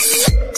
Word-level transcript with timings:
cómo 0.00 0.49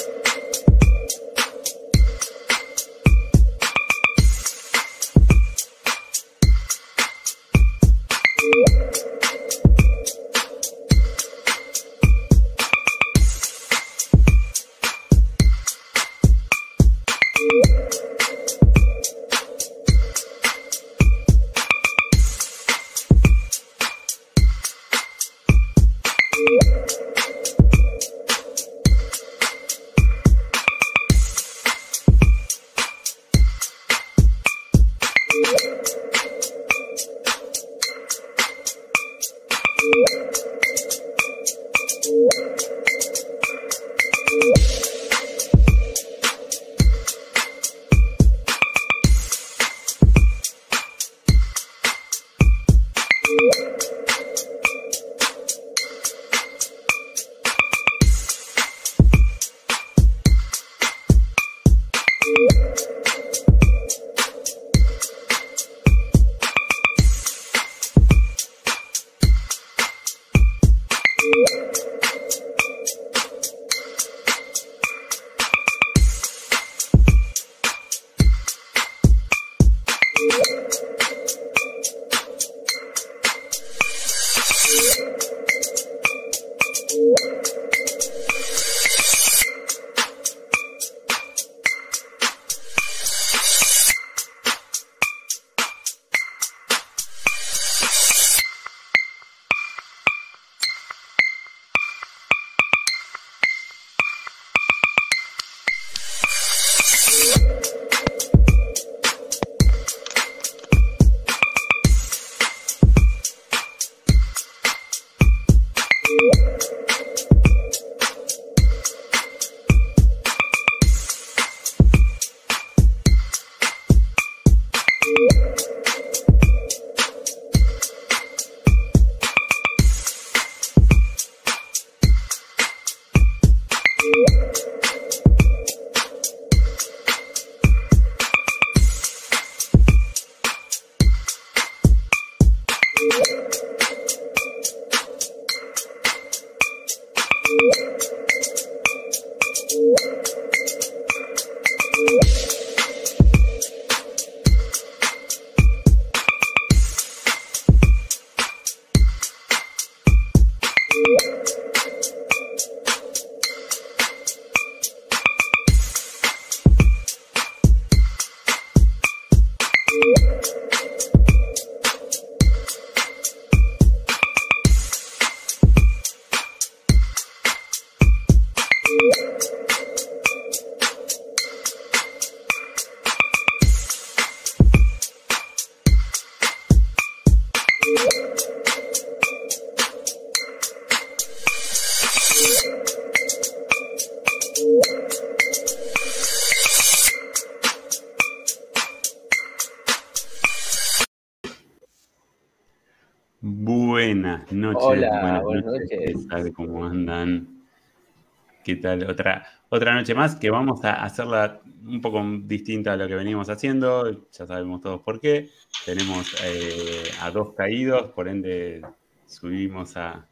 tal? 208.82 209.09
Otra, 209.09 209.47
otra 209.70 209.94
noche 209.94 210.15
más 210.15 210.37
que 210.37 210.50
vamos 210.50 210.84
a 210.84 211.03
hacerla 211.03 211.62
un 211.87 212.00
poco 212.00 212.22
distinta 212.43 212.93
a 212.93 212.97
lo 212.97 213.09
que 213.09 213.15
venimos 213.15 213.48
haciendo. 213.48 214.28
Ya 214.31 214.47
sabemos 214.47 214.82
todos 214.82 215.00
por 215.00 215.20
qué. 215.20 215.48
Tenemos 215.87 216.34
eh, 216.44 217.10
a 217.22 217.31
dos 217.31 217.54
caídos, 217.54 218.12
por 218.12 218.28
ende 218.28 218.82
subimos 219.26 219.97
a, 219.97 220.28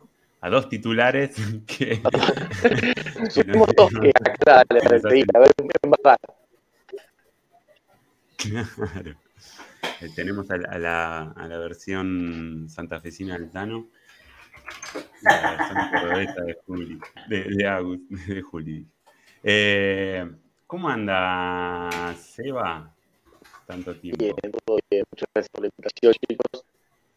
dos 0.51 0.69
titulares 0.69 1.35
que. 1.67 2.03
Subimos 3.31 3.69
dos 3.77 3.91
que, 3.91 4.13
claro, 4.41 4.69
a 5.35 5.39
ver, 5.39 5.53
Claro. 8.37 9.17
Eh, 10.01 10.09
tenemos 10.15 10.51
a, 10.51 10.57
la, 10.57 11.33
a 11.33 11.47
la 11.47 11.59
versión 11.59 12.67
santafesina 12.69 13.39
del 13.39 13.51
Tano 13.51 13.89
de 15.23 16.57
Juli, 16.67 17.01
de, 17.29 17.45
de 17.45 18.43
Juli. 18.51 18.87
Eh, 19.43 20.31
¿Cómo 20.67 20.89
anda, 20.89 22.15
Seba? 22.17 22.95
Tanto 23.67 23.95
tiempo. 23.97 24.19
Bien, 24.19 24.53
todo 24.65 24.79
bien. 24.91 25.05
Muchas 25.11 25.29
gracias 25.35 25.49
por 25.51 25.63
la 25.63 25.69
invitación, 25.69 26.15
chicos. 26.29 26.65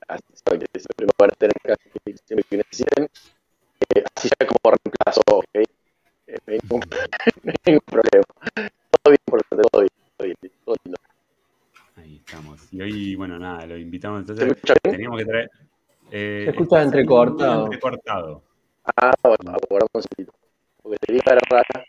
Así 0.07 0.23
que 0.43 0.79
siempre 0.79 1.05
me 1.05 1.11
van 1.17 1.29
a 1.29 1.35
tener 1.35 1.55
acá, 1.63 1.75
siempre 2.25 2.45
que 2.49 2.57
necesiten. 2.57 3.09
Eh, 3.95 4.03
así 4.15 4.29
ya 4.29 4.47
como 4.47 4.75
reemplazo, 4.75 5.21
¿ok? 5.31 5.45
Eh, 5.55 6.37
no, 6.45 6.53
hay 6.53 6.59
ningún, 6.61 6.79
no 7.43 7.51
hay 7.51 7.55
ningún 7.65 7.85
problema. 7.85 8.25
Todo 8.53 9.11
bien, 9.11 9.17
por 9.25 9.41
lo 9.51 9.69
todo 9.69 9.81
bien, 9.81 9.91
todo 10.17 10.25
bien, 10.25 10.37
todo 10.65 10.75
lindo. 10.83 10.99
Ahí 11.95 12.17
estamos. 12.17 12.73
Y 12.73 12.81
hoy, 12.81 13.15
bueno, 13.15 13.39
nada, 13.39 13.65
lo 13.65 13.77
invitamos. 13.77 14.21
Entonces, 14.21 14.57
teníamos 14.81 15.19
que 15.19 15.25
traer. 15.25 15.51
Eh, 16.15 16.43
Se 16.45 16.51
escucha 16.51 16.83
entrecortado. 16.83 17.65
entrecortado. 17.65 18.43
Ah, 18.85 19.11
bueno, 19.23 19.57
ahora 19.71 19.85
un 19.91 20.01
poquito. 20.01 20.31
Porque 20.83 20.97
te 20.99 21.13
dije 21.13 21.25
rara. 21.49 21.85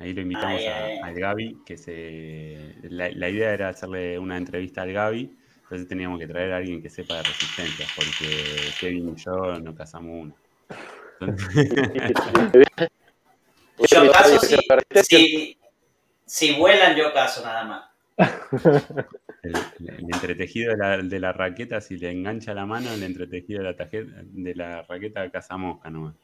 Ahí 0.00 0.12
lo 0.12 0.22
invitamos 0.22 0.60
al 1.02 1.14
Gaby, 1.14 1.62
que 1.64 1.76
se 1.76 2.74
la, 2.82 3.10
la, 3.12 3.28
idea 3.28 3.52
era 3.52 3.68
hacerle 3.68 4.18
una 4.18 4.36
entrevista 4.36 4.82
al 4.82 4.92
Gaby, 4.92 5.38
entonces 5.62 5.86
teníamos 5.86 6.18
que 6.18 6.26
traer 6.26 6.52
a 6.52 6.56
alguien 6.56 6.82
que 6.82 6.90
sepa 6.90 7.14
de 7.18 7.22
resistencia, 7.22 7.86
porque 7.94 8.72
Kevin 8.80 9.10
y 9.10 9.14
yo 9.14 9.60
no 9.60 9.72
casamos 9.72 10.24
una. 10.24 10.34
yo 13.88 14.10
caso 14.10 14.40
si, 14.40 14.56
si, 15.04 15.58
si, 16.26 16.58
vuelan, 16.58 16.96
yo 16.96 17.12
caso 17.12 17.44
nada 17.44 17.64
más. 17.64 17.93
El, 18.16 19.54
entretejido 20.12 20.74
de 20.74 21.20
la, 21.20 21.32
raqueta, 21.32 21.80
si 21.80 21.96
le 21.96 22.10
engancha 22.10 22.54
la 22.54 22.64
mano, 22.66 22.92
el 22.92 23.02
entretejido 23.02 23.62
de 23.62 23.72
la, 23.72 23.88
de 24.22 24.54
la 24.54 24.82
raqueta 24.82 25.28
caza 25.30 25.56
mosca 25.56 25.90
nomás. 25.90 26.14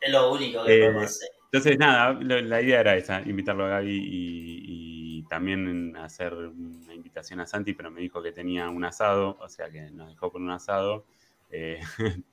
Es 0.00 0.12
lo 0.12 0.32
único 0.32 0.64
que 0.64 0.78
podemos 0.78 1.04
hacer. 1.04 1.28
Entonces, 1.52 1.78
nada, 1.78 2.12
la 2.12 2.62
idea 2.62 2.80
era 2.80 2.96
esa, 2.96 3.22
invitarlo 3.22 3.64
a 3.64 3.70
Gaby 3.70 4.00
y, 4.04 5.24
también 5.28 5.96
hacer 5.96 6.34
una 6.34 6.92
invitación 6.92 7.38
a 7.38 7.46
Santi, 7.46 7.72
pero 7.72 7.88
me 7.88 8.00
dijo 8.00 8.20
que 8.20 8.32
tenía 8.32 8.68
un 8.68 8.84
asado, 8.84 9.36
o 9.38 9.48
sea 9.48 9.70
que 9.70 9.82
nos 9.92 10.08
dejó 10.08 10.32
con 10.32 10.42
un 10.42 10.50
asado. 10.50 11.04
Eh, 11.52 11.78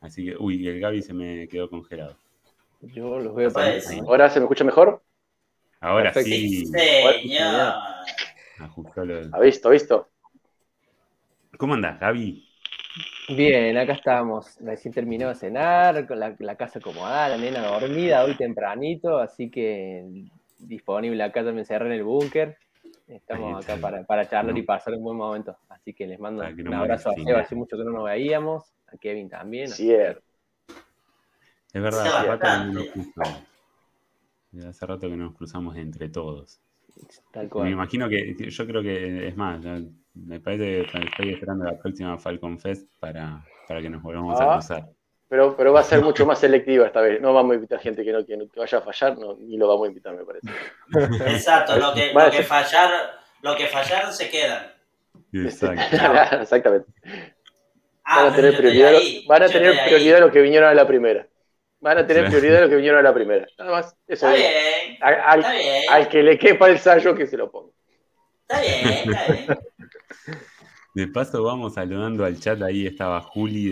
así 0.00 0.26
que, 0.26 0.36
uy, 0.36 0.66
el 0.68 0.78
Gaby 0.78 1.02
se 1.02 1.12
me 1.12 1.48
quedó 1.48 1.68
congelado. 1.68 2.16
Yo 2.82 3.18
los 3.18 3.34
veo 3.34 3.50
¿Ahora 4.06 4.30
se 4.30 4.38
me 4.38 4.44
escucha 4.44 4.62
mejor? 4.62 5.02
Ahora 5.80 6.12
sí. 6.12 6.66
Señor. 6.66 7.74
Ha 9.32 9.40
visto, 9.40 9.70
visto. 9.70 10.08
¿Cómo 11.56 11.74
andás, 11.74 11.98
Gaby? 11.98 12.46
Bien, 13.34 13.76
acá 13.78 13.94
estamos. 13.94 14.58
Recién 14.60 14.92
terminó 14.92 15.28
de 15.28 15.34
cenar, 15.34 16.06
con 16.06 16.18
la, 16.20 16.56
casa 16.56 16.78
acomodada, 16.78 17.30
la 17.30 17.36
nena 17.38 17.66
dormida 17.66 18.24
hoy 18.24 18.34
tempranito, 18.36 19.18
así 19.18 19.50
que 19.50 20.04
disponible 20.58 21.22
acá 21.22 21.40
también 21.40 21.60
encerré 21.60 21.86
en 21.86 21.92
el 21.92 22.04
búnker. 22.04 22.58
Estamos 23.06 23.64
acá 23.64 24.04
para, 24.06 24.28
charlar 24.28 24.56
y 24.56 24.62
pasar 24.62 24.94
un 24.94 25.02
buen 25.02 25.16
momento. 25.16 25.56
Así 25.68 25.94
que 25.94 26.06
les 26.06 26.20
mando 26.20 26.42
un 26.42 26.74
abrazo 26.74 27.10
a 27.10 27.14
Seba, 27.14 27.40
hace 27.40 27.54
mucho 27.54 27.76
que 27.76 27.84
no 27.84 27.92
nos 27.92 28.04
veíamos, 28.04 28.72
a 28.86 28.96
Kevin 28.98 29.28
también. 29.28 29.68
Cierto. 29.68 30.22
Es 31.72 31.82
verdad, 31.82 32.70
hace 34.58 34.62
rato, 34.62 34.68
que 34.68 34.68
nos 34.68 34.68
cruzamos. 34.68 34.76
hace 34.76 34.86
rato 34.86 35.08
que 35.08 35.16
nos 35.16 35.34
cruzamos 35.34 35.76
entre 35.76 36.08
todos. 36.08 36.60
Tal 37.32 37.48
cual. 37.48 37.66
Me 37.66 37.72
imagino 37.72 38.08
que, 38.08 38.34
yo 38.38 38.66
creo 38.66 38.82
que, 38.82 39.28
es 39.28 39.36
más, 39.36 39.60
me 40.14 40.40
parece 40.40 40.86
que 40.90 40.98
estoy 41.04 41.34
esperando 41.34 41.64
la 41.64 41.78
próxima 41.78 42.18
Falcon 42.18 42.58
Fest 42.58 42.88
para, 42.98 43.44
para 43.68 43.80
que 43.80 43.90
nos 43.90 44.02
volvamos 44.02 44.40
a 44.40 44.44
ah, 44.44 44.58
cruzar. 44.58 44.88
Pero, 45.28 45.56
pero 45.56 45.72
va 45.72 45.80
a 45.80 45.84
ser 45.84 46.02
mucho 46.02 46.26
más 46.26 46.40
selectiva 46.40 46.86
esta 46.86 47.00
vez. 47.00 47.20
No 47.20 47.32
vamos 47.32 47.52
a 47.52 47.54
invitar 47.54 47.78
gente 47.78 48.04
que 48.04 48.12
no 48.12 48.26
que, 48.26 48.36
vaya 48.56 48.78
a 48.78 48.82
fallar, 48.82 49.16
no, 49.16 49.36
ni 49.36 49.56
lo 49.56 49.68
vamos 49.68 49.86
a 49.86 49.88
invitar, 49.88 50.16
me 50.16 50.24
parece. 50.24 50.48
Exacto, 51.32 51.76
lo 51.76 51.94
que, 51.94 52.12
lo 52.12 52.30
que, 52.30 52.42
fallar, 52.42 52.90
lo 53.42 53.56
que 53.56 53.66
fallaron 53.66 54.12
se 54.12 54.28
quedan. 54.28 54.72
Exactamente. 55.32 56.88
Ah, 58.02 58.24
van 58.24 58.32
a 58.32 58.36
tener 58.36 58.56
prioridad, 58.56 58.92
van 59.28 59.42
a 59.44 59.48
tener 59.48 59.84
prioridad 59.84 60.18
los 60.18 60.32
que 60.32 60.40
vinieron 60.40 60.68
a 60.68 60.74
la 60.74 60.86
primera. 60.86 61.28
Van 61.80 61.98
a 61.98 62.06
tener 62.06 62.26
prioridad 62.26 62.60
los 62.60 62.70
que 62.70 62.76
vinieron 62.76 62.98
a 62.98 63.02
la 63.02 63.14
primera. 63.14 63.46
Nada 63.58 63.70
más. 63.70 63.96
Eso 64.06 64.28
está, 64.28 64.34
bien, 64.34 64.98
al, 65.00 65.38
está 65.40 65.52
bien. 65.52 65.82
al 65.90 66.08
que 66.08 66.22
le 66.22 66.38
quepa 66.38 66.68
el 66.68 66.78
sallo 66.78 67.14
que 67.14 67.26
se 67.26 67.36
lo 67.36 67.50
ponga. 67.50 67.72
Está 68.42 68.60
bien, 68.60 69.14
está 69.14 69.32
bien. 69.32 69.58
De 70.94 71.06
paso 71.06 71.42
vamos 71.44 71.74
saludando 71.74 72.24
al 72.24 72.38
chat, 72.40 72.60
ahí 72.62 72.84
estaba 72.84 73.20
Juli 73.20 73.68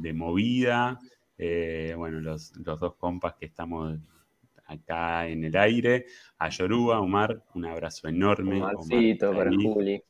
de, 0.00 0.12
Movida, 0.12 1.00
eh, 1.36 1.94
bueno, 1.96 2.20
los, 2.20 2.52
dos 2.54 2.94
compas 2.94 3.34
que 3.34 3.46
estamos 3.46 3.98
acá 4.66 5.26
en 5.26 5.44
el 5.44 5.56
aire, 5.56 6.06
a 6.38 6.48
Yoruba, 6.50 7.00
Omar, 7.00 7.42
un 7.54 7.66
abrazo 7.66 8.06
enorme. 8.06 8.62
Omarcito 8.62 9.34
para 9.34 9.50
Juli. 9.50 10.00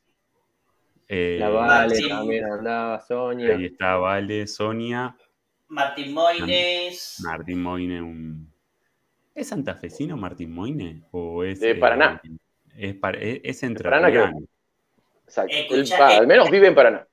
Eh, 1.07 1.37
la 1.39 1.49
Vale 1.49 2.07
también 2.07 2.45
andaba, 2.45 2.99
Sonia. 3.01 3.55
Ahí 3.55 3.65
está 3.65 3.95
Vale, 3.95 4.45
Sonia. 4.45 5.15
Martín 5.75 6.13
Moines. 6.13 7.17
Martín 7.19 7.61
Moine, 7.61 8.01
un... 8.01 8.53
¿Es 9.35 9.49
santafesino 9.49 10.15
Martín 10.15 10.53
Moine? 10.53 11.03
¿O 11.11 11.43
es, 11.43 11.59
de 11.59 11.75
Paraná. 11.75 12.21
Eh, 12.77 12.97
es, 13.21 13.39
es, 13.43 13.63
entre 13.63 13.83
Paraná, 13.83 14.31
Exacto. 15.27 16.05
al 16.05 16.27
menos 16.27 16.49
vive 16.49 16.67
en 16.67 16.75
Paraná. 16.75 17.05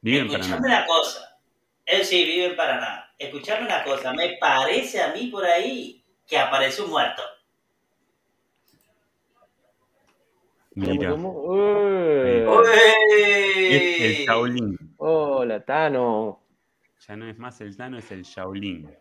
Vive 0.00 0.18
en 0.18 0.28
Paraná. 0.28 0.56
una 0.56 0.86
cosa. 0.86 1.38
Él 1.86 2.04
sí 2.04 2.24
vive 2.24 2.46
en 2.46 2.56
Paraná. 2.56 3.12
Escuchame 3.16 3.66
una 3.66 3.84
cosa. 3.84 4.12
Me 4.12 4.36
parece 4.40 5.00
a 5.00 5.12
mí 5.12 5.28
por 5.28 5.44
ahí 5.44 6.04
que 6.26 6.36
aparece 6.36 6.82
un 6.82 6.90
muerto. 6.90 7.22
Mira. 10.74 11.14
Es 13.70 14.00
el 14.00 14.26
Shaolin. 14.26 14.76
Hola, 14.96 15.64
Tano. 15.64 16.49
Ya 17.06 17.16
no 17.16 17.28
es 17.28 17.38
más 17.38 17.60
el 17.60 17.76
Tano, 17.76 17.98
es 17.98 18.10
el 18.10 18.22
Shaolin. 18.22 18.94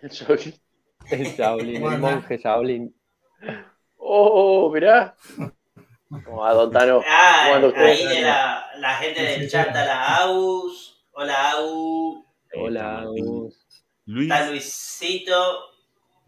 El 0.00 0.10
Shaolin. 0.10 0.54
El 1.10 1.24
Shaolin, 1.24 1.84
el 1.84 1.98
monje 1.98 2.38
Shaolin. 2.38 2.94
Oh, 3.96 4.70
mirá. 4.72 5.16
Como 6.24 6.44
a 6.44 6.54
Don 6.54 6.70
Tano. 6.70 7.02
Ah, 7.06 7.60
ahí 7.76 8.22
la, 8.22 8.66
la, 8.78 8.94
gente 8.96 9.22
del 9.22 9.50
chat, 9.50 9.74
a 9.74 9.84
la 9.84 10.16
AUS. 10.18 11.04
Hola, 11.12 11.50
AU. 11.52 12.24
Hola, 12.54 13.00
AUS. 13.02 13.66
Luis. 14.04 14.30
Está 14.30 14.48
Luisito. 14.48 15.75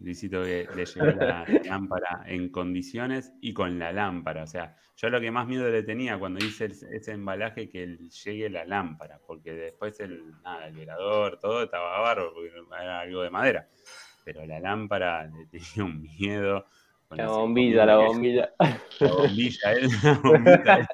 Luisito 0.01 0.45
que 0.45 0.69
le 0.75 0.85
llevó 0.85 1.07
la 1.07 1.45
lámpara 1.65 2.23
en 2.27 2.51
condiciones 2.51 3.33
y 3.41 3.53
con 3.53 3.79
la 3.79 3.93
lámpara. 3.93 4.45
O 4.45 4.47
sea, 4.47 4.77
yo 4.97 5.11
lo 5.11 5.21
que 5.21 5.31
más 5.31 5.47
miedo 5.47 5.69
le 5.69 5.83
tenía 5.83 6.19
cuando 6.19 6.45
hice 6.45 6.67
ese 6.67 7.13
embalaje 7.13 7.69
que 7.69 7.99
llegue 8.25 8.49
la 8.49 8.65
lámpara, 8.65 9.21
porque 9.27 9.53
después 9.53 9.99
el, 10.01 10.33
nada, 10.43 10.67
el 10.67 10.75
velador, 10.75 11.39
todo 11.41 11.65
estaba 11.65 12.01
barro, 12.01 12.33
porque 12.33 12.51
era 12.81 13.01
algo 13.01 13.23
de 13.23 13.31
madera. 13.31 13.69
Pero 14.25 14.47
la 14.47 14.61
lámpara 14.61 15.27
le 15.27 15.47
tenía 15.51 15.85
un 15.85 16.03
miedo. 16.03 16.67
La 17.11 17.29
bombilla, 17.29 17.87
la 17.87 17.97
bombilla. 17.97 18.53
La 19.01 19.13
bombilla, 19.13 19.73
es 19.73 20.05
una 20.05 20.19
bombita. 20.19 20.89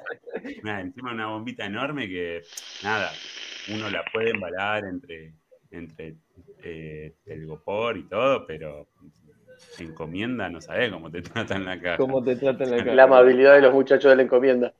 encima 0.79 1.11
una 1.11 1.27
bombita 1.27 1.65
enorme 1.65 2.07
que, 2.07 2.43
nada, 2.83 3.11
uno 3.73 3.89
la 3.89 4.03
puede 4.13 4.29
embalar 4.29 4.85
entre, 4.85 5.33
entre 5.71 6.15
eh, 6.63 7.15
el 7.25 7.45
gopor 7.45 7.97
y 7.97 8.03
todo, 8.03 8.45
pero 8.45 8.87
encomienda 9.79 10.49
no 10.49 10.61
sabes 10.61 10.91
cómo 10.93 11.09
te 11.11 11.21
tratan 11.21 11.65
la 11.65 11.79
caja. 11.79 11.97
Cómo 11.97 12.23
te 12.23 12.35
tratan 12.35 12.71
la 12.71 12.77
caja. 12.77 12.93
La 12.93 13.03
amabilidad 13.03 13.55
de 13.55 13.61
los 13.61 13.73
muchachos 13.73 14.09
de 14.09 14.15
la 14.15 14.23
encomienda. 14.23 14.73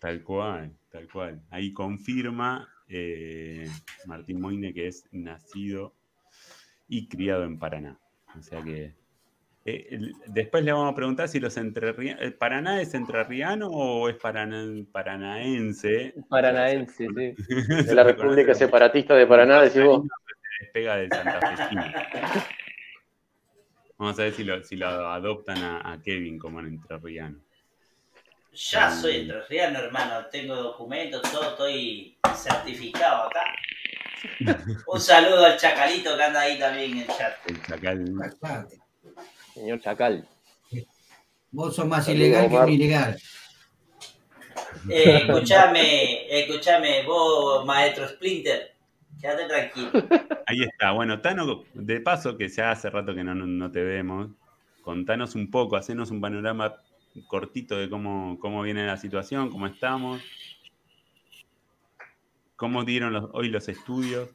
Tal 0.00 0.22
cual, 0.22 0.72
tal 0.90 1.08
cual. 1.08 1.40
Ahí 1.50 1.72
confirma 1.72 2.68
eh, 2.88 3.68
Martín 4.06 4.40
Moine 4.40 4.74
que 4.74 4.88
es 4.88 5.04
nacido 5.12 5.94
y 6.88 7.08
criado 7.08 7.44
en 7.44 7.58
Paraná. 7.58 7.98
O 8.38 8.42
sea 8.42 8.62
que 8.62 8.94
eh, 9.66 9.98
después 10.26 10.62
le 10.62 10.72
vamos 10.72 10.92
a 10.92 10.94
preguntar 10.94 11.28
si 11.28 11.40
los 11.40 11.56
entrerrianos. 11.56 12.22
¿El 12.22 12.34
Paraná 12.34 12.82
es 12.82 12.92
entrerriano 12.92 13.68
o 13.68 14.10
es 14.10 14.16
paranaense? 14.16 16.14
Paranaense, 16.28 17.06
sí. 17.16 17.34
De 17.86 17.94
la 17.94 18.04
República 18.04 18.54
Separatista 18.54 19.14
de 19.14 19.26
Paraná, 19.26 19.62
decimos. 19.62 20.06
Despega 20.60 20.96
del 20.96 21.10
Santa 21.10 21.40
Vamos 23.96 24.18
a 24.18 24.22
ver 24.22 24.32
si 24.32 24.44
lo, 24.44 24.62
si 24.62 24.76
lo 24.76 24.86
adoptan 24.86 25.58
a, 25.58 26.00
Kevin 26.02 26.38
como 26.38 26.60
en 26.60 26.66
entrerriano. 26.66 27.38
Ya 28.52 28.90
soy 28.90 29.16
entrerriano, 29.16 29.78
hermano. 29.78 30.26
Tengo 30.26 30.54
documentos, 30.56 31.22
todo, 31.32 31.50
estoy 31.50 32.18
certificado 32.36 33.24
acá. 33.24 33.44
Un 34.86 35.00
saludo 35.00 35.46
al 35.46 35.56
Chacalito 35.56 36.16
que 36.16 36.22
anda 36.22 36.40
ahí 36.40 36.58
también 36.58 36.92
en 36.92 36.98
el 36.98 37.06
chat. 37.08 37.34
El 37.46 37.62
Chacal. 37.62 38.04
Señor 39.54 39.80
Chacal. 39.80 40.28
Vos 41.52 41.76
sos 41.76 41.86
más 41.86 42.08
ilegal 42.08 42.50
que 42.50 42.56
un 42.56 42.68
ilegal. 42.68 43.16
Eh, 44.88 45.22
escuchame, 45.22 46.40
escuchame, 46.40 47.04
vos, 47.06 47.64
maestro 47.64 48.08
Splinter, 48.08 48.74
quédate 49.20 49.46
tranquilo. 49.46 49.90
Ahí 50.46 50.64
está. 50.64 50.90
Bueno, 50.90 51.20
Tano, 51.20 51.62
de 51.72 52.00
paso, 52.00 52.36
que 52.36 52.48
ya 52.48 52.72
hace 52.72 52.90
rato 52.90 53.14
que 53.14 53.22
no, 53.22 53.70
te 53.70 53.82
vemos, 53.84 54.30
contanos 54.82 55.36
un 55.36 55.48
poco, 55.50 55.76
hacenos 55.76 56.10
un 56.10 56.20
panorama 56.20 56.74
cortito 57.28 57.76
de 57.78 57.88
cómo, 57.88 58.36
cómo 58.40 58.62
viene 58.62 58.84
la 58.84 58.96
situación, 58.96 59.50
cómo 59.50 59.68
estamos, 59.68 60.20
cómo 62.56 62.84
dieron 62.84 63.30
hoy 63.32 63.48
los 63.48 63.68
estudios. 63.68 64.28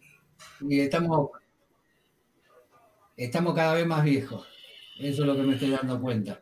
Y 0.61 0.79
estamos, 0.79 1.31
estamos 3.17 3.53
cada 3.53 3.73
vez 3.73 3.85
más 3.85 4.05
viejos. 4.05 4.58
Eso 4.99 5.21
es 5.21 5.27
lo 5.27 5.35
que 5.35 5.43
me 5.43 5.53
estoy 5.53 5.69
dando 5.69 6.01
cuenta. 6.01 6.41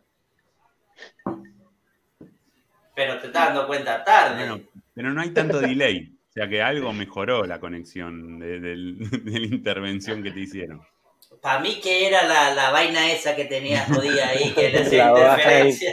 Pero 2.96 3.20
te 3.20 3.28
estás 3.28 3.50
dando 3.50 3.68
cuenta 3.68 4.04
tarde. 4.04 4.68
pero 4.96 5.14
no 5.14 5.22
hay 5.22 5.30
tanto 5.30 5.60
delay. 5.60 6.12
O 6.30 6.34
sea 6.34 6.50
que 6.50 6.62
algo 6.62 6.92
mejoró 6.92 7.46
la 7.46 7.60
conexión 7.60 8.40
de, 8.40 8.60
la 9.40 9.46
intervención 9.46 10.24
que 10.24 10.32
te 10.32 10.40
hicieron. 10.40 10.82
Para 11.40 11.60
mí 11.60 11.80
que 11.82 12.08
era 12.08 12.24
la, 12.56 12.72
vaina 12.72 13.12
esa 13.12 13.36
que 13.36 13.46
tenía 13.46 13.86
jodida 13.86 14.30
ahí, 14.30 14.52
que 14.54 14.70
le 14.72 14.80
hacía 14.80 15.10
interferencia. 15.10 15.92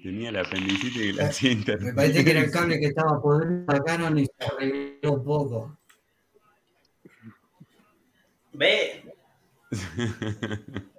tenía 0.00 0.30
la 0.30 0.42
apendicitis 0.42 1.02
y 1.02 1.12
la 1.12 1.24
hacía 1.24 1.50
interferencia. 1.50 1.92
Me 1.92 1.96
parece 1.96 2.24
que 2.24 2.30
era 2.30 2.40
el 2.40 2.50
cable 2.52 2.78
que 2.78 2.86
estaba 2.86 3.20
podrido 3.20 3.64
acá, 3.68 3.98
no 3.98 4.10
ni 4.10 4.26
se 4.26 4.44
arregló 4.44 5.12
un 5.14 5.24
poco. 5.24 5.78
¿Ve? 8.52 9.11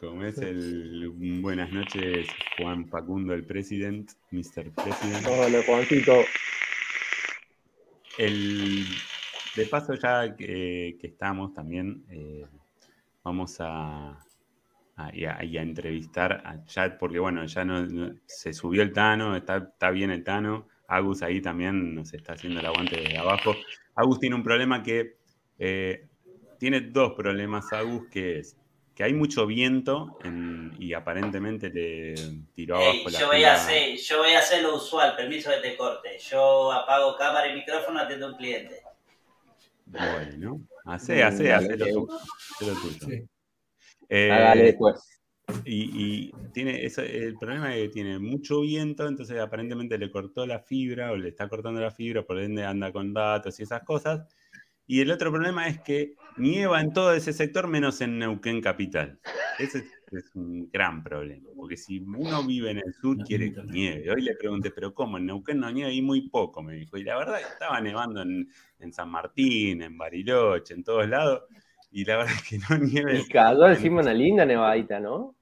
Como 0.00 0.22
es 0.24 0.38
el 0.38 1.10
buenas 1.40 1.72
noches, 1.72 2.28
Juan 2.58 2.88
Facundo, 2.88 3.34
el 3.34 3.44
president, 3.44 4.10
Mr. 4.30 4.70
President. 4.72 5.26
Hola, 5.26 5.60
Juancito. 5.66 6.20
El, 8.18 8.84
de 9.56 9.66
paso, 9.66 9.94
ya 9.94 10.36
que, 10.36 10.96
que 11.00 11.06
estamos 11.08 11.52
también, 11.52 12.04
eh, 12.10 12.46
vamos 13.24 13.56
a, 13.58 14.10
a, 14.96 15.10
y 15.16 15.24
a, 15.24 15.42
y 15.44 15.58
a 15.58 15.62
entrevistar 15.62 16.42
a 16.46 16.64
Chat, 16.64 16.96
porque 16.98 17.18
bueno, 17.18 17.44
ya 17.46 17.64
no, 17.64 17.84
no- 17.86 18.14
se 18.26 18.52
subió 18.52 18.82
el 18.82 18.92
Tano, 18.92 19.34
está, 19.36 19.56
está 19.56 19.90
bien 19.90 20.10
el 20.10 20.22
Tano. 20.22 20.68
Agus 20.86 21.22
ahí 21.22 21.40
también 21.40 21.94
nos 21.94 22.12
está 22.14 22.34
haciendo 22.34 22.60
el 22.60 22.66
aguante 22.66 22.96
desde 23.00 23.16
abajo. 23.16 23.56
Agus 23.96 24.20
tiene 24.20 24.36
un 24.36 24.44
problema 24.44 24.82
que 24.82 25.16
eh, 25.58 26.08
tiene 26.64 26.80
dos 26.80 27.12
problemas, 27.12 27.70
Agus, 27.74 28.06
que 28.10 28.38
es 28.38 28.56
que 28.94 29.04
hay 29.04 29.12
mucho 29.12 29.46
viento 29.46 30.16
en- 30.24 30.72
y 30.78 30.94
aparentemente 30.94 31.68
le 31.68 32.14
tiró 32.54 32.78
Ey, 32.78 33.00
abajo 33.00 33.10
la 33.10 33.18
yo, 33.20 33.26
voy 33.26 33.44
a 33.44 33.54
hacer, 33.54 33.96
yo 33.98 34.18
voy 34.20 34.32
a 34.32 34.38
hacer 34.38 34.62
lo 34.62 34.76
usual, 34.76 35.14
permiso 35.14 35.50
que 35.50 35.68
te 35.68 35.76
corte. 35.76 36.16
Yo 36.30 36.72
apago 36.72 37.16
cámara 37.18 37.48
y 37.48 37.54
micrófono 37.56 38.00
atiendo 38.00 38.28
a 38.28 38.30
un 38.30 38.36
cliente. 38.38 38.80
Bueno, 39.84 40.62
hace, 40.86 41.22
hace, 41.22 41.52
hace 41.52 41.76
lo 41.76 41.84
tuyo. 41.84 42.06
hace 42.54 42.66
lo 42.66 42.74
tuyo. 42.80 43.06
Sí. 43.08 43.22
Eh, 44.08 44.32
Hágale 44.32 44.62
después. 44.62 45.20
Y, 45.66 46.28
y 46.30 46.32
tiene 46.54 46.82
eso, 46.86 47.02
el 47.02 47.36
problema 47.36 47.76
es 47.76 47.82
que 47.82 47.88
tiene 47.90 48.18
mucho 48.18 48.62
viento, 48.62 49.06
entonces 49.06 49.38
aparentemente 49.38 49.98
le 49.98 50.10
cortó 50.10 50.46
la 50.46 50.60
fibra 50.60 51.12
o 51.12 51.16
le 51.16 51.28
está 51.28 51.46
cortando 51.46 51.78
la 51.82 51.90
fibra, 51.90 52.22
por 52.22 52.38
ende 52.38 52.64
anda 52.64 52.90
con 52.90 53.12
datos 53.12 53.60
y 53.60 53.64
esas 53.64 53.82
cosas. 53.82 54.26
Y 54.86 55.00
el 55.00 55.10
otro 55.10 55.30
problema 55.32 55.66
es 55.66 55.80
que 55.80 56.14
nieva 56.36 56.80
en 56.80 56.92
todo 56.92 57.12
ese 57.12 57.32
sector 57.32 57.68
menos 57.68 58.00
en 58.00 58.18
Neuquén 58.18 58.60
capital. 58.60 59.18
Ese 59.58 59.84
es, 60.12 60.34
un 60.34 60.70
gran 60.70 61.02
problema, 61.02 61.48
porque 61.56 61.76
si 61.76 61.98
uno 61.98 62.44
vive 62.44 62.70
en 62.70 62.78
el 62.78 62.94
sur 62.94 63.16
quiere 63.24 63.52
que 63.52 63.62
nieve. 63.64 64.10
Hoy 64.12 64.22
le 64.22 64.36
pregunté, 64.36 64.70
pero 64.70 64.94
¿cómo? 64.94 65.18
En 65.18 65.26
Neuquén 65.26 65.58
no 65.58 65.70
nieva 65.70 65.90
y 65.90 66.02
muy 66.02 66.28
poco, 66.28 66.62
me 66.62 66.74
dijo. 66.74 66.96
Y 66.96 67.04
la 67.04 67.16
verdad 67.16 67.40
estaba 67.40 67.80
nevando 67.80 68.22
en, 68.22 68.48
en 68.78 68.92
San 68.92 69.10
Martín, 69.10 69.82
en 69.82 69.98
Bariloche, 69.98 70.74
en 70.74 70.84
todos 70.84 71.08
lados. 71.08 71.42
Y 71.90 72.04
la 72.04 72.18
verdad 72.18 72.34
es 72.34 72.48
que 72.48 72.58
no 72.58 72.78
nieve. 72.84 73.20
Y 73.20 73.28
cayó 73.28 73.66
encima 73.68 74.02
una 74.02 74.14
linda 74.14 74.44
nevadita, 74.44 75.00
¿no? 75.00 75.34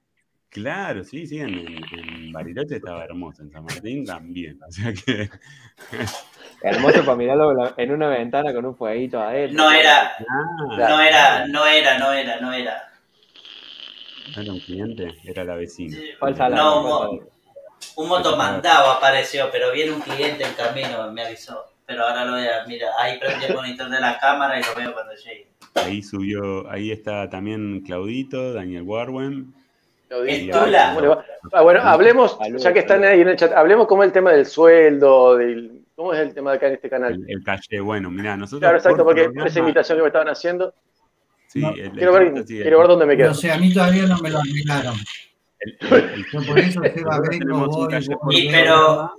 Claro, 0.49 1.03
sí, 1.03 1.25
sí, 1.25 1.39
en, 1.39 1.49
en- 1.49 1.83
en 1.99 2.31
Bariloche 2.31 2.75
estaba 2.75 3.03
hermoso, 3.03 3.41
en 3.41 3.51
San 3.51 3.63
Martín 3.63 4.05
también. 4.05 4.59
O 4.67 4.71
sea 4.71 4.93
que. 4.93 5.29
Hermoso 6.63 7.03
para 7.03 7.15
mirarlo 7.17 7.73
en 7.77 7.91
una 7.91 8.07
ventana 8.09 8.53
con 8.53 8.65
un 8.65 8.75
fueguito 8.75 9.21
adentro. 9.21 9.63
No 9.63 9.71
era, 9.71 10.13
Ah, 10.17 10.45
no 10.57 11.01
era, 11.01 11.47
no 11.47 11.65
era, 11.65 11.97
no 11.99 12.11
era, 12.13 12.39
no 12.39 12.53
era. 12.53 12.89
no 14.35 14.41
era 14.41 14.51
un 14.53 14.59
cliente, 14.61 15.13
era 15.25 15.43
la 15.43 15.55
vecina. 15.55 15.97
Falsa 16.19 16.47
No, 16.49 17.03
alarma. 17.03 17.25
Un 17.97 18.07
motomandado 18.07 18.91
apareció, 18.91 19.49
pero 19.51 19.71
viene 19.73 19.91
un 19.91 19.99
cliente 20.01 20.45
en 20.45 20.53
camino, 20.53 21.11
me 21.11 21.23
avisó. 21.23 21.65
Pero 21.85 22.07
ahora 22.07 22.23
lo 22.23 22.31
voy 22.31 22.47
a, 22.47 22.63
mira, 22.65 22.87
ahí 22.97 23.19
prendí 23.19 23.45
el 23.45 23.55
monitor 23.55 23.89
de 23.89 23.99
la 23.99 24.17
cámara 24.17 24.57
y 24.57 24.63
lo 24.63 24.73
veo 24.73 24.93
cuando 24.93 25.13
llegue. 25.15 25.47
Ahí 25.75 26.01
subió, 26.01 26.69
ahí 26.71 26.91
está 26.91 27.29
también 27.29 27.81
Claudito, 27.85 28.53
Daniel 28.53 28.83
Warwen. 28.83 29.53
Ah, 31.51 31.61
bueno, 31.61 31.81
hablemos, 31.81 32.37
ya 32.57 32.71
que 32.71 32.79
están 32.79 33.03
ahí 33.03 33.21
en 33.21 33.29
el 33.29 33.35
chat, 33.35 33.51
hablemos 33.51 33.87
cómo 33.87 34.03
es 34.03 34.07
el 34.07 34.13
tema 34.13 34.31
del 34.31 34.45
sueldo, 34.45 35.35
del, 35.37 35.82
¿cómo 35.95 36.13
es 36.13 36.19
el 36.19 36.33
tema 36.33 36.51
de 36.51 36.57
acá 36.57 36.67
en 36.67 36.73
este 36.73 36.89
canal? 36.89 37.13
El, 37.13 37.25
el 37.27 37.43
calle, 37.43 37.79
bueno, 37.79 38.09
mira, 38.11 38.35
nosotros. 38.37 38.59
Claro, 38.61 38.77
exacto, 38.77 38.97
por 38.97 39.05
porque 39.07 39.23
programa- 39.25 39.47
esa 39.47 39.59
invitación 39.59 39.97
que 39.97 40.01
me 40.01 40.07
estaban 40.07 40.27
haciendo, 40.29 40.73
Sí, 41.47 41.59
No, 41.61 41.69
el- 41.73 41.79
el 41.81 41.91
quiero 41.91 42.13
ver, 42.13 42.33
sí, 42.47 42.57
quiero 42.61 42.79
ver 42.79 42.87
dónde 42.87 43.05
me 43.05 43.15
quedo. 43.15 43.27
No 43.27 43.33
sé, 43.35 43.51
a 43.51 43.57
mí 43.57 43.71
todavía 43.71 44.07
no 44.07 44.17
me 44.19 44.31
lo 44.31 44.39
arreglaron. 44.39 44.95
el- 45.59 45.77
el- 45.81 46.25
el- 46.33 46.45
por 46.47 46.57
eso, 46.59 46.81
Seba, 46.81 47.19
voy, 47.19 47.39
voy, 48.23 48.49
pero, 48.51 49.13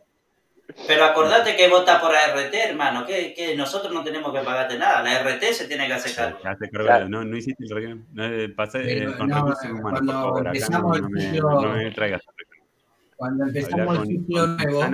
pero 0.89 1.05
acordate 1.05 1.57
que 1.57 1.69
vota 1.69 2.01
por 2.01 2.11
ART, 2.15 2.53
hermano, 2.55 3.07
que, 3.07 3.33
que 3.35 3.55
nosotros 3.57 3.93
no 3.95 4.03
tenemos 4.03 4.33
que 4.35 4.41
pagarte 4.45 4.77
nada, 4.79 5.03
la 5.03 5.21
RT 5.21 5.53
se 5.53 5.69
tiene 5.69 5.87
que 5.87 5.93
hacer 5.93 6.15
cargo. 6.15 6.39
Ya 6.43 6.57
se 6.57 6.69
cargó, 6.71 6.87
Claro. 6.87 7.09
no, 7.09 7.25
no 7.25 7.37
hiciste 7.37 7.65
el. 7.65 8.01
No, 8.13 8.25
eh, 8.25 8.49
pasé 8.49 8.79
eh, 8.81 8.99
Pero, 9.05 9.17
con 9.17 9.29
no, 9.29 9.37
recursos 9.37 9.71
humanos, 9.71 10.01
por 10.01 10.13
favor. 10.13 10.49
Acá 10.49 10.69
no, 10.71 10.79
no 10.81 10.95
el 10.97 11.03
me, 11.09 11.39
no 11.39 11.61
me 11.73 11.91
traigas 11.93 12.23
reclamo. 12.37 12.54
Cuando 13.17 13.45
empezamos 13.47 13.99
el 14.01 14.07
ciclo 14.07 14.47
nuevo, 14.47 14.85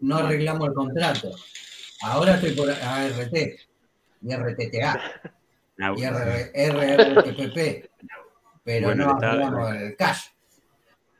no 0.00 0.16
arreglamos 0.16 0.68
el 0.68 0.74
contrato. 0.74 1.30
Ahora 2.02 2.34
estoy 2.34 2.52
por 2.52 2.70
ART 2.70 3.34
y 4.22 4.34
RTTA 4.34 5.00
y 5.96 6.04
RR 6.04 6.52
RRTPP, 6.54 7.90
pero 8.64 8.86
Bueno, 8.88 9.04
no 9.06 9.10
le 9.10 9.14
estaba- 9.14 9.32
arreglamos 9.32 9.74
el 9.76 9.96
cash. 9.96 10.26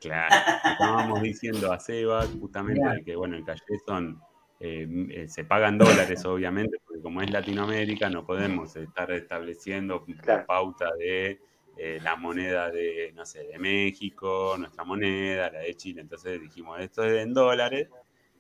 Claro, 0.00 0.34
estábamos 0.72 1.22
diciendo 1.22 1.72
a 1.72 1.80
Seba 1.80 2.24
justamente 2.40 2.80
Claro. 2.80 3.00
que, 3.04 3.16
bueno, 3.16 3.36
en 3.36 3.44
Calle 3.44 3.62
son, 3.86 4.20
eh, 4.60 4.86
eh, 5.10 5.28
se 5.28 5.44
pagan 5.44 5.78
dólares, 5.78 6.24
obviamente, 6.26 6.78
porque 6.86 7.02
como 7.02 7.22
es 7.22 7.30
Latinoamérica, 7.30 8.08
no 8.10 8.24
podemos 8.24 8.76
estar 8.76 9.10
estableciendo 9.10 10.04
Claro. 10.04 10.40
la 10.40 10.46
pauta 10.46 10.94
de 10.98 11.40
eh, 11.76 11.98
la 12.02 12.16
moneda 12.16 12.70
de, 12.70 13.12
no 13.14 13.24
sé, 13.26 13.44
de 13.44 13.58
México, 13.58 14.54
nuestra 14.58 14.84
moneda, 14.84 15.50
la 15.50 15.60
de 15.60 15.74
Chile. 15.76 16.00
Entonces 16.00 16.40
dijimos, 16.40 16.80
esto 16.80 17.04
es 17.04 17.22
en 17.22 17.34
dólares, 17.34 17.88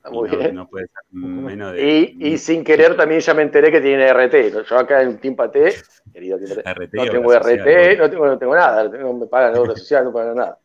Ah, 0.06 0.10
y 0.12 0.14
Muy 0.14 0.28
no, 0.28 0.36
bien. 0.38 0.54
no 0.54 0.68
puede 0.68 0.86
ser 0.86 1.02
menos 1.10 1.72
de. 1.72 1.82
Y, 1.82 2.16
y 2.28 2.38
sin 2.38 2.62
querer 2.62 2.96
también 2.96 3.20
ya 3.20 3.34
me 3.34 3.42
enteré 3.42 3.72
que 3.72 3.80
tiene 3.80 4.06
RT. 4.06 4.64
Yo 4.68 4.78
acá 4.78 5.02
en 5.02 5.18
Team 5.18 5.34
Paté, 5.34 5.74
querido 6.12 6.38
RT, 6.38 6.94
no 6.94 7.10
tengo 7.10 7.32
social, 7.32 7.58
RT, 7.58 7.98
no 7.98 8.10
tengo, 8.10 8.26
no 8.26 8.38
tengo 8.38 8.54
nada, 8.54 8.84
no 8.84 9.12
me 9.14 9.26
pagan 9.26 9.56
obra 9.56 9.74
social, 9.74 10.04
no 10.04 10.12
pagan 10.12 10.36
nada. 10.36 10.58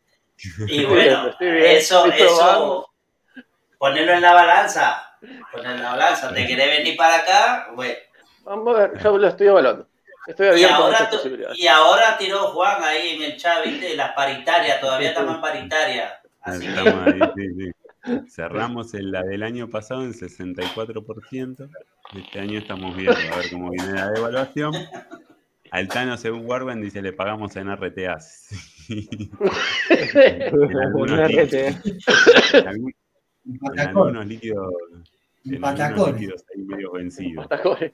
Y 0.68 0.84
bueno, 0.84 1.28
Estoy 1.30 1.50
bien, 1.50 1.64
eso, 1.76 2.06
eso, 2.06 2.88
ponerlo 3.78 4.12
en 4.12 4.22
la 4.22 4.32
balanza, 4.32 5.18
ponerlo 5.50 5.74
en 5.74 5.82
la 5.82 5.90
balanza, 5.90 6.32
¿te 6.32 6.46
querés 6.46 6.78
venir 6.78 6.96
para 6.96 7.16
acá? 7.16 7.68
Bueno. 7.74 7.94
Vamos 8.44 8.76
a 8.76 8.86
ver, 8.86 9.02
yo 9.02 9.18
lo 9.18 9.26
estoy 9.26 9.48
evaluando. 9.48 9.88
Estoy 10.26 10.46
Y 10.46 10.50
abierto 10.50 10.74
a 10.74 10.76
ahora, 10.78 10.90
muchas 10.92 11.10
tu- 11.10 11.16
posibilidades. 11.16 11.58
y 11.58 11.66
ahora 11.66 12.16
tiró 12.18 12.38
Juan 12.48 12.82
ahí 12.84 13.10
en 13.16 13.22
el 13.22 13.36
chat, 13.36 13.64
viste, 13.64 13.96
las 13.96 14.12
paritarias, 14.12 14.80
todavía 14.80 15.08
estamos 15.08 15.34
en 15.36 15.40
paritaria. 15.40 16.20
Así 16.42 16.60
que 16.60 16.68
Estamos 16.68 17.06
ahí, 17.06 17.20
sí, 17.36 17.48
sí. 17.58 17.70
Cerramos 18.28 18.94
el, 18.94 19.10
la 19.12 19.22
del 19.22 19.42
año 19.44 19.68
pasado 19.68 20.02
en 20.02 20.12
64%. 20.12 21.68
Este 22.16 22.40
año 22.40 22.58
estamos 22.58 22.96
viendo 22.96 23.12
a 23.12 23.36
ver 23.36 23.50
cómo 23.50 23.70
viene 23.70 23.92
la 23.94 24.10
devaluación. 24.10 24.72
Altano, 25.70 26.16
según 26.18 26.44
Warben, 26.44 26.82
dice 26.82 27.00
le 27.00 27.12
pagamos 27.12 27.54
en 27.56 27.68
RTAs. 27.74 28.48
en 28.88 30.78
algunos, 30.78 31.28
líquidos, 31.28 31.52
en 32.54 32.68
algún- 32.68 32.94
en 33.44 33.80
algunos 33.80 34.26
líquidos, 34.26 34.72
en 35.44 35.64
algunos 35.64 36.12
líquidos 36.12 36.44
ahí 36.54 36.62
medio 36.62 36.92
vencidos. 36.92 37.46
Patacones. 37.46 37.92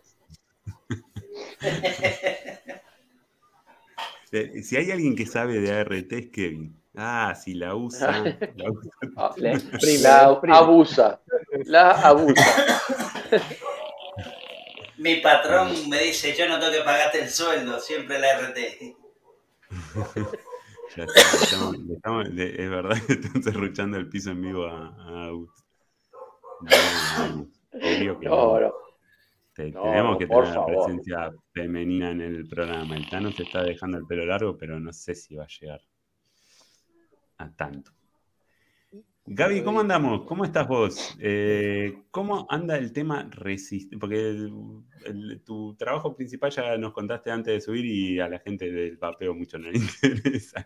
Si 4.62 4.76
hay 4.76 4.90
alguien 4.90 5.16
que 5.16 5.25
sabe 5.25 5.59
de 5.59 5.73
ART 5.73 6.12
es 6.12 6.26
Kevin. 6.28 6.78
Ah, 6.95 7.35
si 7.35 7.54
la 7.54 7.75
usa. 7.75 8.11
la 8.57 8.71
usa. 8.71 8.90
Ah, 9.16 9.35
La 10.02 10.59
abusa. 10.59 11.21
La 11.64 11.90
abusa. 11.92 12.78
mi 14.99 15.16
patrón 15.16 15.88
me 15.88 16.02
dice, 16.02 16.35
yo 16.37 16.47
no 16.49 16.59
tengo 16.59 16.73
que 16.73 16.80
pagarte 16.83 17.23
el 17.23 17.30
sueldo, 17.30 17.80
siempre 17.80 18.18
la 18.18 18.38
RT. 18.38 18.59
Ya 20.97 21.04
está, 21.04 21.14
le 21.14 21.45
estamos- 21.45 21.78
le 21.78 21.95
estamos- 21.95 22.28
le- 22.28 22.62
es 22.64 22.71
verdad 22.71 22.99
que 23.07 23.12
están 23.14 23.42
cerruchando 23.42 23.97
el 23.97 24.09
piso 24.11 24.30
en 24.33 24.42
vivo 24.42 24.66
a, 24.66 24.88
a 24.88 25.25
Agus. 25.26 25.50
No, 26.61 27.28
no, 27.28 27.49
obvio 27.73 28.18
que 28.21 28.26
no. 28.26 28.73
Te- 29.59 29.73
no, 29.73 29.83
tenemos 29.83 30.19
que 30.19 30.27
tener 30.29 30.45
una 30.45 30.55
favor. 30.55 30.85
presencia 30.87 31.33
femenina 31.53 32.12
en 32.12 32.21
el 32.21 32.49
programa. 32.49 32.97
El 32.97 33.09
Tano 33.09 33.33
se 33.33 33.43
está 33.43 33.65
dejando 33.65 33.99
el 33.99 34.07
pelo 34.07 34.25
largo, 34.25 34.57
pero 34.57 34.79
no 34.79 34.93
sé 34.93 35.17
si 35.17 35.35
va 35.35 35.43
a 35.43 35.47
llegar 35.49 35.81
a 37.38 37.50
tanto. 37.50 37.91
Gaby, 39.27 39.65
¿cómo 39.65 39.81
andamos? 39.81 40.27
¿Cómo 40.27 40.45
estás 40.45 40.69
vos? 40.69 41.19
Eh, 41.21 41.93
¿Cómo 42.12 42.47
anda 42.49 42.79
el 42.79 42.93
tema 42.93 43.29
resistencia? 43.33 43.99
Porque 43.99 44.31
el- 44.31 44.53
el- 45.07 45.43
tu 45.45 45.75
trabajo 45.75 46.15
principal 46.15 46.53
ya 46.53 46.79
nos 46.79 46.93
contaste 46.93 47.33
antes 47.33 47.53
de 47.53 47.61
subir 47.61 47.85
y 47.85 48.21
a 48.21 48.29
la 48.29 48.38
gente 48.38 48.71
del 48.71 48.97
papeo 48.97 49.35
mucho 49.35 49.59
no 49.59 49.73
le 49.73 49.73
interesa. 50.33 50.65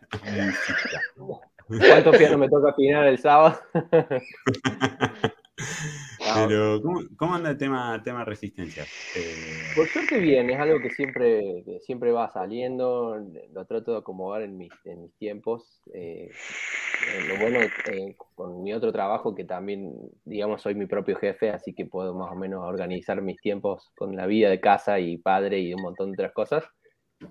¿Cuántos 1.66 2.14
pianos 2.18 2.38
me 2.38 2.50
toca 2.50 2.72
afinar 2.72 3.06
el 3.08 3.16
sábado? 3.18 3.58
Pero, 6.34 6.80
¿cómo, 6.82 7.00
cómo 7.16 7.34
anda 7.34 7.50
el 7.50 7.58
tema, 7.58 8.00
tema 8.02 8.24
resistencia? 8.24 8.84
Eh, 9.14 9.34
Por 9.76 9.88
suerte 9.88 10.18
bien, 10.18 10.50
es 10.50 10.58
algo 10.58 10.80
que 10.80 10.90
siempre, 10.90 11.62
que 11.64 11.80
siempre 11.80 12.12
va 12.12 12.30
saliendo, 12.30 13.16
lo 13.52 13.64
trato 13.66 13.92
de 13.92 13.98
acomodar 13.98 14.42
en 14.42 14.56
mis, 14.56 14.72
en 14.84 15.02
mis 15.02 15.14
tiempos. 15.16 15.80
eh, 15.94 16.30
lo 17.28 17.36
bueno 17.38 17.58
eh, 17.92 18.14
con 18.34 18.62
mi 18.62 18.72
otro 18.72 18.92
trabajo, 18.92 19.34
que 19.34 19.44
también, 19.44 19.92
digamos, 20.24 20.62
soy 20.62 20.74
mi 20.74 20.86
propio 20.86 21.16
jefe, 21.16 21.50
así 21.50 21.74
que 21.74 21.86
puedo 21.86 22.14
más 22.14 22.30
o 22.32 22.36
menos 22.36 22.62
organizar 22.64 23.20
mis 23.22 23.40
tiempos 23.40 23.90
con 23.96 24.14
la 24.16 24.26
vida 24.26 24.50
de 24.50 24.60
casa 24.60 25.00
y 25.00 25.18
padre 25.18 25.60
y 25.60 25.74
un 25.74 25.82
montón 25.82 26.12
de 26.12 26.14
otras 26.14 26.32
cosas. 26.32 26.64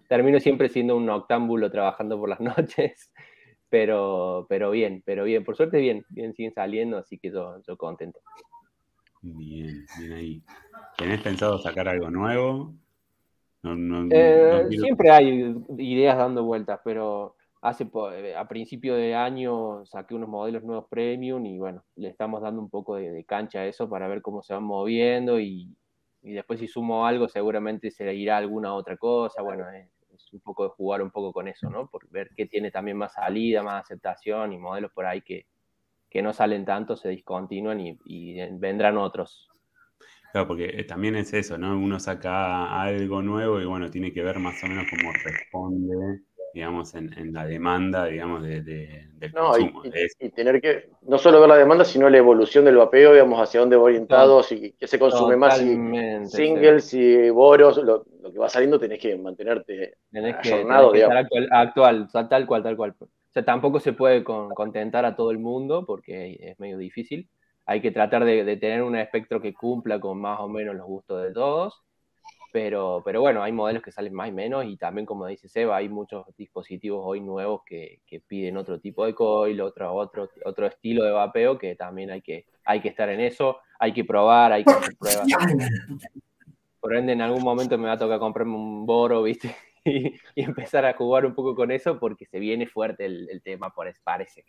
Termino 0.07 0.39
siempre 0.39 0.69
siendo 0.69 0.95
un 0.95 1.09
octámbulo 1.09 1.71
trabajando 1.71 2.17
por 2.19 2.29
las 2.29 2.39
noches, 2.41 3.11
Pero, 3.69 4.45
pero 4.49 4.69
bien, 4.71 5.01
pero 5.05 5.23
bien, 5.23 5.45
por 5.45 5.55
suerte 5.55 5.77
bien, 5.79 6.03
bien 6.09 6.33
siguen 6.33 6.53
saliendo, 6.53 6.97
así 6.97 7.17
que 7.17 7.31
yo, 7.31 7.61
yo 7.65 7.77
contento. 7.77 8.19
Bien, 9.21 9.85
bien 9.99 10.13
ahí. 10.13 10.43
¿Tenés 10.97 11.21
pensado 11.21 11.59
sacar 11.59 11.87
algo 11.87 12.09
nuevo? 12.09 12.73
No, 13.63 13.75
no- 13.75 14.03
no 14.03 14.13
Eh, 14.13 14.67
quiero- 14.67 14.83
siempre 14.83 15.11
hay 15.11 15.55
ideas 15.77 16.17
dando 16.17 16.43
vueltas, 16.43 16.79
pero 16.83 17.35
hace 17.61 17.87
eh, 18.13 18.35
a 18.35 18.47
principio 18.47 18.95
de 18.95 19.15
año 19.15 19.85
saqué 19.85 20.15
unos 20.15 20.29
modelos 20.29 20.63
nuevos 20.63 20.87
premium 20.89 21.45
y 21.45 21.59
bueno, 21.59 21.83
le 21.95 22.09
estamos 22.09 22.41
dando 22.41 22.61
un 22.61 22.69
poco 22.69 22.95
de, 22.95 23.11
de 23.11 23.23
cancha 23.25 23.59
a 23.59 23.65
eso 23.67 23.89
para 23.89 24.07
ver 24.07 24.21
cómo 24.21 24.41
se 24.43 24.53
van 24.53 24.63
moviendo 24.63 25.39
y, 25.39 25.75
y 26.23 26.33
después 26.33 26.59
si 26.59 26.67
sumo 26.67 27.05
algo 27.05 27.27
seguramente 27.29 27.91
se 27.91 28.05
le 28.05 28.15
irá 28.15 28.37
alguna 28.37 28.73
otra 28.73 28.97
cosa. 28.97 29.41
Bueno, 29.43 29.69
es, 29.69 29.87
es 30.13 30.33
un 30.33 30.41
poco 30.41 30.63
de 30.63 30.69
jugar 30.71 31.01
un 31.01 31.11
poco 31.11 31.31
con 31.33 31.47
eso, 31.47 31.69
¿no? 31.69 31.87
Por 31.87 32.09
ver 32.09 32.31
qué 32.35 32.45
tiene 32.47 32.71
también 32.71 32.97
más 32.97 33.13
salida, 33.13 33.63
más 33.63 33.83
aceptación 33.85 34.51
y 34.53 34.57
modelos 34.57 34.91
por 34.93 35.05
ahí 35.05 35.21
que, 35.21 35.45
que 36.11 36.21
no 36.21 36.33
salen 36.33 36.65
tanto, 36.65 36.97
se 36.97 37.09
discontinúan 37.09 37.79
y, 37.81 37.99
y 38.05 38.35
vendrán 38.59 38.97
otros. 38.99 39.49
Claro, 40.31 40.47
porque 40.47 40.65
eh, 40.79 40.83
también 40.85 41.15
es 41.15 41.33
eso, 41.33 41.57
¿no? 41.57 41.77
Uno 41.77 41.99
saca 41.99 42.81
algo 42.81 43.21
nuevo 43.21 43.59
y 43.59 43.65
bueno, 43.65 43.89
tiene 43.91 44.13
que 44.13 44.23
ver 44.23 44.39
más 44.39 44.63
o 44.63 44.67
menos 44.67 44.87
cómo 44.87 45.11
responde, 45.13 46.21
digamos, 46.53 46.95
en, 46.95 47.11
en 47.17 47.33
la 47.33 47.45
demanda, 47.45 48.05
digamos, 48.05 48.41
de, 48.43 48.61
de- 48.63 49.09
del 49.13 49.33
No, 49.33 49.57
y, 49.57 49.63
consumo. 49.63 49.83
y- 49.83 49.91
Es- 49.93 50.15
y 50.19 50.29
tener 50.31 50.59
que 50.61 50.89
no 51.03 51.17
solo 51.17 51.39
ver 51.39 51.49
la 51.49 51.55
demanda, 51.57 51.85
sino 51.85 52.09
la 52.09 52.17
evolución 52.17 52.65
del 52.65 52.75
vapeo, 52.77 53.13
digamos, 53.13 53.39
hacia 53.39 53.61
dónde 53.61 53.77
va 53.77 53.83
orientado, 53.83 54.43
si 54.43 54.73
qué 54.73 54.87
se 54.87 54.99
consume 54.99 55.37
más, 55.37 55.57
si 55.57 55.85
Totalmente, 55.87 56.43
sí. 56.45 56.59
singles, 56.59 56.85
si 56.85 57.29
boros, 57.29 57.77
lo, 57.77 58.05
lo 58.21 58.31
que 58.31 58.39
va 58.39 58.49
saliendo 58.49 58.79
tenés 58.79 58.99
que 58.99 59.15
mantenerte 59.17 59.95
Tenés 60.11 60.37
que, 60.41 60.65
ayornado, 60.65 60.91
tenés 60.91 60.91
que 60.91 60.97
estar 60.99 61.17
digamos. 61.17 61.17
actual, 61.17 61.49
actual, 61.51 62.07
tal 62.29 62.45
cual, 62.47 62.63
tal 62.63 62.77
cual. 62.77 62.95
O 63.31 63.33
sea, 63.33 63.45
tampoco 63.45 63.79
se 63.79 63.93
puede 63.93 64.25
con- 64.25 64.49
contentar 64.49 65.05
a 65.05 65.15
todo 65.15 65.31
el 65.31 65.39
mundo 65.39 65.85
porque 65.85 66.37
es 66.41 66.59
medio 66.59 66.77
difícil. 66.77 67.29
Hay 67.65 67.81
que 67.81 67.91
tratar 67.91 68.25
de, 68.25 68.43
de 68.43 68.57
tener 68.57 68.83
un 68.83 68.97
espectro 68.97 69.41
que 69.41 69.53
cumpla 69.53 70.01
con 70.01 70.19
más 70.19 70.41
o 70.41 70.49
menos 70.49 70.75
los 70.75 70.85
gustos 70.85 71.23
de 71.23 71.31
todos. 71.31 71.81
Pero, 72.51 73.01
pero 73.05 73.21
bueno, 73.21 73.41
hay 73.41 73.53
modelos 73.53 73.81
que 73.81 73.93
salen 73.93 74.13
más 74.13 74.27
y 74.27 74.33
menos 74.33 74.65
y 74.65 74.75
también, 74.75 75.05
como 75.05 75.25
dice 75.27 75.47
Seba, 75.47 75.77
hay 75.77 75.87
muchos 75.87 76.25
dispositivos 76.35 77.01
hoy 77.05 77.21
nuevos 77.21 77.61
que, 77.65 78.01
que 78.05 78.19
piden 78.19 78.57
otro 78.57 78.81
tipo 78.81 79.05
de 79.05 79.15
coil, 79.15 79.61
otro, 79.61 79.93
otro, 79.93 80.29
otro 80.43 80.67
estilo 80.67 81.05
de 81.05 81.11
vapeo 81.11 81.57
que 81.57 81.77
también 81.77 82.11
hay 82.11 82.21
que, 82.21 82.47
hay 82.65 82.81
que 82.81 82.89
estar 82.89 83.07
en 83.07 83.21
eso, 83.21 83.59
hay 83.79 83.93
que 83.93 84.03
probar, 84.03 84.51
hay 84.51 84.65
que 84.65 84.73
hacer 84.73 84.95
pruebas. 84.97 85.27
Por 86.81 86.95
ende, 86.95 87.13
en 87.13 87.21
algún 87.21 87.43
momento 87.43 87.77
me 87.77 87.87
va 87.87 87.93
a 87.93 87.97
tocar 87.97 88.19
comprarme 88.19 88.55
un 88.55 88.85
boro, 88.85 89.23
¿viste? 89.23 89.55
Y, 89.83 90.13
y 90.35 90.43
empezar 90.43 90.85
a 90.85 90.93
jugar 90.93 91.25
un 91.25 91.33
poco 91.33 91.55
con 91.55 91.71
eso 91.71 91.99
porque 91.99 92.25
se 92.27 92.37
viene 92.39 92.67
fuerte 92.67 93.05
el, 93.05 93.27
el 93.31 93.41
tema, 93.41 93.71
por, 93.71 93.91
parece. 94.03 94.45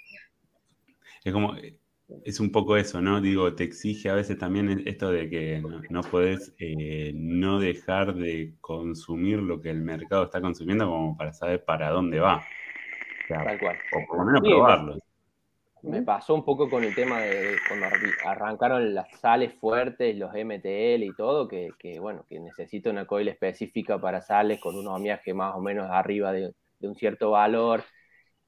Es 1.24 1.32
como, 1.32 1.56
eh, 1.56 1.78
es 2.24 2.40
un 2.40 2.50
poco 2.52 2.76
eso, 2.76 3.00
¿no? 3.00 3.20
Digo, 3.20 3.54
te 3.54 3.64
exige 3.64 4.10
a 4.10 4.14
veces 4.14 4.38
también 4.38 4.82
esto 4.86 5.10
de 5.10 5.30
que 5.30 5.60
no, 5.60 5.80
no 5.88 6.02
podés 6.02 6.54
eh, 6.58 7.12
no 7.14 7.58
dejar 7.58 8.14
de 8.14 8.54
consumir 8.60 9.38
lo 9.38 9.60
que 9.60 9.70
el 9.70 9.80
mercado 9.80 10.24
está 10.24 10.40
consumiendo 10.40 10.86
como 10.86 11.16
para 11.16 11.32
saber 11.32 11.64
para 11.64 11.90
dónde 11.90 12.20
va. 12.20 12.38
O, 12.38 13.26
sea, 13.28 13.44
Tal 13.44 13.58
cual. 13.58 13.76
o 13.92 14.06
por 14.06 14.18
lo 14.18 14.24
menos 14.24 14.40
Sí, 14.44 14.50
probarlo. 14.50 14.98
Me 15.82 16.00
pasó 16.02 16.34
un 16.34 16.44
poco 16.44 16.70
con 16.70 16.84
el 16.84 16.94
tema 16.94 17.20
de, 17.22 17.56
cuando 17.68 17.86
arrancaron 18.24 18.94
las 18.94 19.10
sales 19.20 19.52
fuertes, 19.54 20.16
los 20.16 20.32
MTL 20.34 21.04
y 21.04 21.12
todo, 21.16 21.48
que, 21.48 21.70
que, 21.78 21.98
bueno, 21.98 22.24
que 22.28 22.38
necesito 22.38 22.90
una 22.90 23.04
coil 23.06 23.28
específica 23.28 24.00
para 24.00 24.22
sales 24.22 24.60
con 24.60 24.76
un 24.76 24.86
homeaje 24.86 25.34
más 25.34 25.56
o 25.56 25.60
menos 25.60 25.88
arriba 25.90 26.32
de, 26.32 26.54
de 26.78 26.88
un 26.88 26.94
cierto 26.94 27.32
valor, 27.32 27.82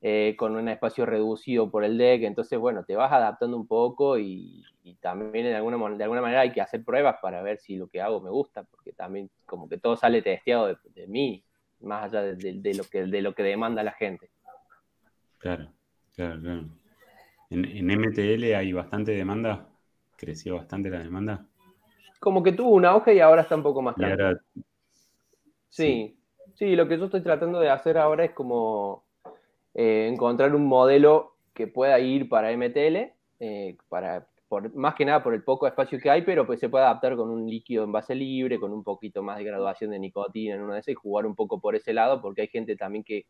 eh, 0.01 0.35
con 0.39 0.55
un 0.57 0.69
espacio 0.69 1.07
reducido 1.07 1.71
por 1.71 1.83
el 1.85 1.99
deck, 1.99 2.23
entonces 2.25 2.59
bueno, 2.59 2.85
te 2.85 2.95
vas 2.95 3.11
adaptando 3.13 3.57
un 3.57 3.67
poco 3.67 4.19
y, 4.19 4.63
y 4.85 4.95
también 4.97 5.47
de 5.47 5.55
alguna, 5.57 5.77
de 5.97 6.05
alguna 6.05 6.21
manera 6.23 6.43
hay 6.43 6.53
que 6.53 6.61
hacer 6.61 6.85
pruebas 6.85 7.17
para 7.23 7.43
ver 7.43 7.59
si 7.59 7.77
lo 7.77 7.89
que 7.89 8.01
hago 8.03 8.21
me 8.21 8.31
gusta, 8.31 8.65
porque 8.65 8.93
también 8.93 9.31
como 9.47 9.69
que 9.69 9.79
todo 9.79 9.97
sale 9.97 10.23
testeado 10.23 10.69
de, 10.69 10.77
de 10.95 11.07
mí, 11.09 11.43
más 11.81 12.05
allá 12.05 12.23
de, 12.23 12.37
de- 12.37 12.61
de 12.61 12.75
lo 12.75 12.85
que, 12.85 13.07
de 13.07 13.23
lo 13.23 13.35
que 13.35 13.43
demanda 13.43 13.83
la 13.83 13.93
gente. 13.93 14.31
Claro, 15.39 15.71
claro, 16.17 16.41
claro. 16.41 16.84
En, 17.51 17.65
en 17.65 17.91
MTL 17.91 18.55
hay 18.55 18.73
bastante 18.73 19.13
demanda. 19.13 19.69
Creció 20.17 20.57
bastante 20.57 20.91
la 20.91 21.01
demanda. 21.01 21.47
Como 22.21 22.43
que 22.43 22.53
tuvo 22.53 22.71
un 22.71 22.85
auge 22.85 23.15
y 23.15 23.21
ahora 23.21 23.43
está 23.43 23.57
un 23.57 23.63
poco 23.63 23.83
más 23.83 23.97
ahora, 23.99 24.41
Sí, 25.69 26.17
sí, 26.55 26.77
lo 26.77 26.87
que 26.87 26.97
yo 26.97 27.07
estoy 27.07 27.23
tratando 27.23 27.59
de 27.59 27.69
hacer 27.69 27.99
ahora 27.99 28.25
es 28.25 28.31
como 28.31 29.05
eh, 29.75 30.09
encontrar 30.11 30.55
un 30.55 30.67
modelo 30.67 31.35
que 31.53 31.67
pueda 31.67 31.99
ir 31.99 32.29
para 32.29 32.53
MTL, 32.53 33.13
eh, 33.41 33.77
para, 33.89 34.27
por, 34.49 34.73
más 34.75 34.95
que 34.95 35.05
nada 35.05 35.23
por 35.23 35.35
el 35.35 35.43
poco 35.43 35.67
espacio 35.67 35.99
que 35.99 36.11
hay, 36.11 36.23
pero 36.23 36.47
pues 36.47 36.61
se 36.61 36.69
puede 36.69 36.85
adaptar 36.85 37.17
con 37.17 37.29
un 37.29 37.51
líquido 37.51 37.83
en 37.83 37.91
base 37.91 38.15
libre, 38.15 38.61
con 38.61 38.73
un 38.73 38.85
poquito 38.85 39.23
más 39.23 39.39
de 39.39 39.45
graduación 39.45 39.91
de 39.91 39.99
nicotina 39.99 40.55
en 40.55 40.63
una 40.63 40.75
de 40.75 40.81
esas 40.81 40.93
y 40.93 40.95
jugar 40.95 41.27
un 41.27 41.35
poco 41.35 41.61
por 41.61 41.75
ese 41.75 41.93
lado, 41.93 42.23
porque 42.23 42.43
hay 42.43 42.49
gente 42.49 42.77
también 42.77 43.03
que, 43.03 43.27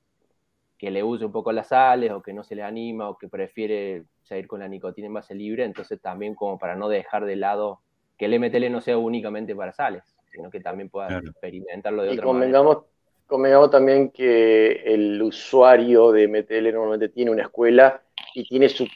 que 0.78 0.90
le 0.90 1.02
usa 1.04 1.26
un 1.26 1.32
poco 1.32 1.52
las 1.52 1.68
sales 1.68 2.10
o 2.12 2.22
que 2.22 2.32
no 2.32 2.42
se 2.44 2.54
le 2.54 2.62
anima 2.62 3.08
o 3.08 3.16
que 3.18 3.28
prefiere 3.28 4.04
seguir 4.22 4.46
con 4.48 4.60
la 4.60 4.68
nicotina 4.68 5.06
en 5.06 5.14
base 5.14 5.34
libre, 5.34 5.64
entonces 5.64 6.00
también 6.00 6.34
como 6.34 6.58
para 6.58 6.76
no 6.76 6.88
dejar 6.88 7.24
de 7.24 7.37
lado 7.37 7.80
que 8.18 8.26
el 8.26 8.34
MTL 8.34 8.70
no 8.70 8.80
sea 8.80 8.98
únicamente 8.98 9.54
para 9.56 9.72
sales, 9.72 10.04
sino 10.32 10.50
que 10.50 10.60
también 10.60 10.88
pueda 10.90 11.08
Claro. 11.08 11.28
experimentarlo 11.30 12.02
de 12.02 12.10
Y 12.10 12.14
otra 12.14 12.26
manera. 12.26 12.52
convengamos, 12.52 12.78
convengamos 13.26 13.70
también 13.70 14.10
que 14.10 14.72
el 14.94 15.22
usuario 15.22 16.12
de 16.12 16.24
MTL 16.24 16.72
normalmente 16.72 17.08
tiene 17.10 17.30
una 17.30 17.42
escuela 17.42 18.02
y 18.34 18.44
tiene 18.46 18.68
su. 18.68 18.87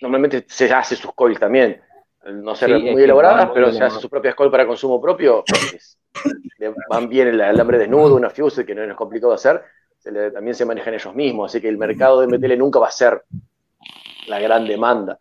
Normalmente 0.00 0.44
se 0.48 0.72
hace 0.72 0.96
sus 0.96 1.12
coils 1.14 1.38
también. 1.40 1.80
No 2.26 2.54
ser 2.54 2.70
Sí, 2.70 2.80
muy 2.80 3.02
elaboradas, 3.02 3.50
pero 3.52 3.70
se 3.72 3.84
hace 3.84 3.98
sus 4.00 4.10
propias 4.10 4.34
coils 4.34 4.50
para 4.50 4.66
consumo 4.66 5.00
propio. 5.00 5.44
van 6.88 7.08
bien 7.08 7.28
el 7.28 7.40
alambre 7.40 7.78
desnudo, 7.78 8.16
una 8.16 8.30
fuse 8.30 8.64
que 8.64 8.74
no 8.74 8.82
es 8.82 8.94
complicado 8.94 9.32
de 9.32 9.36
hacer. 9.36 9.62
Se 10.04 10.12
le- 10.12 10.30
también 10.30 10.54
se 10.54 10.66
manejan 10.66 10.94
ellos 10.94 11.14
mismos. 11.14 11.50
Así 11.50 11.60
que 11.62 11.68
el 11.68 11.78
mercado 11.78 12.20
de 12.20 12.26
MTL 12.26 12.56
nunca 12.58 12.78
va 12.78 12.88
a 12.88 12.92
ser 12.92 13.24
la 14.26 14.38
gran 14.38 14.66
demanda. 14.66 15.18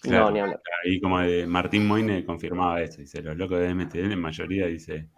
Claro. 0.00 0.26
No, 0.26 0.30
ni 0.30 0.40
hablar. 0.40 0.60
ahí 0.84 1.00
como 1.00 1.20
de 1.20 1.46
Martín 1.46 1.86
Moine 1.86 2.24
confirmaba 2.24 2.80
eso. 2.82 3.00
Dice, 3.00 3.22
los 3.22 3.36
locos 3.36 3.58
de 3.60 3.68
MTL 3.70 4.12
en 4.12 4.20
mayoría 4.20 4.66
dice, 4.66 5.10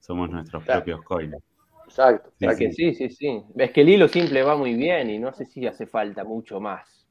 somos 0.00 0.30
nuestros 0.30 0.64
Claro. 0.64 0.80
propios 0.82 1.02
coils. 1.04 1.34
Exacto. 1.86 2.32
Sí, 2.38 2.46
que 2.56 2.72
sí, 2.72 2.94
sí, 2.94 3.10
sí. 3.10 3.42
Es 3.56 3.72
que 3.72 3.80
el 3.82 3.88
hilo 3.88 4.08
simple 4.08 4.42
va 4.42 4.56
muy 4.56 4.74
bien 4.74 5.10
y 5.10 5.18
no 5.18 5.32
sé 5.32 5.44
si 5.46 5.66
hace 5.66 5.86
falta 5.86 6.24
mucho 6.24 6.60
más. 6.60 7.06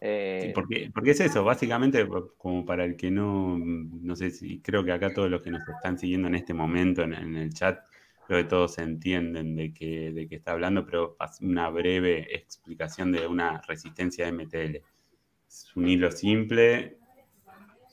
Eh, 0.00 0.38
Sí, 0.38 0.48
porque, 0.54 0.90
porque 0.94 1.10
es 1.10 1.20
eso, 1.20 1.44
básicamente, 1.44 2.06
como 2.38 2.64
para 2.64 2.84
el 2.84 2.96
que 2.96 3.10
no, 3.10 3.58
no 3.58 4.16
sé 4.16 4.30
si, 4.30 4.60
creo 4.62 4.82
que 4.84 4.92
acá 4.92 5.12
todos 5.12 5.28
los 5.30 5.42
que 5.42 5.50
nos 5.50 5.60
están 5.68 5.98
siguiendo 5.98 6.28
en 6.28 6.34
este 6.34 6.54
momento 6.54 7.02
en, 7.02 7.12
en 7.12 7.36
el 7.36 7.52
chat, 7.52 7.78
creo 8.30 8.44
que 8.44 8.48
todos 8.48 8.78
entienden 8.78 9.56
de 9.56 9.74
qué 9.74 10.12
de 10.12 10.28
qué 10.28 10.36
está 10.36 10.52
hablando, 10.52 10.86
pero 10.86 11.16
una 11.40 11.68
breve 11.68 12.28
explicación 12.32 13.10
de 13.10 13.26
una 13.26 13.60
resistencia 13.66 14.30
MTL. 14.30 14.76
Es 15.48 15.72
un 15.74 15.88
hilo 15.88 16.12
simple, 16.12 16.96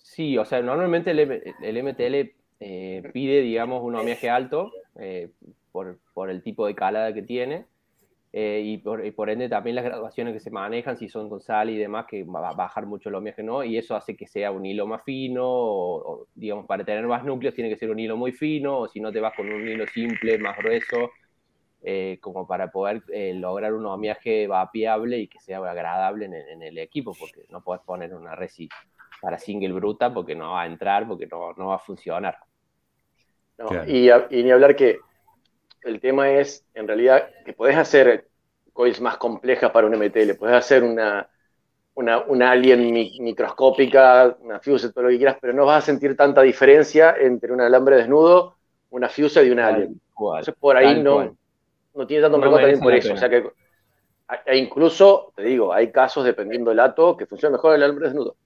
Sí, 0.03 0.37
o 0.37 0.45
sea, 0.45 0.61
normalmente 0.61 1.09
el, 1.11 1.19
el 1.19 1.83
MTL 1.83 2.31
eh, 2.59 3.03
pide, 3.13 3.41
digamos, 3.41 3.83
un 3.83 3.95
ohmiaje 3.95 4.29
alto 4.29 4.71
eh, 4.99 5.29
por, 5.71 5.99
por 6.13 6.29
el 6.29 6.43
tipo 6.43 6.67
de 6.67 6.75
calada 6.75 7.13
que 7.13 7.23
tiene 7.23 7.65
eh, 8.33 8.61
y, 8.63 8.77
por, 8.79 9.05
y 9.05 9.11
por 9.11 9.29
ende 9.29 9.49
también 9.49 9.75
las 9.75 9.85
graduaciones 9.85 10.33
que 10.33 10.39
se 10.39 10.51
manejan, 10.51 10.97
si 10.97 11.09
son 11.09 11.29
con 11.29 11.41
sal 11.41 11.69
y 11.69 11.77
demás, 11.77 12.05
que 12.07 12.23
va 12.23 12.49
a 12.49 12.53
bajar 12.53 12.85
mucho 12.85 13.09
el 13.09 13.15
ohmiaje, 13.15 13.41
¿no? 13.43 13.63
Y 13.63 13.77
eso 13.77 13.95
hace 13.95 14.15
que 14.15 14.27
sea 14.27 14.51
un 14.51 14.65
hilo 14.65 14.85
más 14.85 15.03
fino, 15.03 15.45
o, 15.45 16.13
o, 16.21 16.27
digamos, 16.35 16.65
para 16.65 16.83
tener 16.83 17.05
más 17.07 17.23
núcleos 17.23 17.55
tiene 17.55 17.69
que 17.69 17.77
ser 17.77 17.89
un 17.89 17.99
hilo 17.99 18.17
muy 18.17 18.31
fino, 18.33 18.79
o 18.79 18.87
si 18.87 18.99
no 18.99 19.11
te 19.11 19.19
vas 19.21 19.33
con 19.35 19.47
un 19.51 19.67
hilo 19.67 19.87
simple, 19.87 20.37
más 20.37 20.57
grueso, 20.57 21.11
eh, 21.83 22.17
como 22.21 22.45
para 22.47 22.69
poder 22.71 23.01
eh, 23.13 23.33
lograr 23.33 23.73
un 23.73 23.85
ohmiaje 23.85 24.45
vapeable 24.47 25.19
y 25.19 25.27
que 25.27 25.39
sea 25.39 25.59
agradable 25.59 26.25
en, 26.25 26.33
el- 26.33 26.49
en 26.49 26.61
el 26.63 26.77
equipo, 26.79 27.13
porque 27.17 27.45
no 27.49 27.61
puedes 27.63 27.83
poner 27.83 28.13
una 28.13 28.35
resi 28.35 28.67
para 29.21 29.37
single 29.39 29.71
bruta 29.73 30.13
porque 30.13 30.35
no 30.35 30.51
va 30.51 30.63
a 30.63 30.67
entrar, 30.67 31.07
porque 31.07 31.27
no, 31.27 31.53
no 31.53 31.67
va 31.67 31.75
a 31.75 31.79
funcionar. 31.79 32.37
¿no? 33.57 33.67
Claro. 33.67 33.89
Y, 33.89 34.09
a- 34.09 34.27
y 34.29 34.43
ni 34.43 34.51
hablar 34.51 34.75
que 34.75 34.99
el 35.87 35.99
tema 36.01 36.31
es, 36.31 36.65
en 36.73 36.87
realidad, 36.87 37.29
que 37.45 37.53
podés 37.53 37.77
hacer 37.77 38.29
coils 38.73 39.01
más 39.01 39.17
complejas 39.17 39.71
para 39.71 39.87
un 39.87 39.93
MTL, 39.95 40.35
podés 40.35 40.55
hacer 40.55 40.83
una, 40.83 41.29
una, 41.95 42.19
una 42.25 42.51
alien 42.51 42.91
mi- 42.93 43.19
microscópica, 43.21 44.37
una 44.41 44.59
fuse, 44.61 44.91
todo 44.93 45.05
lo 45.05 45.09
que 45.11 45.17
quieras, 45.17 45.37
pero 45.41 45.53
no 45.53 45.65
vas 45.65 45.83
a 45.83 45.85
sentir 45.87 46.15
tanta 46.17 46.41
diferencia 46.43 47.15
entre 47.19 47.53
un 47.53 47.61
alambre 47.61 47.97
desnudo, 47.97 48.57
una 48.89 49.09
fuse 49.09 49.45
y 49.45 49.51
una 49.51 49.67
alien. 49.67 49.95
Cual, 50.13 50.45
Entonces, 50.45 50.55
por 50.59 50.77
ahí 50.77 50.95
no, 50.95 51.19
cual. 51.19 51.37
no 51.95 52.07
tiene 52.07 52.23
tanto 52.23 52.37
No 52.37 52.39
mercado 52.39 52.61
también 52.61 52.81
merece 52.81 52.81
por 52.81 52.93
eso. 52.93 53.13
O 53.13 53.17
sea 53.17 53.29
que, 53.29 53.51
e 54.45 54.57
incluso, 54.57 55.33
te 55.35 55.43
digo, 55.43 55.73
hay 55.73 55.91
casos, 55.91 56.25
dependiendo 56.25 56.69
del 56.71 56.79
ato, 56.79 57.17
que 57.17 57.25
funciona 57.27 57.53
mejor 57.57 57.75
el 57.75 57.83
alambre 57.83 58.07
desnudo. 58.07 58.37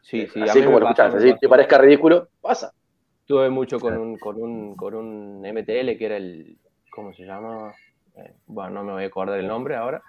Sí, 0.00 0.26
sí, 0.26 0.48
así 0.48 0.64
como 0.64 0.80
lo 0.80 0.88
me 0.88 0.94
así 0.98 1.34
te 1.38 1.48
parezca 1.48 1.78
ridículo, 1.78 2.30
pasa. 2.40 2.72
Tuve 3.28 3.50
mucho 3.50 3.78
con 3.78 3.94
un, 3.98 4.16
con 4.16 4.40
un, 4.40 4.74
con 4.74 4.94
un 4.94 5.44
MTL 5.44 5.98
que 5.98 6.06
era 6.06 6.16
el, 6.16 6.56
¿cómo 6.90 7.12
se 7.12 7.26
llama? 7.26 7.74
Eh, 8.16 8.32
bueno, 8.46 8.70
no 8.70 8.84
me 8.84 8.92
voy 8.94 9.04
a 9.04 9.06
acordar 9.08 9.38
el 9.38 9.46
nombre 9.46 9.76
ahora, 9.76 10.02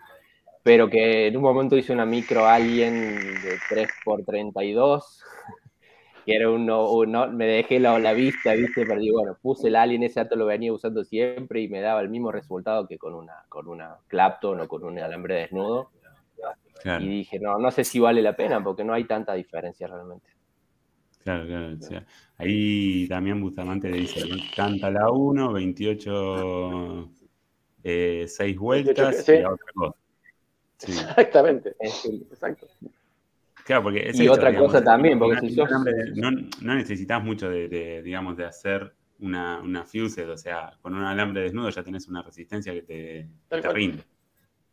pero 0.64 0.90
que 0.90 1.28
en 1.28 1.36
un 1.36 1.44
momento 1.44 1.76
hice 1.76 1.92
una 1.92 2.06
micro 2.06 2.48
alien 2.48 3.42
de 3.42 3.58
3x32, 3.70 5.04
que 6.26 6.34
era 6.34 6.50
uno, 6.50 6.90
uno 6.94 7.28
me 7.28 7.46
dejé 7.46 7.82
la, 7.82 8.00
la 8.00 8.14
vista, 8.14 8.54
viste, 8.54 8.86
pero 8.86 9.02
digo, 9.02 9.20
bueno, 9.20 9.38
puse 9.42 9.68
el 9.68 9.76
alien, 9.76 10.04
ese 10.04 10.22
dato 10.22 10.38
lo 10.38 10.46
venía 10.46 10.72
usando 10.72 11.04
siempre 11.04 11.60
y 11.60 11.68
me 11.68 11.82
daba 11.82 12.00
el 12.00 12.08
mismo 12.08 12.32
resultado 12.32 12.88
que 12.88 12.98
con 12.98 13.14
una, 13.14 13.44
con 13.50 13.68
una 13.68 13.98
Clapton 14.08 14.62
o 14.62 14.68
con 14.70 14.86
un 14.86 14.98
alambre 14.98 15.36
desnudo. 15.36 15.92
Claro, 16.82 17.04
Y 17.04 17.10
dije, 17.10 17.38
no, 17.38 17.58
no 17.58 17.70
sé 17.70 17.84
si 17.84 18.00
vale 18.00 18.22
la 18.22 18.38
pena 18.38 18.64
porque 18.64 18.86
no 18.86 18.94
hay 18.94 19.04
tanta 19.04 19.34
diferencia 19.34 19.88
realmente. 19.88 20.39
Claro, 21.30 21.48
claro. 21.48 21.76
o 21.80 21.82
sea, 21.82 22.06
ahí 22.38 23.08
también 23.08 23.42
Bustamante 23.42 23.90
dice, 23.90 24.28
¿no? 24.28 24.36
canta 24.56 24.90
la 24.90 25.12
1, 25.12 25.54
28, 25.54 27.10
6 27.84 28.58
vueltas 28.58 29.26
sí. 29.26 29.32
y 29.34 29.40
la 29.40 29.54
otra 29.54 29.66
cosa. 29.74 29.96
Sí. 30.78 30.92
Exactamente. 30.92 31.76
Exacto. 31.80 32.68
Claro, 33.66 33.84
porque 33.84 34.10
es 34.10 34.20
Y 34.20 34.28
otra 34.28 34.50
digamos, 34.50 34.72
cosa 34.72 34.84
también, 34.84 35.20
porque 35.20 35.42
si 35.42 35.54
sos- 35.54 35.70
no, 36.16 36.32
no 36.32 36.76
necesitas 36.76 37.24
mucho 37.24 37.50
de, 37.50 37.68
de, 37.68 38.02
digamos, 38.02 38.36
de 38.36 38.46
hacer 38.46 38.94
una, 39.20 39.60
una 39.60 39.84
fused, 39.84 40.28
o 40.30 40.38
sea, 40.38 40.72
con 40.82 40.96
un 40.96 41.04
alambre 41.04 41.42
desnudo 41.42 41.70
ya 41.70 41.84
tenés 41.84 42.08
una 42.08 42.24
resistencia 42.24 42.74
que 42.74 42.82
te, 42.82 43.30
que 43.50 43.70
rinde. 43.74 44.04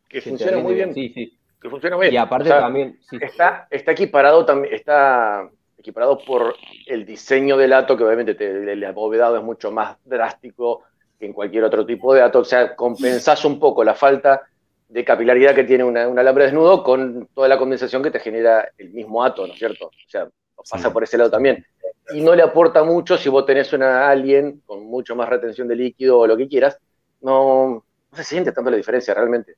Que 0.07 0.21
funciona 0.21 0.57
muy 0.57 0.73
bien. 0.73 0.93
Sí, 0.93 1.11
sí. 1.13 1.37
Que 1.61 1.69
funciona 1.69 1.95
muy 1.97 2.05
bien. 2.05 2.13
Y 2.15 2.17
aparte 2.17 2.49
O 2.49 2.53
sea, 2.53 2.61
también, 2.61 2.97
sí, 3.01 3.17
está, 3.21 3.67
está 3.69 3.91
equiparado 3.91 4.45
también, 4.45 4.73
está 4.73 5.49
equiparado 5.77 6.17
por 6.19 6.55
el 6.85 7.05
diseño 7.05 7.57
del 7.57 7.73
ato, 7.73 7.95
que 7.95 8.03
obviamente 8.03 8.35
te- 8.35 8.71
el 8.73 8.83
abovedado 8.83 9.37
es 9.37 9.43
mucho 9.43 9.71
más 9.71 9.97
drástico 10.03 10.83
que 11.19 11.25
en 11.25 11.33
cualquier 11.33 11.63
otro 11.63 11.85
tipo 11.85 12.13
de 12.13 12.21
ato. 12.21 12.39
O 12.39 12.45
sea, 12.45 12.75
compensás 12.75 13.45
un 13.45 13.59
poco 13.59 13.83
la 13.83 13.93
falta 13.95 14.41
de 14.89 15.03
capilaridad 15.03 15.53
que 15.53 15.63
tiene 15.63 15.83
una- 15.83 16.07
un 16.07 16.17
alambre 16.17 16.45
desnudo 16.45 16.83
con 16.83 17.27
toda 17.33 17.47
la 17.47 17.57
condensación 17.57 18.01
que 18.01 18.11
te 18.11 18.19
genera 18.19 18.69
el 18.77 18.91
mismo 18.91 19.23
ato, 19.23 19.45
¿no 19.45 19.53
es 19.53 19.59
cierto? 19.59 19.87
O 19.87 20.09
sea, 20.09 20.27
pasa 20.69 20.91
por 20.91 21.03
ese 21.03 21.17
lado 21.17 21.29
también. 21.29 21.65
Y 22.13 22.21
no 22.21 22.33
le 22.35 22.41
aporta 22.43 22.83
mucho 22.83 23.17
si 23.17 23.29
vos 23.29 23.45
tenés 23.45 23.71
una 23.73 24.09
alien 24.09 24.61
con 24.65 24.85
mucho 24.85 25.15
más 25.15 25.27
retención 25.29 25.67
de 25.67 25.75
líquido 25.75 26.19
o 26.19 26.27
lo 26.27 26.37
que 26.37 26.47
quieras, 26.47 26.77
no, 27.21 27.83
no 28.11 28.17
se 28.17 28.23
siente 28.23 28.51
tanto 28.51 28.71
la 28.71 28.77
diferencia 28.77 29.13
realmente. 29.13 29.55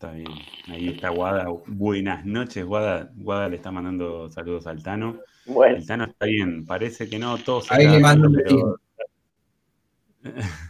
Está 0.00 0.12
bien. 0.12 0.28
Ahí 0.68 0.88
está 0.88 1.10
Guada. 1.10 1.44
Buenas 1.66 2.24
noches, 2.24 2.64
Guada. 2.64 3.10
Guada 3.16 3.50
le 3.50 3.56
está 3.56 3.70
mandando 3.70 4.30
saludos 4.30 4.66
al 4.66 4.82
Tano. 4.82 5.18
Bueno, 5.44 5.76
El 5.76 5.86
Tano 5.86 6.04
está 6.04 6.24
bien, 6.24 6.64
parece 6.64 7.06
que 7.06 7.18
no, 7.18 7.36
todos 7.36 7.70
Ahí 7.70 7.86
le 7.86 7.98
mando 8.00 8.28
un 8.28 8.34
pero- 8.34 8.80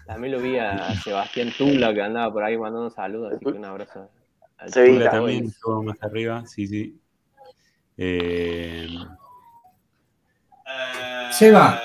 también 0.04 0.32
lo 0.32 0.40
vi 0.40 0.58
a 0.58 0.96
Sebastián 0.96 1.52
Tula 1.56 1.94
que 1.94 2.02
andaba 2.02 2.32
por 2.32 2.42
ahí 2.42 2.58
mandando 2.58 2.90
saludos, 2.90 3.34
así 3.34 3.44
que 3.44 3.50
un 3.52 3.64
abrazo. 3.64 4.10
al 4.58 4.72
Sí, 4.72 4.80
Tula 4.94 5.10
también 5.12 5.42
pues. 5.44 5.54
estuvo 5.54 5.82
más 5.84 6.02
arriba, 6.02 6.44
sí, 6.46 6.66
sí. 6.66 7.00
Eh, 7.98 8.88
Seba. 11.30 11.80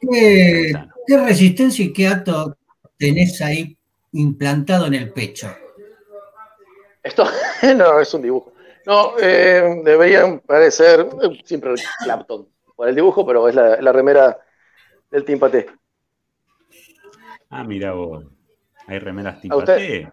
¿Qué, 0.00 0.72
qué 1.06 1.16
resistencia 1.26 1.84
y 1.84 1.92
qué 1.92 2.08
acto 2.08 2.56
tenés 2.96 3.38
ahí 3.42 3.76
implantado 4.12 4.86
en 4.86 4.94
el 4.94 5.12
pecho? 5.12 5.48
Esto 7.02 7.24
no 7.76 8.00
es 8.00 8.12
un 8.14 8.22
dibujo. 8.22 8.52
No, 8.86 9.12
eh, 9.20 9.82
deberían 9.84 10.40
parecer 10.40 11.06
eh, 11.22 11.40
siempre 11.44 11.74
Clapton 12.02 12.48
por 12.74 12.88
el 12.88 12.94
dibujo, 12.94 13.26
pero 13.26 13.48
es 13.48 13.54
la, 13.54 13.80
la 13.80 13.92
remera 13.92 14.38
del 15.10 15.24
Team 15.24 15.38
Paté. 15.38 15.66
ah, 17.50 17.64
mira 17.64 17.92
vos. 17.92 18.24
Hay 18.86 18.98
remeras 18.98 19.36
¿A 19.36 19.40
tipo 19.40 19.56
usted? 19.58 20.04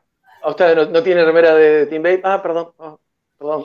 ¿A 0.44 0.50
usted 0.50 0.76
no, 0.76 0.86
no 0.86 1.02
tiene 1.04 1.26
remera 1.26 1.56
de 1.56 1.86
Team 1.88 2.04
Babe? 2.04 2.22
Ah, 2.24 2.42
perdón. 2.42 2.72
ah, 2.80 2.98
perdón. 3.38 3.64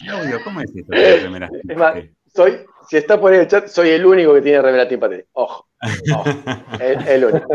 Claudio, 0.00 0.38
¿cómo 0.44 0.60
es 0.60 0.74
esto 0.74 0.92
de 0.94 1.16
remeras 1.20 1.50
es 1.68 1.76
más, 1.76 1.94
soy, 2.34 2.64
si 2.88 2.96
está 2.96 3.18
por 3.20 3.32
ahí 3.32 3.38
el 3.40 3.48
chat, 3.48 3.68
soy 3.68 3.90
el 3.90 4.04
único 4.04 4.34
que 4.34 4.42
tiene 4.42 4.60
remera 4.62 4.88
Team 4.88 5.00
Paté. 5.00 5.26
Ojo, 5.32 5.66
ojo. 6.14 6.24
El, 6.80 7.08
el 7.08 7.24
único. 7.24 7.48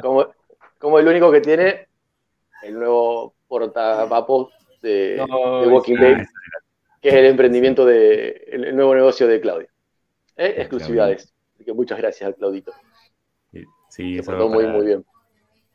Como, 0.00 0.26
como 0.78 0.98
el 0.98 1.08
único 1.08 1.30
que 1.30 1.40
tiene 1.40 1.88
el 2.62 2.74
nuevo 2.74 3.33
portavapo 3.48 4.50
de, 4.82 5.16
No, 5.28 5.62
de 5.62 5.68
Walking 5.68 5.96
Dead, 5.96 6.24
que 7.00 7.08
es 7.08 7.14
el 7.14 7.26
emprendimiento 7.26 7.84
de 7.84 8.44
el, 8.50 8.64
el 8.64 8.76
nuevo 8.76 8.94
negocio 8.94 9.26
de 9.26 9.40
Claudio. 9.40 9.68
Eh, 10.36 10.54
exclusividades. 10.58 11.32
Así 11.54 11.64
que 11.64 11.72
muchas 11.72 11.98
gracias 11.98 12.26
al 12.28 12.34
Claudito. 12.34 12.72
Sí, 13.88 14.16
Se 14.16 14.22
portó 14.24 14.48
muy, 14.48 14.64
para, 14.64 14.76
muy 14.76 14.86
bien. 14.86 15.04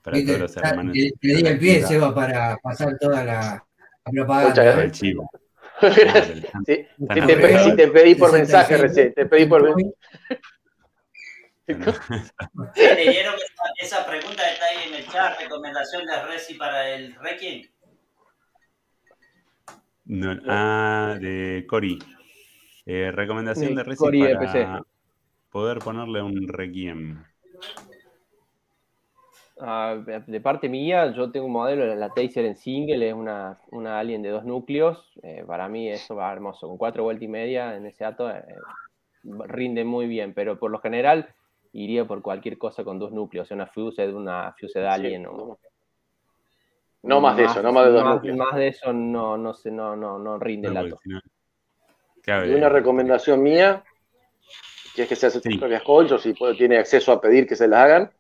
para 0.01 0.17
todos 0.17 0.27
te, 0.27 0.39
los 0.39 0.57
hermanos. 0.57 0.93
te 0.93 1.27
di 1.27 1.47
el 1.47 1.57
pie, 1.57 1.81
Seba, 1.83 2.13
para 2.13 2.57
pasar 2.57 2.97
toda 2.99 3.23
la, 3.23 3.33
la 3.33 3.65
Muchas 4.11 4.13
propaganda. 4.25 4.63
gracias. 4.63 4.83
el 4.83 4.91
chivo. 4.91 5.29
Gracias. 5.81 6.39
Sí, 6.65 6.85
si, 6.97 7.05
te, 7.07 7.13
arreglado. 7.13 7.39
pe- 7.41 7.69
si 7.71 7.75
te 7.77 7.87
pedí 7.87 8.15
por 8.15 8.31
66. 8.31 8.33
mensaje 8.33 8.77
recién, 8.77 9.13
te 9.13 9.25
pedí 9.27 9.45
por 9.45 9.63
mensaje. 9.63 9.95
¿Se 12.73 12.95
leyeron 12.95 13.35
esa, 13.35 13.63
esa 13.97 14.05
pregunta 14.07 14.41
está 14.49 14.65
ahí 14.65 14.89
en 14.89 14.95
el 14.95 15.07
chat? 15.07 15.39
¿Recomendación 15.39 16.05
de 16.05 16.21
Resi 16.23 16.55
para 16.55 16.89
el 16.89 17.13
Requiem? 17.15 17.69
No, 20.05 20.35
ah, 20.47 21.17
de 21.19 21.65
Cori. 21.67 21.99
Eh, 22.85 23.11
recomendación 23.11 23.69
Sí, 23.69 23.75
de 23.75 23.83
Reci 23.83 23.97
Cori 23.97 24.21
de 24.23 24.33
para 24.35 24.39
PC. 24.39 24.67
poder 25.51 25.77
ponerle 25.79 26.21
un 26.23 26.47
requiem. 26.47 27.23
Ah, 29.61 29.97
de 30.25 30.39
parte 30.41 30.69
mía, 30.69 31.11
yo 31.13 31.31
tengo 31.31 31.45
un 31.45 31.51
modelo, 31.51 31.93
la 31.93 32.09
Taser 32.09 32.45
en 32.45 32.55
single, 32.55 33.09
es 33.09 33.13
una, 33.13 33.59
una 33.71 33.99
alien 33.99 34.21
de 34.23 34.29
dos 34.29 34.45
núcleos. 34.45 35.11
eh, 35.21 35.43
para 35.45 35.67
mí 35.67 35.89
eso 35.89 36.15
va 36.15 36.31
hermoso. 36.31 36.67
Con 36.67 36.77
cuatro 36.77 37.03
vueltas 37.03 37.23
y 37.23 37.27
media 37.27 37.75
en 37.75 37.85
ese 37.85 38.05
ato 38.05 38.29
eh, 38.31 38.43
rinde 39.23 39.83
muy 39.83 40.07
bien, 40.07 40.33
pero 40.33 40.57
por 40.57 40.71
lo 40.71 40.79
general 40.79 41.35
iría 41.73 42.05
por 42.05 42.21
cualquier 42.21 42.57
cosa 42.57 42.83
con 42.83 42.99
dos 42.99 43.11
núcleos, 43.11 43.51
una 43.51 43.67
Fused, 43.67 44.13
una 44.13 44.53
Fused 44.59 44.83
Alien 44.83 45.27
o... 45.27 45.59
No 47.03 47.21
más 47.21 47.37
de 47.37 47.45
eso, 47.45 47.63
no 47.63 47.71
más 47.71 47.85
de 47.85 47.91
dos 47.91 48.03
más, 48.03 48.15
núcleos. 48.15 48.37
más 48.37 48.55
de 48.55 48.67
eso 48.67 48.91
no, 48.91 49.37
no, 49.37 49.53
sé, 49.53 49.71
no, 49.71 49.95
no, 49.95 50.19
no 50.19 50.37
rinde 50.37 50.67
No, 50.67 50.73
el 50.73 50.77
porque 50.77 50.91
ato. 50.91 51.01
si 51.03 51.09
no- 51.09 51.21
Claro, 52.21 52.45
Y 52.51 52.53
una 52.53 52.67
recomendación 52.69 53.41
mía, 53.41 53.83
que 54.93 55.03
es 55.03 55.07
que 55.07 55.15
se 55.15 55.27
hace 55.27 55.39
sus 55.39 55.51
Sí. 55.53 55.57
propias 55.57 55.83
calls 55.83 56.11
o 56.11 56.17
si 56.17 56.33
puede- 56.33 56.55
tiene 56.55 56.77
acceso 56.77 57.13
a 57.13 57.21
pedir 57.21 57.47
que 57.47 57.55
se 57.55 57.67
las 57.67 57.79
hagan, 57.79 58.11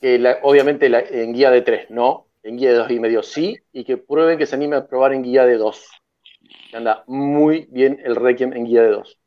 que 0.00 0.18
la- 0.18 0.38
obviamente 0.42 0.88
la- 0.90 1.00
en 1.00 1.32
guía 1.32 1.50
de 1.50 1.62
3 1.62 1.90
no, 1.90 2.26
en 2.42 2.58
guía 2.58 2.70
de 2.72 2.76
dos 2.76 2.90
y 2.90 3.00
medio 3.00 3.22
sí, 3.22 3.56
y 3.72 3.84
que 3.84 3.96
prueben 3.96 4.36
que 4.36 4.46
se 4.46 4.56
anime 4.56 4.76
a 4.76 4.86
probar 4.86 5.14
en 5.14 5.22
guía 5.22 5.46
de 5.46 5.56
2. 5.56 5.88
Anda 6.74 7.04
muy 7.06 7.66
bien 7.70 8.00
el 8.04 8.16
Requiem 8.16 8.52
en 8.52 8.64
guía 8.66 8.82
de 8.82 8.90
2. 8.90 9.18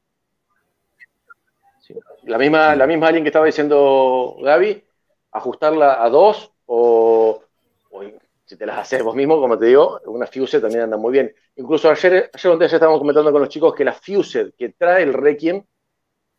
Sí. 1.86 1.94
La 2.24 2.38
misma, 2.38 2.76
la 2.76 2.88
misma 2.88 3.08
alien 3.08 3.24
que 3.24 3.30
estaba 3.30 3.46
diciendo 3.46 4.38
Gaby, 4.42 4.84
ajustarla 5.32 6.04
a 6.04 6.10
2 6.10 6.52
o, 6.66 7.44
o 7.92 8.04
si 8.46 8.58
te 8.58 8.66
las 8.66 8.80
haces 8.80 9.04
vos 9.04 9.16
mismo, 9.16 9.40
como 9.40 9.58
te 9.60 9.68
digo, 9.68 10.00
una 10.06 10.26
Fused 10.26 10.62
también 10.62 10.84
anda 10.84 10.98
muy 10.98 11.12
bien. 11.12 11.34
Incluso 11.58 11.90
ayer, 11.90 12.30
ayer 12.34 12.52
antes 12.52 12.72
ya 12.72 12.78
estábamos 12.78 13.00
comentando 13.00 13.32
con 13.32 13.42
los 13.42 13.50
chicos 13.50 13.74
que 13.76 13.84
la 13.86 13.94
Fused 13.94 14.54
que 14.58 14.70
trae 14.70 15.04
el 15.04 15.14
Requiem, 15.14 15.64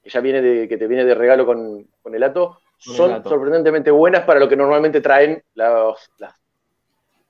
que 0.03 0.11
ya 0.11 0.21
viene 0.21 0.43
de, 0.43 0.69
que 0.69 0.77
te 0.77 0.87
viene 0.87 1.05
de 1.05 1.15
regalo 1.15 1.47
con, 1.47 1.87
con 2.03 2.15
el 2.15 2.23
ato, 2.23 2.59
el 2.87 2.93
son 2.95 3.13
ato. 3.13 3.29
sorprendentemente 3.29 3.91
buenas 3.91 4.25
para 4.25 4.41
lo 4.41 4.49
que 4.49 4.57
normalmente 4.57 5.01
traen 5.01 5.43
las, 5.55 6.11
las, 6.19 6.35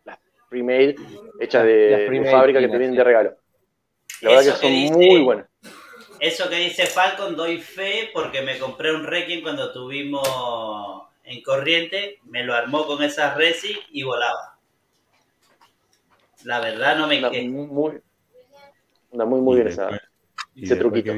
las 0.05 0.19
pre-made 0.49 0.97
hechas 1.41 1.65
de, 1.65 1.91
Las 1.91 2.11
de 2.11 2.31
fábrica 2.31 2.61
que 2.61 2.69
te 2.69 2.79
vienen 2.79 2.97
de 2.97 3.05
regalo. 3.05 3.37
La 4.23 4.31
verdad 4.31 4.45
que 4.45 4.59
son 4.59 4.71
dice- 4.71 4.95
muy 4.95 5.23
buenas. 5.23 5.47
Eso 6.21 6.49
que 6.49 6.57
dice 6.57 6.87
Falcon, 6.87 7.37
doy 7.37 7.59
fe 7.61 8.11
porque 8.13 8.43
me 8.43 8.59
compré 8.59 8.95
un 8.95 9.05
Requiem 9.05 9.43
cuando 9.43 9.73
tuvimos 9.73 11.09
en 11.25 11.43
corriente, 11.43 12.21
me 12.25 12.45
lo 12.45 12.55
armó 12.55 12.87
con 12.87 13.03
esa 13.03 13.35
Resi 13.35 13.77
y 13.91 14.03
volaba. 14.03 14.59
La 16.45 16.61
verdad 16.61 16.97
no 16.97 17.07
me 17.09 17.17
Anda 17.17 17.29
quedé. 17.29 17.43
muy, 17.43 18.01
anda 19.13 19.25
muy, 19.25 19.41
muy 19.41 19.57
y 19.57 19.63
bien 19.63 19.69
esa. 19.69 19.91
y 20.55 20.65
ese 20.65 20.77
truquito. 20.77 21.13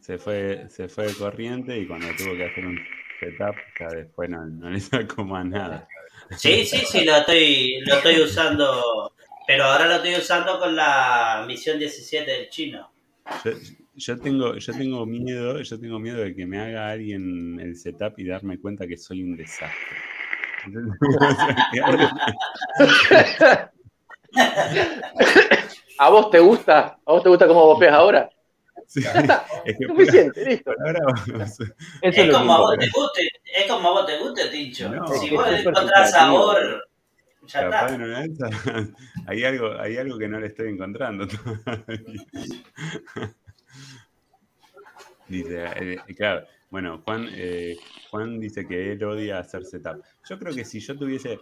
Se 0.00 0.18
fue, 0.18 0.68
se 0.68 0.88
fue 0.88 1.06
de 1.08 1.14
corriente 1.16 1.78
y 1.78 1.86
cuando 1.86 2.14
tuvo 2.16 2.34
que 2.36 2.44
hacer 2.46 2.66
un 2.66 2.78
setup, 3.20 3.56
ya 3.78 3.88
después 3.90 4.30
no, 4.30 4.44
no 4.46 4.70
le 4.70 4.80
sacó 4.80 5.24
más 5.24 5.46
nada. 5.46 5.88
Sí, 6.36 6.64
sí, 6.64 6.78
sí, 6.86 7.04
lo 7.04 7.16
estoy, 7.16 7.80
lo 7.86 7.94
estoy 7.96 8.20
usando, 8.20 9.14
pero 9.46 9.64
ahora 9.64 9.86
lo 9.86 9.94
estoy 9.96 10.14
usando 10.16 10.58
con 10.58 10.74
la 10.76 11.44
misión 11.46 11.78
17 11.78 12.30
del 12.30 12.48
chino. 12.48 12.92
Yo, 13.44 13.52
yo 14.00 14.18
tengo, 14.18 14.56
yo 14.56 14.72
tengo 14.72 15.06
miedo, 15.06 15.60
yo 15.60 15.78
tengo 15.78 15.98
miedo 15.98 16.18
de 16.18 16.34
que 16.34 16.46
me 16.46 16.58
haga 16.58 16.90
alguien 16.90 17.58
el 17.60 17.76
setup 17.76 18.18
y 18.18 18.26
darme 18.26 18.58
cuenta 18.58 18.86
que 18.86 18.96
soy 18.96 19.22
un 19.22 19.36
desastre. 19.36 19.96
¿A 25.98 26.08
vos 26.10 26.30
te 26.30 26.38
gusta? 26.38 26.98
¿A 27.04 27.12
vos 27.12 27.22
te 27.22 27.28
gusta 27.28 27.46
cómo 27.46 27.66
bopeas 27.66 27.92
ahora? 27.94 28.30
Sí, 28.86 29.02
Ya 29.02 29.12
está, 29.12 29.46
es 29.64 29.76
que 29.78 29.86
suficiente, 29.86 30.44
listo. 30.44 30.72
por 30.72 30.86
ahora 30.86 31.00
vamos- 31.04 31.60
Eso 32.02 32.22
Es 32.22 32.32
como 32.32 32.52
a 32.54 32.58
vos 32.58 32.76
te 32.78 32.88
guste, 32.88 33.28
es 33.44 33.70
como 33.70 33.88
a 33.88 33.92
vos 33.92 34.06
te 34.06 34.18
guste, 34.18 34.48
Tincho. 34.48 34.88
No. 34.88 35.06
si 35.08 35.30
vos 35.34 35.48
le 35.50 35.60
encontrás 35.60 36.10
sabor, 36.10 36.88
Ya 37.46 37.68
Capaz 37.70 37.92
está. 37.92 38.48
hay 39.26 39.44
algo, 39.44 39.72
hay 39.78 39.96
algo 39.98 40.18
que 40.18 40.28
no 40.28 40.40
le 40.40 40.46
estoy 40.48 40.70
encontrando 40.70 41.26
todavía. 41.28 41.74
Dice, 45.30 45.64
eh, 45.76 45.98
claro, 46.16 46.44
bueno, 46.70 47.02
Juan, 47.04 47.28
eh, 47.30 47.76
Juan 48.10 48.40
dice 48.40 48.66
que 48.66 48.92
él 48.92 49.04
odia 49.04 49.38
hacer 49.38 49.64
setup. 49.64 50.02
Yo 50.28 50.38
creo 50.40 50.52
que 50.52 50.64
si 50.64 50.80
yo 50.80 50.98
tuviese, 50.98 51.38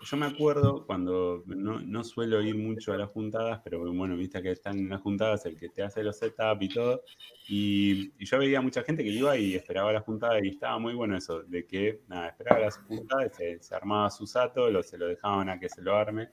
yo 0.00 0.16
me 0.16 0.26
acuerdo 0.26 0.86
cuando 0.86 1.42
no, 1.46 1.80
no 1.80 2.04
suelo 2.04 2.40
ir 2.40 2.56
mucho 2.56 2.92
a 2.92 2.98
las 2.98 3.10
juntadas, 3.10 3.60
pero 3.64 3.80
bueno, 3.92 4.16
viste 4.16 4.40
que 4.42 4.52
están 4.52 4.78
en 4.78 4.90
las 4.90 5.00
juntadas 5.00 5.44
el 5.46 5.58
que 5.58 5.70
te 5.70 5.82
hace 5.82 6.04
los 6.04 6.18
setup 6.18 6.62
y 6.62 6.68
todo, 6.68 7.02
y, 7.48 8.12
yo 8.24 8.38
veía 8.38 8.60
mucha 8.60 8.84
gente 8.84 9.02
que 9.02 9.10
iba 9.10 9.36
y 9.36 9.56
esperaba 9.56 9.92
la 9.92 10.02
juntada 10.02 10.38
y 10.40 10.50
estaba 10.50 10.78
muy 10.78 10.94
bueno 10.94 11.16
eso, 11.16 11.42
de 11.42 11.66
que, 11.66 12.02
nada, 12.06 12.28
esperaba 12.28 12.60
las 12.60 12.78
juntadas, 12.78 13.32
se, 13.36 13.74
armaba 13.74 14.08
su 14.08 14.24
sato, 14.24 14.82
se 14.84 14.98
lo 14.98 15.08
dejaban 15.08 15.48
a 15.48 15.58
que 15.58 15.68
se 15.68 15.82
lo 15.82 15.96
arme. 15.96 16.28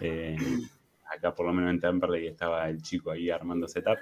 Eh, 0.00 0.36
acá 1.14 1.34
por 1.34 1.44
lo 1.44 1.52
menos 1.52 1.72
en 1.72 1.80
Temperley 1.80 2.26
estaba 2.26 2.68
el 2.70 2.80
chico 2.80 3.10
ahí 3.10 3.28
armando 3.28 3.68
setup. 3.68 3.98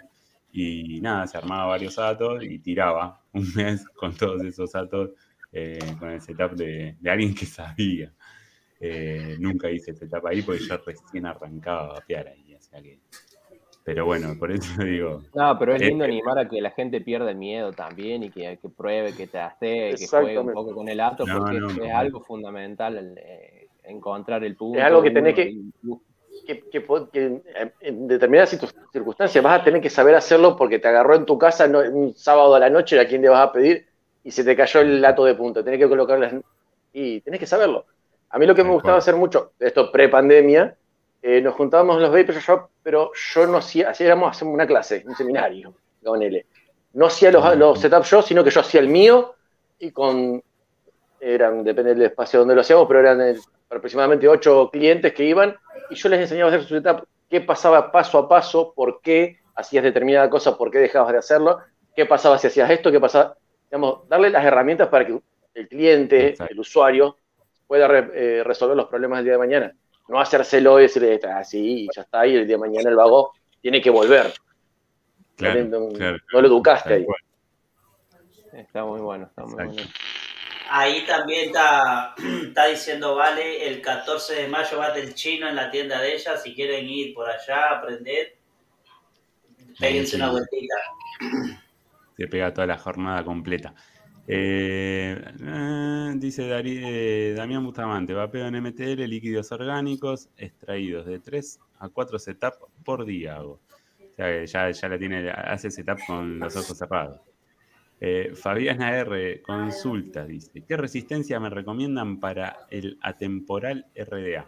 Y 0.58 1.00
nada, 1.02 1.26
se 1.26 1.36
armaba 1.36 1.66
varios 1.66 1.96
datos 1.96 2.42
y 2.42 2.58
tiraba 2.60 3.20
un 3.34 3.46
mes 3.54 3.86
con 3.94 4.14
todos 4.16 4.42
esos 4.42 4.72
datos 4.72 5.10
eh, 5.52 5.78
con 5.98 6.10
el 6.10 6.20
setup 6.20 6.52
de, 6.52 6.96
de 6.98 7.10
alguien 7.10 7.34
que 7.34 7.46
sabía. 7.46 8.12
Eh, 8.80 9.36
nunca 9.38 9.70
hice 9.70 9.94
setup 9.94 10.26
ahí 10.26 10.42
porque 10.42 10.62
yo 10.64 10.76
recién 10.78 11.26
arrancaba 11.26 11.84
a 11.84 11.92
vapear 11.94 12.28
ahí. 12.28 12.54
O 12.54 12.60
sea 12.60 12.80
que... 12.82 12.98
Pero 13.84 14.04
bueno, 14.06 14.34
por 14.38 14.50
eso 14.50 14.82
digo. 14.84 15.22
No, 15.34 15.58
pero 15.58 15.74
es 15.74 15.82
Eh, 15.82 15.86
lindo 15.90 16.04
eh. 16.04 16.08
animar 16.08 16.38
a 16.38 16.48
que 16.48 16.60
la 16.60 16.70
gente 16.70 17.00
pierda 17.00 17.30
el 17.30 17.36
miedo 17.36 17.72
también 17.72 18.22
y 18.24 18.30
que, 18.30 18.58
que 18.60 18.68
pruebe, 18.68 19.12
que 19.14 19.26
te 19.26 19.38
hace, 19.38 19.94
que 19.96 20.06
juegue 20.08 20.38
un 20.38 20.52
poco 20.52 20.74
con 20.74 20.88
el 20.88 21.00
ato, 21.00 21.24
No, 21.26 21.38
porque 21.38 21.58
no, 21.60 21.68
es 21.70 21.76
no. 21.76 21.96
algo 21.98 22.20
fundamental 22.20 22.96
el, 22.96 23.18
eh, 23.18 23.68
encontrar 23.84 24.42
el 24.42 24.56
punto. 24.56 24.82
algo 24.82 25.02
que 25.02 25.10
tenés 25.10 25.34
que- 25.34 25.50
y- 25.50 25.70
que, 26.46 26.60
que 26.70 26.84
que 27.12 27.42
en- 27.80 28.08
determinadas 28.08 28.56
circunstancias 28.92 29.42
vas 29.44 29.60
a 29.60 29.64
tener 29.64 29.80
que 29.80 29.90
saber 29.90 30.14
hacerlo 30.14 30.56
porque 30.56 30.78
te 30.78 30.88
agarró 30.88 31.14
en 31.16 31.26
tu 31.26 31.36
casa 31.38 31.66
no- 31.66 31.80
un 31.80 32.14
sábado 32.16 32.54
a 32.54 32.60
la 32.60 32.70
noche 32.70 32.98
a 32.98 33.06
quien 33.06 33.22
le 33.22 33.28
vas 33.28 33.48
a 33.48 33.52
pedir 33.52 33.86
y 34.24 34.30
se 34.30 34.44
te 34.44 34.56
cayó 34.56 34.80
el 34.80 35.00
lato 35.00 35.24
de 35.24 35.34
punta. 35.34 35.62
Tenés 35.62 35.78
que 35.80 35.88
colocarlas 35.88 36.34
y 36.92 37.20
tenés 37.20 37.40
que 37.40 37.46
saberlo. 37.46 37.84
A 38.30 38.38
mí 38.38 38.46
lo 38.46 38.54
que 38.54 38.64
me 38.64 38.70
gustaba 38.70 38.98
hacer 38.98 39.16
mucho, 39.16 39.52
esto 39.58 39.92
pre-pandemia, 39.92 40.74
eh, 41.22 41.40
nos 41.40 41.54
juntábamos 41.54 41.96
en 41.96 42.02
los 42.02 42.10
vapor 42.12 42.34
shop, 42.40 42.68
pero 42.82 43.12
yo 43.14 43.46
no 43.46 43.58
hacía, 43.58 43.90
así 43.90 44.04
éramos 44.04 44.30
hacer 44.30 44.48
una 44.48 44.66
clase, 44.66 45.04
un 45.06 45.14
seminario, 45.14 45.74
con 46.04 46.22
él. 46.22 46.44
No 46.94 47.06
hacía 47.06 47.30
los, 47.30 47.56
los 47.56 47.80
setups 47.80 48.10
yo, 48.10 48.22
sino 48.22 48.42
que 48.42 48.50
yo 48.50 48.60
hacía 48.60 48.80
el 48.80 48.88
mío 48.88 49.34
y 49.78 49.90
con, 49.90 50.42
eran, 51.20 51.64
depende 51.64 51.94
del 51.94 52.02
espacio 52.04 52.40
donde 52.40 52.54
lo 52.54 52.60
hacíamos, 52.60 52.86
pero 52.86 53.00
eran 53.00 53.20
eh, 53.20 53.36
aproximadamente 53.68 54.28
ocho 54.28 54.70
clientes 54.70 55.12
que 55.12 55.24
iban 55.24 55.56
y 55.90 55.94
yo 55.94 56.08
les 56.08 56.20
enseñaba 56.20 56.50
a 56.50 56.54
hacer 56.54 56.66
su 56.68 56.74
setup, 56.74 57.04
qué 57.28 57.40
pasaba 57.40 57.90
paso 57.90 58.18
a 58.18 58.28
paso, 58.28 58.72
por 58.74 59.00
qué 59.00 59.38
hacías 59.54 59.84
determinada 59.84 60.28
cosa, 60.30 60.56
por 60.56 60.70
qué 60.70 60.78
dejabas 60.78 61.12
de 61.12 61.18
hacerlo, 61.18 61.58
qué 61.94 62.06
pasaba 62.06 62.38
si 62.38 62.46
hacías 62.46 62.70
esto, 62.70 62.90
qué 62.92 63.00
pasaba, 63.00 63.36
digamos, 63.70 64.08
darle 64.08 64.30
las 64.30 64.44
herramientas 64.44 64.88
para 64.88 65.06
que 65.06 65.18
el 65.54 65.68
cliente, 65.68 66.28
Exacto. 66.28 66.52
el 66.52 66.60
usuario, 66.60 67.16
pueda 67.66 67.88
re- 67.88 68.10
eh, 68.14 68.44
resolver 68.44 68.76
los 68.76 68.86
problemas 68.86 69.18
del 69.18 69.24
día 69.24 69.32
de 69.32 69.38
mañana. 69.38 69.72
No 70.08 70.20
hacérselo 70.20 70.78
y 70.78 70.82
decirle, 70.82 71.18
así, 71.34 71.84
y 71.84 71.88
ya 71.94 72.02
está 72.02 72.20
ahí, 72.20 72.36
el 72.36 72.46
día 72.46 72.56
de 72.56 72.60
mañana 72.60 72.90
el 72.90 72.96
vago 72.96 73.32
tiene 73.60 73.80
que 73.80 73.90
volver. 73.90 74.32
Claro, 75.34 75.64
no, 75.64 75.88
claro, 75.88 76.18
no 76.32 76.40
lo 76.40 76.46
educaste 76.46 76.94
ahí. 76.94 77.06
Está 78.52 78.84
muy 78.84 79.00
bueno, 79.00 79.26
está 79.26 79.42
muy 79.42 79.52
Exacto. 79.54 79.72
bueno. 79.74 79.90
Ahí 80.70 81.04
también 81.06 81.46
está, 81.48 82.14
está 82.48 82.66
diciendo 82.66 83.14
Vale, 83.14 83.68
el 83.68 83.80
14 83.80 84.34
de 84.42 84.48
mayo 84.48 84.78
va 84.78 84.90
del 84.90 85.14
chino 85.14 85.48
en 85.48 85.56
la 85.56 85.70
tienda 85.70 86.00
de 86.00 86.14
ella, 86.14 86.36
si 86.36 86.54
quieren 86.54 86.88
ir 86.88 87.14
por 87.14 87.28
allá 87.28 87.70
aprender, 87.78 88.36
péguense 89.78 90.10
Sí. 90.12 90.16
una 90.16 90.30
vueltita. 90.30 90.74
Se 92.16 92.26
pega 92.28 92.52
toda 92.52 92.66
la 92.66 92.78
jornada 92.78 93.24
completa. 93.24 93.74
Eh, 94.28 95.16
eh, 95.40 96.12
dice 96.16 96.48
Dari- 96.48 96.80
eh, 96.82 97.34
Damián 97.36 97.64
Bustamante, 97.64 98.12
vapeo 98.12 98.46
en 98.46 98.56
MTL, 98.56 99.06
líquidos 99.06 99.52
orgánicos, 99.52 100.28
extraídos 100.36 101.06
de 101.06 101.20
3 101.20 101.60
a 101.78 101.88
4 101.88 102.18
setup 102.18 102.54
por 102.84 103.04
día 103.04 103.36
hago. 103.36 103.60
O 104.00 104.16
sea, 104.16 104.44
ya, 104.44 104.70
ya 104.70 104.88
la 104.88 104.98
tiene, 104.98 105.30
hace 105.30 105.70
setup 105.70 105.98
con 106.06 106.38
los 106.40 106.56
ojos 106.56 106.76
cerrados. 106.76 107.20
Eh, 107.98 108.32
Fabiana 108.34 108.94
R. 108.98 109.40
consulta, 109.40 110.26
dice, 110.26 110.64
¿qué 110.66 110.76
resistencia 110.76 111.40
me 111.40 111.48
recomiendan 111.48 112.20
para 112.20 112.66
el 112.70 112.98
atemporal 113.00 113.86
RDA? 113.94 114.46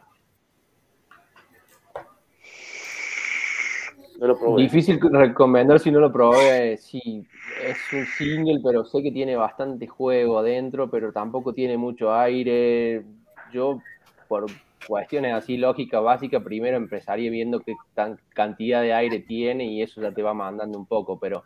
No 4.18 4.26
lo 4.26 4.38
probé. 4.38 4.62
Difícil 4.62 5.00
recomendar 5.00 5.78
si 5.80 5.90
no 5.90 6.00
lo 6.00 6.12
probé. 6.12 6.76
Sí, 6.76 7.24
es 7.64 7.78
un 7.92 8.04
single, 8.18 8.60
pero 8.62 8.84
sé 8.84 9.02
que 9.02 9.12
tiene 9.12 9.36
bastante 9.36 9.86
juego 9.86 10.40
adentro, 10.40 10.90
pero 10.90 11.12
tampoco 11.12 11.54
tiene 11.54 11.78
mucho 11.78 12.12
aire. 12.12 13.04
Yo, 13.52 13.80
por 14.26 14.46
cuestiones 14.86 15.34
así 15.34 15.56
lógica 15.56 16.00
básica, 16.00 16.40
primero 16.40 16.76
empezaría 16.76 17.30
viendo 17.30 17.60
qué 17.60 17.74
tan 17.94 18.18
cantidad 18.30 18.82
de 18.82 18.92
aire 18.92 19.20
tiene 19.20 19.64
y 19.66 19.82
eso 19.82 20.02
ya 20.02 20.12
te 20.12 20.22
va 20.22 20.34
mandando 20.34 20.78
un 20.78 20.86
poco, 20.86 21.18
pero 21.18 21.44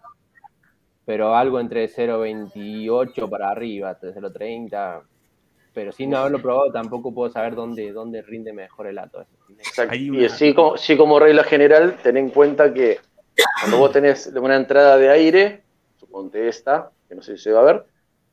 pero 1.05 1.35
algo 1.35 1.59
entre 1.61 1.89
0.28 1.89 3.29
para 3.29 3.51
arriba, 3.51 3.99
0.30. 4.01 5.03
Pero 5.75 5.91
sin 5.93 6.15
haberlo 6.15 6.39
probado 6.41 6.71
tampoco 6.71 7.15
puedo 7.15 7.31
saber 7.33 7.55
dónde, 7.55 7.93
dónde 7.93 8.21
rinde 8.23 8.53
mejor 8.53 8.87
el 8.87 8.99
ato. 8.99 9.25
Exacto. 9.59 9.95
Y 9.95 10.25
así 10.25 10.53
como, 10.55 10.77
sí 10.77 10.97
como 10.97 11.19
regla 11.19 11.45
general, 11.45 11.97
ten 12.03 12.19
en 12.19 12.29
cuenta 12.29 12.73
que 12.75 12.99
cuando 13.61 13.79
vos 13.79 13.91
tenés 13.93 14.27
una 14.37 14.57
entrada 14.57 14.99
de 14.99 15.09
aire, 15.09 15.63
suponte 15.97 16.47
esta, 16.49 16.91
que 17.09 17.15
no 17.15 17.23
sé 17.23 17.37
si 17.39 17.45
se 17.45 17.53
va 17.53 17.61
a 17.61 17.65
ver, 17.65 17.85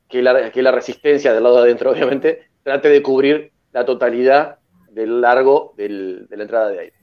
que 0.08 0.20
la, 0.22 0.50
que 0.50 0.60
la 0.62 0.70
resistencia 0.70 1.32
del 1.32 1.42
lado 1.44 1.56
de 1.56 1.62
adentro, 1.62 1.90
obviamente, 1.92 2.50
trate 2.62 2.88
de 2.90 3.02
cubrir 3.02 3.52
la 3.72 3.86
totalidad 3.86 4.58
del 4.90 5.20
largo 5.22 5.72
del- 5.78 6.26
de 6.28 6.36
la 6.36 6.42
entrada 6.42 6.68
de 6.68 6.78
aire 6.80 6.94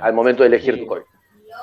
al 0.00 0.12
momento 0.12 0.42
de 0.42 0.48
elegir 0.48 0.74
Sí. 0.74 0.80
tu 0.80 0.86
coil. 0.86 1.02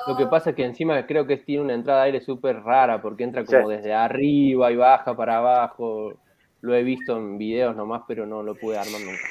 Lo 0.06 0.16
que 0.16 0.26
pasa 0.26 0.50
es 0.50 0.56
que 0.56 0.64
encima 0.64 1.06
creo 1.06 1.26
que 1.26 1.36
tiene 1.36 1.62
una 1.62 1.74
entrada 1.74 2.00
de 2.00 2.06
aire 2.06 2.20
súper 2.20 2.60
rara, 2.62 3.00
porque 3.00 3.24
entra 3.24 3.44
como 3.44 3.68
Sí. 3.70 3.76
desde 3.76 3.94
arriba 3.94 4.70
y 4.72 4.76
baja 4.76 5.16
para 5.16 5.38
abajo. 5.38 6.14
Lo 6.60 6.74
he 6.74 6.82
visto 6.82 7.16
en 7.16 7.38
videos 7.38 7.74
nomás, 7.76 8.02
pero 8.06 8.26
no 8.26 8.42
lo 8.42 8.54
pude 8.54 8.78
armar 8.78 9.00
nunca. 9.00 9.28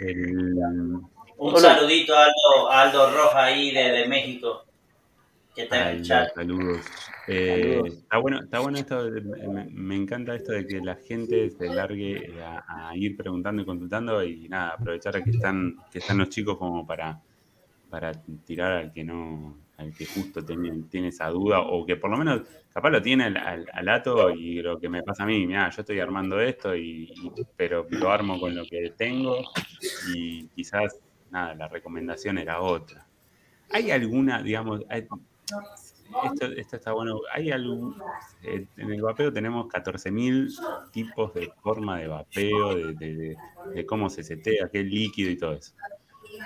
El- 0.00 0.54
Un 1.38 1.54
Hola. 1.54 1.74
saludito 1.76 2.14
a 2.14 2.22
Aldo, 2.24 2.70
a 2.70 2.82
Aldo 2.82 3.10
Roja 3.10 3.44
ahí 3.44 3.72
de, 3.72 3.82
de 3.90 4.06
México, 4.06 4.64
que 5.56 5.62
está 5.62 5.90
en 5.90 5.96
el 5.96 6.02
chat. 6.04 6.28
saludos. 6.34 6.86
Eh, 7.26 7.72
Saludos. 7.80 7.94
Está 7.98 8.18
bueno, 8.18 8.40
está 8.44 8.58
bueno 8.60 8.78
esto, 8.78 9.10
de- 9.10 9.20
me, 9.48 9.64
me 9.70 9.96
encanta 9.96 10.34
esto 10.36 10.52
de 10.52 10.66
que 10.66 10.80
la 10.80 10.94
gente 10.96 11.50
se 11.50 11.66
largue 11.68 12.32
a, 12.44 12.88
a 12.90 12.96
ir 12.96 13.16
preguntando 13.16 13.62
y 13.62 13.64
consultando 13.64 14.22
y 14.24 14.48
nada, 14.48 14.74
aprovechar 14.78 15.22
que 15.24 15.30
están, 15.30 15.76
que 15.90 15.98
están 15.98 16.18
los 16.18 16.28
chicos 16.28 16.58
como 16.58 16.86
para, 16.86 17.20
para 17.92 18.10
tirar 18.46 18.72
al 18.72 18.92
que 18.94 19.04
no, 19.04 19.58
al 19.76 19.92
que 19.94 20.06
justo 20.06 20.42
tiene, 20.42 20.84
tiene 20.90 21.08
esa 21.08 21.28
duda, 21.28 21.60
o 21.60 21.84
que 21.84 21.96
por 21.96 22.10
lo 22.10 22.16
menos 22.16 22.40
capaz 22.72 22.88
lo 22.88 23.02
tiene 23.02 23.24
al, 23.24 23.36
al, 23.70 23.88
ato 23.90 24.30
y 24.30 24.62
lo 24.62 24.80
que 24.80 24.88
me 24.88 25.02
pasa 25.02 25.24
a 25.24 25.26
mí, 25.26 25.46
mira, 25.46 25.68
yo 25.68 25.82
estoy 25.82 26.00
armando 26.00 26.40
esto 26.40 26.74
y, 26.74 27.12
y- 27.14 27.32
pero 27.54 27.86
lo 27.90 28.10
armo 28.10 28.40
con 28.40 28.54
lo 28.56 28.64
que 28.64 28.94
tengo 28.96 29.36
y 30.14 30.48
quizás 30.48 30.98
nada, 31.30 31.54
la 31.54 31.68
recomendación 31.68 32.38
era 32.38 32.62
otra. 32.62 33.06
¿Hay 33.70 33.90
alguna, 33.90 34.42
digamos, 34.42 34.82
hay- 34.88 35.06
esto, 36.24 36.46
esto 36.46 36.76
está 36.76 36.92
bueno. 36.92 37.20
Hay 37.32 37.50
algún, 37.50 37.94
eh, 38.42 38.66
en 38.76 38.90
el 38.92 39.02
vapeo 39.02 39.32
tenemos 39.32 39.66
14.000 39.68 40.48
tipos 40.92 41.34
de 41.34 41.50
forma 41.62 41.98
de 41.98 42.08
vapeo, 42.08 42.74
de- 42.74 42.94
de- 42.94 43.36
de 43.74 43.86
cómo 43.86 44.10
se 44.10 44.22
setea, 44.22 44.68
qué 44.70 44.82
líquido 44.82 45.30
y 45.30 45.36
todo 45.38 45.52
eso. 45.54 45.72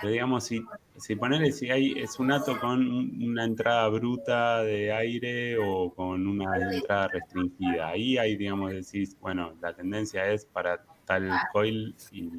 Pero 0.00 0.12
digamos, 0.12 0.44
si, 0.44 0.62
si 0.96 1.16
ponerle 1.16 1.52
si 1.52 1.70
hay, 1.70 1.92
es 1.98 2.18
un 2.18 2.32
ato 2.32 2.58
con 2.58 2.80
un- 2.80 3.22
una 3.30 3.44
entrada 3.44 3.88
bruta 3.88 4.62
de 4.62 4.92
aire 4.92 5.56
o 5.58 5.92
con 5.94 6.26
una 6.26 6.56
entrada 6.72 7.08
restringida, 7.08 7.88
ahí 7.88 8.18
hay, 8.18 8.36
digamos, 8.36 8.72
decís, 8.72 9.16
bueno, 9.20 9.54
la 9.60 9.74
tendencia 9.74 10.30
es 10.30 10.44
para 10.44 10.80
tal 11.06 11.30
coil 11.52 11.94
y 12.10 12.30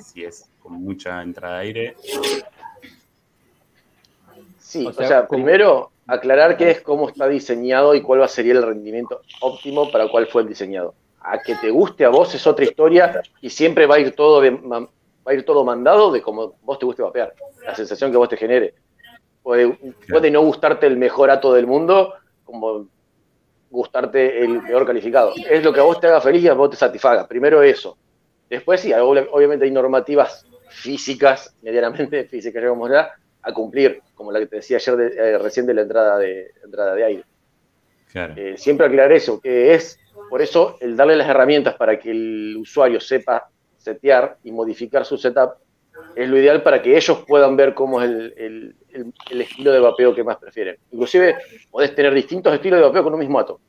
si 0.00 0.24
es 0.24 0.50
con 0.60 0.74
mucha 0.74 1.22
entrada 1.22 1.58
de 1.58 1.62
aire, 1.66 1.96
Sí, 4.58 4.84
O 4.84 4.90
o 4.90 4.92
sea, 4.92 5.28
primero 5.28 5.92
aclarar 6.06 6.56
qué 6.56 6.70
es 6.70 6.80
cómo 6.80 7.08
está 7.08 7.28
diseñado 7.28 7.94
y 7.94 8.02
cuál 8.02 8.20
va 8.20 8.24
a 8.24 8.28
ser 8.28 8.46
el 8.46 8.62
rendimiento 8.62 9.22
óptimo 9.40 9.90
para 9.90 10.08
cuál 10.08 10.26
fue 10.26 10.42
el 10.42 10.48
diseñado. 10.48 10.94
A 11.20 11.38
que 11.42 11.54
te 11.56 11.70
guste 11.70 12.04
a 12.04 12.08
vos 12.08 12.34
es 12.34 12.46
otra 12.46 12.64
historia 12.64 13.22
y 13.40 13.50
siempre 13.50 13.86
va 13.86 13.96
a 13.96 13.98
ir 14.00 14.14
todo 14.14 14.40
bien- 14.40 14.60
ma- 14.66 14.88
va 15.26 15.32
a 15.32 15.34
ir 15.34 15.44
todo 15.44 15.64
mandado 15.64 16.12
de 16.12 16.22
como 16.22 16.56
vos 16.62 16.78
te 16.78 16.86
guste 16.86 17.02
vapear, 17.02 17.34
la 17.64 17.74
sensación 17.74 18.10
que 18.10 18.16
vos 18.16 18.28
te 18.28 18.36
genere. 18.36 18.74
Puede, 19.42 19.78
puede 20.08 20.30
no 20.30 20.42
gustarte 20.42 20.86
el 20.86 20.96
mejor 20.96 21.30
ato 21.30 21.52
del 21.52 21.66
mundo 21.66 22.14
como 22.44 22.88
gustarte 23.70 24.44
el 24.44 24.62
peor 24.62 24.86
calificado. 24.86 25.32
Es 25.48 25.64
lo 25.64 25.72
que 25.72 25.80
a 25.80 25.84
vos 25.84 26.00
te 26.00 26.06
haga 26.06 26.20
feliz 26.20 26.42
y 26.44 26.48
a 26.48 26.54
vos 26.54 26.70
te 26.70 26.76
satisfaga. 26.76 27.26
Primero 27.26 27.62
eso. 27.62 27.96
Después 28.48 28.80
sí, 28.80 28.92
obviamente 28.92 29.64
hay 29.64 29.70
normativas 29.70 30.46
físicas, 30.68 31.54
medianamente 31.62 32.24
físicas, 32.28 32.62
llegamos 32.62 32.90
ya, 32.90 33.12
a 33.42 33.52
cumplir, 33.52 34.02
como 34.14 34.32
la 34.32 34.40
que 34.40 34.46
te 34.46 34.56
decía 34.56 34.78
ayer 34.78 35.12
eh, 35.16 35.38
recién 35.38 35.66
de 35.66 35.74
la 35.74 35.82
entrada 35.82 36.18
de, 36.18 36.52
entrada 36.64 36.94
de 36.94 37.04
aire. 37.04 37.24
Eh, 38.14 38.54
siempre 38.56 38.86
aclarar 38.86 39.12
eso, 39.12 39.40
que 39.40 39.74
es 39.74 39.98
por 40.30 40.40
eso 40.40 40.78
el 40.80 40.96
darle 40.96 41.16
las 41.16 41.28
herramientas 41.28 41.74
para 41.74 41.98
que 41.98 42.10
el 42.10 42.56
usuario 42.58 42.98
sepa 42.98 43.50
setear 43.86 44.38
y 44.42 44.50
modificar 44.50 45.04
su 45.04 45.16
setup 45.16 45.54
es 46.14 46.28
lo 46.28 46.36
ideal 46.38 46.62
para 46.62 46.82
que 46.82 46.96
ellos 46.96 47.24
puedan 47.26 47.56
ver 47.56 47.72
cómo 47.72 48.02
es 48.02 48.10
el, 48.36 48.74
estilo 49.30 49.72
de 49.72 49.80
vapeo 49.80 50.14
que 50.14 50.24
más 50.24 50.38
prefieren. 50.38 50.76
Inclusive 50.90 51.36
podés 51.70 51.94
tener 51.94 52.12
distintos 52.14 52.52
estilos 52.52 52.80
de 52.80 52.86
vapeo 52.86 53.04
con 53.04 53.14
un 53.14 53.20
mismo 53.20 53.38
ato. 53.38 53.60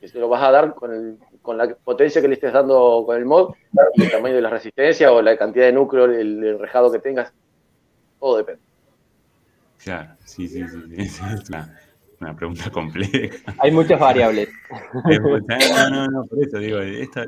Que 0.00 0.08
se 0.08 0.18
lo 0.18 0.28
vas 0.28 0.42
a 0.42 0.50
dar 0.50 0.74
con, 0.74 1.56
la 1.56 1.74
potencia 1.74 2.20
que 2.20 2.28
le 2.28 2.34
estés 2.34 2.52
dando 2.52 3.04
con 3.06 3.16
el 3.16 3.24
mod 3.24 3.54
y 3.94 4.02
el 4.02 4.10
tamaño 4.10 4.34
de 4.34 4.42
la 4.42 4.50
resistencia 4.50 5.12
o 5.12 5.22
la 5.22 5.36
cantidad 5.36 5.66
de 5.66 5.72
núcleo, 5.72 6.04
el, 6.04 6.58
rejado 6.58 6.92
que 6.92 6.98
tengas. 6.98 7.32
Todo 8.20 8.36
depende. 8.36 8.62
Claro, 9.82 10.10
sí, 10.24 10.48
sí, 10.48 10.64
sí. 10.68 11.08
sí 11.08 11.22
una 12.20 12.34
pregunta 12.34 12.70
compleja. 12.72 13.36
Hay 13.58 13.70
muchas 13.72 13.98
variables. 13.98 14.48
no, 14.94 15.90
no, 15.90 16.06
no, 16.06 16.24
por 16.24 16.42
eso 16.42 16.58
digo, 16.58 16.78
está, 16.80 17.26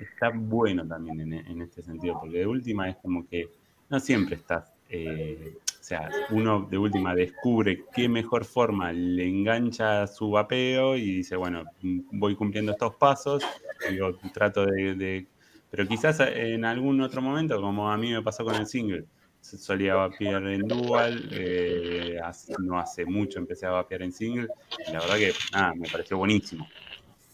está 0.00 0.30
bueno 0.34 0.86
también 0.86 1.32
en, 1.32 1.62
este 1.62 1.82
sentido, 1.82 2.18
porque 2.20 2.38
de 2.38 2.46
última 2.46 2.88
es 2.88 2.96
como 2.96 3.26
que 3.26 3.48
no 3.90 4.00
siempre 4.00 4.36
estás, 4.36 4.72
eh, 4.90 5.54
o 5.56 5.82
sea, 5.82 6.10
uno 6.30 6.66
de 6.70 6.76
última 6.76 7.14
descubre 7.14 7.84
qué 7.94 8.08
mejor 8.08 8.44
forma 8.44 8.92
le 8.92 9.26
engancha 9.26 10.06
su 10.06 10.30
vapeo 10.30 10.96
y 10.96 11.16
dice, 11.16 11.36
bueno, 11.36 11.64
voy 12.12 12.36
cumpliendo 12.36 12.72
estos 12.72 12.94
pasos, 12.96 13.42
digo, 13.90 14.14
trato 14.32 14.66
de 14.66 15.26
pero 15.70 15.86
quizás 15.86 16.20
en 16.20 16.64
algún 16.64 17.00
otro 17.00 17.20
momento, 17.20 17.60
como 17.60 17.90
a 17.90 17.96
mí 17.96 18.12
me 18.12 18.22
pasó 18.22 18.44
con 18.44 18.54
el 18.54 18.66
single, 18.66 19.04
solía 19.40 19.94
vapear 19.94 20.42
en 20.46 20.66
dual, 20.66 21.28
eh, 21.32 22.20
no 22.60 22.78
hace 22.78 23.04
mucho 23.04 23.38
empecé 23.38 23.66
a 23.66 23.70
vapear 23.70 24.02
en 24.02 24.12
single, 24.12 24.48
y 24.86 24.92
la 24.92 25.00
verdad 25.00 25.16
que 25.16 25.32
nada, 25.52 25.74
me 25.74 25.88
pareció 25.88 26.18
buenísimo. 26.18 26.66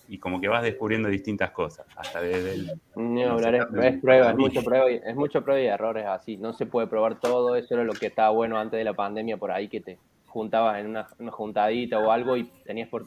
Y 0.07 0.19
como 0.19 0.39
que 0.41 0.49
vas 0.49 0.63
descubriendo 0.63 1.09
distintas 1.09 1.51
cosas, 1.51 1.87
hasta 1.97 2.21
desde 2.21 2.55
el... 2.55 2.71
No, 2.95 3.39
es, 3.39 4.01
prueba, 4.01 4.31
es 4.31 4.37
mucho 4.37 4.63
prueba, 4.63 4.91
y, 4.91 4.97
es 4.97 5.17
mucho 5.17 5.43
prueba 5.43 5.61
y 5.63 5.67
errores 5.67 6.07
así, 6.07 6.37
no 6.37 6.53
se 6.53 6.67
puede 6.67 6.87
probar 6.87 7.19
todo, 7.19 7.57
eso 7.57 7.75
era 7.75 7.85
lo 7.85 7.95
que 7.95 8.07
estaba 8.07 8.31
bueno 8.31 8.59
antes 8.59 8.79
de 8.79 8.85
la 8.85 8.95
pandemia 8.95 9.37
por 9.39 9.51
ahí, 9.51 9.69
que 9.69 9.81
te 9.81 9.99
juntabas 10.27 10.81
en 10.81 10.89
una, 10.89 11.09
una 11.19 11.31
juntadita 11.31 11.99
o 11.99 12.11
algo 12.11 12.37
y 12.37 12.45
tenías 12.65 12.89
por, 12.89 13.07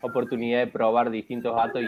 oportunidad 0.00 0.60
de 0.60 0.66
probar 0.68 1.10
distintos 1.10 1.54
datos 1.54 1.82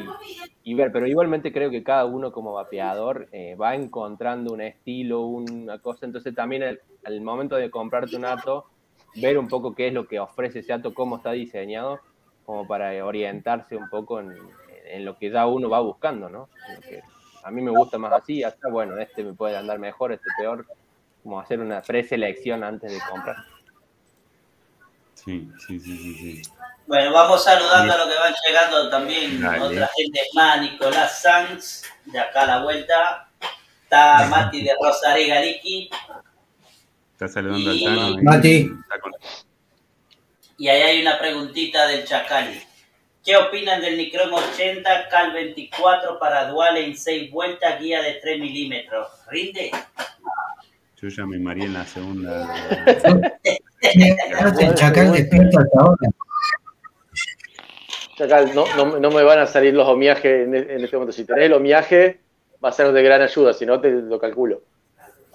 y, 0.64 0.74
ver, 0.74 0.90
pero 0.92 1.06
igualmente 1.06 1.52
creo 1.52 1.70
que 1.70 1.82
cada 1.82 2.04
uno 2.04 2.32
como 2.32 2.52
vapeador 2.52 3.28
eh, 3.32 3.54
va 3.54 3.74
encontrando 3.74 4.52
un 4.52 4.60
estilo, 4.60 5.22
una 5.22 5.78
cosa, 5.78 6.06
entonces 6.06 6.34
también 6.34 6.78
al, 7.04 7.20
momento 7.20 7.56
de 7.56 7.70
comprarte 7.70 8.16
un 8.16 8.24
ato, 8.24 8.66
ver 9.16 9.38
un 9.38 9.48
poco 9.48 9.74
qué 9.74 9.88
es 9.88 9.94
lo 9.94 10.06
que 10.06 10.18
ofrece 10.18 10.60
ese 10.60 10.72
ato, 10.72 10.92
cómo 10.92 11.16
está 11.16 11.32
diseñado, 11.32 12.00
como 12.44 12.66
para 12.66 13.04
orientarse 13.04 13.76
un 13.76 13.88
poco 13.88 14.20
en, 14.20 14.34
lo 15.04 15.16
que 15.16 15.30
ya 15.30 15.46
uno 15.46 15.70
va 15.70 15.80
buscando, 15.80 16.28
¿no? 16.28 16.48
a 17.44 17.50
mí 17.50 17.62
me 17.62 17.70
gusta 17.70 17.96
más 17.96 18.12
así, 18.12 18.42
hasta 18.42 18.68
bueno, 18.68 18.98
este 18.98 19.22
me 19.22 19.32
puede 19.32 19.56
andar 19.56 19.78
mejor, 19.78 20.12
este 20.12 20.28
peor, 20.36 20.66
como 21.22 21.38
hacer 21.38 21.60
una 21.60 21.80
preselección 21.80 22.64
antes 22.64 22.92
de 22.92 22.98
comprar. 23.08 23.36
Sí, 25.14 25.48
sí, 25.66 25.78
sí, 25.78 25.96
sí. 25.96 26.14
sí. 26.42 26.50
Bueno, 26.90 27.12
vamos 27.12 27.44
saludando 27.44 27.92
a 27.92 27.98
lo 27.98 28.10
que 28.10 28.18
van 28.18 28.34
llegando 28.44 28.90
también. 28.90 29.44
Otra 29.44 29.88
gente 29.96 30.22
más, 30.34 30.60
Nicolás 30.60 31.22
Sanz, 31.22 31.84
de 32.06 32.18
acá 32.18 32.42
a 32.42 32.46
la 32.46 32.62
vuelta. 32.64 33.28
Está 33.84 34.26
Mati 34.28 34.64
de 34.64 34.72
Rosaré 34.82 35.28
Galiki. 35.28 35.88
Está 37.12 37.28
saludando 37.28 37.70
al 37.70 37.80
Tano. 37.80 38.16
Mati. 38.22 38.72
Y 40.58 40.66
ahí 40.66 40.82
hay 40.82 41.02
una 41.02 41.16
preguntita 41.16 41.86
del 41.86 42.04
Chacali. 42.04 42.60
¿Qué 43.24 43.36
opinan 43.36 43.80
del 43.80 43.96
Nicron 43.96 44.34
80 44.34 45.08
Cal 45.10 45.32
24 45.32 46.18
para 46.18 46.48
dual 46.48 46.76
en 46.76 46.96
6 46.96 47.30
vueltas, 47.30 47.78
guía 47.78 48.02
de 48.02 48.14
3 48.14 48.40
milímetros? 48.40 49.06
¿Rinde? 49.28 49.70
Yo 51.00 51.08
ya 51.08 51.24
me 51.24 51.38
maría 51.38 51.66
en 51.66 51.74
la 51.74 51.86
segunda. 51.86 52.52
Chacal 54.74 55.12
despierto 55.12 55.60
hasta 55.60 55.78
ahora 55.78 56.10
no, 58.26 59.10
me 59.10 59.22
van 59.22 59.38
a 59.38 59.46
salir 59.46 59.74
los 59.74 59.88
homiajes 59.88 60.46
en, 60.46 60.54
este 60.54 60.96
momento. 60.96 61.12
Si 61.12 61.24
tenés 61.24 61.46
el 61.46 61.54
homiaje, 61.54 62.20
va 62.62 62.68
a 62.68 62.72
ser 62.72 62.92
de 62.92 63.02
gran 63.02 63.22
ayuda, 63.22 63.52
si 63.52 63.64
no, 63.66 63.80
te 63.80 63.90
lo 63.90 64.18
calculo. 64.18 64.62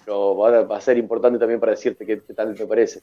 Pero 0.03 0.37
va 0.37 0.77
a, 0.77 0.81
ser 0.81 0.97
importante 0.97 1.39
también 1.39 1.59
para 1.59 1.71
decirte 1.71 2.05
qué, 2.05 2.17
tal 2.35 2.55
te 2.55 2.65
parece. 2.67 3.01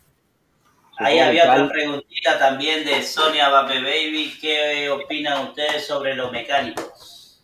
Ahí 0.99 1.18
había 1.18 1.53
otra 1.53 1.68
preguntita 1.68 2.38
también 2.38 2.85
de 2.85 3.03
Sonia 3.03 3.49
Vape 3.49 3.83
Baby. 3.83 4.35
¿Qué 4.40 4.88
opinan 4.88 5.49
ustedes 5.49 5.85
sobre 5.85 6.14
los 6.14 6.31
mecánicos? 6.31 7.42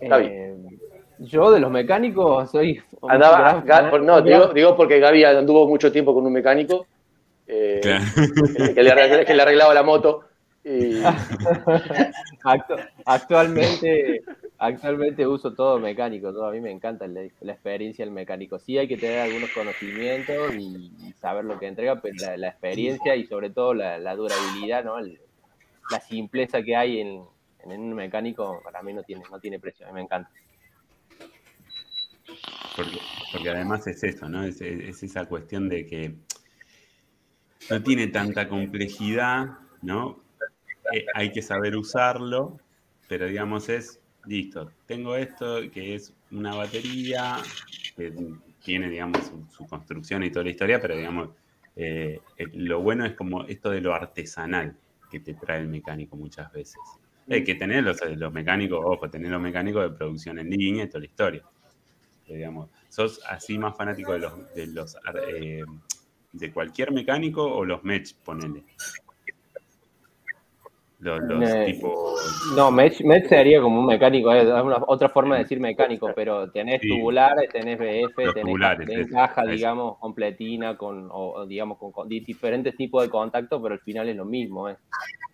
Eh, 0.00 0.54
yo 1.18 1.52
de 1.52 1.60
los 1.60 1.70
mecánicos 1.70 2.50
soy. 2.50 2.82
no, 3.02 4.20
digo, 4.22 4.48
digo, 4.48 4.76
porque 4.76 4.98
Gaby 4.98 5.24
anduvo 5.24 5.68
mucho 5.68 5.92
tiempo 5.92 6.12
con 6.12 6.26
un 6.26 6.32
mecánico 6.32 6.86
eh, 7.46 7.80
que, 7.82 8.82
le, 8.82 9.42
arreglaba 9.42 9.74
la 9.74 9.82
moto. 9.82 10.24
actualmente, 13.04 14.22
actualmente 14.56 15.26
uso 15.26 15.52
todo 15.52 15.78
mecánico, 15.78 16.32
todo. 16.32 16.46
a 16.46 16.52
mí 16.52 16.60
me 16.60 16.70
encanta 16.70 17.06
la, 17.06 17.22
experiencia 17.22 18.02
del 18.04 18.14
mecánico. 18.14 18.58
Sí 18.58 18.78
hay 18.78 18.88
que 18.88 18.96
tener 18.96 19.18
algunos 19.18 19.50
conocimientos 19.50 20.54
y, 20.54 20.90
saber 21.20 21.44
lo 21.44 21.58
que 21.58 21.66
entrega, 21.66 22.00
pero 22.00 22.14
la, 22.36 22.48
experiencia 22.48 23.14
y 23.14 23.26
sobre 23.26 23.50
todo 23.50 23.74
la, 23.74 24.16
durabilidad, 24.16 24.84
¿no? 24.84 24.98
la 25.00 26.00
simpleza 26.00 26.62
que 26.62 26.76
hay 26.76 27.00
en, 27.00 27.22
un 27.64 27.94
mecánico 27.94 28.62
para 28.64 28.82
mí 28.82 28.94
no 28.94 29.02
tiene, 29.02 29.22
no 29.30 29.38
tiene 29.40 29.58
precio, 29.58 29.86
a 29.86 29.90
mí 29.90 29.96
me 29.96 30.02
encanta. 30.02 30.30
Porque, 32.76 33.50
además 33.50 33.86
es 33.86 34.02
eso, 34.02 34.30
¿no? 34.30 34.44
es 34.44 34.60
esa 34.60 35.26
cuestión 35.26 35.68
de 35.68 35.86
que 35.86 36.14
no 37.70 37.82
tiene 37.82 38.08
tanta 38.08 38.48
complejidad, 38.48 39.58
¿no? 39.82 40.20
Eh, 40.92 41.06
hay 41.14 41.32
que 41.32 41.42
saber 41.42 41.76
usarlo, 41.76 42.58
pero 43.08 43.26
digamos 43.26 43.68
es, 43.68 44.00
listo, 44.26 44.70
tengo 44.86 45.16
esto 45.16 45.60
que 45.70 45.94
es 45.94 46.12
una 46.30 46.54
batería, 46.54 47.36
que 47.96 48.12
tiene, 48.62 48.88
digamos, 48.88 49.32
su, 49.50 49.66
construcción 49.66 50.22
y 50.24 50.30
toda 50.30 50.44
la 50.44 50.50
historia, 50.50 50.80
pero 50.80 50.96
digamos, 50.96 51.30
eh, 51.76 52.20
eh, 52.36 52.46
lo 52.54 52.80
bueno 52.80 53.04
es 53.04 53.14
como 53.14 53.44
esto 53.44 53.70
de 53.70 53.80
lo 53.80 53.94
artesanal 53.94 54.76
que 55.10 55.20
te 55.20 55.34
trae 55.34 55.60
el 55.60 55.68
mecánico 55.68 56.16
muchas 56.16 56.52
veces. 56.52 56.80
Hay 57.28 57.42
que 57.42 57.54
tener 57.54 57.82
los, 57.84 57.98
mecánicos, 58.32 58.80
ojo, 58.82 59.08
tener 59.08 59.30
los 59.30 59.40
mecánicos 59.40 59.82
de 59.82 59.96
producción 59.96 60.38
en 60.38 60.50
línea 60.50 60.84
y 60.84 60.88
toda 60.88 61.00
la 61.00 61.06
historia. 61.06 61.42
digamos, 62.26 62.68
sos 62.88 63.20
así 63.26 63.58
más 63.58 63.76
fanático 63.76 64.12
de 64.12 64.18
los, 64.18 64.54
de 64.54 64.66
los 64.66 64.96
de 66.34 66.52
cualquier 66.52 66.92
mecánico 66.92 67.42
o 67.42 67.64
los 67.64 67.82
Mech, 67.84 68.14
ponele. 68.24 68.64
Los, 70.98 71.20
tipos... 71.66 72.54
No, 72.56 72.70
Mech, 72.70 72.94
sería 73.28 73.60
como 73.60 73.80
un 73.80 73.86
mecánico, 73.86 74.32
es 74.32 74.46
una, 74.46 74.78
otra 74.86 75.10
forma 75.10 75.36
de 75.36 75.42
decir 75.42 75.60
mecánico, 75.60 76.10
pero 76.14 76.50
tenés 76.50 76.80
tubulares, 76.80 77.50
tenés 77.50 77.78
BF, 77.78 78.32
tenés, 78.32 79.10
caja, 79.10 79.44
digamos, 79.44 79.98
completina, 79.98 80.78
con, 80.78 81.08
o, 81.12 81.44
digamos, 81.44 81.78
con, 81.78 82.08
diferentes 82.08 82.74
tipos 82.76 83.02
de 83.02 83.10
contacto, 83.10 83.60
pero 83.60 83.74
al 83.74 83.80
final 83.80 84.08
es 84.08 84.16
lo 84.16 84.24
mismo, 84.24 84.70
es 84.70 84.78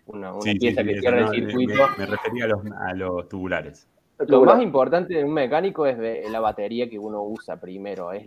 una, 0.06 0.32
pieza 0.40 0.82
que 0.82 0.98
cierra 0.98 1.20
el 1.20 1.28
circuito. 1.28 1.74
Me, 1.96 2.06
refería 2.06 2.46
a 2.46 2.48
los, 2.48 2.60
a 2.66 2.94
los 2.94 3.28
tubulares. 3.28 3.88
Lo 4.26 4.42
más 4.44 4.60
importante 4.60 5.14
de 5.14 5.24
un 5.24 5.32
mecánico 5.32 5.86
es 5.86 5.96
la 6.30 6.40
batería 6.40 6.90
que 6.90 6.98
uno 6.98 7.22
usa 7.22 7.60
primero, 7.60 8.12
es 8.12 8.26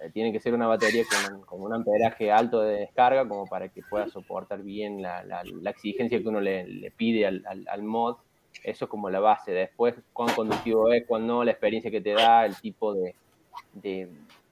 eh, 0.00 0.10
tiene 0.12 0.32
que 0.32 0.40
ser 0.40 0.54
una 0.54 0.66
batería 0.66 1.04
con, 1.46 1.62
un 1.62 1.72
amperaje 1.72 2.30
alto 2.30 2.60
de 2.60 2.80
descarga 2.80 3.26
como 3.26 3.46
para 3.46 3.68
que 3.68 3.82
pueda 3.82 4.08
soportar 4.08 4.62
bien 4.62 5.02
la, 5.02 5.42
exigencia 5.66 6.20
que 6.20 6.28
uno 6.28 6.40
le, 6.40 6.92
pide 6.96 7.26
al, 7.26 7.82
mod. 7.82 8.16
Eso 8.62 8.84
es 8.84 8.90
como 8.90 9.10
la 9.10 9.20
base. 9.20 9.52
Después, 9.52 9.94
cuán 10.12 10.34
conductivo 10.34 10.92
es, 10.92 11.06
cuán 11.06 11.26
no, 11.26 11.44
la 11.44 11.52
experiencia 11.52 11.90
que 11.90 12.00
te 12.00 12.12
da, 12.12 12.44
el 12.44 12.56
tipo 12.56 12.94
de... 12.94 13.14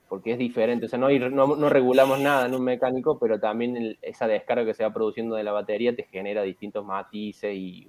porque 0.08 0.32
es 0.32 0.38
diferente. 0.38 0.86
O 0.86 0.88
sea, 0.88 0.98
no, 0.98 1.08
no, 1.08 1.68
regulamos 1.68 2.20
nada 2.20 2.46
en 2.46 2.54
un 2.54 2.62
mecánico, 2.62 3.18
pero 3.18 3.38
también 3.40 3.96
esa 4.02 4.26
descarga 4.26 4.64
que 4.64 4.74
se 4.74 4.84
va 4.84 4.92
produciendo 4.92 5.36
de 5.36 5.44
la 5.44 5.52
batería 5.52 5.94
te 5.94 6.04
genera 6.04 6.42
distintos 6.42 6.84
matices 6.84 7.54
y 7.54 7.88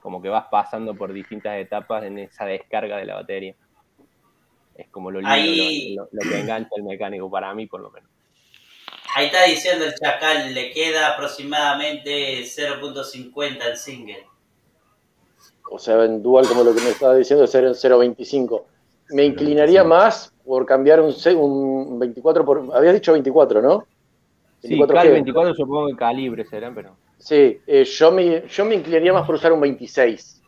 como 0.00 0.22
que 0.22 0.28
vas 0.28 0.46
pasando 0.50 0.94
por 0.94 1.12
distintas 1.12 1.58
etapas 1.58 2.04
en 2.04 2.18
esa 2.18 2.46
descarga 2.46 2.96
de 2.96 3.04
la 3.04 3.14
batería. 3.14 3.54
Es 4.80 4.88
como 4.88 5.10
lo 5.10 5.20
lindo, 5.20 6.08
lo, 6.10 6.20
que 6.22 6.40
engancha 6.40 6.70
el 6.76 6.84
mecánico 6.84 7.30
para 7.30 7.54
mí, 7.54 7.66
por 7.66 7.82
lo 7.82 7.90
menos. 7.90 8.08
Ahí 9.14 9.26
está 9.26 9.44
diciendo 9.44 9.84
el 9.84 9.94
Chacal, 9.94 10.54
le 10.54 10.72
queda 10.72 11.14
aproximadamente 11.14 12.42
0.50 12.42 13.62
el 13.66 13.76
single. 13.76 14.26
o 15.70 15.78
sea, 15.78 16.02
en 16.04 16.22
dual, 16.22 16.46
como 16.48 16.64
lo 16.64 16.74
que 16.74 16.80
me 16.80 16.90
estaba 16.90 17.14
diciendo, 17.14 17.44
en 17.44 17.50
0.25. 17.50 18.62
Me 19.10 19.24
inclinaría 19.24 19.84
más 19.84 20.32
por 20.46 20.64
cambiar 20.64 21.00
un, 21.00 21.12
un 21.36 21.98
24 21.98 22.44
por. 22.44 22.74
Habías 22.74 22.94
dicho 22.94 23.12
24, 23.12 23.60
¿no? 23.60 23.86
Sí, 24.62 24.68
24 24.68 24.94
cal 24.94 25.06
qué? 25.06 25.12
24 25.12 25.54
supongo 25.54 25.88
que 25.88 25.96
calibre 25.96 26.44
serán, 26.46 26.74
pero. 26.74 26.96
Sí, 27.18 27.60
eh, 27.66 27.84
yo, 27.84 28.12
me, 28.12 28.46
yo 28.48 28.64
me 28.64 28.76
inclinaría 28.76 29.12
más 29.12 29.26
por 29.26 29.34
usar 29.34 29.52
un 29.52 29.60
26, 29.60 30.42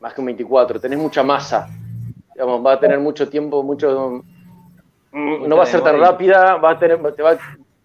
más 0.00 0.14
que 0.14 0.20
un 0.20 0.26
24. 0.26 0.80
Tenés 0.80 0.98
mucha 0.98 1.22
masa. 1.22 1.68
Digamos, 2.42 2.66
va 2.66 2.72
a 2.72 2.80
tener 2.80 2.98
mucho 2.98 3.28
tiempo, 3.28 3.62
mucho. 3.62 4.24
No 5.12 5.56
va 5.56 5.62
a 5.62 5.66
ser 5.66 5.80
tan 5.80 5.94
rápida, 6.00 6.56
va 6.56 6.70
a 6.70 6.78
tener. 6.78 7.00
te 7.14 7.22
va- 7.22 7.38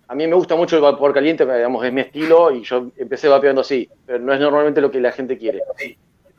a 0.08 0.16
mí 0.16 0.26
me 0.26 0.34
gusta 0.34 0.56
mucho 0.56 0.78
el 0.78 0.82
vapor 0.82 1.14
caliente, 1.14 1.46
digamos, 1.46 1.86
es 1.86 1.94
mi 1.94 2.02
estilo 2.02 2.50
y 2.50 2.64
yo 2.64 2.88
empecé 2.98 3.28
vapeando 3.28 3.62
así, 3.62 3.88
pero 4.06 4.18
no 4.18 4.34
es 4.34 4.40
normalmente 4.40 4.82
lo 4.82 4.90
que 4.90 5.00
la 5.00 5.12
gente 5.12 5.38
quiere. 5.38 5.62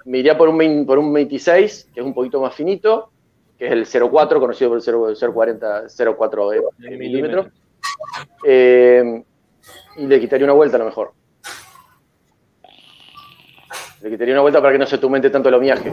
Me 0.04 0.18
iría 0.18 0.36
por 0.36 0.48
un, 0.48 0.58
20 0.58 0.84
por 0.84 0.98
un 0.98 1.12
26, 1.12 1.90
que 1.94 2.00
es 2.00 2.06
un 2.06 2.12
poquito 2.12 2.40
más 2.40 2.54
finito, 2.54 3.10
que 3.56 3.66
es 3.66 3.72
el 3.72 3.86
0,4, 3.86 4.40
conocido 4.40 4.70
por 4.70 4.78
el 4.78 4.82
0, 4.82 5.10
0,40, 5.14 5.84
0,4 5.88 6.52
eh, 6.82 6.96
milímetros. 6.96 7.46
Eh, 8.44 9.22
y 9.98 10.06
le 10.08 10.18
quitaría 10.18 10.44
una 10.44 10.54
vuelta 10.54 10.76
a 10.76 10.80
lo 10.80 10.86
mejor. 10.86 11.12
Le 14.00 14.10
quitaría 14.10 14.34
una 14.34 14.42
vuelta 14.42 14.60
para 14.60 14.72
que 14.72 14.78
no 14.78 14.86
se 14.86 14.98
te 14.98 15.04
aumente 15.06 15.30
tanto 15.30 15.48
el 15.50 15.54
homiaje. 15.54 15.92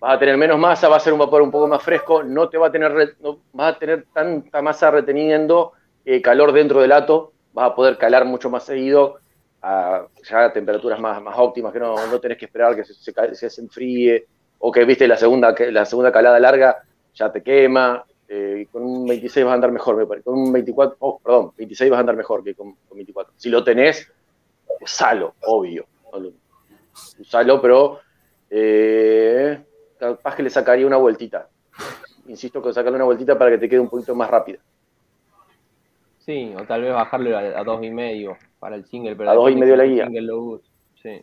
Vas 0.00 0.16
a 0.16 0.18
tener 0.18 0.36
menos 0.36 0.58
masa, 0.58 0.88
va 0.88 0.96
a 0.96 1.00
ser 1.00 1.12
un 1.12 1.18
vapor 1.18 1.42
un 1.42 1.50
poco 1.50 1.68
más 1.68 1.82
fresco, 1.82 2.22
no 2.22 2.48
te 2.48 2.56
va 2.56 2.68
a 2.68 2.72
tener, 2.72 3.16
no, 3.20 3.38
vas 3.52 3.76
a 3.76 3.78
tener 3.78 4.06
tanta 4.12 4.62
masa 4.62 4.90
reteniendo 4.90 5.72
eh, 6.04 6.22
calor 6.22 6.52
dentro 6.52 6.80
del 6.80 6.92
ato, 6.92 7.32
vas 7.52 7.70
a 7.70 7.74
poder 7.74 7.98
calar 7.98 8.24
mucho 8.24 8.48
más 8.48 8.64
seguido 8.64 9.18
a 9.60 10.06
ya 10.26 10.46
a 10.46 10.52
temperaturas 10.52 10.98
más, 10.98 11.20
más 11.22 11.34
óptimas, 11.38 11.72
que 11.72 11.80
no, 11.80 11.94
no 12.06 12.18
tenés 12.18 12.38
que 12.38 12.46
esperar 12.46 12.74
que 12.74 12.84
se, 12.84 12.94
se, 12.94 13.50
se 13.50 13.60
enfríe, 13.60 14.26
o 14.58 14.72
que 14.72 14.84
viste 14.84 15.06
la 15.06 15.16
segunda, 15.16 15.54
la 15.70 15.84
segunda 15.84 16.10
calada 16.10 16.40
larga 16.40 16.82
ya 17.14 17.30
te 17.30 17.42
quema, 17.42 18.04
eh, 18.32 18.68
con 18.70 18.82
un 18.82 19.06
26 19.06 19.44
vas 19.44 19.50
a 19.50 19.54
andar 19.54 19.72
mejor, 19.72 19.96
me 19.96 20.06
parece. 20.06 20.24
Con 20.24 20.38
un 20.38 20.52
24, 20.52 20.96
oh, 21.00 21.18
perdón, 21.18 21.52
26 21.56 21.90
vas 21.90 21.98
a 21.98 22.00
andar 22.00 22.16
mejor 22.16 22.44
que 22.44 22.54
con, 22.54 22.76
con 22.88 22.96
24. 22.96 23.34
Si 23.36 23.48
lo 23.48 23.64
tenés, 23.64 24.10
usalo, 24.80 25.34
obvio. 25.42 25.86
Usalo, 27.18 27.60
pero 27.60 28.00
eh, 28.48 29.60
capaz 30.00 30.34
que 30.34 30.42
le 30.42 30.50
sacaría 30.50 30.86
una 30.86 30.96
vueltita. 30.96 31.48
Insisto 32.26 32.60
con 32.60 32.74
sacarle 32.74 32.96
una 32.96 33.04
vueltita 33.04 33.38
para 33.38 33.52
que 33.52 33.58
te 33.58 33.68
quede 33.68 33.80
un 33.80 33.88
poquito 33.88 34.14
más 34.14 34.30
rápida. 34.30 34.58
Sí, 36.18 36.52
o 36.56 36.64
tal 36.64 36.82
vez 36.82 36.92
bajarle 36.92 37.34
a, 37.34 37.60
a 37.60 37.64
dos 37.64 37.82
y 37.82 37.90
medio 37.90 38.36
para 38.58 38.76
el 38.76 38.84
single, 38.84 39.16
pero 39.16 39.30
A 39.30 39.34
dos 39.34 39.50
y 39.50 39.56
medio 39.56 39.76
la 39.76 39.84
el 39.84 39.90
guía. 39.92 40.04
single 40.04 40.22
lo. 40.22 40.60
Sí. 41.02 41.22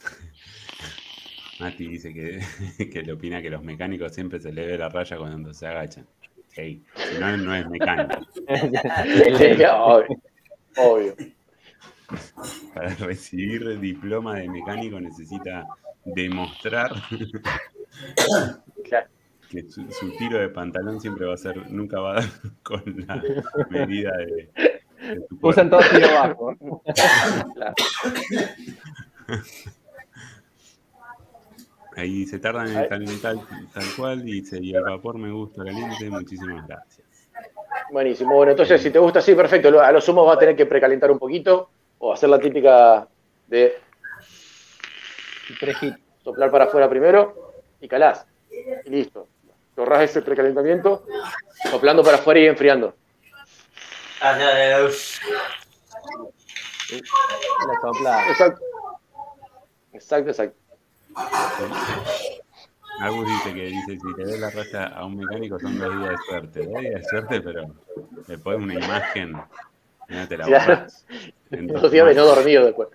Mati 1.60 1.88
dice 1.88 2.12
que, 2.12 2.40
que 2.92 3.02
le 3.02 3.12
opina 3.12 3.40
que 3.40 3.50
los 3.50 3.62
mecánicos 3.62 4.12
siempre 4.14 4.38
se 4.40 4.52
le 4.52 4.66
ve 4.66 4.78
la 4.78 4.88
raya 4.88 5.16
cuando 5.16 5.54
se 5.54 5.66
agachan. 5.66 6.06
Sí, 6.48 6.82
si 6.94 7.18
no, 7.18 7.36
no 7.36 7.54
es 7.54 7.68
mecánico. 7.68 8.20
obvio. 9.78 10.06
obvio. 10.76 11.14
Para 12.72 12.94
recibir 12.94 13.78
diploma 13.80 14.36
de 14.36 14.48
mecánico 14.48 15.00
necesita 15.00 15.66
demostrar 16.04 16.92
Claro. 18.84 19.08
que 19.50 19.62
su, 19.64 19.90
su 19.90 20.16
tiro 20.16 20.38
de 20.38 20.48
pantalón 20.48 21.00
siempre 21.00 21.26
va 21.26 21.34
a 21.34 21.36
ser, 21.36 21.70
nunca 21.70 22.00
va 22.00 22.12
a 22.12 22.14
dar 22.20 22.28
con 22.62 22.82
la 23.06 23.22
medida 23.70 24.12
de, 24.16 24.26
de 24.26 25.20
tu 25.28 25.38
cuerpo. 25.40 25.48
Usan 25.48 25.70
todo 25.70 25.80
tiro 25.92 26.08
bajo. 26.08 26.56
Claro. 27.54 27.74
Ahí 31.96 32.26
se 32.26 32.38
tardan 32.38 32.68
en 32.68 32.88
calentar 32.88 33.36
tal 33.72 33.84
cual 33.96 34.28
y 34.28 34.40
dice, 34.40 34.58
y 34.60 34.74
el 34.74 34.82
vapor 34.82 35.16
me 35.16 35.30
gusta 35.32 35.64
caliente, 35.64 36.10
muchísimas 36.10 36.66
gracias. 36.66 37.06
Buenísimo. 37.90 38.34
Bueno, 38.34 38.50
entonces 38.50 38.82
si 38.82 38.90
te 38.90 38.98
gusta 38.98 39.20
así, 39.20 39.34
perfecto. 39.34 39.80
A 39.80 39.92
lo 39.92 40.00
sumo 40.00 40.26
va 40.26 40.34
a 40.34 40.38
tener 40.38 40.54
que 40.54 40.66
precalentar 40.66 41.10
un 41.10 41.18
poquito 41.18 41.70
o 41.98 42.12
hacer 42.12 42.28
la 42.28 42.38
típica 42.38 43.08
de 43.46 43.78
soplar 46.22 46.50
para 46.50 46.64
afuera 46.64 46.88
primero 46.90 47.45
y 47.80 47.88
calás. 47.88 48.26
Y 48.84 48.90
listo. 48.90 49.28
Te 49.74 49.80
ahorrás 49.82 50.02
ese 50.02 50.22
precalentamiento, 50.22 51.04
soplando 51.70 52.02
para 52.02 52.16
afuera 52.16 52.40
y 52.40 52.46
enfriando. 52.46 52.94
Exacto. 58.30 58.60
Exacto, 59.92 60.30
exacto. 60.30 60.56
Agus 63.00 63.26
dice 63.26 63.54
que 63.54 63.64
dice, 63.66 63.98
si 63.98 64.08
le 64.16 64.24
ves 64.24 64.40
la 64.40 64.50
raya 64.50 64.86
a 64.86 65.04
un 65.04 65.16
mecánico 65.18 65.58
son 65.58 65.78
dos 65.78 65.94
días 65.98 66.10
de 66.10 66.16
suerte. 66.28 66.66
Dos 66.66 66.80
días 66.80 66.94
de 66.94 67.04
suerte, 67.04 67.40
pero 67.42 67.62
después 68.26 68.56
una 68.58 68.74
imagen, 68.74 69.32
no 69.32 70.28
te 70.28 70.36
la 70.38 70.44
Claro. 70.46 70.64
borras. 70.76 71.06
Dos 71.50 71.92
días 71.92 72.06
de 72.06 72.14
no 72.14 72.24
dormido 72.24 72.64
después. 72.64 72.88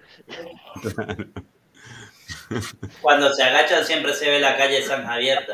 Cuando 3.01 3.33
se 3.33 3.43
agachan 3.43 3.85
siempre 3.85 4.13
se 4.13 4.29
ve 4.29 4.39
la 4.39 4.57
calle 4.57 4.81
San 4.81 5.05
abierta. 5.05 5.53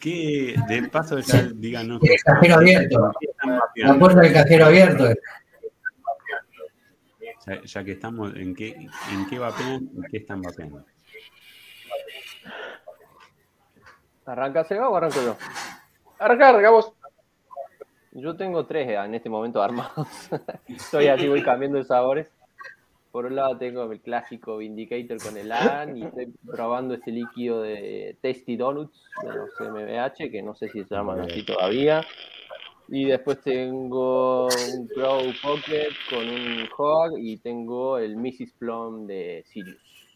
¿Qué, 0.00 0.56
de 0.68 0.88
paso 0.88 1.18
ya 1.20 1.48
díganos 1.54 2.00
El 2.02 2.22
cajero 2.22 2.56
abierto. 2.56 3.12
¿qué 3.20 3.26
están 3.30 3.60
La 3.76 3.98
puerta 3.98 4.20
del 4.20 4.32
cajero 4.32 4.66
abierto. 4.66 5.08
Ya, 7.46 7.62
ya 7.62 7.84
que 7.84 7.92
estamos, 7.92 8.34
¿en 8.36 8.54
qué, 8.54 8.68
en 9.12 9.26
qué 9.28 9.38
vapean 9.38 9.88
y 9.96 10.10
qué 10.10 10.18
están 10.18 10.42
vapeando? 10.42 10.84
¿Arranca 14.26 14.64
Seba 14.64 14.88
o 14.88 14.96
arranco 14.96 15.20
yo? 15.22 15.36
Arranca, 16.18 16.48
arrancamos. 16.50 16.92
Yo 18.12 18.36
tengo 18.36 18.66
tres 18.66 18.88
eh, 18.88 18.94
en 18.94 19.14
este 19.14 19.28
momento 19.28 19.62
armados. 19.62 20.06
Estoy 20.68 21.08
así, 21.08 21.28
voy 21.28 21.42
cambiando 21.42 21.78
de 21.78 21.84
sabores. 21.84 22.28
Por 23.12 23.26
un 23.26 23.36
lado 23.36 23.58
tengo 23.58 23.92
el 23.92 24.00
clásico 24.00 24.56
Vindicator 24.56 25.18
con 25.22 25.36
el 25.36 25.52
AN 25.52 25.98
y 25.98 26.04
estoy 26.04 26.32
probando 26.50 26.94
este 26.94 27.12
líquido 27.12 27.60
de 27.60 28.16
Tasty 28.22 28.56
Donuts 28.56 29.04
de 29.22 29.34
los 29.34 29.50
MBH, 29.60 30.30
que 30.30 30.42
no 30.42 30.54
sé 30.54 30.70
si 30.70 30.82
se 30.82 30.94
llaman 30.94 31.20
así 31.20 31.44
todavía. 31.44 32.02
Y 32.88 33.04
después 33.04 33.42
tengo 33.42 34.46
un 34.46 34.88
Crow 34.88 35.20
Pocket 35.42 35.90
con 36.08 36.26
un 36.26 36.66
Hog 36.74 37.18
y 37.18 37.36
tengo 37.36 37.98
el 37.98 38.16
Mrs. 38.16 38.54
Plum 38.58 39.06
de 39.06 39.44
Sirius. 39.46 40.08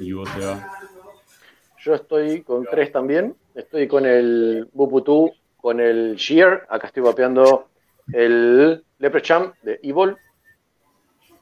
Y 0.00 0.12
vos 0.12 0.28
te 0.34 0.44
va. 0.44 0.68
Yo 1.78 1.94
estoy 1.94 2.42
con 2.42 2.64
tres 2.64 2.90
también. 2.90 3.36
Estoy 3.54 3.86
con 3.86 4.04
el 4.04 4.68
Buputú, 4.72 5.30
con 5.56 5.78
el 5.78 6.16
Shear. 6.16 6.66
Acá 6.68 6.88
estoy 6.88 7.04
vapeando 7.04 7.68
el 8.12 8.84
Leprechaun 8.98 9.52
de 9.62 9.78
Evil. 9.84 10.16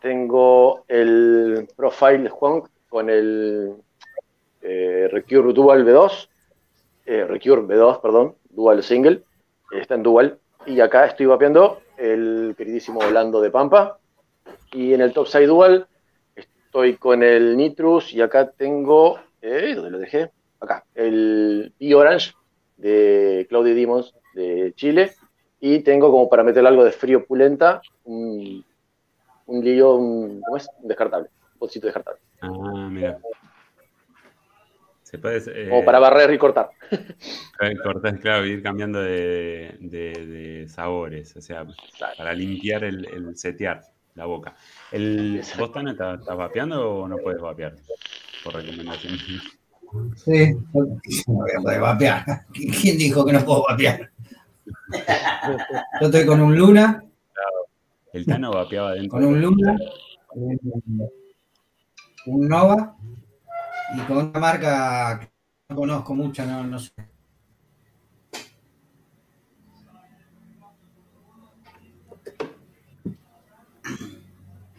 Tengo 0.00 0.84
el 0.88 1.68
Profile 1.76 2.28
Juan 2.28 2.62
con 2.88 3.10
el 3.10 3.74
eh, 4.62 5.08
Recure 5.10 5.52
Dual 5.52 5.84
B2. 5.84 6.28
eh, 7.06 7.24
Recure 7.24 7.62
B2, 7.62 8.00
perdón. 8.00 8.34
Dual 8.50 8.82
Single. 8.82 9.22
Está 9.72 9.96
en 9.96 10.02
Dual. 10.02 10.38
Y 10.66 10.80
acá 10.80 11.06
estoy 11.06 11.26
vapeando 11.26 11.80
el 11.96 12.54
queridísimo 12.56 13.00
Volando 13.00 13.40
de 13.40 13.50
Pampa. 13.50 13.98
Y 14.72 14.94
en 14.94 15.00
el 15.00 15.12
Topside 15.12 15.46
Dual 15.46 15.86
estoy 16.36 16.96
con 16.96 17.22
el 17.22 17.56
Nitrus. 17.56 18.12
Y 18.12 18.20
acá 18.20 18.50
tengo. 18.50 19.18
Eh, 19.42 19.72
¿Dónde 19.74 19.90
lo 19.90 19.98
dejé? 19.98 20.30
Acá. 20.60 20.84
El 20.94 21.72
B-Orange 21.78 22.34
de 22.76 23.46
Claudio 23.48 23.74
Dimons 23.74 24.14
de 24.34 24.72
Chile. 24.76 25.12
Y 25.60 25.80
tengo 25.80 26.10
como 26.12 26.28
para 26.28 26.44
meter 26.44 26.64
algo 26.64 26.84
de 26.84 26.92
frío 26.92 27.26
pulenta 27.26 27.82
un 29.48 29.64
lío, 29.64 29.94
un, 29.96 30.40
¿cómo 30.42 30.56
es? 30.56 30.68
Un 30.80 30.88
descartable. 30.88 31.28
Un 31.54 31.58
bolsito 31.58 31.86
descartable. 31.86 32.20
Ah, 32.40 32.88
mira. 32.90 33.18
Se 35.02 35.18
puede 35.18 35.38
eh, 35.38 35.68
Como 35.70 35.84
para 35.86 35.98
barrer 35.98 36.32
y 36.34 36.38
cortar. 36.38 36.70
cortar, 37.82 38.18
claro, 38.20 38.44
ir 38.44 38.62
cambiando 38.62 39.00
de, 39.00 39.76
de- 39.80 40.26
de 40.26 40.68
sabores, 40.68 41.34
o 41.36 41.40
sea, 41.40 41.66
para 42.16 42.34
limpiar 42.34 42.84
el, 42.84 43.06
el 43.06 43.36
setear 43.36 43.80
la 44.14 44.26
boca. 44.26 44.54
El, 44.92 45.42
¿Vos, 45.58 45.72
Tana, 45.72 45.92
estás 45.92 46.20
estás 46.20 46.36
vapeando 46.36 46.90
o 46.90 47.08
no 47.08 47.16
puedes 47.16 47.40
vapear? 47.40 47.74
Por 48.44 48.54
recomendación. 48.56 49.16
Sí, 50.16 50.52
no 50.74 51.34
voy 51.34 51.50
a 51.56 51.60
poder 51.62 51.80
vapear. 51.80 52.24
¿Quién 52.52 52.98
dijo 52.98 53.24
que 53.24 53.32
no 53.32 53.44
puedo 53.44 53.64
vapear? 53.66 54.10
Yo 56.00 56.06
estoy 56.06 56.26
con 56.26 56.40
un 56.42 56.54
Luna, 56.54 57.02
El 58.12 58.26
Tano 58.26 58.50
vapeaba 58.52 58.94
dentro. 58.94 59.18
con 59.18 59.24
un 59.26 59.40
Luna, 59.40 59.76
un, 60.34 60.58
un 62.26 62.48
Nova 62.48 62.96
y 63.96 64.00
con 64.02 64.16
una 64.18 64.40
marca 64.40 65.20
que 65.20 65.28
no 65.70 65.76
conozco 65.76 66.14
mucho, 66.14 66.44
no, 66.46 66.64
no 66.64 66.78
sé. 66.78 66.92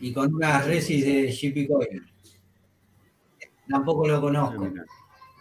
y 0.02 0.14
con 0.14 0.34
unas 0.34 0.66
resis 0.66 1.06
de 1.06 1.32
Shippy 1.32 1.68
Coil. 1.68 2.04
Tampoco 3.70 4.08
lo 4.08 4.22
conozco. 4.22 4.70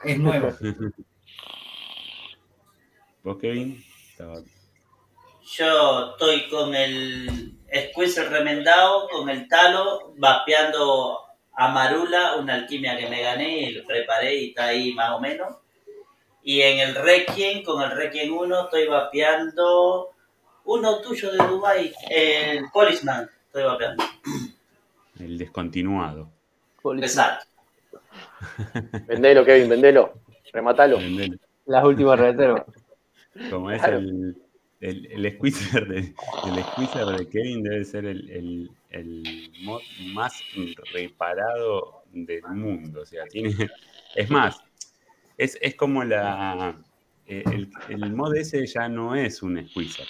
Es 0.05 0.19
nuevo. 0.19 0.49
¿Vos, 3.25 3.39
Kevin? 3.39 3.83
Estaba- 4.11 4.43
Yo 5.51 6.11
estoy 6.11 6.49
con 6.49 6.75
el 6.75 7.55
squeezer 7.91 8.29
remendado, 8.31 9.09
con 9.09 9.29
el 9.31 9.49
talo, 9.49 10.13
vapeando 10.17 11.21
a 11.55 11.69
Marula, 11.69 12.37
una 12.37 12.55
alquimia 12.55 12.97
que 12.99 13.09
me 13.09 13.23
gané 13.23 13.61
y 13.63 13.73
lo 13.73 13.85
preparé 13.87 14.35
y 14.37 14.49
está 14.51 14.67
ahí 14.67 14.93
más 14.93 15.11
o 15.13 15.21
menos. 15.21 15.57
Y 16.43 16.61
en 16.63 16.79
el 16.81 16.95
Requiem, 16.95 17.63
con 17.63 17.83
el 17.83 17.91
Requiem 17.91 18.37
1, 18.37 18.65
estoy 18.65 18.87
vapeando 18.87 20.11
uno 20.65 21.01
tuyo 21.01 21.33
de 21.33 21.39
Dubai, 21.39 21.93
el 22.11 22.65
Policeman, 22.73 23.29
estoy 23.47 23.65
vapeando. 23.65 24.05
El 25.19 25.39
descontinuado. 25.39 26.31
Exacto. 26.99 27.47
Vendelo, 29.07 29.45
Kevin, 29.45 29.69
vendelo. 29.69 30.15
Rematalo. 30.53 30.99
Vendelo. 30.99 31.37
Las 31.67 31.85
últimas 31.85 32.19
reservas. 32.19 32.65
Como 33.51 33.71
es 33.71 33.81
Claro. 33.81 33.99
el, 33.99 34.37
el, 34.81 35.07
el 35.07 35.33
squeezer 35.35 35.89
de, 35.89 35.99
el 35.99 36.63
squeezer 36.73 37.07
de 37.07 37.29
Kevin 37.29 37.63
debe 37.63 37.85
ser 37.85 38.05
el, 38.07 38.31
el, 38.31 38.71
el 38.91 39.51
mod 39.65 39.81
más 40.13 40.41
reparado 40.93 42.03
del 42.13 42.43
mundo. 42.55 43.03
O 43.03 43.07
sea, 43.07 43.25
tiene. 43.27 43.55
Es 44.15 44.31
más, 44.31 44.61
es, 45.37 45.59
es 45.61 45.75
como 45.75 46.05
la. 46.05 46.77
eh, 47.27 47.43
El, 47.53 47.71
el 47.89 48.13
mod 48.15 48.35
ese 48.37 48.65
ya 48.67 48.89
no 48.89 49.15
es 49.15 49.43
un 49.43 49.67
squeezer. 49.69 50.07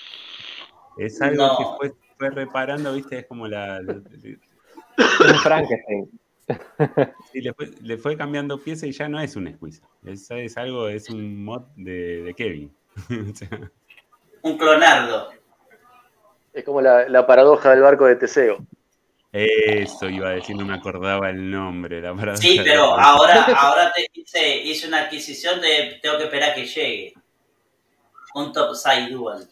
Es 0.98 1.20
algo 1.22 1.46
No. 1.46 1.56
que 1.58 1.64
fue, 1.76 1.96
fue 2.18 2.30
reparando, 2.30 2.92
viste, 2.94 3.18
es 3.20 3.26
como 3.26 3.46
la. 3.48 3.80
la- 3.80 3.94
Un 3.94 5.34
Frankenstein. 5.42 6.10
sí, 7.32 7.40
le, 7.42 7.52
fue, 7.52 7.70
le 7.82 7.98
fue 7.98 8.16
cambiando 8.16 8.58
pieza 8.58 8.86
y 8.86 8.92
ya 8.92 9.08
no 9.08 9.20
es 9.20 9.36
un 9.36 9.52
squeezer. 9.52 9.84
Es, 10.04 10.30
es 10.30 10.56
algo, 10.56 10.88
es 10.88 11.08
un 11.10 11.44
mod 11.44 11.62
de, 11.76 12.22
de 12.22 12.34
Kevin. 12.34 12.72
O 13.30 13.34
sea, 13.34 13.70
Un 14.48 14.56
clonardo. 14.56 15.30
Es 16.52 16.64
como 16.64 16.80
la, 16.80 17.08
la 17.08 17.26
paradoja 17.26 17.70
del 17.70 17.82
barco 17.82 18.06
de 18.06 18.16
Teseo. 18.16 18.58
Eso 19.30 20.08
iba 20.08 20.28
a 20.28 20.32
decir, 20.32 20.56
no 20.56 20.64
me 20.64 20.74
acordaba 20.74 21.28
el 21.28 21.50
nombre. 21.50 22.00
La 22.00 22.14
paradoja 22.14 22.38
Sí, 22.42 22.60
pero 22.64 22.98
ahora, 22.98 23.44
ahora 23.58 23.92
te 23.92 24.08
hice, 24.12 24.56
hice 24.56 24.88
una 24.88 25.02
adquisición 25.02 25.60
de 25.60 25.98
tengo 26.02 26.16
que 26.16 26.24
esperar 26.24 26.54
que 26.54 26.64
llegue. 26.64 27.14
Un 28.34 28.52
Topside 28.52 29.10
Dual. 29.10 29.48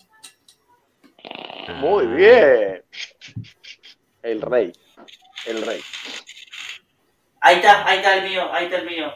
Ah, 1.68 1.74
Muy 1.74 2.06
bien. 2.06 2.82
El 4.22 4.40
rey. 4.40 4.72
El 5.46 5.62
rey. 5.62 5.80
Ahí 7.40 7.56
está, 7.56 7.86
ahí 7.86 7.98
está 7.98 8.16
el 8.16 8.28
mío, 8.28 8.52
ahí 8.52 8.64
está 8.64 8.78
el 8.78 8.86
mío. 8.86 9.12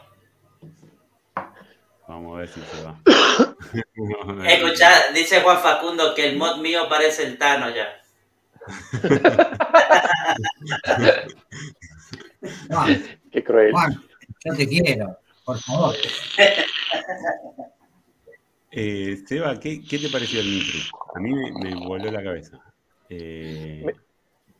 Vamos 2.10 2.34
a 2.34 2.38
ver 2.40 2.48
si 2.48 2.60
se 2.60 2.82
va. 2.82 3.00
Escucha, 4.48 5.12
dice 5.14 5.40
Juan 5.42 5.60
Facundo 5.60 6.12
que 6.12 6.28
el 6.28 6.36
mod 6.36 6.56
mío 6.56 6.88
parece 6.88 7.22
el 7.22 7.38
Tano 7.38 7.70
ya. 7.70 8.02
Juan, 12.68 13.20
Qué 13.30 13.44
cruel. 13.44 13.70
Juan, 13.70 14.02
yo 14.44 14.56
te 14.56 14.68
quiero, 14.68 15.20
por 15.44 15.56
favor. 15.60 15.94
Eh, 18.72 19.22
Seba, 19.24 19.60
¿qué, 19.60 19.80
qué 19.80 20.00
te 20.00 20.08
pareció 20.08 20.40
el 20.40 20.50
Nitro? 20.50 20.80
A 21.14 21.20
mí 21.20 21.32
me, 21.32 21.52
me 21.52 21.76
voló 21.76 22.10
la 22.10 22.24
cabeza. 22.24 22.58
Eh, 23.08 23.86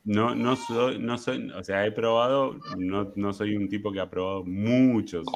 no, 0.04 0.36
no 0.36 0.54
soy, 0.54 1.00
no 1.00 1.18
soy, 1.18 1.50
o 1.50 1.64
sea, 1.64 1.84
he 1.84 1.90
probado, 1.90 2.60
no, 2.78 3.10
no 3.16 3.32
soy 3.32 3.56
un 3.56 3.68
tipo 3.68 3.90
que 3.90 3.98
ha 3.98 4.08
probado 4.08 4.44
muchos. 4.44 5.26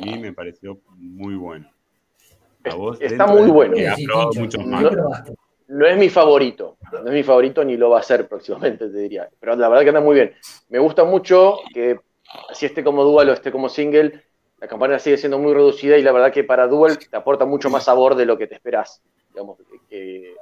A 0.00 0.04
mí 0.04 0.18
me 0.18 0.32
pareció 0.32 0.78
muy 0.96 1.34
bueno. 1.34 1.70
A 2.64 2.74
vos, 2.74 2.98
Está 3.00 3.26
muy 3.26 3.42
de- 3.42 3.50
bueno. 3.50 3.76
No 5.68 5.86
es 5.86 5.96
mi 5.96 6.08
favorito. 6.08 6.76
No 6.92 6.98
es 7.06 7.12
mi 7.12 7.22
favorito 7.22 7.64
ni 7.64 7.76
lo 7.76 7.90
va 7.90 8.00
a 8.00 8.02
ser 8.02 8.26
próximamente, 8.28 8.88
te 8.88 8.98
diría. 8.98 9.28
Pero 9.38 9.54
la 9.56 9.68
verdad 9.68 9.82
que 9.84 9.88
anda 9.90 10.00
muy 10.00 10.14
bien. 10.16 10.32
Me 10.68 10.78
gusta 10.78 11.04
mucho 11.04 11.58
que 11.72 12.00
así 12.50 12.66
esté 12.66 12.82
como 12.82 13.04
dual 13.04 13.28
o 13.28 13.32
esté 13.32 13.52
como 13.52 13.68
single, 13.68 14.22
la 14.58 14.68
campana 14.68 14.98
sigue 14.98 15.16
siendo 15.16 15.38
muy 15.38 15.54
reducida 15.54 15.96
y 15.96 16.02
la 16.02 16.12
verdad 16.12 16.32
que 16.32 16.44
para 16.44 16.66
dual 16.66 16.98
te 16.98 17.16
aporta 17.16 17.44
mucho 17.44 17.70
más 17.70 17.84
sabor 17.84 18.14
de 18.14 18.26
lo 18.26 18.36
que 18.36 18.46
te 18.46 18.54
esperás. 18.56 19.02
Digamos, 19.32 19.58
que- 19.58 19.78
que- 19.88 20.34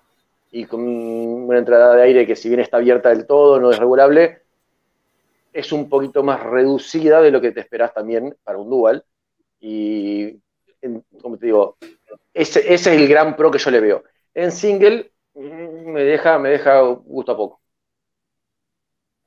y 0.50 0.64
con 0.64 0.80
una 0.80 1.58
entrada 1.58 1.94
de 1.94 2.02
aire 2.02 2.26
que 2.26 2.34
si 2.36 2.48
bien 2.48 2.60
está 2.60 2.78
abierta 2.78 3.10
del 3.10 3.26
todo, 3.26 3.60
no 3.60 3.70
es 3.70 3.78
regulable, 3.78 4.42
es 5.52 5.72
un 5.72 5.88
poquito 5.88 6.22
más 6.22 6.42
reducida 6.42 7.20
de 7.20 7.30
lo 7.30 7.40
que 7.40 7.52
te 7.52 7.60
esperás 7.60 7.92
también 7.92 8.34
para 8.44 8.58
un 8.58 8.70
dual. 8.70 9.04
Y, 9.60 10.38
como 11.20 11.36
te 11.38 11.46
digo, 11.46 11.76
ese, 12.32 12.60
ese 12.60 12.74
es 12.74 12.86
el 13.00 13.08
gran 13.08 13.36
pro 13.36 13.50
que 13.50 13.58
yo 13.58 13.70
le 13.70 13.80
veo. 13.80 14.04
En 14.34 14.52
single 14.52 15.12
mm, 15.34 15.90
me 15.90 16.04
deja, 16.04 16.38
me 16.38 16.50
deja 16.50 16.80
gusto 16.80 17.32
a 17.32 17.36
poco. 17.36 17.60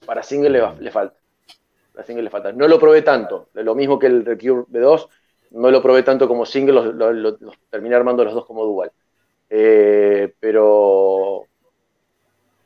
Para 0.05 0.23
single 0.23 0.49
le, 0.49 0.61
le 0.79 0.91
falta. 0.91 1.17
Para 1.93 2.05
single 2.05 2.23
le 2.23 2.29
falta. 2.29 2.51
No 2.51 2.67
lo 2.67 2.79
probé 2.79 3.01
tanto. 3.01 3.49
Lo 3.53 3.75
mismo 3.75 3.99
que 3.99 4.07
el 4.07 4.25
Recure 4.25 4.65
B2, 4.67 5.07
no 5.51 5.69
lo 5.69 5.81
probé 5.81 6.03
tanto 6.03 6.27
como 6.27 6.45
single, 6.45 6.93
los, 6.93 7.37
terminé 7.69 7.95
armando 7.95 8.23
los 8.23 8.33
dos 8.33 8.45
como 8.45 8.65
dual. 8.65 8.91
Eh, 9.49 10.33
pero 10.39 11.45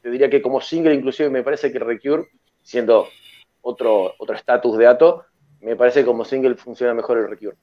te 0.01 0.11
diría 0.11 0.29
que 0.29 0.41
como 0.41 0.61
single, 0.61 0.93
inclusive 0.93 1.29
me 1.29 1.43
parece 1.43 1.71
que 1.71 1.79
Recure, 1.79 2.27
siendo 2.61 3.07
otro 3.61 4.13
otro 4.19 4.35
estatus 4.35 4.77
de 4.77 4.85
Ato, 4.85 5.25
me 5.61 5.75
parece 5.75 6.01
que 6.01 6.05
como 6.05 6.25
single 6.25 6.55
funciona 6.55 6.93
mejor 6.93 7.17
el 7.17 7.29
Recure. 7.29 7.57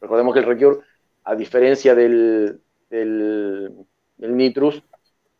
Recordemos 0.00 0.34
que 0.34 0.40
el 0.40 0.46
Recure, 0.46 0.78
a 1.24 1.34
diferencia 1.34 1.94
del, 1.94 2.60
del, 2.88 3.72
del 4.16 4.36
Nitrus, 4.36 4.82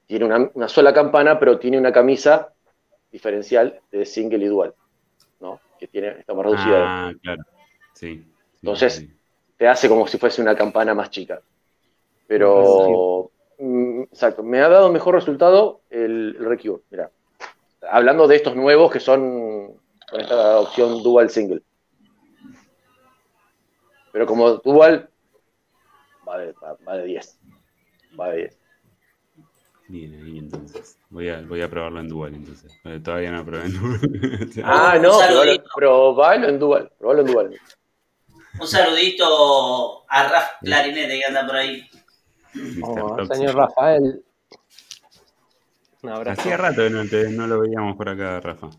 tiene 0.07 0.25
una, 0.25 0.51
una 0.55 0.69
sola 0.69 0.93
campana, 0.93 1.39
pero 1.39 1.59
tiene 1.59 1.79
una 1.79 1.93
camisa 1.93 2.53
diferencial 3.11 3.81
de 3.91 4.05
single 4.05 4.45
y 4.45 4.49
dual, 4.49 4.75
¿no? 5.41 5.61
Que 5.79 5.89
tiene, 5.89 6.09
está 6.19 6.35
más 6.35 6.47
reducida. 6.47 7.09
Ah, 7.09 7.13
claro. 7.23 7.43
Sí. 7.95 8.17
sí, 8.17 8.27
Entonces, 8.63 8.95
sí. 8.95 9.11
Te 9.57 9.69
hace 9.69 9.89
como 9.91 10.07
si 10.07 10.17
fuese 10.17 10.41
una 10.41 10.57
campana 10.57 10.95
más 10.95 11.11
chica. 11.11 11.43
Pero, 12.27 13.31
mm, 13.59 14.03
exacto, 14.05 14.43
me 14.43 14.61
ha 14.61 14.69
dado 14.69 14.91
mejor 14.91 15.15
resultado 15.15 15.83
el, 15.91 16.37
el 16.39 16.45
Recure. 16.47 16.83
Mira, 16.91 17.11
hablando 17.91 18.27
de 18.27 18.37
estos 18.37 18.57
nuevos 18.57 18.91
que 18.91 19.01
son 19.01 19.75
con 20.11 20.21
esta 20.21 20.59
opción 20.61 21.03
dual 21.03 21.31
single. 21.31 21.63
Pero 24.13 24.27
como 24.27 24.51
dual, 24.57 25.09
va 26.29 26.39
de, 26.39 26.53
va- 26.53 26.77
va 26.87 26.97
de 26.97 27.05
10. 27.05 27.39
Va 28.19 28.29
de 28.31 28.37
10. 28.39 28.59
Bien, 29.89 30.23
ahí 30.25 30.39
entonces. 30.39 30.99
Voy 31.11 31.29
a, 31.29 31.41
voy 31.43 31.61
a 31.63 31.69
probarlo 31.69 32.01
en 32.01 32.09
dual 32.09 32.35
entonces. 32.35 32.73
Eh, 32.85 33.01
Todavía 33.03 33.33
no 33.33 33.45
probé 33.45 33.67
en 33.67 33.81
dual. 33.81 34.01
Ah, 34.65 34.99
no, 35.01 35.19
probalo, 35.19 35.63
probalo 35.75 36.49
en 36.49 36.59
dual. 36.59 36.93
Probalo 36.99 37.21
en 37.23 37.27
dual. 37.27 37.61
Un 38.61 38.67
saludito 38.69 40.05
a 40.09 40.29
Raf 40.29 40.51
Clarinete 40.63 41.19
que 41.19 41.25
anda 41.27 41.47
por 41.47 41.57
ahí. 41.57 41.89
Oh, 42.83 43.25
señor 43.27 43.55
Rafael. 43.55 44.25
Un 46.03 46.11
abrazo. 46.11 46.41
Hacía 46.41 46.57
rato 46.57 46.83
que 46.83 46.91
no, 46.91 47.05
no 47.05 47.47
lo 47.47 47.61
veíamos 47.61 47.97
por 47.97 48.09
acá, 48.09 48.41
Rafa. 48.41 48.71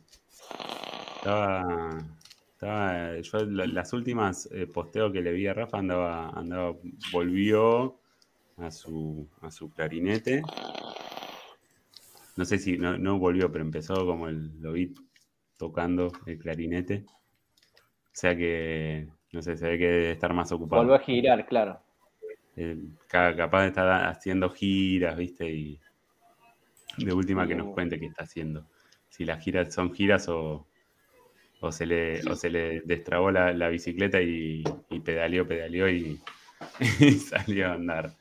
Estaba. 1.17 1.97
Estaba 2.61 3.19
yo 3.19 3.45
la- 3.45 3.65
las 3.65 3.91
últimas 3.93 4.47
eh, 4.51 4.67
posteos 4.67 5.11
que 5.11 5.21
le 5.21 5.31
vi 5.31 5.47
a 5.47 5.53
Rafa 5.53 5.79
andaba, 5.79 6.29
andaba, 6.29 6.75
volvió 7.11 7.99
a 8.57 8.69
su, 8.69 9.27
a 9.41 9.49
su 9.49 9.71
clarinete. 9.71 10.43
No 12.37 12.45
sé 12.45 12.59
si 12.59 12.77
no, 12.77 12.97
no 12.99 13.17
volvió, 13.17 13.51
pero 13.51 13.63
empezó 13.63 14.05
como 14.05 14.27
el, 14.27 14.51
lo 14.61 14.73
vi 14.73 14.93
tocando 15.57 16.11
el 16.27 16.37
clarinete. 16.37 17.05
O 17.07 18.13
sea 18.13 18.35
que, 18.37 19.07
no 19.31 19.41
sé, 19.41 19.57
se 19.57 19.67
ve 19.67 19.77
que 19.79 19.85
debe 19.87 20.11
estar 20.11 20.33
más 20.33 20.51
ocupado. 20.51 20.83
Volvió 20.83 20.95
a 20.95 20.99
girar, 20.99 21.45
claro. 21.47 21.79
Eh, 22.55 22.77
ca- 23.07 23.35
capaz 23.35 23.61
de 23.63 23.67
estar 23.69 24.05
haciendo 24.07 24.49
giras, 24.49 25.17
¿viste? 25.17 25.49
Y 25.49 25.79
de 26.97 27.13
última 27.13 27.47
que 27.47 27.55
nos 27.55 27.67
Mm. 27.67 27.71
cuente 27.73 27.99
qué 27.99 28.05
está 28.05 28.23
haciendo. 28.23 28.65
Si 29.09 29.25
las 29.25 29.43
giras 29.43 29.73
son 29.73 29.93
giras 29.93 30.29
o, 30.29 30.67
o 31.61 31.71
se 31.71 31.85
le, 31.85 32.21
o 32.29 32.35
se 32.35 32.49
le 32.49 32.81
destrabó 32.81 33.31
la, 33.31 33.53
la 33.53 33.69
bicicleta 33.69 34.21
y, 34.21 34.63
y 34.89 34.99
pedaleó, 34.99 35.47
pedaleó 35.47 35.89
y, 35.89 36.19
y 36.99 37.11
salió 37.13 37.67
a 37.69 37.73
andar. 37.73 38.11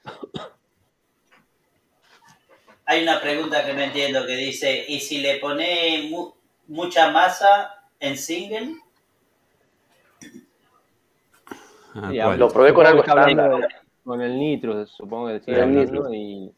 Hay 2.87 3.03
una 3.03 3.21
pregunta 3.21 3.65
que 3.65 3.73
no 3.73 3.81
entiendo 3.81 4.27
que 4.27 4.37
dice, 4.37 4.85
¿y 4.89 5.01
si 5.01 5.19
le 5.19 5.39
pone 5.39 6.09
mu- 6.11 6.33
mucha 6.69 7.11
masa 7.11 7.87
en 7.99 8.17
single? 8.17 8.77
Ah. 11.95 12.35
Lo 12.37 12.49
probé 12.49 12.73
con 12.73 12.87
algo 12.87 13.01
estándar. 13.05 13.69
Con 14.05 14.21
el 14.23 14.39
nitro, 14.39 14.87
supongo 14.87 15.29
que 15.29 15.41
sigue 15.41 15.57
El 15.57 15.63
hablando. 15.63 16.13
Y, 16.15 16.53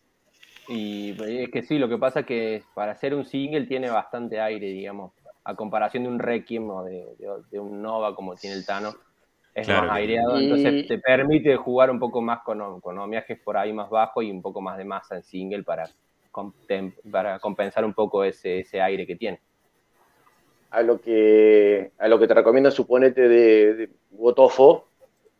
y 0.68 1.16
es 1.42 1.50
que 1.50 1.62
sí, 1.62 1.78
lo 1.78 1.88
que 1.88 1.98
pasa 1.98 2.20
es 2.20 2.26
que 2.26 2.62
para 2.74 2.92
hacer 2.92 3.14
un 3.14 3.24
single 3.24 3.66
tiene 3.66 3.90
bastante 3.90 4.40
aire, 4.40 4.68
digamos. 4.68 5.12
A 5.44 5.54
comparación 5.56 6.04
de 6.04 6.08
un 6.10 6.18
Requiem 6.18 6.68
o 6.70 6.84
de, 6.84 7.06
de- 7.18 7.42
de 7.50 7.60
un 7.60 7.82
Nova 7.82 8.14
como 8.14 8.34
tiene 8.36 8.56
el 8.56 8.64
Tano, 8.66 8.94
es 9.54 9.66
Claro. 9.66 9.88
más 9.88 9.96
aireado, 9.96 10.38
entonces 10.38 10.86
te 10.86 10.98
permite 10.98 11.56
jugar 11.56 11.90
un 11.90 11.98
poco 11.98 12.22
más 12.22 12.40
con, 12.44 12.80
con 12.80 12.98
por 13.44 13.56
ahí 13.56 13.72
más 13.72 13.90
bajo 13.90 14.22
y 14.22 14.30
un 14.30 14.40
poco 14.42 14.60
más 14.60 14.78
de 14.78 14.84
masa 14.84 15.16
en 15.16 15.22
single 15.22 15.62
para, 15.64 15.90
compensar 17.40 17.84
un 17.84 17.94
poco 17.94 18.24
ese, 18.24 18.60
ese 18.60 18.80
aire 18.80 19.06
que 19.06 19.16
tiene. 19.16 19.40
a 20.70 20.82
lo 20.82 21.00
que 21.00 21.92
a 21.98 22.08
lo 22.08 22.18
que 22.18 22.26
te 22.26 22.34
recomienda 22.34 22.70
suponete 22.70 23.28
de, 23.28 23.74
de 23.74 23.90
Wotofo, 24.10 24.88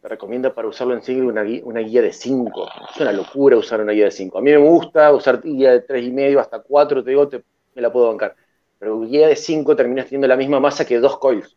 te 0.01 0.09
recomienda 0.09 0.55
para 0.55 0.69
usarlo 0.69 0.95
en 0.95 1.03
single 1.03 1.29
una 1.29 1.81
guía 1.81 2.03
de 2.03 2.13
5. 2.13 2.69
Es 2.95 3.01
una 3.01 3.13
locura 3.13 3.57
usar 3.57 3.81
una 3.81 3.93
guía 3.93 4.07
de 4.07 4.11
5. 4.11 4.39
A 4.39 4.43
mí 4.43 4.51
me 4.51 4.59
gusta 4.59 5.13
usar 5.13 5.41
guía 5.43 5.73
de 5.73 5.81
3,5 5.81 6.41
hasta 6.41 6.61
4, 6.63 7.03
te 7.03 7.11
digo, 7.11 7.29
te- 7.29 7.45
me 7.75 7.83
la 7.83 7.93
puedo 7.93 8.09
bancar. 8.09 8.37
Pero 8.83 9.01
guía 9.03 9.29
de 9.29 9.37
5 9.37 9.77
terminas 9.77 10.07
teniendo 10.07 10.27
la 10.27 10.37
misma 10.37 10.59
masa 10.59 10.85
que 10.85 10.99
dos 10.99 11.17
coils. 11.21 11.57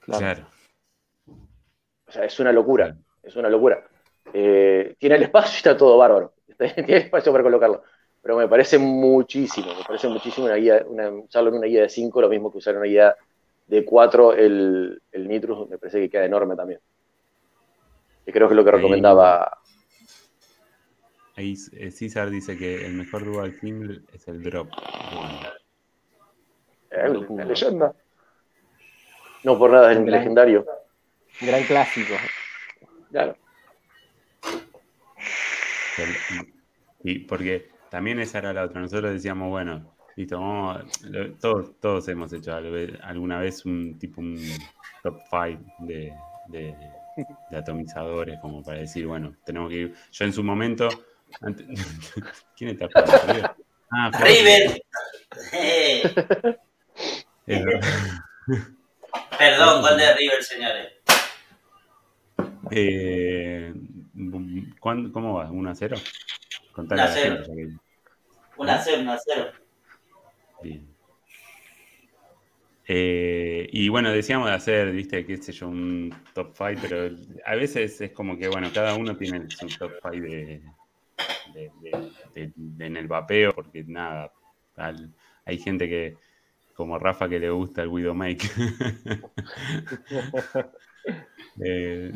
Claro. 0.00 0.48
O 2.08 2.10
sea, 2.10 2.24
es 2.24 2.40
una 2.40 2.50
locura, 2.50 2.96
es 3.22 3.36
una 3.36 3.48
locura. 3.48 3.86
Eh, 4.32 4.96
tiene 4.98 5.14
el 5.14 5.22
espacio 5.22 5.52
y 5.54 5.56
está 5.58 5.76
todo 5.76 5.96
bárbaro. 5.96 6.34
Tiene 6.58 6.96
espacio 6.96 7.30
para 7.30 7.44
colocarlo. 7.44 7.84
Pero 8.20 8.36
me 8.36 8.48
parece 8.48 8.78
muchísimo, 8.78 9.68
me 9.76 9.84
parece 9.84 10.08
muchísimo 10.08 10.46
una 10.46 10.56
guía, 10.56 10.84
una- 10.88 11.10
usarlo 11.10 11.50
en 11.50 11.56
una 11.58 11.66
guía 11.68 11.82
de 11.82 11.88
5, 11.88 12.20
lo 12.20 12.28
mismo 12.28 12.50
que 12.50 12.58
usar 12.58 12.72
en 12.74 12.78
una 12.80 12.88
guía 12.88 13.16
de 13.68 13.84
4, 13.84 14.32
el, 14.32 15.00
el 15.12 15.28
Nitrus 15.28 15.68
me 15.70 15.78
parece 15.78 16.00
que 16.00 16.10
queda 16.10 16.24
enorme 16.24 16.56
también. 16.56 16.80
Y 18.26 18.32
creo 18.32 18.48
que 18.48 18.54
es 18.54 18.56
lo 18.56 18.64
que 18.64 18.70
Ahí- 18.70 18.76
recomendaba. 18.78 19.58
Ahí 21.36 21.54
eh, 21.74 21.90
César 21.92 22.28
dice 22.30 22.56
que 22.56 22.84
el 22.86 22.94
mejor 22.94 23.24
dual 23.24 23.52
single 23.60 24.00
es 24.12 24.26
el 24.26 24.42
drop. 24.42 24.68
Bueno, 25.12 25.38
la 27.36 27.44
leyenda. 27.44 27.92
No 29.44 29.58
por 29.58 29.70
nada 29.72 29.92
es 29.92 29.98
Gran- 29.98 30.10
legendario. 30.10 30.64
Gran 31.40 31.62
clásico. 31.64 32.14
Claro. 33.10 33.36
y 37.02 37.18
porque 37.20 37.70
también 37.90 38.18
esa 38.20 38.38
era 38.38 38.52
la 38.52 38.64
otra. 38.64 38.80
Nosotros 38.80 39.12
decíamos, 39.12 39.50
bueno, 39.50 39.94
listo, 40.16 40.40
vamos, 40.40 40.84
lo- 41.02 41.32
todos, 41.34 41.78
todos 41.80 42.08
hemos 42.08 42.32
hecho 42.32 42.54
al- 42.54 42.98
alguna 43.02 43.38
vez 43.38 43.64
un 43.66 43.98
tipo 43.98 44.20
un 44.20 44.36
top 45.02 45.18
5 45.30 45.62
de, 45.80 46.12
de- 46.48 46.74
de 47.50 47.56
atomizadores, 47.56 48.40
como 48.40 48.62
para 48.62 48.78
decir, 48.78 49.06
bueno, 49.06 49.36
tenemos 49.44 49.70
que 49.70 49.76
ir. 49.76 49.94
Yo 50.10 50.24
en 50.24 50.32
su 50.32 50.42
momento. 50.42 50.88
ante- 51.42 51.64
¿Quién 52.56 52.70
está? 52.70 52.88
Ah. 53.90 54.10
River. 54.20 54.82
Eh. 57.46 57.64
Perdón, 59.38 59.82
gol 59.82 59.96
de 59.98 60.14
River, 60.16 60.42
señores. 60.42 60.92
Eh, 62.70 63.72
¿cuán- 64.80 65.10
¿Cómo 65.12 65.34
va? 65.34 65.50
¿1 65.50 65.70
a 65.70 65.74
0? 65.74 65.96
Contale 66.72 67.02
a 67.02 67.04
la 67.06 67.10
1 67.10 67.14
a 67.14 67.22
0. 67.22 67.36
gente, 67.44 67.48
ya 67.50 67.54
que- 67.56 67.78
1 68.56 68.72
a 68.72 68.78
0, 68.78 69.02
1 69.02 69.12
a 69.12 69.18
0. 69.18 69.52
Bien. 70.62 70.88
Eh, 72.86 73.66
y 73.72 73.88
bueno, 73.88 74.10
decíamos 74.12 74.48
de 74.48 74.54
hacer, 74.54 74.92
viste, 74.92 75.24
qué 75.24 75.36
sé 75.38 75.52
yo, 75.52 75.68
un 75.68 76.14
top 76.34 76.54
5, 76.56 76.80
pero 76.82 77.16
a 77.46 77.54
veces 77.54 78.00
es 78.00 78.12
como 78.12 78.36
que, 78.36 78.48
bueno, 78.48 78.68
cada 78.74 78.94
uno 78.94 79.16
tiene 79.16 79.48
su 79.50 79.66
top 79.78 79.92
5 80.02 80.10
de, 80.22 80.62
de- 81.54 81.70
de- 81.80 82.10
de- 82.34 82.52
de- 82.54 82.86
en 82.86 82.96
el 82.96 83.06
vapeo, 83.08 83.54
porque 83.54 83.84
nada, 83.86 84.32
al- 84.76 85.14
hay 85.46 85.58
gente 85.58 85.88
que, 85.88 86.16
como 86.74 86.98
Rafa, 86.98 87.28
que 87.28 87.38
le 87.38 87.50
gusta 87.50 87.82
el 87.82 87.88
Widowmaker. 87.88 88.50
Eh, 91.62 92.10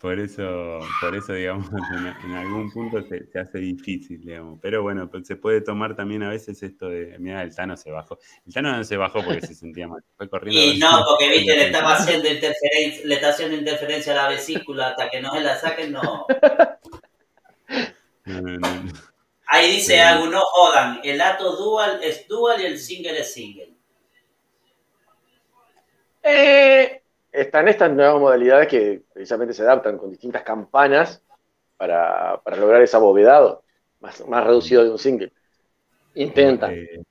por 0.00 0.18
eso, 0.18 0.78
por 1.00 1.14
eso, 1.14 1.34
digamos, 1.34 1.68
en, 1.70 2.30
en 2.30 2.36
algún 2.36 2.70
punto 2.70 3.02
se, 3.02 3.26
se 3.26 3.38
hace 3.38 3.58
difícil, 3.58 4.24
digamos. 4.24 4.58
Pero 4.62 4.82
bueno, 4.82 5.10
pues 5.10 5.26
se 5.26 5.36
puede 5.36 5.60
tomar 5.60 5.94
también 5.94 6.22
a 6.22 6.30
veces 6.30 6.62
esto 6.62 6.88
de, 6.88 7.18
mira, 7.18 7.42
el 7.42 7.54
Tano 7.54 7.76
se 7.76 7.90
bajó. 7.90 8.18
El 8.46 8.54
Tano 8.54 8.74
no 8.74 8.82
se 8.82 8.96
bajó 8.96 9.22
porque 9.22 9.46
se 9.46 9.54
sentía 9.54 9.86
mal, 9.86 10.02
fue 10.16 10.28
corriendo. 10.28 10.60
Y 10.60 10.78
no, 10.78 11.04
porque 11.06 11.30
viste, 11.30 11.54
le 11.54 11.66
estaba 11.66 11.94
haciendo 11.94 12.28
interferencia, 12.28 13.06
le 13.06 13.14
está 13.14 13.28
haciendo 13.28 13.56
interferencia 13.56 14.12
a 14.12 14.16
la 14.16 14.28
vesícula 14.28 14.88
hasta 14.88 15.10
que 15.10 15.20
no 15.20 15.32
se 15.32 15.40
la 15.40 15.56
saquen. 15.56 15.92
No, 15.92 16.26
no, 18.24 18.40
no, 18.40 18.58
no. 18.58 19.09
Ahí 19.52 19.72
dice 19.72 19.94
Sí. 19.94 19.98
algo, 19.98 20.26
no 20.26 20.40
jodan, 20.40 21.00
el 21.02 21.20
ato 21.20 21.56
dual 21.56 21.98
es 22.02 22.28
dual 22.28 22.60
y 22.60 22.66
el 22.66 22.78
single 22.78 23.18
es 23.18 23.32
single. 23.32 23.74
Eh, 26.22 27.02
están 27.32 27.66
estas 27.66 27.90
nuevas 27.90 28.20
modalidades 28.20 28.68
que 28.68 29.02
precisamente 29.12 29.52
se 29.52 29.62
adaptan 29.62 29.98
con 29.98 30.10
distintas 30.10 30.42
campanas 30.42 31.22
para, 31.76 32.40
para 32.44 32.56
lograr 32.58 32.80
ese 32.82 32.96
abovedado 32.96 33.64
más, 34.00 34.26
más 34.28 34.44
reducido 34.44 34.84
de 34.84 34.90
un 34.90 34.98
single. 34.98 35.32
Intentan. 36.14 36.72
Eh, 36.72 37.02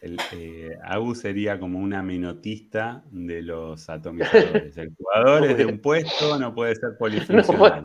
el, 0.00 0.18
eh, 0.32 0.78
Agu 0.82 1.14
sería 1.14 1.58
como 1.58 1.78
una 1.78 2.02
menotista 2.02 3.02
de 3.10 3.42
los 3.42 3.88
atomizadores. 3.88 4.76
El 4.76 4.94
jugador 4.96 5.46
es 5.46 5.56
de 5.56 5.66
un 5.66 5.78
puesto, 5.80 6.38
no 6.38 6.54
puede 6.54 6.74
ser 6.74 6.90
polifuncional. 6.98 7.82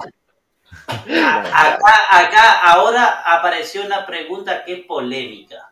Acá, 0.87 1.77
acá 2.11 2.71
ahora 2.71 3.23
apareció 3.25 3.85
una 3.85 4.05
pregunta 4.05 4.63
que 4.63 4.73
es 4.73 4.85
polémica, 4.85 5.71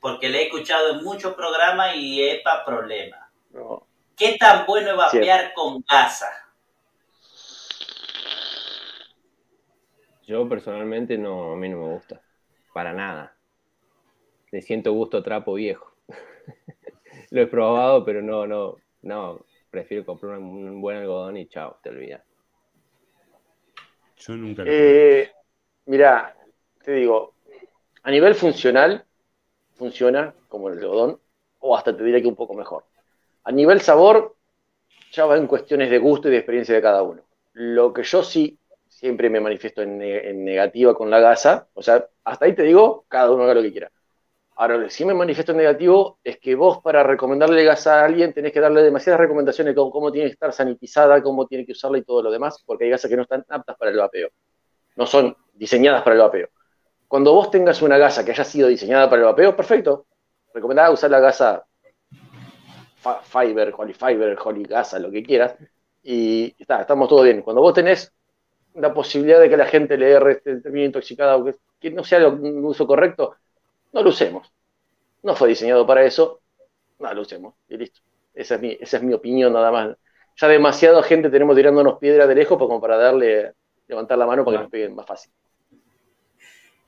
porque 0.00 0.28
la 0.28 0.38
he 0.38 0.44
escuchado 0.44 0.90
en 0.90 1.04
muchos 1.04 1.34
programas 1.34 1.96
y 1.96 2.22
es 2.22 2.42
para 2.42 2.64
problema. 2.64 3.30
¿no? 3.50 3.86
¿Qué 4.16 4.36
tan 4.38 4.66
bueno 4.66 4.90
es 4.90 4.96
vapear 4.96 5.52
con 5.54 5.84
gasa? 5.88 6.30
Yo 10.26 10.48
personalmente 10.48 11.18
no, 11.18 11.52
a 11.52 11.56
mí 11.56 11.68
no 11.68 11.78
me 11.78 11.94
gusta. 11.94 12.20
Para 12.72 12.92
nada. 12.92 13.36
Le 14.50 14.62
siento 14.62 14.92
gusto 14.92 15.18
a 15.18 15.22
trapo 15.22 15.54
viejo. 15.54 15.92
Lo 17.30 17.42
he 17.42 17.46
probado, 17.46 18.04
pero 18.04 18.22
no, 18.22 18.46
no, 18.46 18.76
no. 19.02 19.44
Prefiero 19.70 20.06
comprar 20.06 20.38
un, 20.38 20.68
un 20.68 20.80
buen 20.80 20.98
algodón 20.98 21.36
y 21.36 21.46
chao, 21.48 21.78
te 21.82 21.90
olvidas. 21.90 22.22
Yo 24.26 24.36
nunca 24.36 24.64
lo. 24.64 24.70
Eh, 24.70 25.30
mira, 25.86 26.36
te 26.84 26.92
digo, 26.92 27.34
a 28.02 28.10
nivel 28.10 28.34
funcional, 28.34 29.04
funciona 29.74 30.34
como 30.48 30.68
el 30.68 30.78
algodón, 30.78 31.20
o 31.60 31.76
hasta 31.76 31.96
te 31.96 32.04
diría 32.04 32.20
que 32.22 32.28
un 32.28 32.36
poco 32.36 32.54
mejor. 32.54 32.84
A 33.44 33.52
nivel 33.52 33.80
sabor, 33.80 34.36
ya 35.12 35.26
va 35.26 35.36
en 35.36 35.46
cuestiones 35.46 35.90
de 35.90 35.98
gusto 35.98 36.28
y 36.28 36.32
de 36.32 36.38
experiencia 36.38 36.74
de 36.74 36.82
cada 36.82 37.02
uno. 37.02 37.22
Lo 37.54 37.92
que 37.92 38.02
yo 38.02 38.22
sí 38.22 38.58
siempre 38.88 39.28
me 39.30 39.40
manifiesto 39.40 39.82
en, 39.82 40.00
en 40.00 40.44
negativa 40.44 40.94
con 40.94 41.10
la 41.10 41.20
gasa, 41.20 41.68
o 41.74 41.82
sea, 41.82 42.06
hasta 42.24 42.46
ahí 42.46 42.54
te 42.54 42.62
digo, 42.62 43.04
cada 43.08 43.30
uno 43.32 43.44
haga 43.44 43.54
lo 43.54 43.62
que 43.62 43.72
quiera. 43.72 43.90
Ahora, 44.56 44.88
sí 44.88 45.04
me 45.04 45.14
manifiesto 45.14 45.50
en 45.50 45.58
negativo 45.58 46.18
es 46.22 46.38
que 46.38 46.54
vos 46.54 46.78
para 46.78 47.02
recomendarle 47.02 47.64
gasa 47.64 48.00
a 48.00 48.04
alguien 48.04 48.32
tenés 48.32 48.52
que 48.52 48.60
darle 48.60 48.82
demasiadas 48.82 49.20
recomendaciones 49.20 49.74
de 49.74 49.90
cómo, 49.90 50.12
tiene 50.12 50.28
que 50.28 50.34
estar 50.34 50.52
sanitizada, 50.52 51.20
cómo 51.22 51.46
tiene 51.46 51.66
que 51.66 51.72
usarla 51.72 51.98
y 51.98 52.02
todo 52.02 52.22
lo 52.22 52.30
demás, 52.30 52.62
porque 52.64 52.84
hay 52.84 52.90
gasas 52.90 53.10
que 53.10 53.16
no 53.16 53.22
están 53.22 53.44
aptas 53.48 53.76
para 53.76 53.90
el 53.90 53.98
vapeo. 53.98 54.28
No 54.96 55.06
son 55.06 55.36
diseñadas 55.54 56.02
para 56.02 56.14
el 56.14 56.22
vapeo. 56.22 56.48
Cuando 57.08 57.32
vos 57.32 57.50
tengas 57.50 57.82
una 57.82 57.98
gasa 57.98 58.24
que 58.24 58.30
haya 58.30 58.44
sido 58.44 58.68
diseñada 58.68 59.10
para 59.10 59.22
el 59.22 59.26
vapeo, 59.26 59.56
perfecto. 59.56 60.06
Recomendada 60.52 60.92
usar 60.92 61.10
la 61.10 61.18
gasa 61.18 61.64
Fiber, 63.22 63.74
Holy 63.76 63.92
Fiber, 63.92 64.38
Holy 64.42 64.62
Gasa, 64.64 64.98
lo 65.00 65.10
que 65.10 65.22
quieras. 65.22 65.56
Y 66.02 66.54
está, 66.58 66.82
estamos 66.82 67.08
todo 67.08 67.22
bien. 67.22 67.42
Cuando 67.42 67.60
vos 67.60 67.74
tenés 67.74 68.12
la 68.74 68.94
posibilidad 68.94 69.40
de 69.40 69.48
que 69.48 69.56
la 69.56 69.66
gente 69.66 69.96
le 69.96 70.36
termine 70.36 70.86
intoxicada 70.86 71.36
o 71.36 71.44
que, 71.44 71.56
que 71.80 71.90
no 71.90 72.04
sea 72.04 72.28
un 72.28 72.64
uso 72.64 72.86
correcto, 72.86 73.36
no 73.94 74.02
lo 74.02 74.10
usemos. 74.10 74.52
No 75.22 75.34
fue 75.34 75.48
diseñado 75.48 75.86
para 75.86 76.04
eso, 76.04 76.42
no 76.98 77.14
lo 77.14 77.22
usemos. 77.22 77.54
Y 77.68 77.78
listo. 77.78 78.00
Esa 78.34 78.56
es 78.56 78.60
mi, 78.60 78.76
esa 78.78 78.98
es 78.98 79.02
mi 79.02 79.14
opinión 79.14 79.52
nada 79.52 79.70
más. 79.70 79.96
Ya 80.36 80.48
demasiada 80.48 81.00
gente 81.04 81.30
tenemos 81.30 81.54
tirándonos 81.54 81.98
piedra 81.98 82.26
de 82.26 82.34
lejos 82.34 82.58
como 82.58 82.80
para 82.80 82.96
darle, 82.96 83.52
levantar 83.86 84.18
la 84.18 84.26
mano 84.26 84.44
para 84.44 84.56
que 84.56 84.62
nos 84.64 84.70
peguen 84.70 84.96
más 84.96 85.06
fácil. 85.06 85.32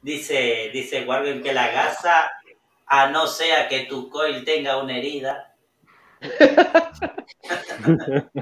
Dice, 0.03 0.71
dice 0.73 1.05
Wargen 1.07 1.43
que 1.43 1.55
la 1.55 1.71
gasa, 1.71 2.33
a 2.87 3.11
no 3.11 3.29
sea 3.29 3.69
que 3.69 3.85
tu 3.85 4.11
coil 4.11 4.45
tenga 4.45 4.83
una 4.83 4.99
herida. 4.99 5.55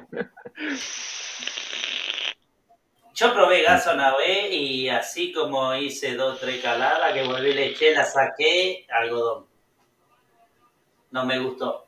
Yo 3.15 3.33
probé 3.33 3.63
gasa 3.63 3.95
una 3.95 4.17
vez 4.17 4.51
y 4.53 4.89
así 4.89 5.33
como 5.33 5.75
hice 5.75 6.17
dos 6.17 6.41
tres 6.41 6.61
caladas, 6.63 7.13
que 7.13 7.23
volví 7.25 7.55
le 7.55 7.67
eché, 7.67 7.95
la 7.95 8.05
saqué, 8.05 8.87
algodón. 8.91 9.47
No 11.13 11.25
me 11.25 11.39
gustó. 11.39 11.87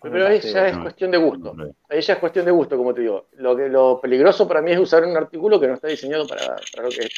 Pero 0.00 0.26
ahí 0.28 0.40
ya 0.40 0.68
es 0.68 0.76
No, 0.76 0.82
cuestión 0.82 1.10
de 1.10 1.18
gusto. 1.18 1.54
Ahí 1.90 2.00
ya 2.00 2.14
es 2.14 2.18
cuestión 2.20 2.44
de 2.46 2.50
gusto, 2.52 2.76
como 2.76 2.94
te 2.94 3.00
digo. 3.02 3.26
Lo, 3.32 3.56
que, 3.56 3.68
lo 3.68 4.00
peligroso 4.00 4.46
para 4.46 4.62
mí 4.62 4.70
es 4.72 4.78
usar 4.78 5.04
un 5.04 5.16
artículo 5.16 5.58
que 5.60 5.66
no 5.66 5.74
está 5.74 5.88
diseñado 5.88 6.26
para, 6.26 6.56
para 6.74 6.84
lo 6.84 6.88
que, 6.90 7.08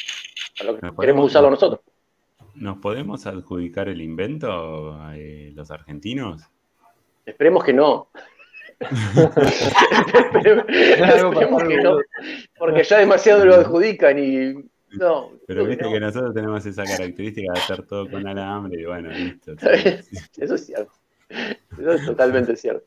para 0.57 0.71
lo 0.71 0.75
que 0.75 0.81
Pero 0.81 0.95
queremos 0.97 0.97
podemos- 0.97 1.25
usarlo 1.25 1.49
nosotros. 1.51 1.81
¿Nos 2.55 2.79
podemos 2.79 3.25
adjudicar 3.27 3.87
el 3.87 4.01
invento 4.01 4.99
eh, 5.13 5.51
los 5.55 5.71
argentinos? 5.71 6.41
Esperemos 7.25 7.63
que 7.63 7.71
no. 7.71 8.09
Esperemos 10.35 11.63
que 11.63 11.77
no. 11.77 11.97
Porque 12.57 12.83
ya 12.83 12.99
demasiado 12.99 13.45
lo 13.45 13.55
adjudican 13.55 14.19
y. 14.19 14.53
No. 14.97 15.31
Pero 15.47 15.65
viste 15.65 15.89
que 15.89 15.99
nosotros 15.99 16.33
tenemos 16.33 16.65
esa 16.65 16.83
característica 16.83 17.53
de 17.53 17.59
hacer 17.59 17.83
todo 17.83 18.09
con 18.09 18.27
alambre 18.27 18.81
y 18.81 18.85
bueno, 18.85 19.09
listo. 19.09 19.53
Eso 20.37 20.55
es 20.55 20.65
cierto. 20.65 20.91
Eso 21.29 21.91
es 21.91 22.05
totalmente 22.05 22.55
cierto. 22.57 22.85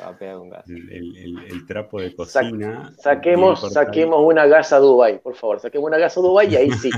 va 0.00 0.08
a 0.08 0.18
pegar 0.18 0.38
un 0.38 0.50
gas. 0.50 0.68
El, 0.68 1.64
trapo 1.68 2.00
de 2.00 2.14
cocina. 2.14 2.92
saquemos, 2.98 3.72
saquemos 3.72 4.20
una 4.24 4.46
gasa 4.46 4.78
Dubai, 4.78 5.20
por 5.20 5.36
favor. 5.36 5.60
Saquemos 5.60 5.86
una 5.86 5.98
gasa 5.98 6.20
Dubai 6.20 6.52
y 6.52 6.56
ahí 6.56 6.72
sí. 6.72 6.90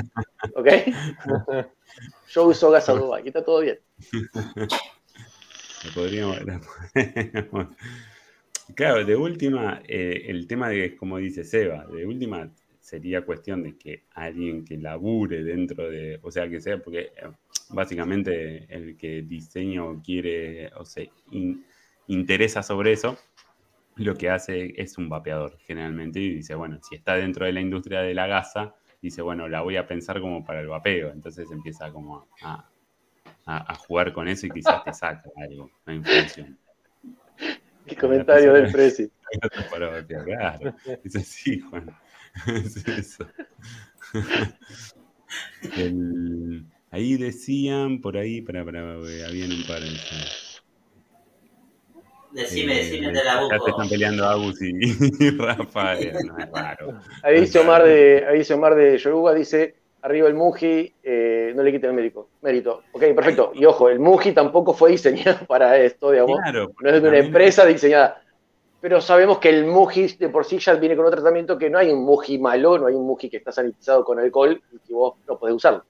¿Ok? 0.54 0.68
Yo 2.30 2.44
uso 2.46 2.70
gasa 2.70 2.94
Dubai 2.94 3.24
y 3.24 3.28
está 3.28 3.44
todo 3.44 3.60
bien. 3.60 3.78
podríamos, 5.92 6.38
Claro, 8.74 9.04
de 9.04 9.14
última, 9.14 9.82
eh, 9.86 10.24
el 10.28 10.46
tema 10.46 10.70
de, 10.70 10.96
como 10.96 11.18
dice 11.18 11.44
Seba, 11.44 11.86
de 11.86 12.06
última 12.06 12.50
sería 12.80 13.22
cuestión 13.22 13.62
de 13.62 13.76
que 13.76 14.04
alguien 14.14 14.64
que 14.64 14.78
labure 14.78 15.44
dentro 15.44 15.90
de, 15.90 16.18
o 16.22 16.30
sea, 16.30 16.48
que 16.48 16.60
sea, 16.60 16.78
porque 16.78 17.00
eh, 17.00 17.30
básicamente 17.70 18.66
el 18.74 18.96
que 18.96 19.22
diseño 19.22 20.02
quiere 20.02 20.70
o 20.76 20.84
se 20.84 21.10
interesa 22.08 22.62
sobre 22.62 22.92
eso, 22.92 23.18
lo 23.96 24.14
que 24.16 24.30
hace 24.30 24.72
es 24.76 24.98
un 24.98 25.08
vapeador 25.08 25.58
generalmente 25.66 26.20
y 26.20 26.34
dice, 26.36 26.54
bueno, 26.54 26.78
si 26.82 26.96
está 26.96 27.14
dentro 27.14 27.46
de 27.46 27.52
la 27.52 27.60
industria 27.60 28.00
de 28.00 28.14
la 28.14 28.26
gasa, 28.26 28.74
dice, 29.00 29.22
bueno, 29.22 29.48
la 29.48 29.60
voy 29.60 29.76
a 29.76 29.86
pensar 29.86 30.20
como 30.20 30.44
para 30.44 30.60
el 30.60 30.68
vapeo, 30.68 31.10
entonces 31.10 31.50
empieza 31.50 31.92
como 31.92 32.18
a, 32.18 32.26
a, 32.42 32.70
jugar 33.86 34.12
con 34.12 34.28
eso 34.28 34.46
y 34.46 34.50
quizás 34.50 34.84
te 34.84 34.92
saca 34.92 35.30
algo, 35.36 35.70
una 35.86 35.96
información. 35.96 36.58
¿Qué 37.86 37.96
comentario 38.00 38.52
del 38.52 38.70
Prezi? 38.72 39.10
Claro, 40.06 40.76
es 41.02 41.16
así, 41.16 41.58
Juan. 41.58 41.90
Es 42.46 42.76
eso. 42.86 43.26
ahí 46.90 47.16
decían, 47.16 48.00
por 48.00 48.16
ahí, 48.16 48.42
para, 48.42 48.64
para, 48.64 48.94
habían 48.94 49.52
un 49.52 49.66
par 49.66 49.80
de... 49.80 49.88
Decime, 52.32 52.72
eh, 52.72 52.84
decime, 52.84 53.12
de 53.12 53.24
la 53.24 53.40
busco. 53.40 53.56
Ya 53.56 53.64
te 53.64 53.70
están 53.70 53.88
peleando 53.88 54.24
Agus 54.24 54.60
y, 54.60 54.72
y 55.24 55.30
Rafael, 55.30 56.12
no 56.26 56.38
es 56.38 56.50
raro. 56.50 57.00
Ahí 57.22 57.40
dice 57.40 57.60
Omar 57.60 57.84
de, 57.84 58.26
ahí 58.28 58.38
dice 58.38 58.54
Omar 58.54 58.74
de 58.74 58.98
Yoruba, 58.98 59.34
dice, 59.34 59.76
arriba 60.04 60.28
el 60.28 60.34
Muji, 60.34 60.92
eh, 61.02 61.52
no 61.56 61.62
le 61.62 61.72
quiten 61.72 61.90
el 61.90 61.96
mérito. 61.96 62.28
mérito. 62.42 62.82
Ok, 62.92 63.02
perfecto. 63.14 63.52
Y 63.54 63.64
ojo, 63.64 63.88
el 63.88 63.98
Muji 63.98 64.32
tampoco 64.32 64.74
fue 64.74 64.90
diseñado 64.90 65.38
para 65.48 65.78
esto, 65.78 66.10
digamos. 66.10 66.38
no 66.80 66.90
es 66.90 67.02
de 67.02 67.08
una 67.08 67.18
empresa 67.18 67.64
diseñada. 67.64 68.20
Pero 68.82 69.00
sabemos 69.00 69.38
que 69.38 69.48
el 69.48 69.64
Muji 69.64 70.08
de 70.18 70.28
por 70.28 70.44
sí 70.44 70.58
ya 70.58 70.74
viene 70.74 70.94
con 70.94 71.06
otro 71.06 71.20
tratamiento 71.20 71.56
que 71.56 71.70
no 71.70 71.78
hay 71.78 71.90
un 71.90 72.04
Muji 72.04 72.38
malo, 72.38 72.78
no 72.78 72.86
hay 72.86 72.94
un 72.94 73.06
Muji 73.06 73.30
que 73.30 73.38
está 73.38 73.50
sanitizado 73.50 74.04
con 74.04 74.18
alcohol 74.18 74.60
y 74.72 74.78
que 74.86 74.92
vos 74.92 75.14
no 75.26 75.38
podés 75.38 75.56
usarlo. 75.56 75.84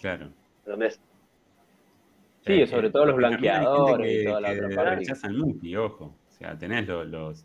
Claro. 0.00 0.28
¿Entendés? 0.64 1.00
Sí, 2.46 2.66
sobre 2.68 2.90
todo 2.90 3.06
los 3.06 3.16
blanqueadores 3.16 4.22
y 4.22 4.24
toda 4.24 4.40
la 4.40 4.52
otra 4.52 4.68
parte. 4.76 4.94
rechazan 4.94 5.36
Muji, 5.36 5.76
ojo. 5.76 6.04
O 6.04 6.30
sea, 6.30 6.56
tenés 6.56 6.86
los, 6.86 7.04
los, 7.08 7.44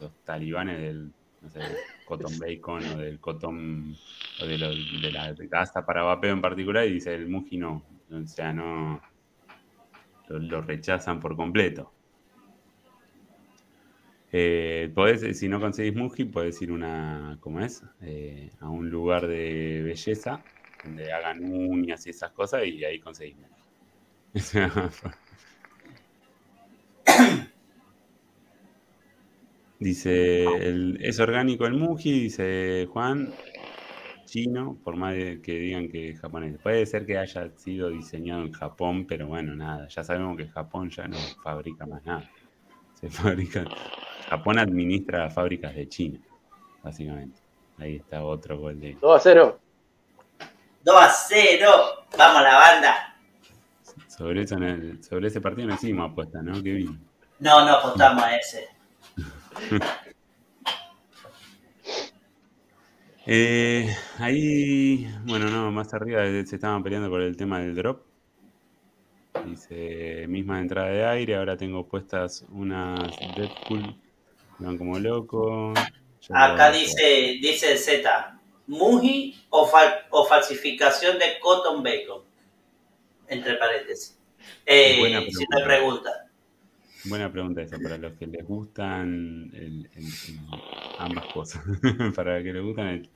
los 0.00 0.12
talibanes 0.24 0.80
del 0.80 1.12
no 1.40 1.50
sé, 1.50 1.60
cotton 2.04 2.38
bacon 2.38 2.84
o 2.84 2.98
del 2.98 3.18
cotton 3.18 3.96
o 4.42 4.46
de, 4.46 4.58
la 4.58 5.34
gasa 5.50 5.84
para 5.84 6.02
vapeo 6.02 6.32
en 6.32 6.40
particular 6.40 6.86
y 6.86 6.94
dice 6.94 7.14
el 7.14 7.28
Muji 7.28 7.56
no. 7.56 7.82
O 8.10 8.26
sea, 8.26 8.52
no 8.52 9.00
lo, 10.28 10.60
rechazan 10.62 11.20
por 11.20 11.36
completo. 11.36 11.92
Eh, 14.32 14.92
si 15.34 15.48
no 15.48 15.60
conseguís 15.60 15.94
Muji, 15.94 16.24
podés 16.24 16.60
ir 16.62 16.70
una, 16.72 17.38
¿cómo 17.40 17.60
es? 17.60 17.82
Eh, 18.00 18.50
a 18.60 18.68
un 18.68 18.90
lugar 18.90 19.26
de 19.26 19.82
belleza 19.84 20.42
donde 20.84 21.12
hagan 21.12 21.44
uñas 21.44 22.06
y 22.06 22.10
esas 22.10 22.32
cosas 22.32 22.64
y 22.66 22.84
ahí 22.84 23.00
conseguís 23.00 23.36
Muji. 23.36 23.60
Dice, 29.80 30.44
es 31.00 31.18
orgánico 31.20 31.64
el 31.64 31.72
Muji, 31.72 32.12
dice 32.12 32.86
Juan, 32.92 33.32
chino, 34.26 34.76
por 34.84 34.96
más 34.96 35.14
que 35.14 35.52
digan 35.58 35.88
que 35.88 36.10
es 36.10 36.20
japonés. 36.20 36.58
Puede 36.62 36.84
ser 36.84 37.06
que 37.06 37.16
haya 37.16 37.50
sido 37.56 37.88
diseñado 37.88 38.42
en 38.42 38.52
Japón, 38.52 39.06
pero 39.06 39.26
bueno, 39.26 39.56
nada, 39.56 39.88
ya 39.88 40.04
sabemos 40.04 40.36
que 40.36 40.48
Japón 40.48 40.90
ya 40.90 41.08
no 41.08 41.16
fabrica 41.42 41.86
más 41.86 42.04
nada. 42.04 42.30
Se 42.92 43.08
fabrica, 43.10 43.64
Japón 44.28 44.58
administra 44.58 45.20
las 45.20 45.34
fábricas 45.34 45.74
de 45.74 45.88
China, 45.88 46.20
básicamente. 46.82 47.40
Ahí 47.78 47.96
está 47.96 48.22
otro 48.22 48.58
gol 48.58 48.78
de... 48.78 48.98
2 49.00 49.16
a 49.16 49.18
0. 49.18 49.60
2 50.84 50.94
a 50.94 51.08
0. 51.08 51.70
Vamos 52.18 52.42
la 52.42 52.54
banda. 52.54 53.16
Sobre, 54.08 54.42
eso, 54.42 54.56
sobre 55.00 55.28
ese 55.28 55.40
partido 55.40 55.68
no 55.68 55.74
hicimos 55.74 56.10
apuesta, 56.10 56.42
¿no? 56.42 56.62
Kevin? 56.62 57.00
No, 57.38 57.64
no 57.64 57.76
apostamos 57.76 58.22
a 58.22 58.36
ese. 58.36 58.79
Eh, 63.32 63.94
ahí, 64.18 65.06
bueno, 65.24 65.50
no, 65.50 65.70
más 65.70 65.92
arriba 65.94 66.24
se 66.24 66.56
estaban 66.56 66.82
peleando 66.82 67.08
por 67.10 67.20
el 67.22 67.36
tema 67.36 67.60
del 67.60 67.76
drop. 67.76 68.02
Dice, 69.44 70.26
misma 70.26 70.58
entrada 70.58 70.88
de 70.88 71.06
aire, 71.06 71.36
ahora 71.36 71.56
tengo 71.56 71.86
puestas 71.86 72.44
unas 72.50 73.16
Deadpool, 73.36 73.94
van 74.58 74.76
como 74.76 74.98
loco. 74.98 75.72
Acá 76.30 76.72
dice, 76.72 77.38
dice 77.40 77.76
Z, 77.76 78.40
Muji 78.66 79.36
o, 79.50 79.70
o, 80.10 80.24
falsificación 80.24 81.18
de 81.18 81.38
Cotton 81.40 81.82
Bacon, 81.84 82.22
entre 83.28 83.54
paréntesis. 83.54 84.18
Eh, 84.66 85.28
si 85.30 85.44
me 85.54 85.62
pregunta. 85.62 86.29
Buena 87.04 87.32
pregunta 87.32 87.62
esa, 87.62 87.78
para 87.78 87.96
los 87.96 88.12
que 88.14 88.26
les 88.26 88.44
gustan 88.44 89.50
ambas 90.98 91.26
cosas. 91.32 91.64
para 92.14 92.36
los 92.36 92.44
que 92.44 92.52
les 92.52 92.62
gustan 92.62 92.86
el, 92.88 93.10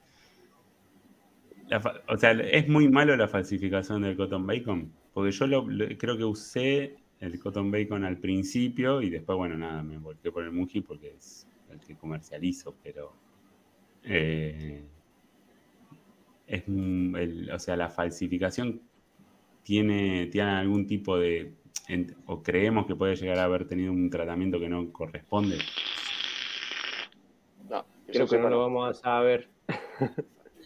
o 2.09 2.17
sea, 2.17 2.33
es 2.33 2.69
muy 2.69 2.89
malo 2.89 3.17
la 3.17 3.29
falsificación 3.29 4.03
del 4.03 4.17
cotton 4.17 4.47
bacon, 4.47 4.93
porque 5.13 5.33
yo 5.33 5.47
lo, 5.47 5.67
creo 5.99 6.17
que 6.17 6.25
usé 6.25 6.97
el 7.21 7.39
cotton 7.39 7.71
bacon 7.71 8.05
al 8.05 8.19
principio 8.19 9.01
y 9.01 9.11
después, 9.11 9.37
bueno, 9.37 9.57
nada, 9.57 9.83
me 9.83 9.99
volteé 9.99 10.31
por 10.31 10.45
el 10.45 10.53
Muji 10.53 10.83
porque 10.83 11.15
es 11.17 11.47
el 11.71 11.81
que 11.81 11.97
comercializo, 11.97 12.77
pero 12.83 13.13
eh, 14.03 14.83
es, 16.47 16.65
o 17.53 17.59
sea, 17.59 17.77
la 17.77 17.89
falsificación 17.89 18.83
tiene, 19.63 20.27
tiene 20.27 20.51
algún 20.51 20.87
tipo 20.87 21.19
de 21.19 21.53
o 22.27 22.43
creemos 22.43 22.87
que 22.87 22.97
puede 22.97 23.17
llegar 23.17 23.39
a 23.39 23.45
haber 23.45 23.67
tenido 23.67 23.93
un 23.93 24.09
tratamiento 24.09 24.59
que 24.59 24.69
no 24.69 24.91
corresponde? 24.93 25.59
No, 27.69 27.85
creo 28.07 28.27
que 28.27 28.39
no 28.39 28.49
lo 28.49 28.61
vamos 28.61 28.91
a 28.91 28.95
saber. 28.95 29.49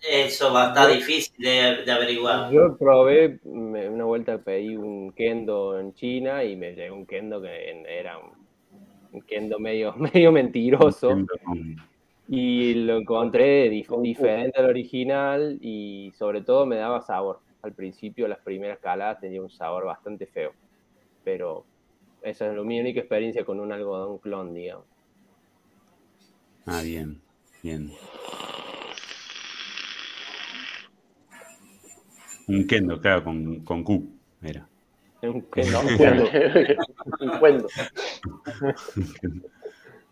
Eso 0.08 0.52
va 0.52 0.66
a 0.66 0.68
estar 0.68 0.88
difícil 0.92 1.34
de, 1.44 1.90
averiguar. 1.90 2.52
Yo 2.52 2.76
probé, 2.76 3.40
una 3.44 4.04
vuelta 4.04 4.38
pedí 4.38 4.76
un 4.76 5.12
kendo 5.12 5.78
en 5.80 5.92
China 5.94 6.44
y 6.44 6.54
me 6.54 6.74
llegó 6.74 6.94
un 6.94 7.04
kendo 7.04 7.42
que 7.42 7.82
era 7.88 8.16
un, 8.18 9.22
kendo 9.22 9.58
medio, 9.58 9.94
medio 9.96 10.30
mentiroso. 10.30 11.16
Y 12.28 12.74
lo 12.74 12.98
encontré 12.98 13.68
diferente 13.70 14.60
al 14.60 14.66
original 14.66 15.58
y 15.60 16.12
sobre 16.16 16.42
todo 16.42 16.64
me 16.64 16.76
daba 16.76 17.00
sabor. 17.00 17.40
Al 17.62 17.72
principio, 17.72 18.28
las 18.28 18.38
primeras 18.38 18.78
caladas 18.78 19.18
tenía 19.18 19.42
un 19.42 19.50
sabor 19.50 19.84
bastante 19.84 20.26
feo 20.26 20.52
pero 21.28 21.66
esa 22.22 22.50
es 22.50 22.64
mi 22.64 22.80
única 22.80 23.00
experiencia 23.00 23.44
con 23.44 23.60
un 23.60 23.70
algodón 23.70 24.16
clon, 24.16 24.54
digamos. 24.54 24.86
Ah, 26.64 26.80
bien, 26.80 27.20
bien. 27.62 27.92
Un 32.46 32.66
kendo, 32.66 32.98
claro, 32.98 33.24
con, 33.24 33.60
con 33.60 33.84
Q, 33.84 34.08
era. 34.40 34.66
Un 35.20 35.42
kendo, 35.50 35.80
un 35.80 35.98
kendo. 35.98 37.68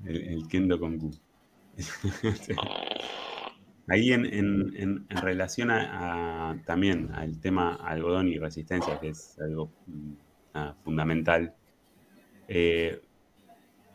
El, 0.04 0.46
kendo 0.48 0.78
con 0.78 0.98
Q. 0.98 1.12
Ahí 3.88 4.12
en, 4.12 4.26
en, 4.26 4.74
en, 4.76 5.06
relación 5.08 5.70
a, 5.70 6.60
también 6.66 7.10
al 7.14 7.40
tema 7.40 7.76
algodón 7.76 8.28
y 8.28 8.38
resistencia, 8.38 9.00
que 9.00 9.08
es 9.08 9.38
algo 9.40 9.70
fundamental. 10.84 11.54
Eh, 12.48 13.00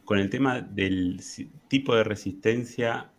con 0.06 0.20
el 0.20 0.30
tema 0.30 0.62
del 0.62 1.22
tipo 1.68 1.96
de 1.96 2.04
resistencia, 2.04 3.12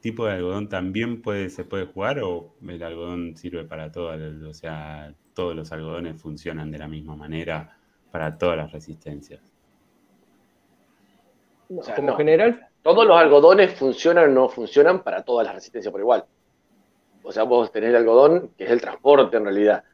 tipo 0.00 0.26
de 0.26 0.32
algodón 0.32 0.68
también 0.68 1.22
puede, 1.22 1.50
se 1.50 1.64
puede 1.64 1.86
jugar 1.86 2.20
o 2.22 2.54
el 2.66 2.82
algodón 2.82 3.36
sirve 3.36 3.64
para 3.64 3.92
todo, 3.92 4.10
o 4.48 4.54
sea, 4.54 5.14
todos 5.34 5.54
los 5.54 5.70
algodones 5.72 6.20
funcionan 6.20 6.70
de 6.70 6.78
la 6.78 6.88
misma 6.88 7.16
manera 7.16 7.78
para 8.10 8.36
todas 8.38 8.56
las 8.56 8.72
resistencias. 8.72 9.40
O 11.68 11.82
sea, 11.82 11.94
Como 11.94 12.12
no. 12.12 12.16
general, 12.16 12.68
Todos 12.82 13.06
los 13.06 13.16
algodones 13.16 13.74
funcionan 13.74 14.30
o 14.30 14.34
no 14.34 14.48
funcionan 14.48 15.02
para 15.02 15.22
todas 15.24 15.46
las 15.46 15.54
resistencias 15.54 15.92
por 15.92 16.00
igual. 16.00 16.24
O 17.22 17.32
sea, 17.32 17.44
vos 17.44 17.70
tenés 17.72 17.90
el 17.90 17.96
algodón, 17.96 18.52
que 18.56 18.64
es 18.64 18.70
el 18.70 18.80
transporte 18.80 19.36
en 19.36 19.44
realidad, 19.44 19.84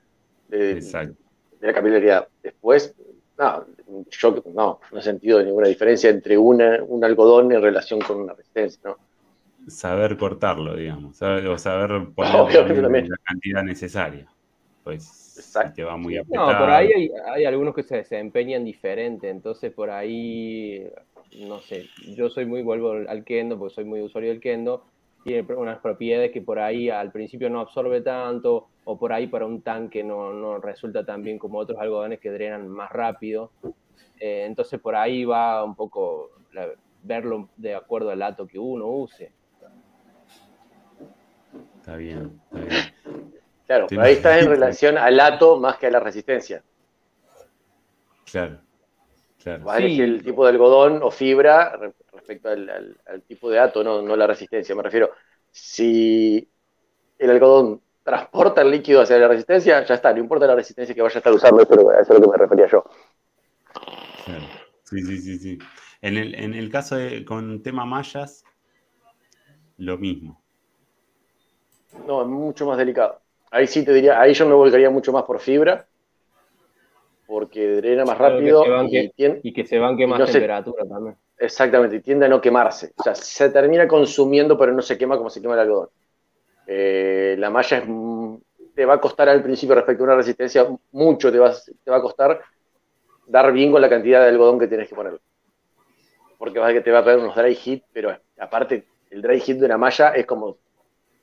Exacto. 0.50 1.26
De 1.61 1.66
la 1.66 1.74
capilaridad. 1.74 2.28
Después, 2.42 2.94
no, 3.38 3.66
yo 4.11 4.42
no, 4.54 4.80
no 4.92 4.98
he 4.98 5.02
sentido 5.02 5.42
ninguna 5.42 5.68
diferencia 5.68 6.11
entre 6.11 6.38
una, 6.38 6.82
un 6.82 7.04
algodón 7.04 7.52
en 7.52 7.62
relación 7.62 8.00
con 8.00 8.18
una 8.20 8.34
resistencia, 8.34 8.80
¿no? 8.84 8.98
Saber 9.68 10.16
cortarlo, 10.16 10.76
digamos, 10.76 11.16
saber- 11.16 11.46
o 11.48 11.59
saber 11.59 11.90
poner 12.14 13.09
la 13.09 13.16
cantidad 13.24 13.62
necesaria. 13.64 14.28
Pues 14.84 15.11
Exacto. 15.36 15.74
te 15.74 15.82
va 15.84 15.96
muy 15.96 16.14
no, 16.14 16.22
apretado. 16.22 16.59
por 16.59 16.70
ahí 16.70 16.88
hay, 16.92 17.11
hay 17.34 17.44
algunos 17.44 17.74
que 17.74 17.82
se 17.82 17.96
desempeñan 17.96 18.64
diferente, 18.64 19.28
entonces 19.28 19.72
por 19.72 19.90
ahí, 19.90 20.88
no 21.32 21.61
sé, 21.61 21.88
yo 22.16 22.30
soy 22.30 22.46
muy, 22.46 22.62
vuelvo 22.62 22.92
al 22.92 23.24
kendo, 23.24 23.59
porque 23.59 23.74
soy 23.74 23.84
muy 23.84 24.00
usuario 24.00 24.30
del 24.30 24.40
kendo, 24.40 24.84
tiene 25.27 25.55
unas 25.57 25.81
propiedades 25.81 26.31
que 26.31 26.41
por 26.41 26.61
ahí 26.61 26.89
al 26.89 27.11
principio 27.11 27.51
no 27.51 27.59
absorbe 27.61 28.01
tanto, 28.01 28.68
o 28.85 28.97
por 28.97 29.12
ahí 29.12 29.27
para 29.27 29.45
un 29.45 29.61
tanque 29.61 30.05
no, 30.05 30.33
no 30.33 30.59
resulta 30.59 31.05
tan 31.05 31.22
bien 31.24 31.37
como 31.37 31.59
otros 31.59 31.81
algodones 31.81 32.20
que 32.20 32.31
drenan 32.31 32.68
más 32.68 32.91
rápido. 32.91 33.51
Eh, 34.20 34.45
entonces 34.47 34.79
por 34.81 34.95
ahí 34.95 35.24
va 35.24 35.64
un 35.64 35.74
poco 35.74 36.31
la- 36.53 36.70
verlo 37.03 37.49
de 37.57 37.74
acuerdo 37.74 38.11
al 38.11 38.20
lato 38.20 38.47
que 38.47 38.59
uno 38.59 38.87
use. 38.87 39.33
Está 41.81 41.97
bien, 41.97 42.41
está 42.45 42.61
bien. 42.61 42.95
Claro, 43.66 43.87
pero 43.89 44.03
ahí 44.03 44.12
estás 44.12 44.41
en 44.41 44.49
relación 44.49 44.97
al 44.97 45.18
ato 45.18 45.59
más 45.59 45.77
que 45.77 45.89
a 45.89 45.91
la 45.91 45.99
resistencia. 45.99 46.62
Claro, 48.31 48.59
claro. 49.43 49.64
Vas 49.64 49.74
a 49.74 49.79
Sí. 49.79 49.85
elegir 49.87 50.05
el 50.05 50.22
tipo 50.22 50.45
de 50.45 50.53
algodón 50.53 51.01
o 51.03 51.11
fibra 51.11 51.79
respecto 52.27 52.49
al, 52.49 52.68
al- 52.70 53.01
al 53.07 53.22
tipo 53.22 53.51
de 53.51 53.59
ato, 53.59 53.83
no, 53.85 54.03
no 54.03 54.16
la 54.16 54.27
resistencia. 54.27 54.74
Me 54.74 54.83
refiero, 54.83 55.11
si 55.51 56.49
el 57.18 57.31
algodón 57.31 57.83
transporta 58.03 58.62
el 58.62 58.70
líquido 58.70 59.03
hacia 59.03 59.18
la 59.18 59.29
resistencia, 59.29 59.85
ya 59.85 59.95
está, 59.95 60.12
no 60.12 60.20
importa 60.20 60.47
la 60.47 60.55
resistencia 60.57 60.95
que 60.95 61.03
vaya 61.03 61.16
a 61.16 61.18
estar 61.18 61.33
usando, 61.33 61.62
eso 61.62 61.93
es 62.01 62.11
a 62.11 62.14
lo 62.14 62.20
que 62.22 62.29
me 62.29 62.37
refería 62.39 62.66
yo. 62.68 62.85
Sí, 64.85 65.03
sí, 65.03 65.18
sí, 65.18 65.39
sí. 65.39 65.59
En 66.01 66.16
el, 66.16 66.35
en 66.35 66.55
el 66.55 66.70
caso 66.70 66.97
de 66.97 67.24
con 67.24 67.62
tema 67.62 67.85
mallas, 67.85 68.45
lo 69.79 69.99
mismo. 69.99 70.43
No, 72.07 72.22
es 72.22 72.29
mucho 72.29 72.66
más 72.66 72.79
delicado. 72.79 73.20
Ahí 73.51 73.66
sí 73.66 73.85
te 73.85 73.93
diría, 73.93 74.20
ahí 74.20 74.35
yo 74.35 74.47
me 74.47 74.55
volcaría 74.55 74.91
mucho 74.91 75.12
más 75.12 75.24
por 75.24 75.41
fibra, 75.41 75.89
porque 77.27 77.68
drena 77.77 78.05
más 78.05 78.16
que 78.16 78.22
rápido 78.22 78.61
banque. 78.68 79.12
y 79.43 79.53
que 79.53 79.66
se 79.66 79.79
banque 79.79 80.07
más 80.07 80.18
no 80.20 80.27
sé- 80.27 80.33
temperatura 80.33 80.85
también. 80.87 81.16
Exactamente, 81.39 81.97
y 81.97 82.01
tiende 82.01 82.26
a 82.26 82.28
no 82.28 82.41
quemarse. 82.41 82.93
O 82.97 83.03
sea, 83.03 83.14
se 83.14 83.51
termina 83.51 83.87
consumiendo, 83.87 84.57
pero 84.57 84.72
no 84.72 84.82
se 84.82 84.97
quema 84.97 85.16
como 85.18 85.28
se 85.30 85.41
quema 85.43 85.55
el 85.55 85.61
algodón. 85.61 85.89
Eh, 86.66 87.37
la 87.39 87.51
malla 87.51 87.78
es, 87.78 87.84
te 88.74 88.84
va 88.84 88.95
a 88.95 89.01
costar 89.01 89.28
al 89.28 89.43
principio 89.43 89.74
respecto 89.74 90.03
a 90.03 90.07
una 90.07 90.16
resistencia, 90.16 90.66
mucho 90.93 91.30
te 91.30 91.39
va, 91.39 91.53
te 91.84 91.91
va 91.91 91.99
a 91.99 92.03
costar 92.03 92.41
dar 93.26 93.53
bien 93.53 93.70
con 93.72 93.80
la 93.80 93.89
cantidad 93.89 94.22
de 94.22 94.28
algodón 94.28 94.59
que 94.59 94.68
tienes 94.68 94.89
que 94.89 94.95
poner. 94.95 95.20
Porque 96.39 96.59
vas 96.59 96.70
a 96.70 96.72
que 96.72 96.80
te 96.80 96.91
va 96.91 96.99
a 97.01 97.05
pegar 97.05 97.18
unos 97.18 97.34
dry 97.34 97.55
hit, 97.55 97.84
pero 97.93 98.16
aparte, 98.39 98.87
el 99.11 99.22
dry 99.22 99.41
hit 99.41 99.59
de 99.59 99.66
una 99.66 99.78
malla 99.78 100.11
es 100.11 100.26
como 100.26 100.57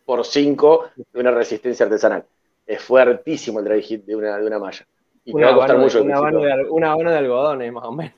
por 0.06 0.26
5 0.26 0.90
de 1.14 1.20
una 1.20 1.32
resistencia 1.32 1.86
artesanal. 1.86 2.26
Es 2.66 2.82
fuertísimo 2.82 3.60
el 3.60 3.66
dry 3.66 3.82
hit 3.82 4.06
de 4.06 4.16
una, 4.16 4.38
de 4.38 4.46
una 4.48 4.60
malla. 4.60 4.86
Y 5.26 5.32
te 5.32 5.38
Una 5.38 5.48
va 5.48 5.54
a 5.54 5.56
costar 5.56 5.78
mucho. 5.78 6.00
de, 6.00 6.04
una, 6.06 6.22
principio. 6.22 6.56
de, 6.58 6.70
una 6.70 6.96
de 7.12 7.18
algodones, 7.18 7.72
más 7.72 7.84
o 7.86 7.92
menos. 7.92 8.14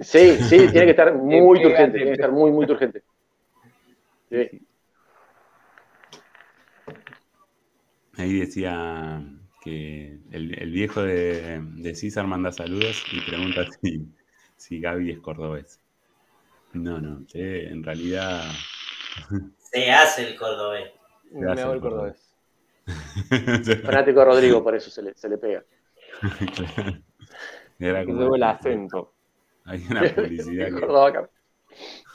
Sí, 0.00 0.36
sí, 0.36 0.56
tiene 0.70 0.84
que 0.86 0.90
estar 0.90 1.14
muy 1.14 1.58
pega, 1.58 1.68
turgente, 1.68 1.92
te 1.92 1.98
tiene 1.98 2.06
que 2.06 2.12
estar 2.14 2.32
muy, 2.32 2.50
muy 2.50 2.66
turgente. 2.66 3.02
Sí. 4.30 4.66
Ahí 8.16 8.38
decía 8.38 9.22
que 9.62 10.18
el, 10.30 10.58
el 10.60 10.70
viejo 10.70 11.02
de, 11.02 11.60
de 11.76 11.94
César 11.94 12.26
manda 12.26 12.52
saludos 12.52 13.04
y 13.12 13.20
pregunta 13.20 13.66
si, 13.82 14.06
si 14.56 14.80
Gaby 14.80 15.10
es 15.12 15.18
cordobés. 15.20 15.80
No, 16.72 17.00
no, 17.00 17.24
eh, 17.34 17.68
en 17.70 17.82
realidad. 17.82 18.42
Se 19.58 19.90
hace 19.90 20.28
el 20.28 20.36
cordobés. 20.36 20.90
Me 21.30 21.50
hace 21.50 21.62
hago 21.62 21.74
el 21.74 21.80
cordobés. 21.80 22.36
cordobés. 22.86 23.82
Fanático 23.82 24.18
de 24.20 24.24
Rodrigo, 24.24 24.64
por 24.64 24.74
eso 24.74 24.90
se 24.90 25.02
le, 25.02 25.14
se 25.14 25.28
le 25.28 25.38
pega. 25.38 25.64
Claro. 26.54 26.98
Era 27.78 28.04
como- 28.04 28.18
luego 28.18 28.36
el 28.36 28.42
acento. 28.42 29.14
Hay 29.70 29.86
una 29.88 30.00
publicidad 30.14 30.66
que, 30.66 30.80
Córdoba 30.80 31.08
acá. 31.08 31.30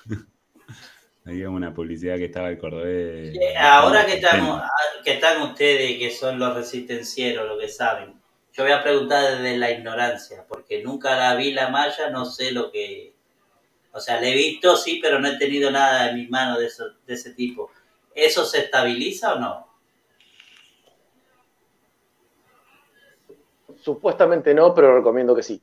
había 1.26 1.50
una 1.50 1.74
publicidad 1.74 2.18
que 2.18 2.26
estaba 2.26 2.50
el 2.50 2.58
cordobés. 2.58 3.38
Ahora 3.58 4.06
que 4.06 4.16
estamos, 4.16 4.62
que 5.04 5.14
están 5.14 5.42
ustedes 5.42 5.98
que 5.98 6.12
son 6.12 6.38
los 6.38 6.54
resistencieros, 6.54 7.48
lo 7.48 7.58
que 7.58 7.70
saben, 7.70 8.14
yo 8.52 8.64
voy 8.64 8.74
a 8.74 8.84
preguntar 8.84 9.38
desde 9.38 9.58
la 9.58 9.72
ignorancia, 9.72 10.46
porque 10.48 10.84
nunca 10.84 11.16
la 11.16 11.36
vi 11.36 11.54
la 11.54 11.70
malla, 11.70 12.10
no 12.10 12.26
sé 12.26 12.52
lo 12.52 12.72
que, 12.72 13.14
o 13.94 14.02
sea, 14.02 14.20
la 14.20 14.28
he 14.28 14.36
visto 14.36 14.76
sí, 14.76 15.00
pero 15.02 15.20
no 15.20 15.30
he 15.30 15.38
tenido 15.38 15.72
nada 15.72 16.10
en 16.10 16.18
mis 16.18 16.30
manos 16.30 16.60
de, 16.60 16.66
eso, 16.66 16.90
de 17.08 17.14
ese 17.14 17.34
tipo. 17.34 17.72
¿Eso 18.14 18.46
se 18.46 18.60
estabiliza 18.60 19.34
o 19.34 19.40
no? 19.40 19.68
Supuestamente 23.82 24.54
no, 24.54 24.74
pero 24.74 24.98
recomiendo 24.98 25.34
que 25.34 25.44
sí. 25.44 25.62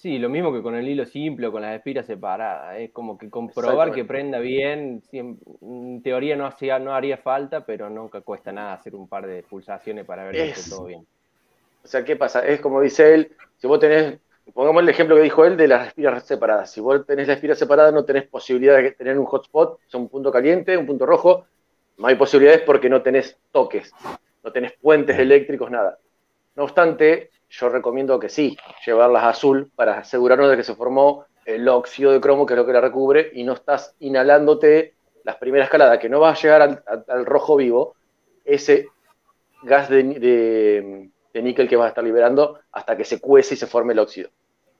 Sí, 0.00 0.18
lo 0.18 0.28
mismo 0.28 0.52
que 0.52 0.62
con 0.62 0.76
el 0.76 0.88
hilo 0.88 1.04
simple 1.04 1.48
o 1.48 1.52
con 1.52 1.60
las 1.62 1.76
espiras 1.76 2.06
separadas. 2.06 2.78
Es 2.78 2.92
como 2.92 3.18
que 3.18 3.28
comprobar 3.28 3.92
que 3.92 4.04
prenda 4.04 4.38
bien, 4.38 5.02
en 5.12 6.02
teoría 6.02 6.36
no, 6.36 6.46
hacía, 6.46 6.78
no 6.78 6.94
haría 6.94 7.18
falta, 7.18 7.66
pero 7.66 7.90
nunca 7.90 8.20
cuesta 8.20 8.52
nada 8.52 8.74
hacer 8.74 8.94
un 8.94 9.08
par 9.08 9.26
de 9.26 9.42
pulsaciones 9.42 10.04
para 10.06 10.24
ver 10.24 10.38
que 10.38 10.44
Es- 10.44 10.54
esté 10.58 10.62
todo 10.64 10.84
bien. 10.84 11.06
O 11.84 11.88
sea, 11.88 12.04
¿qué 12.04 12.16
pasa? 12.16 12.46
Es 12.46 12.60
como 12.60 12.80
dice 12.80 13.14
él, 13.14 13.36
si 13.56 13.66
vos 13.66 13.80
tenés, 13.80 14.20
pongamos 14.54 14.82
el 14.82 14.88
ejemplo 14.88 15.16
que 15.16 15.22
dijo 15.22 15.44
él 15.44 15.56
de 15.56 15.68
las 15.68 15.88
espiras 15.88 16.26
separadas. 16.26 16.70
Si 16.70 16.80
vos 16.80 17.06
tenés 17.06 17.28
la 17.28 17.34
espira 17.34 17.54
separada, 17.54 17.92
no 17.92 18.04
tenés 18.04 18.28
posibilidad 18.28 18.76
de 18.76 18.92
tener 18.92 19.18
un 19.18 19.26
hotspot, 19.26 19.80
sea, 19.86 20.00
un 20.00 20.08
punto 20.08 20.30
caliente, 20.32 20.76
un 20.76 20.86
punto 20.86 21.06
rojo. 21.06 21.46
No 21.96 22.06
hay 22.08 22.16
posibilidades 22.16 22.62
porque 22.62 22.88
no 22.90 23.02
tenés 23.02 23.38
toques, 23.52 23.96
no 24.42 24.52
tenés 24.52 24.74
puentes 24.80 25.18
eléctricos, 25.18 25.70
nada. 25.70 25.98
No 26.56 26.64
obstante, 26.64 27.30
yo 27.50 27.68
recomiendo 27.68 28.18
que 28.20 28.28
sí, 28.28 28.56
llevarlas 28.86 29.22
a 29.24 29.28
azul 29.30 29.70
para 29.74 29.98
asegurarnos 29.98 30.50
de 30.50 30.56
que 30.56 30.62
se 30.62 30.74
formó 30.74 31.24
el 31.44 31.68
óxido 31.68 32.12
de 32.12 32.20
cromo, 32.20 32.44
que 32.46 32.54
es 32.54 32.58
lo 32.58 32.66
que 32.66 32.72
la 32.72 32.80
recubre, 32.80 33.30
y 33.32 33.42
no 33.44 33.54
estás 33.54 33.94
inhalándote 34.00 34.94
las 35.24 35.36
primeras 35.36 35.66
escaladas, 35.66 35.98
que 35.98 36.08
no 36.08 36.20
vas 36.20 36.38
a 36.38 36.42
llegar 36.42 36.62
al, 36.62 36.82
al- 37.08 37.26
rojo 37.26 37.56
vivo, 37.56 37.94
ese 38.44 38.86
gas 39.62 39.88
de, 39.88 40.02
de- 40.04 41.10
de 41.32 41.42
níquel 41.42 41.68
que 41.68 41.76
vas 41.76 41.86
a 41.86 41.88
estar 41.90 42.04
liberando 42.04 42.58
hasta 42.72 42.96
que 42.96 43.04
se 43.04 43.20
cuece 43.20 43.54
y 43.54 43.56
se 43.56 43.66
forme 43.66 43.92
el 43.92 43.98
óxido. 43.98 44.30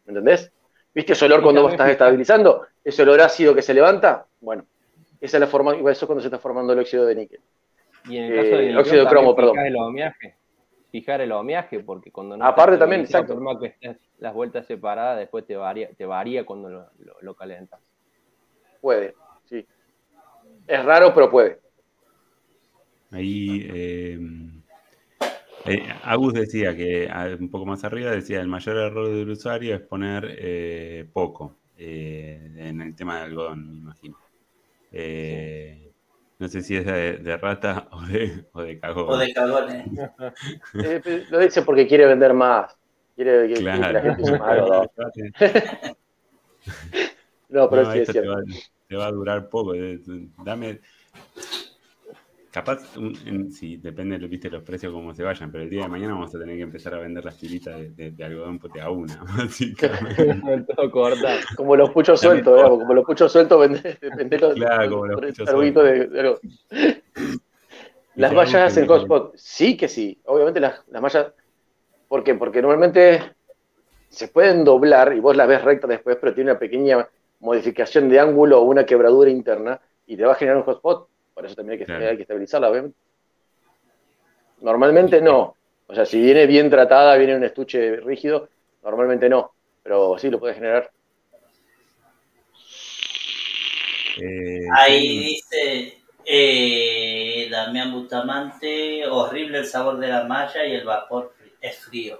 ¿Me 0.06 0.12
entendés? 0.12 0.50
¿Viste 0.94 1.12
ese 1.12 1.26
olor 1.26 1.42
cuando 1.42 1.62
vos 1.62 1.72
estás 1.72 1.90
estabilizando? 1.90 2.66
Ese 2.82 3.02
olor 3.02 3.20
ácido 3.20 3.54
que 3.54 3.62
se 3.62 3.74
levanta, 3.74 4.26
bueno, 4.40 4.64
esa 5.20 5.36
es 5.36 5.40
la 5.40 5.46
forma, 5.46 5.74
eso 5.74 5.90
es 5.90 6.04
cuando 6.06 6.20
se 6.20 6.28
está 6.28 6.38
formando 6.38 6.72
el 6.72 6.78
óxido 6.80 7.04
de 7.06 7.14
níquel. 7.14 7.40
Y 8.08 8.16
en 8.16 8.24
el 8.24 8.32
Eh, 8.32 8.36
caso 8.36 8.48
del 8.56 8.66
nitrógeno, 8.66 8.80
óxido 8.80 9.04
de 9.04 9.08
cromo, 9.10 9.36
perdón. 9.36 9.58
el. 9.58 9.76
Fijar 10.90 11.20
el 11.20 11.32
ohmiaje, 11.32 11.80
porque 11.80 12.10
cuando 12.10 12.36
no 12.36 12.44
Aparte 12.44 12.74
está 12.74 12.84
también, 12.84 13.02
estabilizado, 13.02 13.24
exacto. 13.24 13.44
Por 13.44 13.54
más 13.54 13.60
que 13.60 13.66
estés 13.68 14.10
las 14.18 14.34
vueltas 14.34 14.66
separadas, 14.66 15.18
después 15.18 15.46
te 15.46 15.56
varía, 15.56 15.90
te 15.92 16.06
varía 16.06 16.46
cuando 16.46 16.70
lo, 16.70 16.86
lo, 16.98 17.16
lo 17.20 17.34
calentas. 17.34 17.80
Puede, 18.80 19.14
sí. 19.44 19.66
Es 20.66 20.84
raro, 20.84 21.12
pero 21.14 21.30
puede. 21.30 21.58
Ahí 23.10 23.66
eh, 23.70 24.18
eh, 25.66 25.88
Agus 26.04 26.34
decía 26.34 26.76
que 26.76 27.08
un 27.38 27.50
poco 27.50 27.66
más 27.66 27.84
arriba 27.84 28.10
decía 28.10 28.40
el 28.40 28.48
mayor 28.48 28.76
error 28.76 29.08
del 29.08 29.30
usuario 29.30 29.74
es 29.74 29.80
poner 29.82 30.36
eh, 30.38 31.06
poco 31.12 31.56
eh, 31.76 32.54
en 32.56 32.80
el 32.80 32.94
tema 32.94 33.18
de 33.18 33.24
algodón, 33.24 33.72
me 33.72 33.78
imagino. 33.80 34.18
Eh, 34.92 35.87
No 36.38 36.48
sé 36.48 36.62
si 36.62 36.76
es 36.76 36.86
de, 36.86 37.18
de 37.18 37.36
rata 37.36 37.88
o 37.92 38.00
de, 38.02 38.46
o 38.52 38.62
de 38.62 38.78
cagón. 38.80 39.08
O 39.08 39.16
de 39.16 39.32
cagones. 39.32 39.84
Eh, 40.74 41.26
lo 41.30 41.38
dice 41.40 41.62
porque 41.62 41.86
quiere 41.86 42.06
vender 42.06 42.32
más. 42.34 42.76
Quiere 43.16 43.48
que, 43.48 43.54
que 43.54 43.60
Claro. 43.62 43.92
la 43.92 44.00
gente 44.00 44.22
algodón. 44.40 44.88
No, 47.48 47.68
pero 47.70 47.82
No, 47.82 47.92
sí 47.92 47.98
es 47.98 48.08
esto 48.08 48.12
te 48.12 48.20
cierto. 48.20 48.30
va, 48.30 48.42
te 48.88 48.96
va 48.96 49.06
a 49.06 49.12
durar 49.12 49.48
poco. 49.48 49.74
eh, 49.74 50.00
Dame. 50.44 50.80
Capaz, 52.52 52.96
un- 52.96 53.14
en- 53.26 53.52
sí, 53.52 53.76
depende 53.76 54.18
de 54.18 54.26
¿viste, 54.26 54.50
los 54.50 54.62
precios 54.62 54.92
cómo 54.92 55.14
se 55.14 55.22
vayan, 55.22 55.52
pero 55.52 55.64
el 55.64 55.70
día 55.70 55.82
de 55.82 55.88
mañana 55.88 56.14
vamos 56.14 56.34
a 56.34 56.38
tener 56.38 56.56
que 56.56 56.62
empezar 56.62 56.94
a 56.94 56.98
vender 56.98 57.24
las 57.24 57.36
tiritas 57.36 57.78
de, 57.78 57.90
de- 57.90 58.10
de 58.12 58.24
algodón 58.24 58.58
pote 58.58 58.80
a 58.80 58.90
una, 58.90 59.22
básicamente. 59.38 60.64
Todo 60.76 60.90
corta. 60.90 61.34
Como 61.56 61.76
los 61.76 61.90
puchos 61.90 62.20
sueltos, 62.20 62.56
digamos, 62.56 62.78
como 62.78 62.94
los 62.94 63.04
puchos 63.04 63.30
sueltos, 63.30 63.60
vende 63.60 64.38
los, 64.38 64.54
Claro, 64.54 64.90
como 64.90 65.06
los 65.06 65.20
puchos 65.20 65.74
de, 65.84 66.06
de 66.06 66.20
algo. 66.20 66.38
Las 68.16 68.30
algo 68.30 68.40
hacen 68.40 68.86
hotspot. 68.86 69.34
Sí 69.36 69.76
que 69.76 69.86
sí. 69.88 70.18
Obviamente 70.24 70.58
las, 70.60 70.82
las 70.88 71.02
mallas, 71.02 71.26
¿por 72.08 72.24
qué? 72.24 72.34
Porque 72.34 72.62
normalmente 72.62 73.34
se 74.08 74.28
pueden 74.28 74.64
doblar 74.64 75.12
y 75.14 75.20
vos 75.20 75.36
las 75.36 75.46
ves 75.48 75.62
rectas 75.62 75.90
después, 75.90 76.16
pero 76.20 76.34
tiene 76.34 76.50
una 76.50 76.58
pequeña 76.58 77.06
modificación 77.40 78.08
de 78.08 78.18
ángulo 78.18 78.60
o 78.60 78.64
una 78.64 78.86
quebradura 78.86 79.30
interna 79.30 79.80
y 80.06 80.16
te 80.16 80.24
va 80.24 80.32
a 80.32 80.36
generar 80.36 80.56
un 80.58 80.64
hotspot. 80.64 81.08
Por 81.38 81.46
eso 81.46 81.54
también 81.54 81.74
hay 81.74 81.78
que, 81.78 81.84
Claro. 81.84 82.08
hay 82.08 82.16
que 82.16 82.22
estabilizarla, 82.22 82.68
obviamente. 82.68 82.98
Normalmente 84.60 85.22
no. 85.22 85.54
O 85.86 85.94
sea, 85.94 86.04
si 86.04 86.20
viene 86.20 86.46
bien 86.46 86.68
tratada, 86.68 87.16
viene 87.16 87.34
en 87.34 87.38
un 87.38 87.44
estuche 87.44 87.94
rígido, 88.00 88.48
normalmente 88.82 89.28
no. 89.28 89.52
Pero 89.84 90.18
sí 90.18 90.30
lo 90.30 90.40
puede 90.40 90.54
generar. 90.54 90.90
Eh, 94.20 94.66
Ahí 94.74 95.18
dice 95.20 96.02
eh, 96.24 97.46
Damián 97.52 97.92
Bustamante, 97.92 99.06
horrible 99.06 99.58
el 99.58 99.66
sabor 99.66 99.96
de 99.98 100.08
la 100.08 100.24
malla 100.24 100.66
y 100.66 100.74
el 100.74 100.84
vapor 100.84 101.34
es 101.60 101.78
frío. 101.78 102.18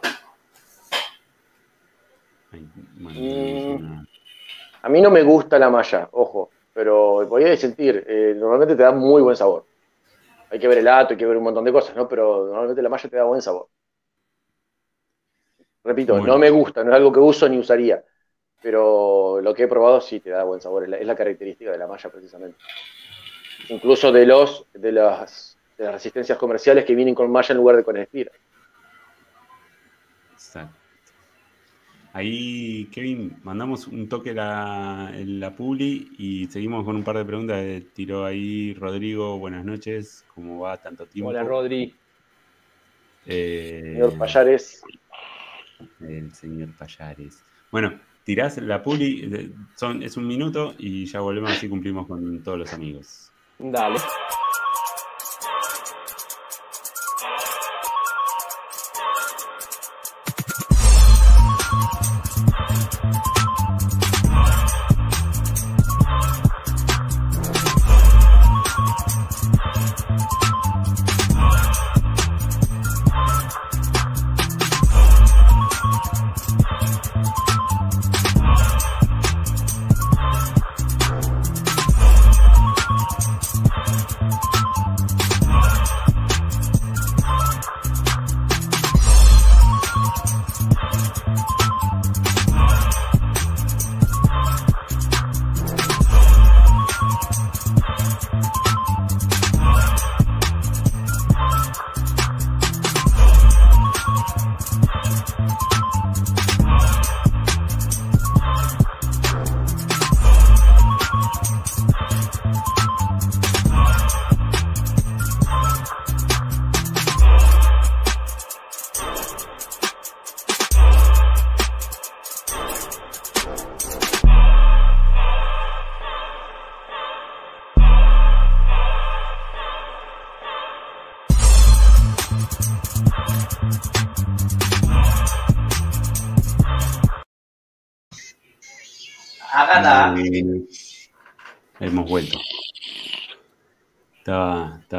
ay, 2.52 2.60
Mm. 3.00 4.06
A 4.82 4.88
mí 4.88 5.00
no 5.00 5.10
me 5.10 5.24
gusta 5.24 5.58
la 5.58 5.70
malla, 5.70 6.08
ojo, 6.12 6.52
pero 6.78 7.26
podía 7.28 7.56
sentir, 7.56 8.04
eh, 8.06 8.34
normalmente 8.36 8.76
te 8.76 8.84
da 8.84 8.92
muy 8.92 9.20
buen 9.20 9.34
sabor. 9.34 9.64
Hay 10.48 10.60
que 10.60 10.68
ver 10.68 10.78
el 10.78 10.86
ato, 10.86 11.12
hay 11.12 11.18
que 11.18 11.26
ver 11.26 11.36
un 11.36 11.42
montón 11.42 11.64
de 11.64 11.72
cosas, 11.72 11.96
¿no? 11.96 12.08
Pero 12.08 12.46
normalmente 12.46 12.80
la 12.80 12.88
malla 12.88 13.10
te 13.10 13.16
da 13.16 13.24
buen 13.24 13.42
sabor. 13.42 13.66
Repito, 15.82 16.20
no 16.20 16.38
me 16.38 16.50
gusta, 16.50 16.84
no 16.84 16.90
es 16.90 16.96
algo 16.96 17.12
que 17.12 17.18
uso 17.18 17.48
ni 17.48 17.58
usaría, 17.58 18.04
pero 18.62 19.40
lo 19.42 19.52
que 19.54 19.64
he 19.64 19.66
probado 19.66 20.00
sí 20.00 20.20
te 20.20 20.30
da 20.30 20.44
buen 20.44 20.60
sabor, 20.60 20.84
es 20.84 20.88
la, 20.90 20.98
es 20.98 21.06
la 21.08 21.16
característica 21.16 21.72
de 21.72 21.78
la 21.78 21.88
malla 21.88 22.10
precisamente. 22.10 22.58
Incluso 23.70 24.12
de 24.12 24.24
los 24.24 24.64
de 24.72 24.92
las, 24.92 25.58
de 25.76 25.84
las 25.84 25.94
resistencias 25.94 26.38
comerciales 26.38 26.84
que 26.84 26.94
vienen 26.94 27.16
con 27.16 27.28
malla 27.28 27.50
en 27.50 27.56
lugar 27.56 27.74
de 27.74 27.82
con 27.82 27.96
espira. 27.96 28.30
Exacto. 30.32 30.77
Ahí, 32.18 32.86
Kevin, 32.86 33.36
mandamos 33.44 33.86
un 33.86 34.08
toque 34.08 34.34
la, 34.34 35.14
la 35.24 35.54
publi 35.54 36.10
y 36.18 36.46
seguimos 36.46 36.84
con 36.84 36.96
un 36.96 37.04
par 37.04 37.16
de 37.16 37.24
preguntas 37.24 37.62
que 37.62 37.86
tiró 37.94 38.24
ahí 38.24 38.74
Rodrigo. 38.74 39.38
Buenas 39.38 39.64
noches, 39.64 40.24
¿cómo 40.34 40.58
va 40.58 40.76
tanto 40.78 41.06
tiempo? 41.06 41.30
Hola, 41.30 41.44
Rodri. 41.44 41.94
Eh, 43.24 43.92
Señor 43.92 44.18
Payares, 44.18 44.82
El 46.00 46.34
señor 46.34 46.70
Payares. 46.76 47.40
Bueno, 47.70 47.92
tirás 48.24 48.58
la 48.58 48.82
publi, 48.82 49.30
eh, 49.32 49.52
son, 49.76 50.02
es 50.02 50.16
un 50.16 50.26
minuto 50.26 50.74
y 50.76 51.06
ya 51.06 51.20
volvemos 51.20 51.52
así 51.52 51.68
cumplimos 51.68 52.08
con 52.08 52.42
todos 52.42 52.58
los 52.58 52.72
amigos. 52.72 53.30
Dale. 53.60 54.00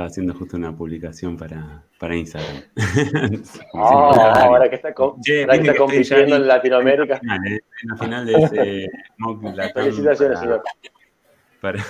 Haciendo 0.09 0.33
justo 0.33 0.57
una 0.57 0.75
publicación 0.75 1.37
para, 1.37 1.83
para 1.97 2.15
Instagram. 2.15 2.63
Siempre. 3.43 3.61
ahora 3.73 4.69
que 4.69 4.75
está, 4.75 4.93
com- 4.93 5.19
Che, 5.21 5.41
ahora 5.43 5.53
que 5.53 5.59
está 5.61 5.71
que 5.73 5.77
compitiendo 5.77 6.35
en 6.35 6.47
Latinoamérica. 6.47 7.19
En 7.23 7.27
la 7.27 7.35
final, 7.37 7.53
¿eh? 7.53 7.61
En 7.83 7.89
la 7.89 7.97
final 7.97 8.25
de 8.25 8.33
ese 8.33 8.91
Felicitaciones, 9.73 10.39
señor. 10.39 10.61
para- 11.61 11.83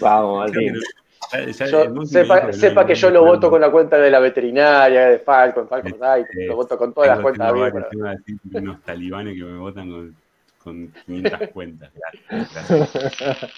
Vamos, 0.00 0.38
Martín. 0.50 0.74
ya- 1.32 1.46
ya 1.50 1.66
Yo- 1.66 2.06
sepa 2.06 2.52
sepa 2.52 2.86
que 2.86 2.94
yo 2.94 3.10
lo 3.10 3.24
voto 3.24 3.48
con 3.50 3.60
la 3.60 3.70
cuenta 3.70 3.96
de 3.98 4.10
la 4.10 4.18
veterinaria, 4.20 5.06
de 5.08 5.18
Falcon, 5.20 5.68
Falcon 5.68 5.92
Site, 5.92 6.28
Eh, 6.42 6.46
lo 6.48 6.56
voto 6.56 6.76
con 6.76 6.92
todas 6.92 7.08
las 7.10 7.20
cuentas 7.20 7.48
tengo 7.52 7.64
bien, 7.64 7.84
tengo 7.90 8.06
así 8.08 8.36
unos 8.52 8.82
talibanes 8.82 9.34
que 9.36 9.42
me 9.44 9.58
votan 9.58 9.90
con, 9.90 10.16
con 10.62 10.92
500 11.06 11.48
cuentas. 11.50 11.90
Gracias, 12.28 12.52
gracias. 12.68 13.52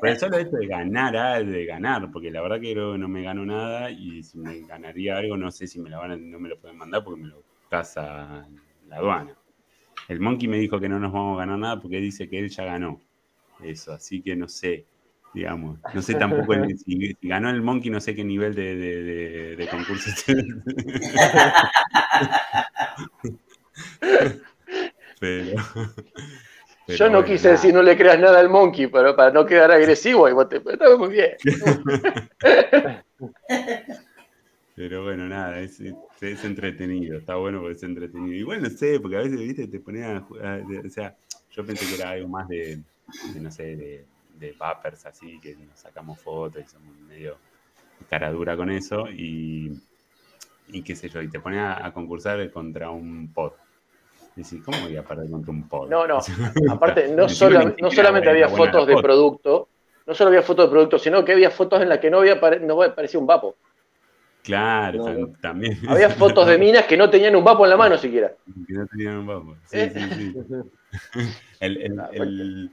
Pero 0.00 0.18
solo 0.18 0.38
hecho 0.38 0.56
de 0.56 0.66
ganar, 0.66 1.16
ah, 1.16 1.42
de 1.42 1.64
ganar, 1.66 2.10
porque 2.12 2.30
la 2.30 2.42
verdad 2.42 2.60
que 2.60 2.74
no 2.74 3.08
me 3.08 3.22
gano 3.22 3.44
nada 3.46 3.90
y 3.90 4.22
si 4.22 4.38
me 4.38 4.60
ganaría 4.66 5.16
algo, 5.18 5.36
no 5.36 5.50
sé 5.50 5.66
si 5.66 5.80
me, 5.80 5.90
la 5.90 5.98
van 5.98 6.12
a- 6.12 6.16
no 6.16 6.38
me 6.38 6.48
lo 6.48 6.58
pueden 6.60 6.76
mandar 6.78 7.02
porque 7.04 7.20
me 7.22 7.28
lo 7.28 7.42
casa 7.68 8.46
la 8.88 8.96
aduana. 8.96 9.36
El 10.08 10.20
Monkey 10.20 10.48
me 10.48 10.58
dijo 10.58 10.78
que 10.80 10.88
no 10.88 10.98
nos 11.00 11.12
vamos 11.12 11.36
a 11.38 11.44
ganar 11.44 11.58
nada 11.58 11.80
porque 11.80 11.98
dice 12.00 12.28
que 12.28 12.38
él 12.38 12.50
ya 12.50 12.64
ganó 12.64 13.00
eso, 13.64 13.92
así 13.92 14.22
que 14.22 14.36
no 14.36 14.48
sé, 14.48 14.86
digamos, 15.34 15.78
no 15.94 16.02
sé 16.02 16.14
tampoco 16.16 16.54
el- 16.54 16.76
si, 16.78 17.14
si 17.20 17.28
ganó 17.28 17.50
el 17.50 17.62
Monkey, 17.62 17.90
no 17.90 18.00
sé 18.00 18.14
qué 18.14 18.24
nivel 18.24 18.54
de, 18.54 18.74
de, 18.76 19.02
de- 19.04 19.56
de 19.56 19.68
concurso. 19.68 20.10
pero, 25.20 25.56
pero 26.98 26.98
Yo 26.98 27.10
no 27.10 27.24
quise 27.24 27.48
nada. 27.48 27.60
decir 27.60 27.74
no 27.74 27.82
le 27.82 27.96
creas 27.96 28.18
nada 28.18 28.40
al 28.40 28.48
monkey, 28.48 28.86
pero 28.88 29.14
para 29.14 29.30
no 29.30 29.46
quedar 29.46 29.70
agresivo, 29.70 30.28
y 30.28 30.32
vos 30.32 30.48
te- 30.48 30.56
está 30.58 30.96
muy 30.96 31.08
bien. 31.08 31.32
Pero 34.74 35.02
bueno, 35.04 35.28
nada, 35.28 35.60
es, 35.60 35.80
entretenido, 36.44 37.18
está 37.18 37.36
bueno 37.36 37.60
porque 37.60 37.74
es 37.74 37.82
entretenido. 37.82 38.34
Igual 38.36 38.62
no 38.62 38.70
sé, 38.70 38.98
porque 39.00 39.16
a 39.16 39.20
veces, 39.20 39.38
viste, 39.38 39.68
te 39.68 39.80
pones 39.80 40.04
a, 40.06 40.20
ju- 40.22 40.40
a- 40.42 40.58
de- 40.58 40.86
o 40.86 40.90
sea, 40.90 41.16
yo 41.50 41.66
pensé 41.66 41.86
que 41.86 41.94
era 41.94 42.10
algo 42.10 42.28
más 42.28 42.48
de, 42.48 42.82
de, 43.34 43.40
no 43.40 43.50
sé, 43.50 43.76
de, 43.76 44.06
de 44.38 44.52
vapers 44.52 45.04
así, 45.06 45.38
que 45.40 45.54
nos 45.56 45.78
sacamos 45.80 46.20
fotos 46.22 46.62
y 46.64 46.68
somos 46.68 46.96
medio 46.96 47.38
cara 48.08 48.30
dura 48.32 48.56
con 48.56 48.70
eso 48.70 49.08
y, 49.10 49.70
y 50.68 50.82
qué 50.82 50.96
sé 50.96 51.08
yo, 51.08 51.22
y 51.22 51.30
te 51.30 51.40
pones 51.40 51.60
a, 51.60 51.86
a 51.86 51.92
concursar 51.92 52.50
contra 52.50 52.90
un 52.90 53.32
pod. 53.32 53.52
Y 54.36 54.42
decís, 54.42 54.62
¿cómo 54.64 54.78
voy 54.82 54.96
a 54.96 55.02
perder 55.02 55.30
contra 55.30 55.50
un 55.52 55.68
pod? 55.68 55.88
No, 55.88 56.06
no. 56.06 56.18
Aparte, 56.70 57.08
no, 57.08 57.28
sola- 57.28 57.74
no 57.80 57.90
solamente 57.90 58.30
había 58.30 58.48
fotos 58.48 58.86
de 58.86 58.92
foto. 58.94 59.02
producto, 59.02 59.68
no 60.06 60.14
solo 60.14 60.28
había 60.28 60.42
fotos 60.42 60.66
de 60.66 60.70
producto, 60.70 60.98
sino 60.98 61.24
que 61.24 61.32
había 61.32 61.50
fotos 61.50 61.82
en 61.82 61.88
las 61.88 61.98
que 61.98 62.10
no 62.10 62.18
había 62.18 62.36
no 62.60 62.94
parecía 62.94 63.20
un 63.20 63.26
vapo. 63.26 63.56
Claro, 64.42 64.98
No, 64.98 65.04
tam- 65.06 65.18
no. 65.18 65.32
también. 65.40 65.78
Había 65.88 66.08
fotos 66.10 66.46
de 66.46 66.56
minas 66.58 66.86
que 66.86 66.96
no 66.96 67.10
tenían 67.10 67.36
un 67.36 67.44
vapo 67.44 67.64
en 67.64 67.70
la 67.70 67.76
mano 67.76 67.98
siquiera. 67.98 68.32
Que 68.66 68.72
no 68.72 68.86
tenían 68.86 69.18
un 69.18 69.26
vapor. 69.26 69.56
Sí, 69.66 69.78
Eh. 69.78 69.92
sí, 69.94 70.32
sí. 70.32 70.34
El- 71.60 71.76
el- 71.82 72.00
Ah, 72.00 72.08
el- 72.12 72.70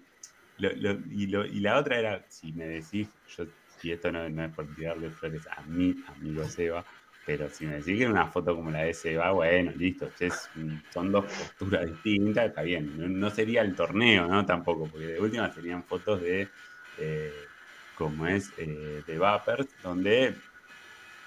lo- 0.59 0.71
lo- 0.75 0.99
y, 1.11 1.27
lo- 1.27 1.45
y 1.45 1.59
la 1.59 1.77
otra 1.77 1.99
era, 1.99 2.25
si 2.29 2.51
me 2.53 2.65
decís, 2.65 3.07
yo, 3.35 3.43
y 3.83 3.91
esto 3.91 4.11
no, 4.11 4.27
no 4.29 4.45
es 4.45 4.53
por 4.53 4.65
tirarle 4.73 5.09
flores 5.11 5.45
a 5.55 5.61
mí, 5.63 5.93
amigo 6.07 6.45
Seba, 6.45 6.83
pero 7.27 7.49
si 7.49 7.67
me 7.67 7.77
decís 7.77 7.99
que 7.99 8.07
una 8.07 8.31
foto 8.31 8.55
como 8.55 8.71
la 8.71 8.83
de 8.83 8.93
Seba, 8.93 9.33
bueno, 9.33 9.73
listo, 9.75 10.13
es 10.19 10.51
son 10.89 11.11
dos 11.11 11.25
posturas 11.37 11.85
distintas, 11.85 12.47
está 12.47 12.61
bien. 12.63 12.95
No, 12.95 13.09
no 13.09 13.29
sería 13.31 13.61
el 13.63 13.75
torneo, 13.75 14.27
¿no? 14.29 14.45
Tampoco, 14.45 14.89
porque 14.89 15.07
de 15.07 15.19
última 15.19 15.51
serían 15.51 15.85
fotos 15.85 16.21
de, 16.21 16.53
eh, 16.95 17.51
como 17.93 18.27
es, 18.27 18.53
eh, 18.57 19.03
de 19.05 19.17
Vapers, 19.19 19.79
donde 19.81 20.45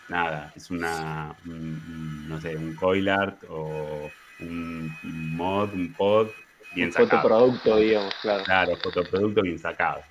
nada, 0.08 0.52
es 0.56 0.70
una, 0.70 1.36
un- 1.44 1.82
un, 1.86 2.28
no 2.28 2.40
sé, 2.40 2.56
un 2.56 2.74
coil 2.76 3.08
art 3.08 3.44
o 3.48 4.16
un 4.38 4.98
mod, 5.02 5.74
un 5.74 5.94
pod 5.96 6.34
bien 6.70 6.88
Un 6.88 6.92
sacado. 6.92 7.28
fotoproducto, 7.28 7.76
digamos, 7.76 8.14
claro. 8.20 8.44
Claro, 8.44 8.76
fotoproducto 8.82 9.42
bien 9.42 9.58
sacado. 9.58 10.04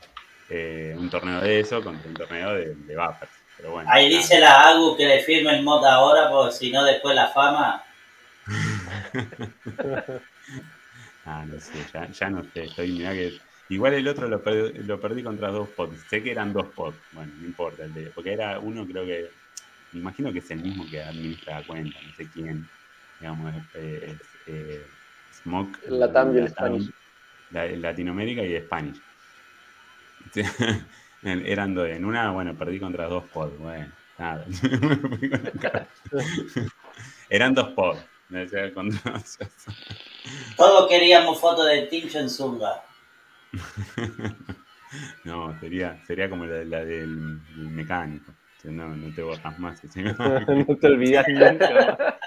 Eh, 0.48 0.96
un 0.98 1.10
torneo 1.10 1.42
de 1.42 1.60
eso 1.60 1.84
contra 1.84 2.10
un 2.10 2.16
torneo 2.18 2.54
de, 2.54 2.76
de 2.76 2.96
Vapers. 2.96 3.44
Pero 3.60 3.74
bueno, 3.74 3.89
Ahí 3.91 4.07
dice 4.10 4.39
la 4.39 4.70
Agu 4.70 4.95
que 4.95 5.05
le 5.05 5.20
firme 5.20 5.51
el 5.57 5.64
mod 5.64 5.84
ahora, 5.86 6.30
porque 6.32 6.53
si 6.55 6.72
no, 6.72 6.84
después 6.86 7.14
la 7.14 7.28
fama. 7.28 7.84
Ah, 11.26 11.45
no 11.45 11.60
sé, 11.60 11.86
ya, 11.93 12.10
ya 12.10 12.30
no 12.30 12.43
sé, 12.43 12.64
estoy, 12.64 12.91
mirá 12.91 13.14
que... 13.14 13.38
Igual 13.68 13.93
el 13.93 14.07
otro 14.07 14.28
lo 14.28 14.41
perdí, 14.43 14.80
lo 14.80 14.99
perdí 14.99 15.22
contra 15.22 15.49
dos 15.51 15.70
pods. 15.78 16.01
Sé 16.10 16.24
que 16.24 16.32
eran 16.32 16.51
dos 16.53 16.74
pods, 16.76 16.97
bueno, 17.12 17.32
no 17.38 17.45
importa, 17.45 17.84
el 17.86 17.93
de- 17.93 18.10
porque 18.10 18.34
era 18.34 18.60
uno 18.60 18.88
creo 18.88 19.05
que... 19.05 19.30
Me 19.91 19.99
imagino 19.99 20.32
que 20.34 20.39
es 20.39 20.49
el 20.49 20.60
mismo 20.62 20.89
que 20.89 21.01
administra 21.03 21.60
la 21.60 21.66
cuenta, 21.68 21.99
no 22.01 22.12
sé 22.14 22.30
quién. 22.32 22.68
Digamos, 23.20 23.53
es, 23.53 23.64
eh, 23.76 24.18
es, 24.22 24.38
eh, 24.47 24.88
Smoke. 25.32 25.78
Latam 25.88 26.36
y 26.36 26.39
el 26.39 26.49
Spanish. 26.49 26.91
la- 27.51 27.68
Latinoamérica 27.68 28.43
y 28.43 28.57
Spanish. 28.60 29.01
Eran 31.24 31.74
dos. 31.76 31.88
En 31.89 32.05
una, 32.05 32.32
bueno, 32.32 32.55
perdí 32.55 32.80
contra 32.80 33.07
dos 33.07 33.26
pods. 33.26 33.57
Bueno, 33.59 33.91
nada. 34.17 34.45
Eran 37.30 37.53
dos 37.53 37.70
pods. 37.70 37.99
Todos 40.55 40.88
queríamos 40.88 41.39
fotos 41.39 41.67
de 41.67 41.84
Tincho 41.84 42.20
en 42.20 42.30
Zunga. 42.30 42.84
No, 45.24 45.55
sería, 45.59 46.03
sería 46.07 46.30
como 46.32 46.45
la, 46.45 46.63
la 46.63 46.84
del, 46.84 47.39
del 47.55 47.70
mecánico. 47.70 48.32
O 48.32 48.61
sea, 48.61 48.72
No, 48.72 48.88
no 48.95 49.13
te 49.13 49.22
borras 49.22 49.59
más. 49.59 49.80
no 49.95 50.78
te 50.78 50.88
olvidas 50.88 51.26
nunca. 51.28 52.20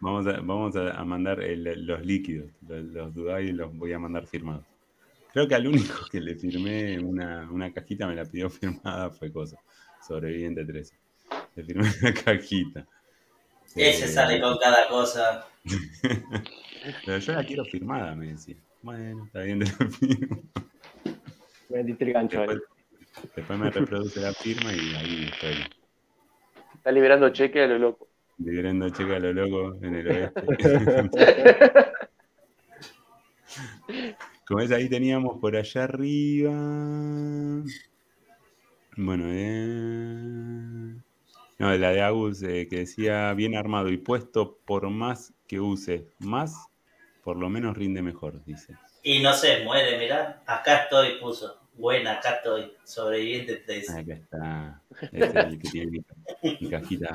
Vamos 0.00 0.26
a, 0.26 0.32
vamos 0.40 0.76
a, 0.76 0.90
a 1.00 1.04
mandar 1.04 1.40
el- 1.42 1.86
los 1.86 2.04
líquidos, 2.04 2.50
los, 2.66 2.84
los 2.84 3.14
Dudai 3.14 3.52
los 3.52 3.74
voy 3.74 3.92
a 3.92 3.98
mandar 3.98 4.26
firmados. 4.26 4.66
Creo 5.32 5.48
que 5.48 5.54
al 5.54 5.66
único 5.66 6.06
que 6.10 6.20
le 6.20 6.36
firmé 6.36 7.00
una, 7.00 7.50
una 7.50 7.72
cajita, 7.72 8.06
me 8.06 8.14
la 8.16 8.24
pidió 8.24 8.50
firmada, 8.50 9.10
fue 9.10 9.32
cosa. 9.32 9.56
Sobreviviente 10.08 10.64
13. 10.64 10.96
Le 11.56 11.64
firmé 11.64 11.84
una 12.02 12.14
cajita. 12.14 12.86
Ese 13.76 14.06
Eh, 14.06 14.08
sale 14.08 14.40
con 14.40 14.58
cada 14.58 14.88
cosa. 14.88 15.46
Pero 17.04 17.18
yo 17.18 17.32
la 17.32 17.44
quiero 17.44 17.64
firmada, 17.64 18.14
me 18.14 18.28
decía. 18.28 18.56
Bueno, 18.82 19.24
está 19.26 19.40
bien, 19.42 19.60
te 19.60 19.66
la 19.66 19.90
firmo. 19.90 20.42
Metiste 21.70 22.04
el 22.04 22.12
gancho 22.12 22.40
ahí. 22.40 22.48
Después, 22.48 22.58
después 23.36 23.58
me 23.58 23.70
reproduce 23.70 24.20
la 24.20 24.32
firma 24.32 24.72
y 24.72 24.94
ahí 24.94 25.24
estoy. 25.32 25.54
Está 26.74 26.90
liberando 26.92 27.30
cheque 27.30 27.62
a 27.62 27.66
lo 27.66 27.78
loco. 27.78 28.11
Liberando 28.44 28.88
cheque 28.90 29.16
a 29.16 29.18
lo 29.18 29.32
loco 29.32 29.76
en 29.82 29.94
el 29.94 30.08
oeste. 30.08 30.42
Como 34.46 34.60
es, 34.60 34.70
ahí 34.72 34.88
teníamos 34.88 35.38
por 35.40 35.56
allá 35.56 35.84
arriba. 35.84 36.52
Bueno, 38.96 39.24
eh... 39.28 40.96
No, 41.58 41.76
la 41.76 41.92
de 41.92 42.02
Agus 42.02 42.42
eh, 42.42 42.66
que 42.68 42.78
decía 42.78 43.32
bien 43.34 43.54
armado 43.54 43.88
y 43.88 43.96
puesto 43.96 44.58
por 44.64 44.90
más 44.90 45.32
que 45.46 45.60
use 45.60 46.08
más, 46.18 46.66
por 47.22 47.36
lo 47.36 47.48
menos 47.48 47.76
rinde 47.76 48.02
mejor, 48.02 48.44
dice. 48.44 48.76
Y 49.04 49.20
no 49.20 49.32
se 49.32 49.62
muere, 49.64 49.96
mirá. 49.96 50.42
Acá 50.46 50.82
estoy, 50.82 51.20
puso. 51.20 51.60
Buena, 51.74 52.14
acá 52.14 52.34
estoy. 52.34 52.72
Sobreviviente 52.82 53.62
3. 53.64 53.90
Acá 53.90 54.12
está. 54.12 54.82
Este 55.02 55.24
es 55.24 55.34
el 55.34 55.58
que 55.60 55.70
tiene 55.70 55.90
mi, 55.92 56.04
mi 56.60 56.68
cajita, 56.68 57.14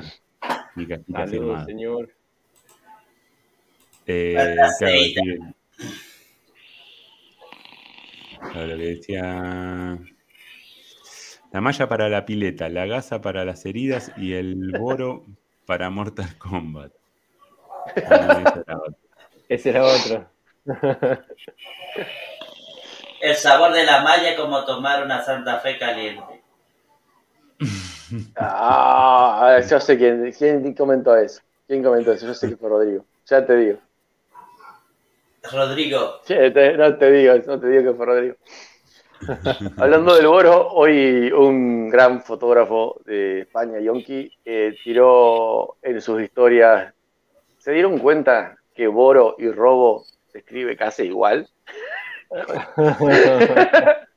mi 0.78 0.86
cajita 0.86 1.26
Saludos, 1.26 1.30
firmada. 1.30 1.64
señor. 1.64 2.10
Eh, 4.06 4.56
claro, 8.52 8.66
lo 8.66 8.76
que 8.76 8.82
decía. 8.84 9.98
La 11.52 11.60
malla 11.60 11.88
para 11.88 12.08
la 12.08 12.24
pileta, 12.26 12.68
la 12.68 12.86
gasa 12.86 13.20
para 13.20 13.44
las 13.44 13.64
heridas 13.64 14.12
y 14.16 14.34
el 14.34 14.72
boro 14.78 15.24
para 15.66 15.90
Mortal 15.90 16.36
Kombat. 16.38 16.92
Ah, 18.06 18.40
no, 18.42 18.48
esa 18.48 18.60
era 18.60 18.76
otra. 18.76 18.98
Ese 19.48 19.70
era 19.70 19.84
otro. 19.84 20.30
El 23.20 23.34
sabor 23.34 23.72
de 23.72 23.84
la 23.84 24.02
malla 24.02 24.30
es 24.30 24.36
como 24.38 24.64
tomar 24.64 25.02
una 25.02 25.22
Santa 25.22 25.58
Fe 25.60 25.78
caliente. 25.78 26.42
Ah, 28.36 29.60
yo 29.68 29.80
sé 29.80 29.98
quién, 29.98 30.32
quién 30.32 30.74
comentó 30.74 31.16
eso. 31.16 31.40
¿Quién 31.66 31.82
comentó 31.82 32.12
eso? 32.12 32.26
Yo 32.26 32.34
sé 32.34 32.48
que 32.48 32.56
fue 32.56 32.68
Rodrigo. 32.68 33.04
Ya 33.26 33.44
te 33.44 33.56
digo. 33.56 33.78
Rodrigo, 35.52 36.20
Che, 36.24 36.50
te- 36.50 36.76
no 36.76 36.96
te 36.96 37.10
digo, 37.10 37.34
no 37.46 37.60
te 37.60 37.68
digo 37.68 37.92
que 37.92 37.96
fue 37.96 38.06
Rodrigo. 38.06 38.36
Hablando 39.76 40.14
del 40.14 40.26
Boro, 40.26 40.68
hoy 40.72 41.30
un 41.32 41.88
gran 41.88 42.22
fotógrafo 42.22 43.00
de 43.04 43.40
España, 43.40 43.80
Yonki, 43.80 44.30
eh, 44.44 44.76
tiró 44.82 45.76
en 45.82 46.00
sus 46.00 46.22
historias. 46.22 46.94
¿Se 47.58 47.72
dieron 47.72 47.98
cuenta 47.98 48.56
que 48.74 48.86
Boro 48.86 49.34
y 49.38 49.50
Robo 49.50 50.04
se 50.28 50.38
escribe 50.38 50.76
casi 50.76 51.04
igual? 51.04 51.48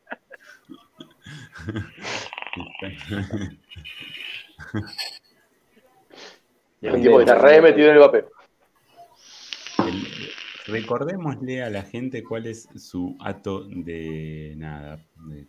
Tipo 6.81 7.17
que 7.17 7.23
está 7.23 7.35
re 7.35 7.61
metido 7.61 7.89
en 7.89 7.93
el 7.95 7.99
papel. 8.01 8.25
El- 9.85 10.31
recordémosle 10.67 11.63
a 11.63 11.69
la 11.69 11.83
gente 11.83 12.23
cuál 12.23 12.47
es 12.47 12.67
su 12.75 13.15
ato 13.19 13.65
de 13.65 14.55
nada, 14.57 14.99
de 15.27 15.47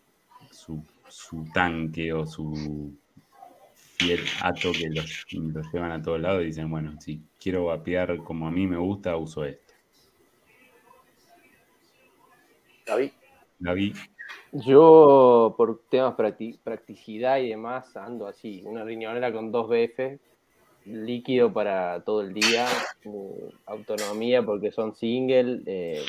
su, 0.50 0.84
su 1.08 1.44
tanque 1.54 2.12
o 2.12 2.26
su 2.26 2.94
fiel 3.74 4.20
ato 4.42 4.72
que 4.72 4.90
los, 4.90 5.24
los 5.32 5.72
llevan 5.72 5.92
a 5.92 6.02
todos 6.02 6.20
lados 6.20 6.42
y 6.42 6.46
dicen, 6.46 6.70
bueno, 6.70 7.00
si 7.00 7.22
quiero 7.40 7.66
vapear 7.66 8.18
como 8.18 8.46
a 8.46 8.50
mí 8.50 8.66
me 8.66 8.76
gusta, 8.76 9.16
uso 9.16 9.44
esto. 9.44 9.72
David. 12.84 13.10
Gaby, 13.60 13.94
Yo, 14.52 15.54
por 15.56 15.80
temas 15.88 16.14
practi- 16.14 16.58
practicidad 16.62 17.38
y 17.38 17.48
demás, 17.48 17.96
ando 17.96 18.26
así. 18.26 18.62
Una 18.66 18.84
riñonera 18.84 19.32
con 19.32 19.50
dos 19.50 19.68
BF, 19.68 20.18
líquido 20.84 21.52
para 21.52 22.02
todo 22.04 22.20
el 22.20 22.34
día, 22.34 22.66
autonomía 23.66 24.42
porque 24.42 24.70
son 24.70 24.94
single. 24.94 25.62
eh, 25.66 26.04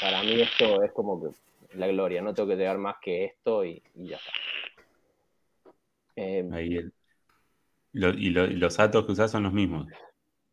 para 0.00 0.22
mí 0.22 0.40
esto 0.40 0.82
es 0.82 0.92
como 0.92 1.22
que 1.22 1.28
la 1.76 1.86
gloria, 1.88 2.22
no 2.22 2.32
tengo 2.34 2.48
que 2.48 2.56
llegar 2.56 2.78
más 2.78 2.96
que 3.02 3.24
esto 3.24 3.64
y, 3.64 3.82
ya 3.94 4.16
está. 4.16 4.30
Eh, 6.16 6.48
ahí 6.52 6.76
el- 6.76 6.92
y 8.18 8.30
los 8.30 8.80
atos 8.80 9.04
que 9.04 9.12
usás 9.12 9.30
son 9.30 9.42
los 9.42 9.52
mismos. 9.52 9.86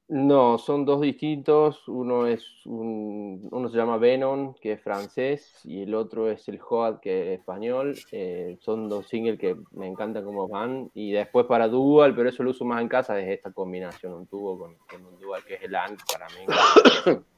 No, 0.09 0.57
son 0.57 0.85
dos 0.85 1.01
distintos. 1.01 1.87
Uno 1.87 2.25
es 2.25 2.43
un, 2.65 3.47
uno 3.51 3.69
se 3.69 3.77
llama 3.77 3.97
Venom, 3.97 4.55
que 4.55 4.73
es 4.73 4.81
francés, 4.81 5.61
y 5.63 5.83
el 5.83 5.93
otro 5.93 6.31
es 6.31 6.47
el 6.47 6.59
Hoad, 6.67 6.99
que 6.99 7.33
es 7.33 7.39
español. 7.39 7.95
Eh, 8.11 8.57
son 8.59 8.89
dos 8.89 9.07
singles 9.07 9.39
que 9.39 9.55
me 9.71 9.85
encantan 9.85 10.25
cómo 10.25 10.47
van. 10.47 10.89
Y 10.95 11.11
después 11.11 11.45
para 11.45 11.67
Dual, 11.67 12.15
pero 12.15 12.27
eso 12.27 12.41
lo 12.41 12.49
uso 12.49 12.65
más 12.65 12.81
en 12.81 12.87
casa, 12.87 13.19
es 13.19 13.29
esta 13.29 13.51
combinación, 13.51 14.13
un 14.13 14.25
tubo 14.25 14.57
con, 14.57 14.75
con 14.89 15.05
un 15.05 15.19
Dual 15.19 15.43
que 15.45 15.53
es 15.53 15.63
el 15.63 15.75
ANC 15.75 15.99
para 16.11 16.27
mí. 16.29 17.21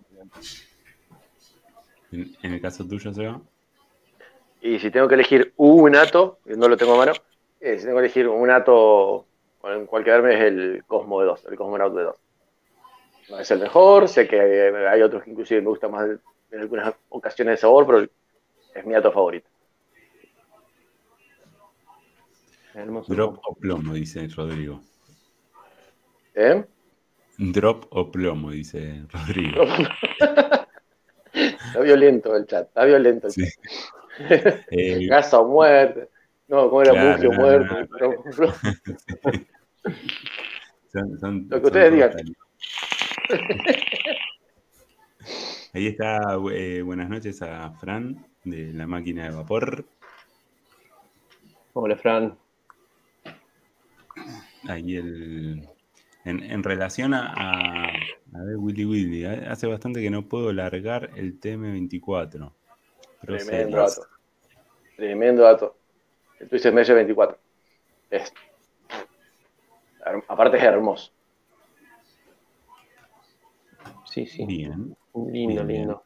En, 2.13 2.29
en 2.43 2.53
el 2.53 2.59
caso 2.59 2.85
tuyo, 2.85 3.13
Seba. 3.13 3.39
Y 4.61 4.79
si 4.79 4.91
tengo 4.91 5.07
que 5.07 5.15
elegir 5.15 5.53
un 5.55 5.95
ato, 5.95 6.39
no 6.43 6.67
lo 6.67 6.75
tengo 6.75 6.95
a 6.95 6.97
mano, 6.97 7.13
eh, 7.61 7.79
si 7.79 7.85
tengo 7.85 7.99
que 7.99 8.05
elegir 8.05 8.27
un 8.27 8.49
ato 8.49 9.25
con 9.61 9.71
el 9.71 9.85
cual 9.85 10.03
quedarme 10.03 10.33
es 10.33 10.41
el 10.41 10.83
Cosmo 10.87 11.21
de 11.21 11.27
2, 11.27 11.45
el 11.51 11.55
Cosmonaut 11.55 11.95
de 11.95 12.03
2. 12.03 12.15
No 13.31 13.39
es 13.39 13.49
el 13.49 13.59
mejor, 13.59 14.07
sé 14.09 14.27
que 14.27 14.39
hay, 14.89 15.01
otros 15.01 15.23
que 15.23 15.31
inclusive 15.31 15.61
me 15.61 15.69
gustan 15.69 15.91
más 15.91 16.07
en 16.51 16.59
algunas 16.59 16.93
ocasiones 17.09 17.53
de 17.53 17.57
sabor, 17.61 17.85
pero 17.87 18.01
es 18.75 18.85
mi 18.85 18.93
ato 18.93 19.09
favorito. 19.11 19.47
Hermoso. 22.73 23.13
Drop 23.13 23.39
o 23.45 23.55
plomo, 23.55 23.93
dice 23.93 24.27
Rodrigo. 24.35 24.81
¿Eh? 26.35 26.65
Drop 27.37 27.85
o 27.89 28.11
plomo, 28.11 28.51
dice 28.51 29.03
Rodrigo. 29.11 29.63
Está 31.33 31.79
violento 31.79 32.35
el 32.35 32.45
chat, 32.45 32.67
está 32.67 32.83
violento 32.83 33.27
el 33.27 33.33
Sí. 33.33 33.43
chat. 33.45 33.53
Eh, 34.71 35.07
Gasa 35.07 35.39
o 35.39 35.47
muerte. 35.47 36.09
No, 36.49 36.69
¿cómo 36.69 36.81
era 36.81 36.91
Claro, 36.91 37.23
no, 37.31 37.39
muerto? 37.39 37.79
no, 37.79 37.87
Pero- 37.97 38.53
Son- 40.91 41.17
son- 41.19 41.47
Lo 41.49 41.61
que 41.61 41.67
ustedes 41.67 41.93
digan. 41.93 42.11
Ahí 45.73 45.87
está, 45.87 46.37
eh, 46.51 46.81
buenas 46.81 47.09
noches 47.09 47.41
a 47.41 47.71
Fran 47.71 48.27
de 48.43 48.73
la 48.73 48.85
máquina 48.87 49.29
de 49.29 49.35
vapor. 49.35 49.85
Hola, 51.73 51.95
Fran. 51.95 52.37
Ahí 54.67 54.97
el. 54.97 55.65
En, 56.23 56.43
en 56.43 56.61
relación 56.61 57.15
a, 57.15 57.33
a, 57.33 57.87
a 57.87 58.43
ver, 58.43 58.57
Willy 58.57 58.85
Willy, 58.85 59.25
¿eh? 59.25 59.45
hace 59.47 59.65
bastante 59.65 60.01
que 60.01 60.11
no 60.11 60.27
puedo 60.27 60.53
largar 60.53 61.09
el 61.15 61.39
TM24. 61.39 62.29
Pro 62.29 62.53
Tremendo 63.21 63.77
dato. 63.77 64.05
Tremendo 64.95 65.41
dato. 65.43 65.77
El 66.39 66.49
Twisted 66.49 66.73
Measure 66.73 66.95
24. 66.95 67.39
Es, 68.11 68.31
aparte 70.27 70.57
es 70.57 70.63
hermoso. 70.63 71.11
Sí, 74.11 74.25
sí. 74.25 74.45
Bien. 74.45 74.95
Lindo, 75.15 75.65
Bien, 75.65 75.67
lindo. 75.67 76.03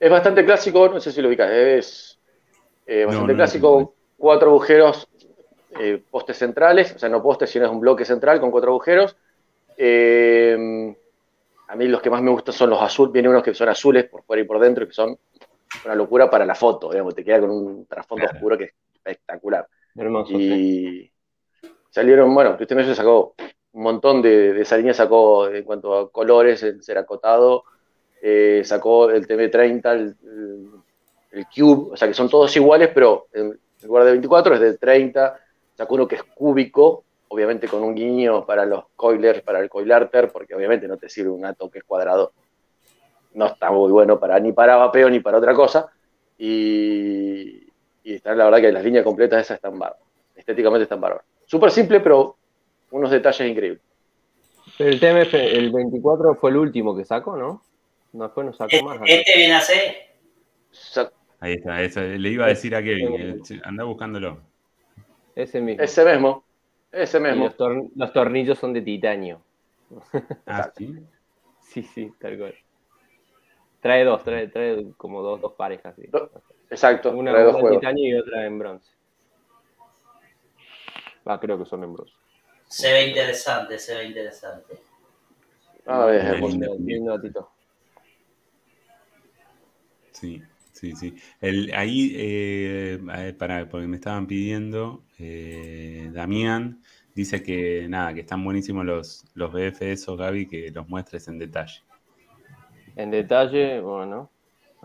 Es 0.00 0.10
bastante 0.10 0.44
clásico, 0.44 0.88
no 0.88 0.98
sé 0.98 1.12
si 1.12 1.20
lo 1.20 1.28
ubicas, 1.28 1.50
es 1.50 2.18
eh, 2.86 3.04
bastante 3.04 3.32
No, 3.32 3.32
no, 3.32 3.36
clásico, 3.36 3.80
no. 3.80 3.92
cuatro 4.16 4.50
agujeros, 4.50 5.08
eh, 5.78 6.02
postes 6.10 6.38
centrales, 6.38 6.94
o 6.94 6.98
sea, 6.98 7.08
no 7.08 7.22
postes, 7.22 7.50
sino 7.50 7.66
es 7.66 7.70
un 7.70 7.80
bloque 7.80 8.04
central 8.04 8.40
con 8.40 8.50
cuatro 8.50 8.70
agujeros. 8.70 9.16
Eh, 9.76 10.94
a 11.68 11.76
mí 11.76 11.86
los 11.86 12.00
que 12.00 12.10
más 12.10 12.22
me 12.22 12.30
gustan 12.30 12.54
son 12.54 12.70
los 12.70 12.80
azules, 12.80 13.12
vienen 13.12 13.30
unos 13.30 13.42
que 13.42 13.54
son 13.54 13.68
azules 13.68 14.04
por 14.04 14.22
fuera 14.24 14.42
y 14.42 14.46
por 14.46 14.58
dentro, 14.58 14.86
que 14.86 14.92
son 14.92 15.18
una 15.84 15.94
locura 15.94 16.30
para 16.30 16.46
la 16.46 16.54
foto, 16.54 16.90
digamos, 16.90 17.14
te 17.14 17.24
queda 17.24 17.40
con 17.40 17.50
un 17.50 17.86
trasfondo 17.86 18.24
Claro. 18.24 18.36
oscuro 18.38 18.56
que 18.58 18.64
es 18.64 18.72
espectacular. 18.94 19.66
Hermoso. 19.96 20.32
sí. 20.38 21.10
Y 21.10 21.12
salieron, 21.90 22.34
bueno, 22.34 22.56
Twisted 22.56 22.76
Measure 22.76 22.94
sacó 22.94 23.34
un 23.74 23.82
montón 23.82 24.22
de, 24.22 24.52
de 24.54 24.62
esa 24.62 24.76
línea, 24.76 24.94
sacó 24.94 25.48
en 25.48 25.64
cuanto 25.64 25.94
a 25.94 26.10
colores, 26.10 26.62
el 26.62 26.82
ceracotado, 26.82 27.64
eh, 28.22 28.62
sacó 28.64 29.10
el 29.10 29.26
TB30, 29.26 29.92
el, 29.92 31.46
Cube, 31.54 31.92
o 31.92 31.96
sea 31.96 32.06
que 32.06 32.14
son 32.14 32.30
todos 32.30 32.56
iguales, 32.56 32.90
pero 32.94 33.26
en 33.32 33.58
lugar 33.82 34.04
de 34.04 34.12
24 34.12 34.54
es 34.54 34.60
de 34.60 34.78
30, 34.78 35.36
sacó 35.74 35.96
uno 35.96 36.06
que 36.06 36.14
es 36.14 36.22
cúbico, 36.22 37.02
obviamente 37.26 37.66
con 37.66 37.82
un 37.82 37.94
guiño 37.94 38.46
para 38.46 38.64
los 38.64 38.84
coilers, 38.94 39.42
para 39.42 39.58
el 39.58 39.68
coilarter, 39.68 40.30
porque 40.30 40.54
obviamente 40.54 40.86
no 40.86 40.96
te 40.96 41.08
sirve 41.08 41.30
un 41.30 41.44
ato 41.44 41.68
que 41.68 41.80
es 41.80 41.84
cuadrado. 41.84 42.32
No 43.34 43.46
está 43.46 43.72
muy 43.72 43.90
bueno 43.90 44.20
para 44.20 44.38
ni 44.38 44.52
para 44.52 44.76
vapeo 44.76 45.10
ni 45.10 45.18
para 45.18 45.38
otra 45.38 45.52
cosa. 45.52 45.90
Y, 46.38 47.66
y 48.04 48.14
está, 48.14 48.34
la 48.36 48.44
verdad 48.44 48.60
que 48.60 48.70
las 48.72 48.84
líneas 48.84 49.04
completas 49.04 49.42
esas 49.42 49.56
están 49.56 49.76
bárbaras. 49.76 50.06
Estéticamente 50.36 50.84
están 50.84 51.00
bárbaras. 51.00 51.26
Súper 51.44 51.72
simple, 51.72 51.98
pero 51.98 52.36
unos 52.94 53.10
detalles 53.10 53.50
increíbles. 53.50 53.82
Pero 54.78 54.90
el 54.90 55.00
TMF, 55.00 55.34
el 55.34 55.70
24 55.72 56.36
fue 56.36 56.50
el 56.50 56.56
último 56.56 56.96
que 56.96 57.04
sacó, 57.04 57.36
¿no? 57.36 57.62
No, 58.12 58.24
después 58.24 58.46
no 58.46 58.52
sacó 58.52 58.82
más. 58.84 59.00
Este, 59.02 59.18
este 59.20 59.32
viene 59.38 59.54
a 59.54 59.60
ser. 59.60 59.94
Ahí 61.40 61.54
está, 61.54 61.82
eso, 61.82 62.00
le 62.00 62.28
iba 62.28 62.46
a 62.46 62.48
decir 62.48 62.74
a 62.74 62.82
Kevin, 62.82 63.42
anda 63.64 63.84
buscándolo. 63.84 64.40
Ese 65.34 65.60
mismo. 65.60 65.82
Ese 65.82 66.04
mismo. 66.04 66.44
Ese 66.92 67.18
mismo. 67.20 67.44
los, 67.44 67.56
tor- 67.56 67.90
los 67.96 68.12
tornillos 68.12 68.58
son 68.58 68.72
de 68.72 68.82
titanio. 68.82 69.42
Ah, 70.46 70.70
sí. 70.76 70.96
Sí, 71.60 71.82
sí, 71.82 72.12
tal 72.20 72.38
cual. 72.38 72.54
Trae 73.80 74.04
dos, 74.04 74.22
trae, 74.24 74.46
trae 74.48 74.86
como 74.96 75.20
dos, 75.22 75.40
dos 75.40 75.52
parejas. 75.54 75.94
sí. 75.96 76.06
Do- 76.06 76.30
Exacto. 76.70 77.10
Una, 77.12 77.32
trae 77.32 77.44
dos 77.44 77.56
juegos. 77.56 77.80
titanio 77.80 78.16
y 78.16 78.18
otra 78.20 78.46
en 78.46 78.58
bronce. 78.58 78.90
Ah, 81.26 81.38
creo 81.40 81.58
que 81.58 81.64
son 81.64 81.82
en 81.84 81.92
bronce. 81.92 82.14
Se 82.68 82.92
ve 82.92 83.08
interesante, 83.08 83.78
se 83.78 83.94
ve 83.96 84.04
interesante. 84.06 84.80
A 85.86 86.06
ver. 86.06 86.40
Lindo 86.40 87.16
datito. 87.16 87.50
Sí, 90.12 90.42
sí, 90.72 90.94
sí. 90.96 91.14
El, 91.40 91.72
ahí, 91.74 92.14
eh, 92.16 93.00
eh, 93.16 93.32
para, 93.38 93.68
porque 93.68 93.86
me 93.86 93.96
estaban 93.96 94.26
pidiendo, 94.26 95.04
eh, 95.18 96.08
Damián 96.12 96.80
dice 97.14 97.42
que 97.42 97.86
nada, 97.88 98.14
que 98.14 98.20
están 98.20 98.42
buenísimos 98.44 98.84
los, 98.84 99.24
los 99.34 99.52
BF 99.52 99.82
esos, 99.92 100.18
Gaby, 100.18 100.46
que 100.46 100.70
los 100.70 100.88
muestres 100.88 101.28
en 101.28 101.38
detalle. 101.38 101.82
En 102.96 103.10
detalle, 103.10 103.80
bueno, 103.80 104.30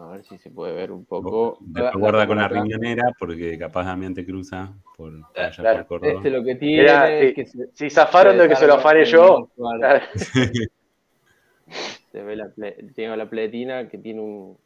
a 0.03 0.11
ver 0.11 0.23
si 0.23 0.37
se 0.37 0.49
puede 0.49 0.73
ver 0.73 0.91
un 0.91 1.05
poco. 1.05 1.57
Guarda 1.93 2.25
con 2.27 2.37
la 2.37 2.47
riñonera, 2.47 3.11
porque 3.17 3.57
capaz 3.57 3.85
Damián 3.85 4.13
te 4.13 4.25
cruza 4.25 4.73
por, 4.95 5.13
allá 5.35 5.51
Claro. 5.55 5.77
por 5.79 5.87
Córdoba. 5.87 6.13
Este 6.17 6.29
lo 6.29 6.43
que 6.43 6.55
tiene 6.55 6.81
Mira, 6.83 7.11
es 7.19 7.33
que 7.33 7.45
se, 7.45 7.69
Si 7.73 7.89
zafaron 7.89 8.37
de 8.37 8.47
que 8.47 8.55
se 8.55 8.67
lo 8.67 8.75
afane 8.75 9.05
yo, 9.05 9.49
Claro, 9.55 10.05
se 12.11 12.23
ve 12.23 12.35
la 12.35 12.49
tengo 12.95 13.15
la 13.15 13.29
pletina 13.29 13.87
que 13.89 13.97
tiene 13.97 14.21
un. 14.21 14.57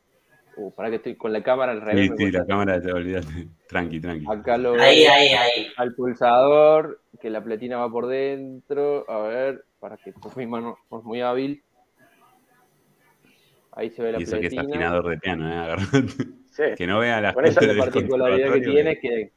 Uh, 0.55 0.71
para 0.71 0.91
que 0.91 0.97
estoy 0.97 1.15
con 1.15 1.33
la 1.33 1.41
cámara 1.41 1.71
al 1.71 1.81
revés. 1.81 2.11
Sí, 2.15 2.25
sí, 2.25 2.31
la 2.31 2.45
cámara, 2.45 2.79
te 2.79 2.91
olvidaste. 2.93 3.47
Tranqui, 3.67 3.99
tranqui. 3.99 4.25
Acá 4.29 4.55
lo 4.55 4.73
Ahí, 4.73 4.99
veo 4.99 5.11
ahí, 5.11 5.27
ahí. 5.29 5.67
al 5.77 5.95
pulsador, 5.95 7.01
que 7.19 7.31
la 7.31 7.43
pletina 7.43 7.77
va 7.77 7.89
por 7.89 8.05
dentro. 8.05 9.03
A 9.09 9.17
ver, 9.27 9.65
para 9.79 9.97
que 9.97 10.13
pues, 10.13 10.37
mi 10.37 10.45
mano 10.45 10.77
no 10.91 10.99
es 10.99 11.03
muy 11.03 11.21
hábil. 11.21 11.63
Ahí 13.75 13.89
se 13.89 14.03
ve 14.03 14.11
la 14.11 14.19
Y 14.19 14.23
eso 14.23 14.39
que 14.39 14.47
es 14.47 14.57
afinador 14.57 15.07
de 15.09 15.17
piano, 15.17 15.49
¿eh? 15.49 15.75
Sí. 16.51 16.63
Que 16.77 16.85
no 16.87 16.99
vea 16.99 17.19
las 17.19 17.33
Con 17.33 17.45
esa 17.45 17.61
La 17.61 17.77
particularidad 17.77 18.53
que 18.53 18.61
tiene 18.61 18.91
es 18.91 18.99
que 18.99 19.31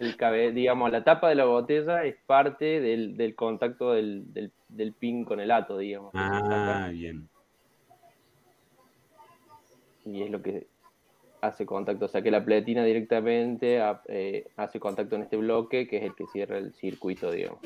el 0.00 0.16
cabe- 0.16 0.52
digamos, 0.52 0.90
la 0.90 1.04
tapa 1.04 1.28
de 1.28 1.34
la 1.36 1.44
botella 1.44 2.04
es 2.04 2.16
parte 2.26 2.80
del, 2.80 3.16
del 3.16 3.34
contacto 3.34 3.92
del, 3.92 4.32
del, 4.32 4.52
del 4.68 4.92
pin 4.92 5.24
con 5.24 5.40
el 5.40 5.50
ato, 5.50 5.78
digamos. 5.78 6.12
Ah, 6.14 6.88
bien. 6.92 7.28
y 10.04 10.22
es 10.22 10.30
lo 10.30 10.40
que 10.42 10.66
hace 11.40 11.66
contacto. 11.66 12.06
O 12.06 12.08
sea 12.08 12.22
que 12.22 12.30
la 12.30 12.44
pletina 12.44 12.84
directamente 12.84 13.80
a- 13.80 14.02
eh, 14.08 14.46
hace 14.56 14.80
contacto 14.80 15.16
en 15.16 15.22
este 15.22 15.36
bloque, 15.36 15.86
que 15.86 15.98
es 15.98 16.02
el 16.04 16.14
que 16.14 16.26
cierra 16.26 16.58
el 16.58 16.72
circuito, 16.74 17.30
digamos. 17.30 17.60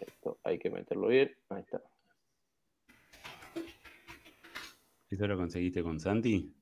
Esto 0.00 0.38
hay 0.44 0.58
que 0.58 0.70
meterlo 0.70 1.08
bien. 1.08 1.32
Ahí 1.48 1.60
está. 1.62 1.80
¿Eso 5.14 5.28
lo 5.28 5.36
conseguiste 5.36 5.80
con 5.80 6.00
Santi? 6.00 6.52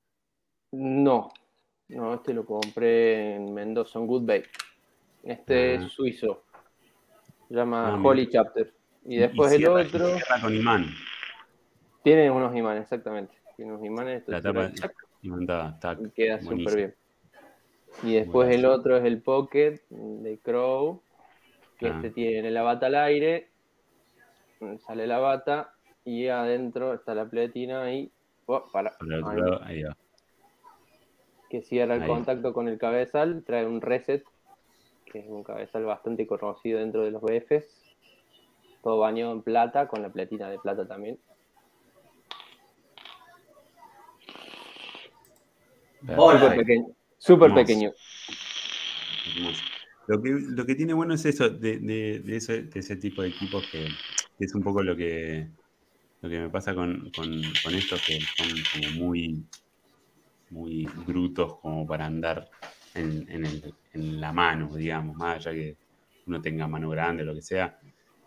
No, 0.73 1.31
no, 1.89 2.15
este 2.15 2.35
lo 2.35 2.45
compré 2.45 3.37
en 3.37 3.55
Mendoza, 3.55 3.99
en 3.99 4.07
Good 4.07 4.27
Bay. 4.27 4.43
Este 5.23 5.79
Ah. 5.79 5.83
es 5.87 5.93
suizo. 5.93 6.43
Se 7.49 7.55
llama 7.55 7.95
Ah. 7.95 8.01
Holy 8.03 8.29
Chapter. 8.29 8.71
Y 9.07 9.17
después 9.17 9.53
Y 9.53 9.55
el 9.55 9.61
cierra- 9.63 9.83
y 9.83 9.87
otro. 9.87 10.07
cierra 10.17 10.41
con 10.43 10.55
imán. 10.55 10.85
Tiene 12.05 12.31
unos 12.31 12.55
imanes, 12.55 12.83
exactamente. 12.83 13.35
Tiene 13.57 13.73
unos 13.73 13.87
imanes. 13.87 14.19
esto 14.21 14.33
La 14.33 14.43
tapa 14.43 14.71
imantada. 15.23 15.99
y 15.99 16.11
queda 16.11 16.41
súper 16.43 16.77
bien. 16.77 16.95
Y 18.03 18.15
después 18.17 18.55
el 18.55 18.67
otro 18.67 18.97
es 18.99 19.05
el 19.05 19.23
Pocket 19.23 19.81
de 19.89 20.39
Crow. 20.41 21.03
Que 21.79 21.87
Ah. 21.87 21.93
este 21.97 22.11
tiene 22.11 22.51
la 22.51 22.61
bata 22.63 22.87
al 22.87 22.97
aire. 22.97 23.49
Sale 24.87 25.07
la 25.07 25.19
bata. 25.19 25.75
Y 26.05 26.27
adentro 26.27 26.93
está 26.95 27.15
la 27.15 27.27
pletina 27.31 27.83
ahí. 27.85 28.11
Oh, 28.47 28.65
para, 28.73 28.91
Por 28.99 29.13
el 29.13 29.23
otro 29.23 29.31
ahí. 29.31 29.41
lado, 29.41 29.63
ahí 29.65 29.83
va. 29.83 29.97
que 31.49 31.63
cierra 31.63 31.95
el 31.97 32.03
Ahí. 32.03 32.09
contacto 32.09 32.53
con 32.53 32.67
el 32.69 32.79
cabezal, 32.79 33.45
trae 33.45 33.67
un 33.67 33.81
reset, 33.81 34.25
que 35.05 35.19
es 35.21 35.27
un 35.29 35.45
cabezal 35.45 35.85
bastante 35.85 36.27
conocido 36.27 36.79
dentro 36.81 37.03
de 37.03 37.11
los 37.11 37.21
BFs. 37.23 37.67
Todo 38.83 38.99
bañado 38.99 39.33
en 39.33 39.43
plata, 39.43 39.87
con 39.87 40.03
la 40.03 40.09
platina 40.11 40.49
de 40.51 40.59
plata 40.59 40.87
también. 40.89 41.19
Súper 46.07 46.57
pequeño. 46.57 46.87
Hermoso. 47.19 47.55
pequeño. 47.55 47.93
Lo 50.09 50.21
que, 50.21 50.31
lo 50.31 50.67
que 50.67 50.75
tiene 50.75 50.95
bueno 50.95 51.15
es 51.15 51.25
eso, 51.25 51.49
de, 51.49 51.79
de, 51.79 52.19
de 52.21 52.37
ese, 52.37 52.63
de 52.65 52.81
ese 52.81 52.97
tipo 52.97 53.23
de 53.23 53.29
equipos 53.29 53.65
que, 53.71 53.85
que 54.39 54.45
es 54.45 54.55
un 54.55 54.63
poco 54.63 54.83
lo 54.83 54.97
que, 54.97 55.49
lo 56.23 56.29
que 56.31 56.41
me 56.41 56.51
pasa 56.51 56.75
con, 56.75 57.11
con, 57.11 57.59
con 57.63 57.75
estos 57.75 58.01
que 58.03 58.19
son 58.21 58.49
como 58.73 58.91
muy, 58.91 59.45
muy 60.51 60.87
brutos 61.07 61.59
como 61.61 61.87
para 61.87 62.07
andar 62.07 62.49
en, 62.95 63.27
en, 63.29 63.45
el- 63.45 63.75
en 63.93 64.21
la 64.21 64.33
mano, 64.33 64.75
digamos, 64.75 65.17
más 65.17 65.37
allá 65.47 65.53
que 65.57 65.77
uno 66.27 66.41
tenga 66.41 66.67
mano 66.69 66.91
grande 66.91 67.23
o 67.23 67.27
lo 67.27 67.35
que 67.35 67.43
sea. 67.43 67.79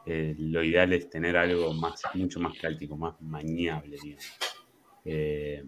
eh, 0.05 0.35
lo 0.37 0.63
ideal 0.63 0.93
es 0.93 1.09
tener 1.09 1.35
algo 1.37 1.73
más, 1.73 2.01
mucho 2.13 2.39
más 2.39 2.55
práctico, 2.57 2.95
más 2.97 3.19
maniable, 3.21 3.97
digamos. 4.03 4.25
Eh, 5.05 5.63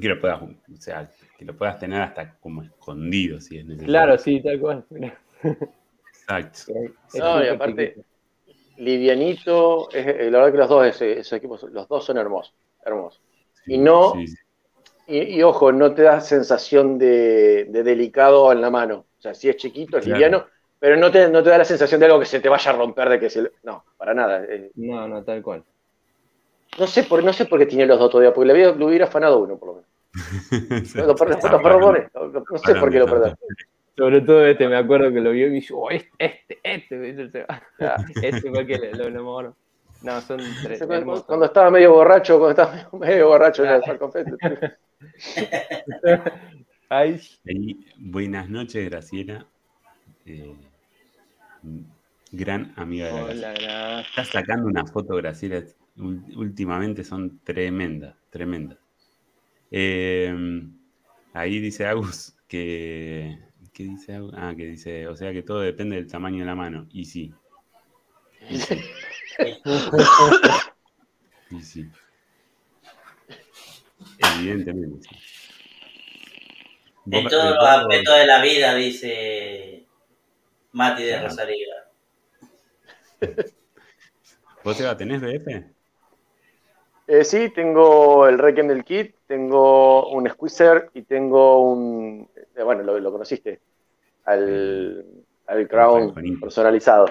que 0.00 0.08
lo 0.08 0.20
puedas, 0.20 0.42
o 0.42 0.76
sea, 0.80 1.10
que 1.38 1.44
lo 1.44 1.56
puedas 1.56 1.78
tener 1.78 2.02
hasta 2.02 2.38
como 2.38 2.62
escondido 2.62 3.40
si 3.40 3.58
es 3.58 3.66
necesario. 3.66 3.88
Claro, 3.92 4.18
sí, 4.18 4.42
tal 4.42 4.60
cual. 4.60 4.86
Exacto. 6.12 6.72
No, 7.14 7.42
y 7.44 7.48
aparte-. 7.48 8.04
Livianito, 8.78 9.88
es- 9.90 10.06
eh, 10.06 10.30
la 10.30 10.38
verdad 10.38 10.52
que 10.52 10.58
los 10.58 10.68
dos, 10.68 10.86
ese- 10.86 11.18
esos 11.20 11.32
equipos, 11.34 11.62
los 11.64 11.88
dos 11.88 12.04
son 12.04 12.18
hermosos, 12.18 12.54
hermosos. 12.84 13.20
Y 13.66 13.78
no- 13.78 14.12
Sí. 14.12 14.26
Y, 15.08 15.18
y 15.38 15.42
ojo, 15.44 15.70
no 15.70 15.94
te 15.94 16.02
da 16.02 16.20
sensación 16.20 16.98
de, 16.98 17.66
de 17.68 17.82
delicado 17.84 18.50
en 18.50 18.60
la 18.60 18.70
mano. 18.70 19.06
O 19.18 19.22
sea, 19.22 19.34
sí 19.34 19.48
es 19.48 19.56
chiquito, 19.56 19.98
es 19.98 20.04
Claro. 20.04 20.16
liviano, 20.18 20.46
pero 20.80 20.96
no 20.96 21.12
te, 21.12 21.28
no 21.28 21.44
te 21.44 21.50
da 21.50 21.58
la 21.58 21.64
sensación 21.64 22.00
de 22.00 22.06
algo 22.06 22.18
que 22.18 22.26
se 22.26 22.40
te 22.40 22.48
vaya 22.48 22.72
a 22.72 22.76
romper, 22.76 23.08
de 23.10 23.20
que 23.20 23.30
se... 23.30 23.52
No, 23.62 23.84
para 23.96 24.14
nada. 24.14 24.44
eh, 24.44 24.72
No, 24.74 25.06
no, 25.06 25.22
tal 25.22 25.42
cual. 25.42 25.62
no, 26.78 26.86
sé 26.88 27.04
por, 27.04 27.22
no 27.22 27.32
sé 27.32 27.44
por 27.46 27.60
qué 27.60 27.66
tiene 27.66 27.86
los 27.86 28.00
dos 28.00 28.10
todavía, 28.10 28.34
porque 28.34 28.46
le, 28.48 28.52
había, 28.52 28.72
le 28.76 28.84
hubiera 28.84 29.04
afanado 29.04 29.38
uno, 29.38 29.56
por 29.56 29.68
lo 29.68 29.74
menos. 29.76 29.88
No 32.50 32.58
sé 32.58 32.74
por 32.74 32.90
qué 32.90 32.98
lo 32.98 33.06
perdés. 33.06 33.34
Sobre 33.96 34.20
todo 34.20 34.44
este, 34.44 34.68
me 34.68 34.76
acuerdo 34.76 35.10
que 35.10 35.20
lo 35.20 35.30
vio 35.30 35.46
y 35.46 35.50
me 35.50 35.54
dijo, 35.56 35.78
oh, 35.78 35.90
este, 35.90 36.10
este, 36.18 36.58
este, 36.62 36.96
me 36.96 37.12
dice, 37.12 37.46
este 38.22 38.50
fue 38.50 38.60
el 38.60 38.66
que 38.66 38.92
lo 38.92 39.06
enamoró. 39.06 39.56
No, 40.02 40.20
son 40.20 40.38
tres. 40.62 40.82
Cuando, 40.86 41.24
cuando 41.24 41.46
estaba 41.46 41.70
medio 41.70 41.92
borracho, 41.94 42.38
cuando 42.38 42.62
estaba 42.62 42.74
medio, 42.74 42.98
medio 42.98 43.28
borracho, 43.28 43.64
ya 43.64 43.80
Ay. 46.88 47.20
Ahí, 47.48 47.86
buenas 47.96 48.50
noches, 48.50 48.88
Graciela. 48.88 49.46
Eh, 50.26 50.54
gran 52.30 52.72
amiga 52.76 53.06
de 53.06 53.34
la 53.34 53.50
Hola, 53.52 54.00
Estás 54.02 54.28
sacando 54.28 54.68
una 54.68 54.84
foto, 54.86 55.16
Graciela. 55.16 55.64
Últimamente 55.96 57.02
son 57.02 57.40
tremendas, 57.42 58.14
tremendas. 58.28 58.78
Eh, 59.70 60.62
ahí 61.32 61.60
dice 61.60 61.86
Agus 61.86 62.36
que. 62.46 63.45
¿Qué 63.76 63.82
dice 63.82 64.14
Agus? 64.14 64.32
Ah, 64.34 64.54
que 64.56 64.64
dice, 64.64 65.06
o 65.06 65.14
sea 65.14 65.34
que 65.34 65.42
todo 65.42 65.60
depende 65.60 65.96
del 65.96 66.10
tamaño 66.10 66.38
de 66.38 66.46
la 66.46 66.54
mano. 66.54 66.86
Y 66.90 67.04
sí. 67.04 67.34
Y 68.48 68.58
sí. 68.58 68.82
Y 71.50 71.60
sí. 71.60 71.90
Evidentemente, 74.18 75.06
sí. 75.06 75.16
En 77.10 77.28
todos 77.28 77.52
eh, 77.52 77.54
los 77.54 77.68
aspectos 77.68 78.16
de 78.16 78.26
la 78.26 78.40
vida, 78.42 78.74
dice 78.74 79.84
Mati 80.72 81.02
de 81.02 81.10
Claro. 81.10 81.28
Rosario. 81.28 81.68
¿Vos, 84.64 84.80
Eva, 84.80 84.96
tenés 84.96 85.20
BF? 85.20 85.48
Eh, 87.08 87.24
sí, 87.24 87.50
tengo 87.50 88.26
el 88.26 88.38
Requiem 88.38 88.68
del 88.68 88.84
kit, 88.84 89.14
tengo 89.26 90.08
un 90.08 90.28
Squeezer 90.28 90.90
y 90.94 91.02
tengo 91.02 91.60
un. 91.60 92.28
eh, 92.56 92.62
bueno, 92.62 92.82
lo, 92.82 92.98
lo 92.98 93.12
conociste. 93.12 93.60
Al, 94.26 95.04
al 95.46 95.68
Crown 95.68 96.14
personalizado. 96.40 97.06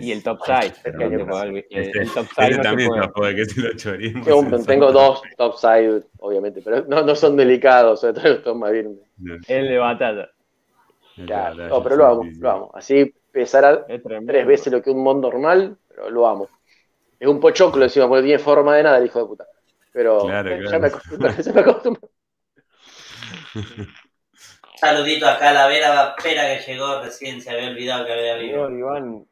Y 0.00 0.12
el 0.12 0.22
top 0.22 0.40
side. 0.44 0.66
Este 0.66 0.92
no 0.92 1.26
puedo 1.26 1.42
olvidar. 1.42 1.64
Este, 1.70 1.98
el 2.00 2.12
top 2.12 2.24
este 2.24 2.34
side 2.34 2.50
no 2.50 2.56
se 2.56 2.62
también 2.62 2.88
puede. 2.90 3.02
se 3.02 3.08
puede 3.08 3.34
que 3.36 3.44
se 3.46 3.60
lo 3.62 3.76
choremos. 3.76 4.26
Tengo, 4.26 4.64
tengo 4.64 4.92
dos 4.92 5.22
topside, 5.38 6.02
obviamente, 6.18 6.60
pero 6.62 6.84
no, 6.86 7.02
no 7.02 7.14
son 7.14 7.36
delicados, 7.36 8.00
sobre 8.00 8.34
todo 8.36 8.54
más 8.54 8.72
bien. 8.72 9.00
No, 9.18 9.36
El 9.48 9.68
de 9.68 9.78
batalla. 9.78 10.30
Ya, 11.16 11.54
no, 11.54 11.68
no, 11.68 11.82
pero 11.82 11.96
lo 11.96 12.06
amo, 12.06 12.22
lo 12.38 12.50
amo. 12.50 12.70
Así 12.74 13.14
pesará 13.32 13.86
tres 13.86 14.46
veces 14.46 14.72
lo 14.72 14.82
que 14.82 14.90
un 14.90 15.02
mod 15.02 15.16
normal, 15.16 15.76
pero 15.88 16.10
lo 16.10 16.26
amo. 16.26 16.48
Es 17.18 17.28
un 17.28 17.40
pochoclo 17.40 17.82
encima, 17.84 18.06
porque 18.08 18.24
tiene 18.24 18.38
forma 18.38 18.76
de 18.76 18.82
nada 18.82 18.98
el 18.98 19.06
hijo 19.06 19.18
de 19.20 19.26
puta. 19.26 19.46
Pero 19.92 20.20
Claro, 20.26 20.50
eh, 20.50 20.60
ya 20.62 20.68
claro. 20.68 20.80
me 20.80 20.86
acostumbro. 20.88 21.30
ya 21.42 21.52
me 21.52 21.60
acostumbro. 21.60 22.10
Saludito 24.80 25.28
a 25.28 25.38
Calavera 25.38 26.16
Pera 26.16 26.56
que 26.56 26.72
llegó 26.72 27.02
recién, 27.02 27.42
se 27.42 27.50
había 27.50 27.68
olvidado 27.68 28.06
que 28.06 28.12
había 28.14 28.36
Amigo 28.36 28.66
vivo. 28.68 28.78
Iván, 28.78 29.26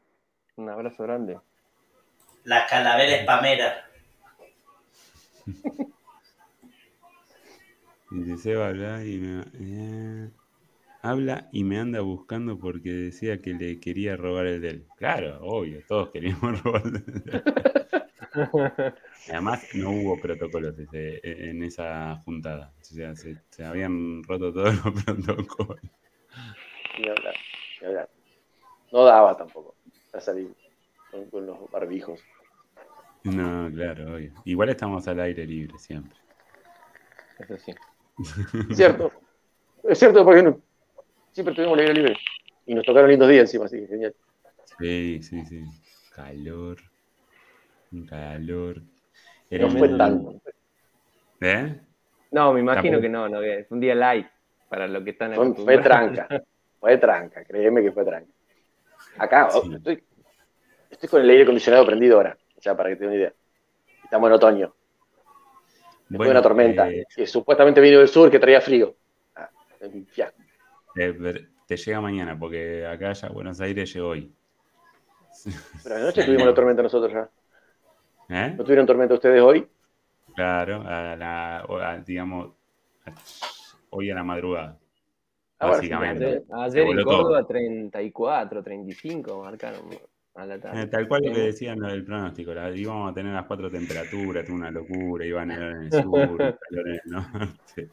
un 0.57 0.69
abrazo 0.69 1.05
grande. 1.05 1.39
La 2.45 2.67
Calavera 2.67 3.17
Espamera. 3.17 3.89
Dice 8.11 8.37
Seba 8.37 8.69
habla 8.69 9.03
y 9.03 9.17
me 9.17 9.45
eh, 9.55 10.29
habla 11.01 11.49
y 11.51 11.65
me 11.65 11.79
anda 11.79 12.03
buscando 12.03 12.59
porque 12.59 12.91
decía 12.91 13.41
que 13.41 13.55
le 13.55 13.81
quería 13.81 14.17
robar 14.17 14.45
el 14.45 14.61
de 14.61 14.69
él. 14.69 14.87
Claro, 14.99 15.39
obvio, 15.41 15.83
todos 15.89 16.11
queríamos 16.11 16.63
robar 16.63 16.83
el 16.85 16.93
de 16.93 16.99
él. 16.99 17.43
Además, 19.29 19.67
no 19.75 19.91
hubo 19.91 20.17
protocolos 20.21 20.79
ese- 20.79 21.21
en 21.23 21.63
esa 21.63 22.17
juntada. 22.25 22.73
O 22.81 22.85
sea, 22.85 23.15
se, 23.15 23.37
se 23.51 23.65
habían 23.65 24.23
roto 24.25 24.53
todos 24.53 24.75
los 24.85 25.05
protocolos. 25.05 25.83
Ni 26.99 27.09
hablar, 27.09 27.35
ni 27.81 27.87
hablar. 27.89 28.09
No 28.93 29.05
daba 29.05 29.37
tampoco 29.37 29.75
a 30.13 30.21
salir 30.21 30.49
con, 31.11 31.29
con 31.31 31.47
los 31.47 31.71
barbijos. 31.71 32.25
No, 33.25 33.71
claro, 33.75 34.15
obvio. 34.15 34.33
Igual 34.45 34.71
estamos 34.71 35.07
al 35.09 35.21
aire 35.21 35.45
libre 35.47 35.79
siempre. 35.79 36.19
Eso 37.39 37.59
sí. 37.59 37.73
Cierto. 38.75 39.13
Es 39.85 39.99
cierto 39.99 40.25
porque 40.25 40.43
no- 40.43 40.61
siempre 41.33 41.55
tuvimos 41.55 41.77
libre 41.77 41.95
libre. 41.95 42.17
Y 42.67 42.75
nos 42.75 42.85
tocaron 42.85 43.11
lindos 43.11 43.29
días 43.29 43.43
encima, 43.43 43.67
así 43.67 43.79
que 43.81 43.87
genial. 43.87 44.15
Sí, 44.79 45.21
sí, 45.23 45.45
sí. 45.47 45.65
Calor. 46.15 46.79
Un 47.93 48.07
calor. 48.07 48.83
No 49.51 49.69
fue 49.71 49.87
el- 49.89 49.99
tanto. 49.99 50.41
¿Eh? 51.41 51.81
No, 52.31 52.53
me 52.53 52.61
imagino 52.61 52.99
Tampoco. 52.99 53.03
que 53.03 53.09
no, 53.09 53.29
no, 53.29 53.41
que 53.41 53.65
fue 53.69 53.77
un 53.77 53.81
día 53.81 53.95
light 53.95 54.27
para 54.69 54.87
lo 54.87 55.03
que 55.03 55.11
están 55.11 55.35
Fue, 55.35 55.55
fue 55.55 55.79
tranca. 55.79 56.29
Fue 56.79 56.97
tranca, 56.99 57.45
créeme 57.45 57.83
que 57.83 57.93
fue 57.93 58.05
tranca. 58.05 58.31
Acá, 59.19 59.49
oh, 59.55 59.63
Sí. 59.63 59.75
estoy, 59.75 60.05
estoy 60.91 61.09
con 61.09 61.23
el 61.23 61.31
aire 61.31 61.43
acondicionado 61.45 61.87
prendido 61.87 62.17
ahora, 62.17 62.37
o 62.57 62.61
sea, 62.61 62.77
para 62.77 62.91
que 62.91 62.97
te 62.97 63.01
den 63.03 63.11
una 63.11 63.19
idea. 63.19 63.33
Estamos 64.05 64.29
en 64.29 64.35
otoño. 64.35 64.75
Después 66.09 66.27
de 66.29 66.31
una 66.31 66.43
tormenta, 66.43 66.89
eh, 66.89 67.05
que 67.15 67.27
supuestamente 67.27 67.81
vino 67.81 67.99
del 67.99 68.09
sur, 68.09 68.31
que 68.31 68.39
traía 68.39 68.61
frío. 68.61 68.95
Ah, 69.37 69.51
es 69.81 69.93
un 69.93 70.07
fiasco. 70.07 70.39
te, 70.95 71.15
te 71.67 71.77
llega 71.77 72.01
mañana, 72.01 72.39
porque 72.39 72.87
acá 72.87 73.13
ya 73.13 73.29
Buenos 73.29 73.61
Aires 73.61 73.93
llegó 73.93 74.09
hoy. 74.09 74.33
Pero 75.83 75.97
anoche 75.97 76.23
tuvimos 76.27 76.47
la 76.47 76.55
tormenta 76.55 76.83
nosotros 76.83 77.13
ya. 77.13 77.29
¿Eh? 78.29 78.55
¿No 78.57 78.65
tuvieron 78.65 78.87
tormenta 78.87 79.15
ustedes 79.15 79.41
hoy? 79.41 79.67
Claro, 80.35 80.83
a 80.87 81.17
la, 81.17 81.65
o 81.69 81.77
a- 81.79 81.99
digamos, 81.99 82.51
hoy 83.91 84.11
a 84.11 84.15
la 84.15 84.23
madrugada. 84.25 84.79
Ah, 85.59 85.69
básicamente. 85.69 86.45
Ayer, 86.51 86.87
en 86.87 87.03
Córdoba 87.03 87.45
34, 87.47 88.63
35 88.63 89.43
marcaron 89.43 89.81
a 90.35 90.47
la 90.47 90.61
tarde. 90.61 90.83
Eh, 90.83 90.87
tal 90.87 91.09
cual 91.09 91.23
lo 91.25 91.33
que 91.33 91.41
decían 91.41 91.81
lo 91.81 91.89
del 91.89 92.05
pronóstico, 92.05 92.55
la- 92.55 92.71
íbamos 92.71 93.11
a 93.11 93.15
tener 93.15 93.33
las 93.33 93.47
cuatro 93.47 93.71
temperaturas, 93.71 94.49
una 94.51 94.71
locura, 94.71 95.25
iba 95.27 95.43
a 95.43 95.47
nevar 95.47 95.71
en 95.73 95.83
el 95.85 95.93
sur, 95.93 96.37
calor 96.37 96.89
en 96.89 96.95
el 96.95 97.01
norte, 97.07 97.89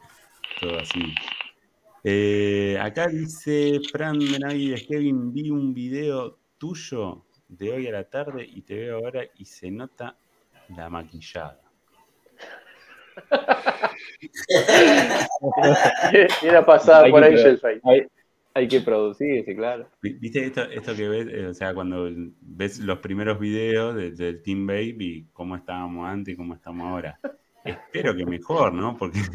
todo 0.60 0.78
así. 0.78 1.00
Eh, 2.04 2.78
acá 2.80 3.08
dice 3.08 3.80
Fran 3.90 4.18
Benavides, 4.18 4.86
Kevin, 4.86 5.32
vi 5.32 5.50
un 5.50 5.74
video 5.74 6.38
tuyo 6.56 7.24
de 7.48 7.72
hoy 7.72 7.88
a 7.88 7.92
la 7.92 8.04
tarde 8.04 8.44
y 8.48 8.62
te 8.62 8.76
veo 8.76 8.98
ahora 8.98 9.24
y 9.38 9.44
se 9.44 9.72
nota 9.72 10.16
la 10.76 10.88
maquillada. 10.90 11.60
Viene 16.42 16.56
a 16.56 16.64
pasar 16.64 17.04
Hay 17.04 17.10
por 17.10 17.24
ahí. 17.24 17.34
Hay, 17.84 18.02
hay 18.54 18.68
que 18.68 18.80
producirse, 18.80 19.54
claro. 19.54 19.88
Vi- 20.02 20.14
¿Viste 20.14 20.44
esto, 20.46 20.62
esto 20.64 20.94
que 20.94 21.08
ves? 21.08 21.26
Eh, 21.30 21.46
O 21.48 21.54
sea, 21.54 21.74
cuando 21.74 22.08
ves 22.40 22.78
los 22.80 22.98
primeros 22.98 23.38
videos 23.38 23.94
de- 23.94 24.10
del 24.12 24.42
Team 24.42 24.66
Baby, 24.66 25.28
cómo 25.32 25.56
estábamos 25.56 26.06
antes 26.08 26.34
y 26.34 26.36
cómo 26.36 26.54
estamos 26.54 26.86
ahora. 26.86 27.18
Espero 27.66 28.14
que 28.16 28.24
mejor, 28.26 28.72
¿no? 28.72 28.96
Porque 28.96 29.18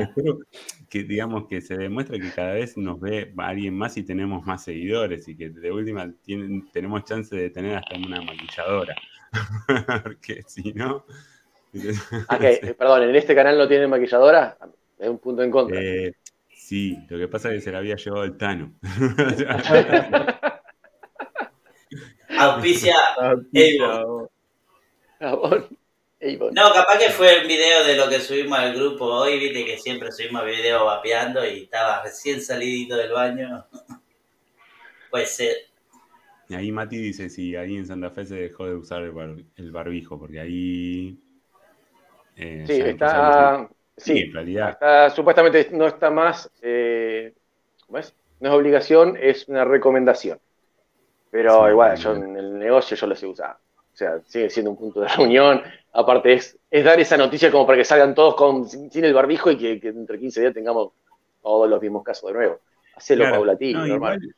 espero 0.00 0.38
que, 0.88 1.02
digamos, 1.04 1.46
que 1.48 1.60
se 1.60 1.76
demuestre 1.76 2.20
que 2.20 2.30
cada 2.30 2.54
vez 2.54 2.76
nos 2.76 3.00
ve 3.00 3.32
alguien 3.36 3.76
más 3.76 3.96
y 3.96 4.02
tenemos 4.02 4.44
más 4.46 4.64
seguidores 4.64 5.28
y 5.28 5.36
que 5.36 5.50
de 5.50 5.70
última 5.72 6.10
tienen- 6.24 6.70
tenemos 6.72 7.04
chance 7.04 7.34
de 7.34 7.50
tener 7.50 7.76
hasta 7.76 7.96
una 7.96 8.20
maquilladora. 8.22 8.96
Porque 10.02 10.42
si 10.46 10.72
no... 10.72 11.04
Eh, 12.40 12.74
perdón, 12.78 13.02
en 13.02 13.14
este 13.14 13.34
canal 13.34 13.58
no 13.58 13.68
tienen 13.68 13.90
maquilladora, 13.90 14.56
es 14.98 15.08
un 15.08 15.18
punto 15.18 15.42
en 15.42 15.50
contra. 15.50 15.78
Eh, 15.78 16.12
sí, 16.48 16.96
lo 17.10 17.18
que 17.18 17.28
pasa 17.28 17.50
es 17.50 17.56
que 17.56 17.60
se 17.60 17.72
la 17.72 17.78
había 17.78 17.96
llevado 17.96 18.24
el 18.24 18.38
Tano. 18.38 18.72
Auspicia. 22.38 22.94
Avon. 23.18 24.28
No, 26.50 26.72
capaz 26.72 26.98
que 26.98 27.10
fue 27.10 27.34
el 27.40 27.46
video 27.46 27.84
de 27.84 27.96
lo 27.96 28.08
que 28.08 28.20
subimos 28.20 28.58
al 28.58 28.74
grupo 28.74 29.04
hoy, 29.06 29.38
viste 29.38 29.64
que 29.64 29.78
siempre 29.78 30.10
subimos 30.12 30.44
video 30.44 30.84
vapeando 30.86 31.44
y 31.46 31.64
estaba 31.64 32.02
recién 32.02 32.40
salidito 32.42 32.96
del 32.96 33.12
baño. 33.12 33.66
Puede 35.10 35.26
ser. 35.26 35.56
Y 36.48 36.54
ahí 36.54 36.72
Mati 36.72 36.96
dice 36.96 37.28
si 37.30 37.54
ahí 37.56 37.76
en 37.76 37.86
Santa 37.86 38.10
Fe 38.10 38.26
se 38.26 38.34
dejó 38.36 38.66
de 38.66 38.74
usar 38.74 39.02
el, 39.02 39.12
bar- 39.12 39.44
el 39.56 39.70
barbijo, 39.70 40.18
porque 40.18 40.40
ahí... 40.40 41.18
eh, 42.36 42.66
Sí, 42.66 42.80
está. 42.82 43.68
Sí, 43.96 44.12
Sí, 44.12 44.20
en 44.20 44.32
realidad. 44.32 44.78
está, 44.78 45.10
supuestamente 45.10 45.68
no 45.72 45.86
está 45.86 46.10
más. 46.10 46.50
eh, 46.62 47.34
¿Cómo 47.86 47.98
es? 47.98 48.14
No 48.40 48.48
es 48.50 48.54
obligación, 48.54 49.16
es 49.20 49.48
una 49.48 49.64
recomendación. 49.64 50.40
Pero 51.30 51.68
Sí, 51.68 51.70
igual, 51.70 51.96
yo 51.98 52.14
en 52.16 52.36
el 52.36 52.58
negocio 52.58 52.96
yo 52.96 53.06
lo 53.08 53.16
sé 53.16 53.26
usar. 53.26 53.58
O 53.98 54.00
sea, 54.00 54.22
sigue 54.26 54.48
siendo 54.48 54.70
un 54.70 54.76
punto 54.76 55.00
de 55.00 55.08
reunión. 55.16 55.60
Aparte, 55.92 56.34
es, 56.34 56.56
es 56.70 56.84
dar 56.84 57.00
esa 57.00 57.16
noticia 57.16 57.50
como 57.50 57.66
para 57.66 57.78
que 57.78 57.84
salgan 57.84 58.14
todos 58.14 58.36
con, 58.36 58.68
sin, 58.68 58.88
sin 58.92 59.04
el 59.04 59.12
barbijo 59.12 59.50
y 59.50 59.58
que, 59.58 59.80
que 59.80 59.88
entre 59.88 60.20
15 60.20 60.40
días 60.40 60.54
tengamos 60.54 60.92
todos 61.42 61.68
los 61.68 61.82
mismos 61.82 62.04
casos 62.04 62.28
de 62.28 62.34
nuevo. 62.34 62.60
Hacelo 62.94 63.24
Claro, 63.24 63.36
paulatino, 63.36 63.80
no, 63.80 63.86
normal. 63.86 64.20
igual, 64.22 64.34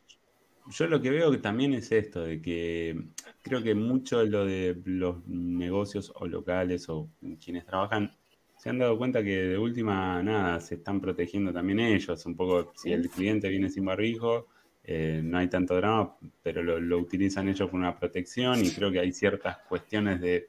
yo 0.71 0.87
lo 0.87 1.03
que 1.03 1.11
veo 1.11 1.31
que 1.31 1.39
también 1.39 1.75
es 1.75 1.93
esto, 1.93 2.23
de 2.23 2.41
que 2.41 2.97
creo 3.43 3.63
que 3.63 3.75
mucho 3.75 4.21
de 4.21 4.27
lo 4.31 4.45
de 4.47 4.81
los 4.87 5.27
negocios 5.27 6.11
o 6.15 6.27
locales 6.27 6.89
o 6.89 7.11
quienes 7.45 7.67
trabajan 7.67 8.11
se 8.57 8.71
han 8.71 8.79
dado 8.79 8.97
cuenta 8.97 9.23
que 9.23 9.37
de 9.43 9.59
última, 9.59 10.23
nada, 10.23 10.61
se 10.61 10.77
están 10.77 11.01
protegiendo 11.01 11.53
también 11.53 11.81
ellos. 11.81 12.25
Un 12.27 12.37
poco, 12.37 12.73
si 12.77 12.93
el 12.93 13.09
cliente 13.11 13.49
viene 13.49 13.69
sin 13.71 13.85
barbijo, 13.87 14.49
eh, 14.85 15.21
no 15.23 15.39
hay 15.39 15.49
tanto 15.49 15.77
drama, 15.77 16.17
pero 16.43 16.63
lo, 16.63 16.81
lo, 16.81 16.99
utilizan 16.99 17.49
ellos 17.49 17.69
por 17.69 17.79
una 17.79 17.99
protección 17.99 18.65
y 18.65 18.71
creo 18.71 18.91
que 18.91 19.01
hay 19.01 19.13
ciertas 19.13 19.59
cuestiones 19.69 20.21
de, 20.21 20.49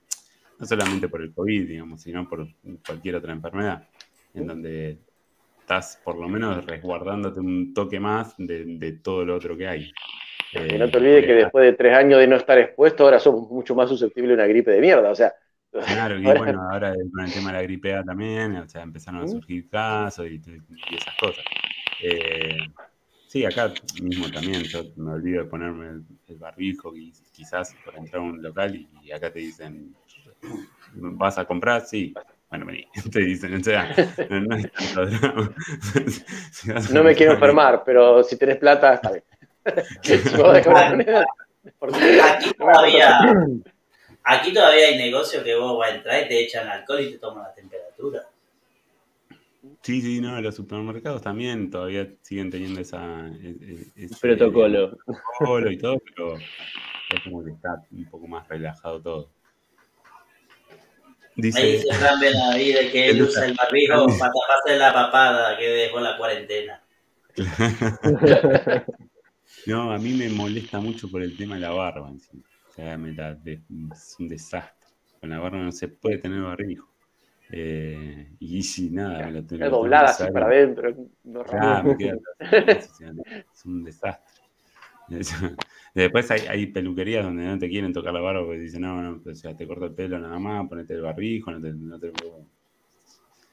no 0.59 0.65
solamente 0.65 1.07
por 1.09 1.21
el 1.21 1.33
COVID, 1.33 1.67
digamos, 1.67 2.01
sino 2.01 2.27
por 2.27 2.47
cualquier 2.85 3.15
otra 3.15 3.33
enfermedad, 3.33 3.87
en 4.33 4.47
donde 4.47 4.97
estás 5.59 6.01
por 6.03 6.17
lo 6.17 6.27
menos 6.27 6.65
resguardándote 6.65 7.39
un 7.39 7.73
toque 7.73 7.99
más 7.99 8.35
de, 8.37 8.65
de 8.65 8.93
todo 8.93 9.25
lo 9.25 9.35
otro 9.35 9.57
que 9.57 9.67
hay. 9.67 9.91
Eh, 10.53 10.77
no 10.77 10.89
te 10.89 10.97
olvides 10.97 11.25
que 11.25 11.33
después 11.33 11.65
de 11.65 11.73
tres 11.73 11.95
años 11.95 12.19
de 12.19 12.27
no 12.27 12.35
estar 12.35 12.57
expuesto, 12.57 13.05
ahora 13.05 13.19
somos 13.19 13.49
mucho 13.49 13.73
más 13.75 13.89
susceptibles 13.89 14.31
a 14.31 14.35
una 14.35 14.47
gripe 14.47 14.71
de 14.71 14.81
mierda. 14.81 15.09
O 15.09 15.15
sea, 15.15 15.33
Claro, 15.71 16.19
y 16.19 16.23
bueno, 16.23 16.61
ahora 16.69 16.93
con 16.93 17.25
el 17.25 17.33
tema 17.33 17.51
de 17.51 17.57
la 17.57 17.63
gripe 17.63 17.93
A 17.93 18.03
también, 18.03 18.55
o 18.57 18.67
sea, 18.67 18.81
empezaron 18.81 19.23
a 19.23 19.27
surgir 19.27 19.69
casos 19.69 20.27
y, 20.27 20.35
y 20.35 20.95
esas 20.95 21.15
cosas. 21.17 21.45
Eh, 22.03 22.57
sí, 23.31 23.45
acá 23.45 23.71
mismo 24.01 24.29
también, 24.29 24.63
yo 24.63 24.83
me 24.97 25.13
olvido 25.13 25.43
de 25.43 25.49
ponerme 25.49 25.87
el, 25.87 26.03
el 26.27 26.37
barbijo 26.37 26.93
y 26.95 27.13
quizás 27.31 27.73
por 27.85 27.95
entrar 27.95 28.21
a 28.21 28.25
un 28.25 28.41
local 28.41 28.75
y, 28.75 28.89
y, 29.03 29.11
acá 29.13 29.31
te 29.31 29.39
dicen, 29.39 29.95
¿vas 30.93 31.37
a 31.37 31.45
comprar? 31.45 31.85
Sí. 31.85 32.13
Bueno, 32.49 32.65
vení, 32.65 32.85
te 33.11 33.19
dicen, 33.21 33.53
o 33.53 33.63
sea, 33.63 33.95
no, 34.29 34.41
no 34.41 34.55
hay 34.55 34.63
tanto 34.63 35.05
drama. 35.05 35.55
no 36.91 37.03
me 37.03 37.15
quiero 37.15 37.33
enfermar, 37.33 37.83
pero 37.85 38.21
si 38.23 38.37
tenés 38.37 38.57
plata, 38.57 38.95
está 38.95 39.11
bien. 39.11 39.23
si 40.01 40.17
vos 40.37 40.57
Aquí 42.23 42.53
todavía 42.57 43.19
Aquí 44.23 44.53
todavía 44.53 44.87
hay 44.87 44.97
negocio 44.97 45.43
que 45.43 45.55
vos 45.55 45.77
vas 45.77 45.91
a 45.91 45.95
entrar 45.95 46.25
y 46.25 46.27
te 46.27 46.43
echan 46.43 46.67
alcohol 46.67 46.99
y 46.99 47.11
te 47.11 47.17
toman 47.17 47.43
la 47.43 47.53
temperatura. 47.53 48.27
Sí, 49.83 50.01
sí, 50.01 50.21
no, 50.21 50.41
los 50.41 50.55
supermercados 50.55 51.21
también 51.21 51.69
todavía 51.69 52.11
siguen 52.21 52.49
teniendo 52.49 52.81
esa, 52.81 53.27
ese 53.95 54.15
protocolo. 54.19 54.97
protocolo 55.05 55.71
y 55.71 55.77
todo, 55.77 56.01
pero 56.03 56.37
es 56.37 57.23
como 57.23 57.43
que 57.43 57.51
está 57.51 57.69
un 57.91 58.09
poco 58.09 58.27
más 58.27 58.47
relajado 58.47 59.01
todo. 59.01 59.31
Dice, 61.35 61.61
Ahí 61.61 61.71
dice 61.73 61.93
Fran 61.93 62.19
Benavides 62.19 62.91
que 62.91 63.09
él 63.09 63.21
usa 63.21 63.45
el 63.45 63.53
barbijo 63.53 64.05
para 64.19 64.31
taparse 64.31 64.77
la 64.77 64.93
papada 64.93 65.57
que 65.57 65.67
dejó 65.67 65.99
la 65.99 66.17
cuarentena. 66.17 66.83
no, 69.67 69.91
a 69.93 69.97
mí 69.97 70.13
me 70.13 70.29
molesta 70.29 70.79
mucho 70.79 71.09
por 71.09 71.21
el 71.21 71.37
tema 71.37 71.55
de 71.55 71.61
la 71.61 71.71
barba 71.71 72.09
encima. 72.09 72.43
O 72.69 72.73
sea, 72.73 72.97
me 72.97 73.13
da 73.13 73.33
de, 73.33 73.61
es 73.93 74.15
un 74.19 74.27
desastre. 74.27 74.89
Con 75.19 75.29
la 75.29 75.39
barba 75.39 75.59
no 75.59 75.71
se 75.71 75.87
puede 75.87 76.17
tener 76.17 76.41
barbijo. 76.41 76.90
Eh, 77.51 78.35
y 78.39 78.63
si 78.63 78.89
nada, 78.89 79.25
me 79.25 79.31
lo 79.33 79.45
tengo 79.45 79.65
Es 79.65 79.71
doblada 79.71 80.05
así 80.09 80.31
para 80.31 80.47
adentro. 80.47 80.95
No 81.23 81.43
ah, 81.51 81.83
me 81.83 81.97
queda, 81.97 82.17
es 82.39 83.65
un 83.65 83.83
desastre. 83.83 84.43
Después 85.93 86.31
hay, 86.31 86.41
hay, 86.47 86.67
peluquerías 86.67 87.25
donde 87.25 87.43
no 87.43 87.59
te 87.59 87.69
quieren 87.69 87.91
tocar 87.93 88.13
la 88.13 88.21
barba 88.21 88.45
porque 88.45 88.59
dicen, 88.59 88.81
no, 88.81 89.01
no, 89.01 89.21
o 89.25 89.35
sea, 89.35 89.55
te 89.55 89.67
corto 89.67 89.85
el 89.85 89.93
pelo 89.93 90.17
nada 90.19 90.39
más, 90.39 90.67
ponete 90.67 90.93
el 90.93 91.01
barbijo, 91.01 91.51
no 91.51 91.61
te, 91.61 91.73
no 91.73 91.99
te 91.99 92.09
puedo... 92.11 92.45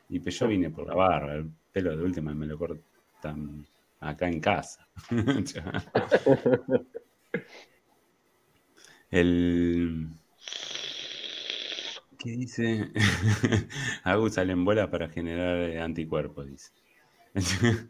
Y 0.09 0.21
pues 0.21 0.39
yo 0.39 0.47
vine 0.47 0.71
por 0.71 0.87
la 0.87 0.95
barba, 0.95 1.35
el 1.35 1.51
pelo 1.73 1.97
de 1.97 2.03
última 2.03 2.33
me 2.33 2.47
lo 2.47 2.57
cortan 2.57 3.67
acá 4.01 4.29
en 4.29 4.41
casa. 4.41 4.89
El. 9.11 10.09
¿Qué 12.19 12.31
dice? 12.31 12.91
Agus 14.03 14.35
salen 14.35 14.65
bolas 14.65 14.89
para 14.89 15.09
generar 15.09 15.79
anticuerpos, 15.79 16.49
dice. 16.49 16.73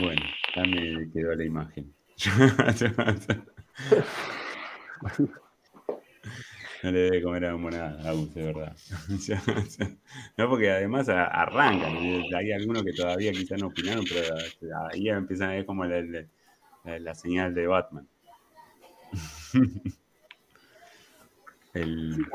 bueno, 0.00 0.22
ya 0.54 0.62
me 0.62 1.10
quedó 1.12 1.34
la 1.34 1.44
imagen. 1.44 1.92
No 6.82 6.92
le 6.92 6.98
debe 7.00 7.22
comer 7.22 7.44
a 7.46 7.56
nada, 7.56 8.08
Agus, 8.08 8.32
de 8.34 8.44
verdad. 8.44 8.76
no, 10.36 10.48
porque 10.48 10.70
además 10.70 11.08
arrancan. 11.08 11.96
Hay 11.96 12.52
algunos 12.52 12.84
que 12.84 12.92
todavía 12.92 13.32
quizás 13.32 13.60
no 13.60 13.68
opinaron, 13.68 14.04
pero 14.08 14.34
ahí 14.92 15.08
empiezan 15.08 15.50
a 15.50 15.54
ver 15.54 15.66
como 15.66 15.84
la 15.84 17.14
señal 17.14 17.54
de 17.54 17.66
Batman. 17.66 18.08
El... 21.76 22.26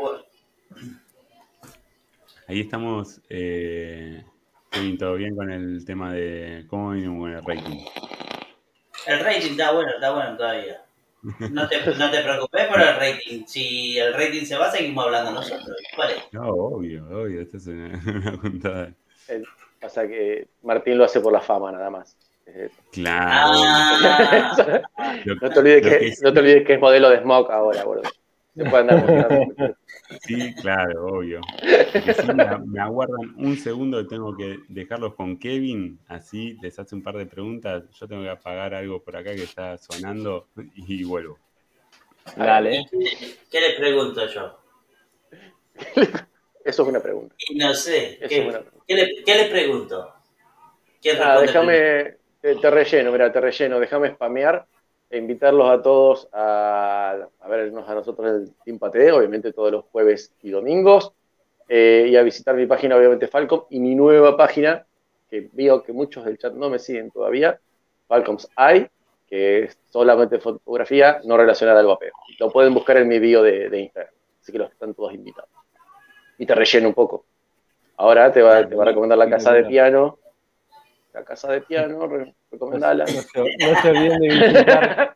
Ahí 2.48 2.62
estamos. 2.62 3.20
Eh, 3.30 4.24
todo 5.00 5.16
bien 5.16 5.36
con 5.36 5.52
el 5.52 5.84
tema 5.84 6.14
de 6.14 6.66
cómo 6.70 6.92
vino 6.92 7.18
con 7.18 7.32
el 7.32 7.44
rating. 7.44 7.86
El 9.08 9.20
rating 9.20 9.52
está 9.52 9.72
bueno, 9.72 9.90
está 9.92 10.12
bueno 10.14 10.38
todavía. 10.38 10.82
No 11.52 11.68
te, 11.68 11.86
no 11.86 12.10
te 12.10 12.24
preocupes 12.24 12.66
por 12.66 12.82
el 12.82 12.96
rating. 12.96 13.46
Si 13.46 14.00
el 14.00 14.12
rating 14.14 14.44
se 14.44 14.58
va, 14.58 14.72
seguimos 14.72 15.06
hablando 15.06 15.32
nosotros. 15.32 15.78
¿Vale? 15.96 16.16
No, 16.32 16.50
obvio, 16.50 17.08
obvio. 17.10 17.42
Esta 17.42 17.58
es 17.58 17.68
una, 17.68 18.02
una 18.08 18.42
puntada. 18.42 18.94
Pasa 19.80 20.08
que 20.08 20.48
Martín 20.64 20.98
lo 20.98 21.06
hace 21.06 21.20
por 21.20 21.32
la 21.32 21.42
fama, 21.42 21.72
nada 21.72 21.92
más. 21.92 22.18
Claro. 22.92 23.52
Ah. 23.64 24.82
no, 25.26 25.50
te 25.50 25.60
olvides 25.60 25.82
que, 25.84 26.00
que 26.00 26.14
no 26.24 26.34
te 26.34 26.40
olvides 26.40 26.66
que 26.66 26.74
es 26.74 26.82
modelo 26.82 27.10
de 27.10 27.22
Smoke 27.22 27.52
ahora, 27.52 27.84
boludo. 27.84 28.10
Se 28.56 28.66
puede 28.66 28.92
andar 28.92 29.76
Sí, 30.22 30.54
claro, 30.56 31.06
obvio. 31.06 31.42
Si 31.92 32.28
me, 32.34 32.46
me, 32.66 32.80
aguardan 32.80 33.34
un 33.38 33.58
segundo, 33.58 34.08
tengo 34.08 34.36
que 34.36 34.60
dejarlos 34.70 35.16
con 35.16 35.38
Kevin, 35.38 36.00
así 36.08 36.58
les 36.62 36.80
hace 36.80 36.96
un 36.96 37.04
par 37.04 37.18
de 37.18 37.26
preguntas. 37.26 37.84
Yo 38.00 38.08
tengo 38.08 38.24
que 38.24 38.30
apagar 38.30 38.74
algo 38.74 39.02
por 39.04 39.16
acá 39.16 39.36
que 39.36 39.44
está 39.44 39.78
sonando 39.78 40.48
y 40.76 41.04
vuelvo. 41.04 41.38
Dale. 42.36 42.86
¿Qué 43.50 43.62
le 43.62 43.74
pregunto 43.78 44.26
yo? 44.28 44.58
Eso 46.64 46.84
es 46.84 46.88
una 46.88 47.02
pregunta. 47.02 47.36
No 47.56 47.74
sé. 47.74 48.20
¿Qué, 48.22 48.28
¿qué, 48.88 48.96
le, 48.96 49.24
¿Qué, 49.26 49.36
le, 49.36 49.46
pregunto? 49.46 50.14
Ah, 51.20 51.42
déjame, 51.42 52.18
te, 52.40 52.56
te, 52.56 52.70
relleno, 52.70 53.12
mira, 53.12 53.32
te 53.32 53.42
relleno, 53.42 53.80
déjame 53.80 54.12
spamear 54.12 54.68
e 55.12 55.18
invitarlos 55.18 55.70
a 55.70 55.82
todos 55.82 56.30
a, 56.32 57.28
a 57.42 57.48
vernos 57.50 57.88
a 57.88 57.94
nosotros 57.96 58.28
en 58.30 58.36
el 58.36 58.54
Team 58.64 58.80
Pate, 58.80 59.12
obviamente 59.12 59.52
todos 59.52 59.70
los 59.70 59.86
jueves 59.92 60.32
y 60.42 60.52
domingos, 60.52 61.12
eh, 61.68 62.08
y 62.10 62.16
a 62.16 62.24
visitar 62.24 62.56
mi 62.56 62.66
página, 62.66 62.96
obviamente 62.96 63.28
Falcom, 63.28 63.66
y 63.70 63.80
mi 63.82 63.94
nueva 63.94 64.38
página, 64.38 64.86
que 65.30 65.50
veo 65.52 65.84
que 65.84 65.92
muchos 65.92 66.24
del 66.24 66.38
chat 66.38 66.54
no 66.54 66.70
me 66.70 66.80
siguen 66.80 67.12
todavía, 67.12 67.60
Falcoms 68.08 68.50
Eye, 68.58 68.90
que 69.28 69.64
es 69.64 69.78
solamente 69.90 70.40
fotografía 70.40 71.22
no 71.26 71.38
relacionada 71.38 71.82
al 71.82 71.88
vapeo. 71.88 72.14
Lo 72.40 72.50
pueden 72.50 72.74
buscar 72.74 72.98
en 72.98 73.08
mi 73.10 73.20
bio 73.20 73.44
de, 73.44 73.70
de 73.70 73.80
Instagram, 73.80 74.14
así 74.42 74.52
que 74.52 74.58
los 74.58 74.72
están 74.72 74.94
todos 74.94 75.14
invitados. 75.14 75.50
Y 76.38 76.46
te 76.46 76.56
relleno 76.56 76.88
un 76.88 76.94
poco. 76.94 77.26
Ahora 77.98 78.32
te 78.32 78.42
va, 78.42 78.68
te 78.68 78.76
va 78.76 78.84
a 78.84 78.88
recomendar 78.88 79.18
la 79.18 79.30
casa 79.30 79.54
de 79.54 79.66
piano, 79.66 80.18
la 81.14 81.24
casa 81.24 81.52
de 81.52 81.62
piano, 81.62 82.08
recomendala. 82.52 83.06
No, 83.06 83.44
no, 83.44 83.74
no 83.74 83.82
se 83.82 83.90
olviden 83.90 84.20
de 84.20 84.28
visitar 84.28 85.16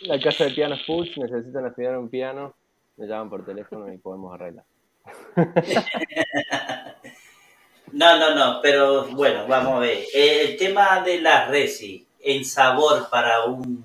la 0.00 0.18
casa 0.20 0.44
de 0.44 0.50
piano 0.50 0.76
Fuchs, 0.86 1.18
necesitan 1.18 1.66
afinar 1.66 1.98
un 1.98 2.08
piano, 2.08 2.54
me 2.96 3.06
llaman 3.06 3.28
por 3.28 3.44
teléfono 3.44 3.92
y 3.92 3.98
podemos 3.98 4.34
arreglar. 4.34 4.64
No, 7.92 8.18
no, 8.18 8.34
no, 8.34 8.60
pero 8.62 9.04
bueno, 9.08 9.46
vamos 9.46 9.74
a 9.76 9.80
ver. 9.80 10.04
El 10.14 10.56
tema 10.56 11.02
de 11.02 11.20
la 11.20 11.48
resi, 11.48 12.08
en 12.20 12.42
sabor 12.42 13.10
para 13.10 13.44
un, 13.44 13.84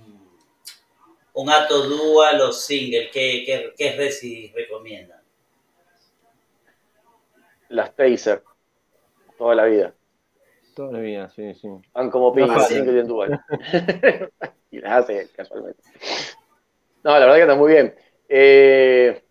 un 1.33 1.49
ato 1.49 1.83
dual 1.83 2.39
o 2.39 2.53
single, 2.53 3.09
¿qué, 3.11 3.43
qué, 3.45 3.73
qué 3.77 3.97
resi 3.97 4.53
recomiendan? 4.55 5.19
Las 7.67 7.93
Taser 7.93 8.41
toda 9.38 9.55
la 9.55 9.65
vida. 9.65 9.93
Toda 10.76 10.93
la 10.93 10.99
vida, 10.99 11.30
sí, 11.30 11.53
sí. 11.55 11.68
Van 11.93 12.09
como 12.11 12.34
pingas, 12.34 12.72
no 12.72 12.93
y 12.93 12.99
en 12.99 13.07
dual. 13.07 13.39
y 14.72 14.80
las 14.80 15.03
hace 15.03 15.30
casualmente. 15.35 15.81
No, 17.03 17.11
la 17.11 17.19
verdad 17.19 17.35
que 17.35 17.41
está 17.41 17.55
muy 17.55 17.72
bien. 17.72 17.95
Eh, 18.30 19.23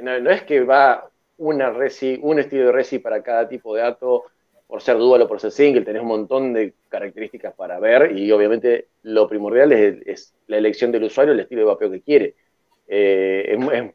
no, 0.00 0.18
no, 0.20 0.30
es 0.30 0.42
que 0.42 0.62
va 0.62 1.08
una 1.38 1.70
resi, 1.70 2.18
un 2.22 2.38
estilo 2.38 2.66
de 2.66 2.72
resi 2.72 2.98
para 2.98 3.22
cada 3.22 3.48
tipo 3.48 3.74
de 3.74 3.82
ato, 3.82 4.24
por 4.66 4.82
ser 4.82 4.98
dual 4.98 5.22
o 5.22 5.28
por 5.28 5.40
ser 5.40 5.52
single, 5.52 5.84
tenés 5.84 6.02
un 6.02 6.08
montón 6.08 6.52
de 6.52 6.74
características 6.88 7.54
para 7.54 7.78
ver 7.78 8.16
y 8.18 8.30
obviamente 8.32 8.88
lo 9.02 9.28
primordial 9.28 9.72
es, 9.72 9.96
es 10.06 10.34
la 10.48 10.58
elección 10.58 10.90
del 10.90 11.04
usuario, 11.04 11.32
el 11.32 11.40
estilo 11.40 11.60
de 11.60 11.66
vapeo 11.66 11.90
que 11.90 12.02
quiere. 12.02 12.34
Eh, 12.88 13.56
es, 13.56 13.72
es, 13.72 13.94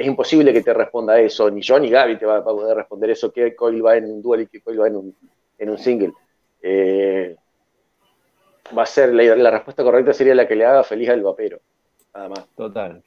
es 0.00 0.06
imposible 0.06 0.50
que 0.52 0.62
te 0.62 0.72
responda 0.72 1.20
eso, 1.20 1.50
ni 1.50 1.60
yo 1.60 1.78
ni 1.78 1.90
Gaby 1.90 2.18
te 2.18 2.24
va 2.24 2.38
a 2.38 2.44
poder 2.44 2.74
responder 2.74 3.10
eso, 3.10 3.30
qué 3.30 3.54
coil 3.54 3.84
va 3.84 3.98
en 3.98 4.06
un 4.10 4.22
dual 4.22 4.40
y 4.40 4.46
qué 4.46 4.62
coil 4.62 4.80
va 4.80 4.88
en 4.88 4.96
un, 4.96 5.16
en 5.58 5.70
un 5.70 5.76
single. 5.78 6.12
Eh, 6.62 7.36
va 8.76 8.84
a 8.84 8.86
ser, 8.86 9.12
la, 9.12 9.36
la, 9.36 9.50
respuesta 9.50 9.82
correcta 9.82 10.14
sería 10.14 10.34
la 10.34 10.48
que 10.48 10.56
le 10.56 10.64
haga 10.64 10.84
feliz 10.84 11.10
al 11.10 11.22
vapero, 11.22 11.60
nada 12.14 12.28
más. 12.30 12.48
Total. 12.56 13.02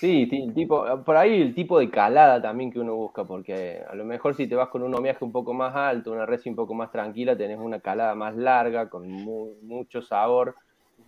Sí, 0.00 0.26
ti- 0.30 0.50
tipo, 0.54 1.04
por 1.04 1.16
ahí 1.18 1.42
el 1.42 1.54
tipo 1.54 1.78
de 1.78 1.90
calada 1.90 2.40
también 2.40 2.72
que 2.72 2.80
uno 2.80 2.94
busca, 2.96 3.24
porque 3.24 3.82
a 3.86 3.94
lo 3.94 4.06
mejor 4.06 4.34
si 4.34 4.46
te 4.48 4.54
vas 4.54 4.70
con 4.70 4.82
un 4.82 4.94
homenaje 4.94 5.22
un 5.22 5.32
poco 5.32 5.52
más 5.52 5.76
alto, 5.76 6.12
una 6.12 6.24
resi 6.24 6.48
un 6.48 6.56
poco 6.56 6.72
más 6.72 6.90
tranquila, 6.90 7.36
tenés 7.36 7.58
una 7.58 7.80
calada 7.80 8.14
más 8.14 8.34
larga, 8.36 8.88
con 8.88 9.06
mu- 9.06 9.56
mucho 9.62 10.00
sabor, 10.00 10.56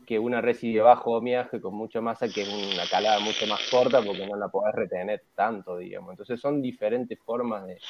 que 0.07 0.19
una 0.19 0.41
resi 0.41 0.73
de 0.73 0.81
bajo 0.83 1.13
homenaje 1.13 1.61
con 1.61 1.75
mucha 1.75 2.01
masa, 2.01 2.33
que 2.33 2.43
es 2.43 2.49
una 2.49 2.89
calada 2.89 3.21
mucho 3.21 3.47
más 3.47 3.61
corta, 3.71 4.03
porque 4.05 4.27
no 4.27 4.37
la 4.37 4.49
podés 4.49 4.75
retener 4.75 5.23
tanto, 5.35 5.79
digamos. 5.79 6.11
Entonces 6.13 6.41
son 6.41 6.63
diferentes 6.63 7.19
formas 7.25 7.67
de, 7.67 7.83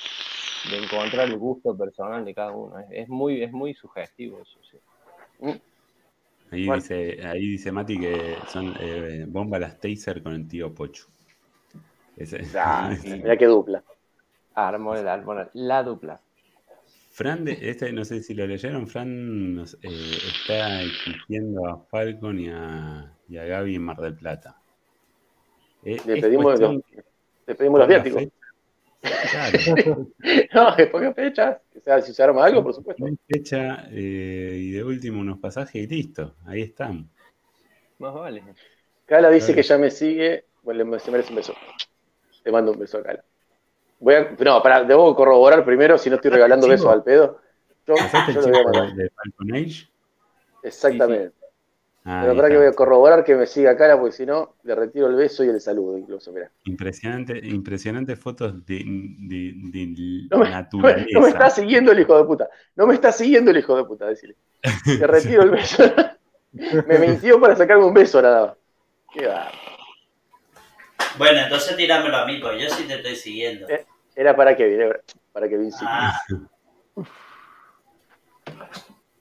de 0.64 0.78
encontrar 0.78 1.28
el 1.28 1.38
gusto 1.38 1.76
personal 1.76 2.24
de 2.24 2.34
cada 2.34 2.52
uno. 2.52 2.78
Es, 2.80 2.86
es 2.92 3.08
muy, 3.08 3.42
es 3.42 3.52
muy 3.52 3.74
sugestivo 3.74 4.42
eso, 4.42 4.60
sí. 4.70 4.78
Ahí, 6.52 6.62
Bueno. 6.62 6.70
dice, 6.70 7.18
ahí 7.26 7.40
dice 7.48 7.72
Mati 7.72 7.98
que 7.98 8.44
son 8.46 8.74
eh, 8.78 9.24
bomba 9.28 9.58
las 9.58 9.80
taser 9.80 10.22
con 10.22 10.34
el 10.34 10.46
tío 10.46 10.72
Pocho. 10.72 11.06
Ese- 12.16 12.42
Ah, 12.54 12.96
mira 13.22 13.36
qué 13.36 13.46
dupla. 13.46 13.84
Armó 14.54 14.96
el 14.96 15.08
armó 15.08 15.34
la 15.54 15.82
dupla. 15.84 16.22
Fran, 17.18 17.44
de- 17.44 17.58
este 17.70 17.92
no 17.92 18.04
sé 18.04 18.22
si 18.24 18.34
lo 18.34 18.44
leyeron, 18.46 18.88
Fran 18.88 19.54
nos, 19.54 19.74
eh, 19.82 20.22
está 20.24 20.82
exigiendo 20.82 21.66
a 21.68 21.84
Falcon 21.86 22.40
y 22.40 22.48
a, 22.50 23.16
y 23.28 23.36
a 23.36 23.44
Gaby 23.44 23.76
en 23.76 23.82
Mar 23.84 23.98
del 23.98 24.16
Plata. 24.16 24.60
Eh, 25.84 26.00
Le 26.04 26.16
pedimos, 26.18 26.58
los, 26.60 26.76
le 27.46 27.54
pedimos 27.54 27.78
los 27.80 27.88
viáticos. 27.88 28.22
Claro, 29.30 29.58
No, 30.54 30.76
que 30.76 30.86
ponga 30.86 31.12
fechas. 31.14 31.60
Sea, 31.84 32.00
si 32.02 32.12
se 32.14 32.22
arma 32.22 32.44
algo, 32.44 32.62
por 32.62 32.74
supuesto. 32.74 33.10
fecha 33.28 33.86
eh, 33.90 34.58
y 34.60 34.70
de 34.72 34.84
último 34.84 35.20
unos 35.20 35.38
pasajes 35.38 35.82
y 35.82 35.86
listo, 35.86 36.36
ahí 36.46 36.62
están. 36.62 37.10
Más 37.98 38.14
vale. 38.14 38.42
Cala 39.06 39.30
dice 39.30 39.54
que 39.54 39.62
ya 39.62 39.78
me 39.78 39.90
sigue. 39.90 40.46
Bueno, 40.62 40.84
le- 40.84 40.98
se 41.00 41.10
merece 41.10 41.30
un 41.30 41.36
beso. 41.36 41.54
Te 42.44 42.52
mando 42.52 42.72
un 42.72 42.78
beso 42.80 42.98
a 42.98 43.04
Cala. 43.04 43.24
Voy 44.02 44.14
a, 44.14 44.30
no, 44.38 44.62
para, 44.62 44.84
debo 44.84 45.14
corroborar 45.14 45.64
primero 45.64 45.96
si 45.98 46.10
no 46.10 46.16
estoy 46.16 46.30
regalando 46.32 46.66
chivo. 46.66 46.72
besos 46.72 46.92
al 46.92 47.02
pedo. 47.04 47.40
Yo, 47.86 47.94
¿Pasaste 47.96 48.32
yo 48.32 48.40
el 48.40 48.42
lo 48.42 48.48
voy 48.48 48.56
a 48.58 48.64
chico 48.64 48.70
mandar. 48.72 48.96
de, 48.96 49.02
de 49.04 49.10
Falcon 49.10 49.54
Age? 49.54 49.88
Exactamente. 50.62 51.36
Ah, 52.04 52.20
Pero 52.22 52.34
para 52.36 52.48
que 52.48 52.56
voy 52.56 52.66
a 52.66 52.72
corroborar 52.72 53.24
que 53.24 53.34
me 53.36 53.46
siga 53.46 53.76
Cala, 53.76 53.96
porque 53.98 54.12
si 54.16 54.26
no, 54.26 54.56
le 54.64 54.74
retiro 54.74 55.06
el 55.06 55.14
beso 55.14 55.44
y 55.44 55.48
el 55.48 55.60
saludo, 55.60 55.96
incluso. 55.98 56.32
Mira. 56.32 56.50
Impresionante, 56.64 57.38
impresionantes 57.44 58.18
fotos 58.18 58.66
de, 58.66 58.82
de, 58.84 59.52
de 59.72 60.26
No 60.30 60.38
me- 60.38 60.50
naturaleza. 60.50 61.08
No 61.12 61.20
me 61.20 61.28
está 61.28 61.50
siguiendo 61.50 61.92
el 61.92 62.00
hijo 62.00 62.18
de 62.18 62.24
puta. 62.24 62.48
No 62.74 62.86
me 62.88 62.94
está 62.94 63.12
siguiendo 63.12 63.52
el 63.52 63.58
hijo 63.58 63.76
de 63.76 63.84
puta, 63.84 64.06
decirle. 64.06 64.36
Te 64.84 65.06
retiro 65.06 65.42
el 65.42 65.50
beso. 65.52 65.84
me 66.86 66.98
mintió 66.98 67.40
para 67.40 67.54
sacarme 67.56 67.84
un 67.84 67.94
beso 67.94 68.20
nada 68.20 68.46
más. 68.46 68.56
Qué 69.12 69.26
va. 69.26 69.50
Bueno, 71.18 71.40
entonces 71.40 71.76
tirámelo 71.76 72.16
a 72.16 72.26
mí, 72.26 72.38
pues 72.38 72.60
yo 72.62 72.68
sí 72.70 72.84
te 72.84 72.94
estoy 72.94 73.16
siguiendo. 73.16 73.68
Eh. 73.68 73.84
Era 74.14 74.36
para 74.36 74.56
Kevin, 74.56 74.80
era 74.80 75.00
para 75.32 75.48
Kevin 75.48 75.72
sí. 75.72 75.84
Ah, 75.88 76.12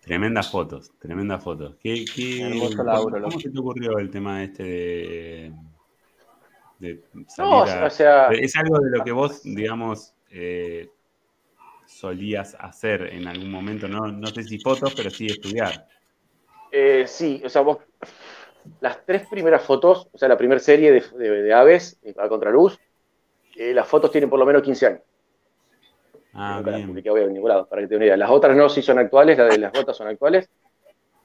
Tremendas 0.01 0.49
fotos, 0.51 0.91
tremendas 0.99 1.43
fotos. 1.43 1.75
¿Qué, 1.79 2.05
qué- 2.13 2.41
Hermoso 2.41 2.77
cómo, 2.77 2.85
laburo, 2.85 3.15
cómo 3.17 3.29
loco. 3.29 3.39
se 3.39 3.49
te 3.51 3.59
ocurrió 3.59 3.99
el 3.99 4.09
tema 4.09 4.43
este 4.43 4.63
de, 4.63 5.53
de 6.79 7.03
salir 7.27 7.51
No, 7.51 7.59
a- 7.59 7.85
o 7.85 7.89
sea, 7.89 8.31
Es 8.33 8.55
algo 8.55 8.79
de 8.79 8.97
lo 8.97 9.03
que 9.03 9.11
vos, 9.11 9.43
digamos, 9.43 10.13
eh, 10.31 10.89
solías 11.87 12.55
hacer 12.59 13.13
en 13.13 13.27
algún 13.27 13.51
momento, 13.51 13.87
no, 13.87 14.07
no 14.07 14.27
sé 14.31 14.43
si 14.43 14.57
fotos, 14.59 14.93
pero 14.95 15.09
sí 15.11 15.27
estudiar. 15.27 15.85
eh, 16.71 17.05
sí, 17.07 17.41
o 17.45 17.49
sea, 17.49 17.61
vos, 17.61 17.77
las 18.79 19.05
tres 19.05 19.27
primeras 19.29 19.63
fotos, 19.63 20.07
o 20.11 20.17
sea, 20.17 20.29
la 20.29 20.37
primera 20.37 20.59
serie 20.59 20.91
de, 20.91 21.03
de- 21.17 21.43
de 21.43 21.53
aves 21.53 21.99
a 22.17 22.27
contraluz, 22.29 22.79
eh, 23.55 23.73
las 23.73 23.87
fotos 23.87 24.11
tienen 24.11 24.29
por 24.29 24.39
lo 24.39 24.45
menos 24.45 24.61
15 24.61 24.85
años. 24.87 25.01
Ah, 26.33 26.55
Nunca 26.57 26.71
las 26.71 26.77
bien. 26.79 26.87
publiqué 26.87 27.09
hoy 27.09 27.21
en 27.21 27.33
ningún 27.33 27.49
lado, 27.49 27.67
para 27.67 27.81
que 27.81 27.87
te 27.87 27.95
una 27.95 28.05
idea. 28.05 28.17
Las 28.17 28.29
otras 28.29 28.55
no, 28.55 28.69
sí 28.69 28.81
son 28.81 28.99
actuales, 28.99 29.37
las 29.37 29.49
de 29.49 29.57
las 29.59 29.71
botas 29.71 29.97
son 29.97 30.07
actuales. 30.07 30.49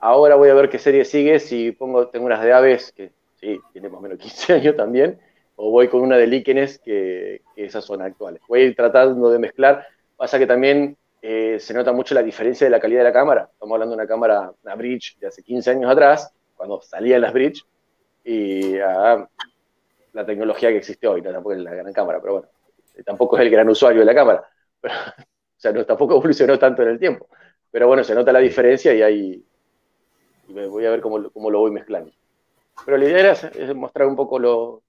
Ahora 0.01 0.35
voy 0.35 0.49
a 0.51 0.55
ver 0.55 0.69
qué 0.69 0.79
serie 0.79 1.05
sigue, 1.05 1.39
si 1.39 1.73
pongo, 1.73 2.09
tengo 2.09 2.27
unas 2.27 2.43
de 2.43 2.53
aves, 2.53 2.93
que 2.93 3.13
sí, 3.37 3.59
tiene 3.73 3.89
más 3.89 3.99
o 3.99 4.03
menos 4.03 4.19
15 4.19 4.53
años 4.55 4.77
también, 4.77 5.19
o 5.57 5.71
voy 5.71 5.89
con 5.89 6.01
una 6.03 6.17
de 6.17 6.27
líquenes, 6.27 6.79
que, 6.79 7.43
que 7.55 7.65
esas 7.65 7.85
son 7.85 8.03
actuales. 8.03 8.43
Voy 8.49 8.61
a 8.61 8.65
ir 8.65 8.77
tratando 8.77 9.31
de 9.31 9.39
mezclar. 9.39 9.87
Pasa 10.17 10.39
que 10.39 10.47
también 10.47 10.97
eh, 11.23 11.59
se 11.61 11.75
nota 11.75 11.93
mucho 11.93 12.15
la 12.15 12.23
diferencia 12.23 12.67
de 12.67 12.71
la 12.71 12.81
calidad 12.81 13.01
de 13.01 13.05
la 13.05 13.13
cámara. 13.13 13.49
Estamos 13.53 13.75
hablando 13.75 13.97
de 13.97 14.03
una 14.03 14.09
cámara, 14.09 14.53
una 14.63 14.75
bridge 14.75 15.17
de 15.19 15.29
hace 15.29 15.43
15 15.43 15.71
años 15.71 15.91
atrás, 15.91 16.33
cuando 16.57 16.81
salían 16.83 17.21
las 17.21 17.33
bridge, 17.33 17.65
y 18.25 18.79
ah, 18.79 19.29
la 20.17 20.27
tecnología 20.27 20.71
que 20.71 20.79
existe 20.79 21.07
hoy, 21.07 21.21
no, 21.23 21.31
tampoco 21.31 21.55
es 21.55 21.61
la 21.61 21.75
gran 21.75 21.93
cámara, 21.93 22.21
pero 22.21 22.33
bueno, 22.35 22.49
eh, 22.95 23.03
tampoco 23.03 23.37
es 23.37 23.43
el 23.43 23.51
gran 23.51 23.69
usuario 23.69 24.01
de 24.01 24.07
la 24.07 24.15
cámara. 24.15 24.49
Pero, 24.81 24.95
o 24.95 25.59
sea, 25.59 25.73
no, 25.73 25.85
tampoco 25.87 26.17
evolucionó 26.17 26.59
tanto 26.59 26.83
en 26.83 26.89
el 26.89 26.99
tiempo. 26.99 27.29
Pero 27.71 27.87
bueno, 27.87 28.03
se 28.05 28.15
nota 28.15 28.33
la 28.33 28.39
diferencia 28.41 28.95
y 28.95 29.03
ahí 29.03 29.47
y 30.49 30.53
voy 30.53 30.87
a 30.87 30.91
ver 30.91 31.01
cómo, 31.01 31.19
lo- 31.19 31.31
cómo 31.31 31.51
lo 31.51 31.61
voy 31.61 31.71
mezclando. 31.71 32.13
Pero 32.85 32.97
la 32.99 33.05
idea 33.05 33.19
era 33.19 33.33
es 33.33 33.75
mostrar 33.75 34.07
un 34.07 34.17
poco 34.17 34.39
lo, 34.39 34.83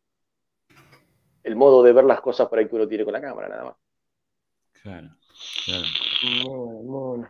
el 1.44 1.56
modo 1.56 1.84
de 1.84 1.94
ver 1.94 2.04
las 2.06 2.22
cosas 2.22 2.48
por 2.48 2.60
ahí 2.60 2.68
que 2.68 2.76
uno 2.76 2.88
tiene 2.88 3.04
con 3.06 3.14
la 3.14 3.22
cámara, 3.22 3.48
nada 3.48 3.64
más. 3.66 3.76
Claro, 4.84 5.10
claro. 5.66 5.86
Muy 6.24 6.44
bueno, 6.44 6.66
muy 6.84 6.86
bueno. 6.86 7.30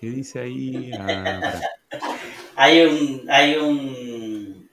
¿Qué 0.00 0.10
dice 0.10 0.40
ahí? 0.40 0.92
Ah. 0.98 1.60
hay 2.56 2.80
un, 2.86 3.30
hay 3.30 3.56
un, 3.56 4.70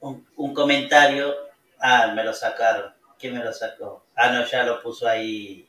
un, 0.00 0.26
un 0.36 0.54
comentario. 0.54 1.34
Ah, 1.80 2.12
me 2.14 2.24
lo 2.24 2.32
sacaron. 2.32 2.92
¿Quién 3.18 3.34
me 3.34 3.44
lo 3.44 3.52
sacó? 3.52 4.04
Ah, 4.16 4.30
no, 4.30 4.44
ya 4.44 4.64
lo 4.64 4.82
puso 4.82 5.08
ahí. 5.08 5.66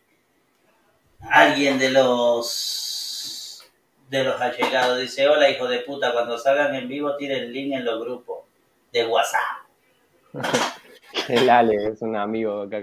Alguien 1.21 1.77
de 1.79 1.91
los 1.91 3.63
de 4.09 4.23
los 4.23 4.41
allegados 4.41 4.99
dice, 4.99 5.27
hola 5.27 5.49
hijo 5.49 5.67
de 5.67 5.79
puta, 5.81 6.11
cuando 6.13 6.37
salgan 6.37 6.73
en 6.73 6.87
vivo 6.87 7.15
tiren 7.15 7.43
el 7.43 7.53
link 7.53 7.73
en 7.73 7.85
los 7.85 7.99
grupos 8.01 8.45
de 8.91 9.05
WhatsApp. 9.05 9.39
El 11.27 11.49
Ale 11.49 11.75
es 11.87 12.01
un 12.01 12.15
amigo 12.15 12.61
acá, 12.63 12.81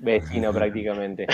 vecino 0.00 0.52
prácticamente. 0.52 1.26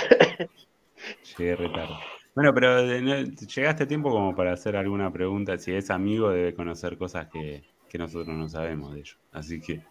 Llegué 1.37 1.57
retardo. 1.57 1.99
Bueno, 2.35 2.53
pero 2.53 2.83
llegaste 2.85 3.85
a 3.85 3.87
tiempo 3.87 4.11
como 4.11 4.35
para 4.35 4.53
hacer 4.53 4.77
alguna 4.77 5.13
pregunta. 5.13 5.57
Si 5.59 5.73
es 5.73 5.91
amigo, 5.91 6.31
debe 6.31 6.55
conocer 6.55 6.99
cosas 6.99 7.29
que, 7.29 7.63
que 7.89 7.99
nosotros 7.99 8.37
no 8.37 8.49
sabemos 8.49 8.93
de 8.93 9.01
ellos. 9.01 9.19
Así 9.33 9.61
que. 9.61 9.83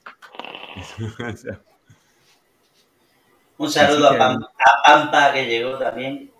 Un 3.57 3.69
saludo 3.71 4.09
a, 4.09 4.11
que- 4.13 4.17
Pam- 4.17 4.43
a 4.43 4.83
Pampa 4.83 5.31
que 5.33 5.45
llegó 5.45 5.77
también. 5.77 6.31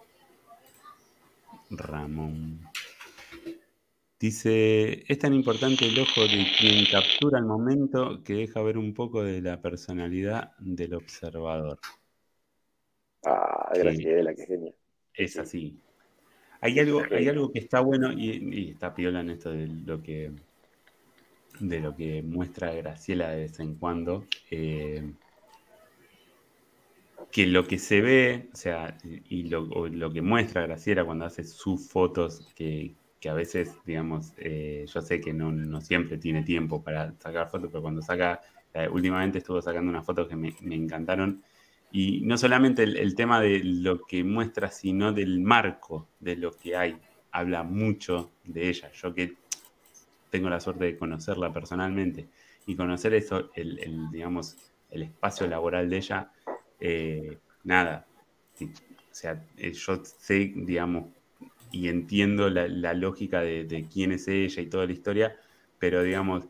Ramón. 1.70 2.60
Dice, 4.20 5.04
es 5.12 5.20
tan 5.20 5.34
importante 5.34 5.86
el 5.86 6.00
ojo 6.00 6.22
de 6.22 6.46
quien 6.58 6.86
captura 6.92 7.40
el 7.40 7.46
momento 7.46 8.24
que 8.24 8.34
deja 8.34 8.62
ver 8.62 8.78
un 8.78 8.94
poco 8.94 9.24
de 9.24 9.42
la 9.42 9.62
personalidad 9.62 10.52
del 10.60 10.94
observador. 10.96 11.80
Ah, 13.26 13.72
Graciela, 13.76 14.34
qué 14.34 14.46
genial. 14.46 14.76
Es 15.14 15.38
así. 15.38 15.80
Hay 16.64 16.80
algo, 16.80 17.02
hay 17.12 17.28
algo 17.28 17.52
que 17.52 17.60
está 17.60 17.82
bueno 17.82 18.12
y, 18.12 18.30
y 18.52 18.72
está 18.72 18.96
piola 18.96 19.20
en 19.22 19.30
esto 19.30 19.52
de 19.52 19.68
lo 19.68 20.02
que 20.02 20.32
de 21.60 21.80
lo 21.80 21.96
que 21.96 22.22
muestra 22.24 22.74
Graciela 22.74 23.30
de 23.30 23.42
vez 23.44 23.60
en 23.60 23.76
cuando. 23.76 24.28
eh, 24.52 25.14
que 27.32 27.48
lo 27.48 27.66
que 27.66 27.80
se 27.80 28.02
ve, 28.02 28.50
o 28.54 28.56
sea, 28.56 28.98
y 29.04 29.44
lo, 29.50 29.68
que 30.14 30.22
muestra 30.22 30.62
Graciela 30.64 31.04
cuando 31.06 31.26
hace 31.26 31.44
sus 31.44 31.90
fotos, 31.90 32.48
que, 32.56 32.96
que 33.20 33.30
a 33.30 33.34
veces, 33.34 33.76
digamos, 33.86 34.34
eh, 34.38 34.86
yo 34.88 35.02
sé 35.02 35.20
que 35.20 35.34
no, 35.34 35.52
no 35.52 35.82
siempre 35.82 36.18
tiene 36.18 36.44
tiempo 36.44 36.84
para 36.84 37.14
sacar 37.20 37.50
fotos, 37.50 37.70
pero 37.72 37.82
cuando 37.82 38.02
saca, 38.02 38.40
eh, 38.74 38.88
últimamente 38.88 39.40
estuvo 39.40 39.62
sacando 39.62 39.90
unas 39.90 40.06
fotos 40.06 40.28
que 40.28 40.36
me, 40.36 40.56
me 40.62 40.76
encantaron. 40.76 41.44
Y 41.96 42.22
no 42.22 42.40
solamente 42.40 42.82
el, 42.82 43.14
tema 43.14 43.40
de 43.40 43.64
lo 43.64 44.02
que 44.02 44.24
muestra, 44.24 44.72
sino 44.72 45.14
del 45.14 45.40
marco 45.40 46.08
de 46.20 46.36
lo 46.36 46.52
que 46.52 46.76
hay. 46.76 46.98
Habla 47.32 47.62
mucho 47.62 48.32
de 48.44 48.68
ella. 48.68 48.92
Yo 48.94 49.14
que 49.14 49.36
tengo 50.32 50.50
la 50.50 50.60
suerte 50.60 50.86
de 50.86 50.98
conocerla 50.98 51.54
personalmente 51.54 52.28
y 52.66 52.76
conocer 52.76 53.14
eso, 53.14 53.52
el, 53.54 54.10
digamos, 54.12 54.58
el 54.90 55.04
espacio 55.04 55.46
laboral 55.46 55.88
de 55.88 55.98
ella, 55.98 56.32
eh, 56.80 57.38
nada. 57.64 58.08
O 58.60 58.66
sea, 59.12 59.46
eh, 59.56 59.74
yo 59.74 60.04
sé, 60.04 60.52
digamos, 60.56 61.06
y 61.72 61.90
entiendo 61.90 62.50
la, 62.50 62.68
la 62.68 62.96
lógica 62.96 63.42
de, 63.42 63.66
de 63.66 63.88
quién 63.88 64.14
es 64.14 64.28
ella 64.28 64.64
y 64.64 64.66
toda 64.66 64.88
la 64.88 64.94
historia, 64.94 65.36
pero 65.78 66.02
digamos, 66.02 66.46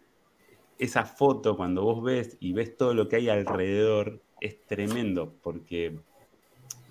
esa 0.80 1.04
foto 1.04 1.58
cuando 1.58 1.84
vos 1.84 2.02
ves 2.02 2.38
y 2.40 2.54
ves 2.54 2.78
todo 2.78 2.94
lo 2.94 3.10
que 3.10 3.18
hay 3.18 3.28
alrededor, 3.28 4.22
es 4.44 4.66
tremendo 4.66 5.34
porque, 5.42 5.98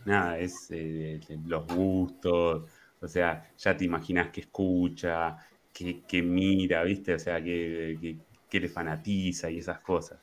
nada, 0.07 0.39
es 0.39 0.69
eh, 0.70 1.20
los 1.47 1.66
gustos, 1.66 2.65
o 2.99 3.09
sea, 3.09 3.53
ya 3.59 3.77
te 3.77 3.85
imaginas 3.85 4.31
que 4.31 4.41
escucha, 4.41 5.37
que, 5.73 6.23
mira, 6.23 6.83
¿viste? 6.83 7.15
O 7.15 7.19
sea, 7.19 7.43
que, 7.43 8.16
que, 8.49 8.61
le 8.61 8.69
fanatiza 8.69 9.51
y 9.51 9.59
esas 9.59 9.83
cosas. 9.83 10.19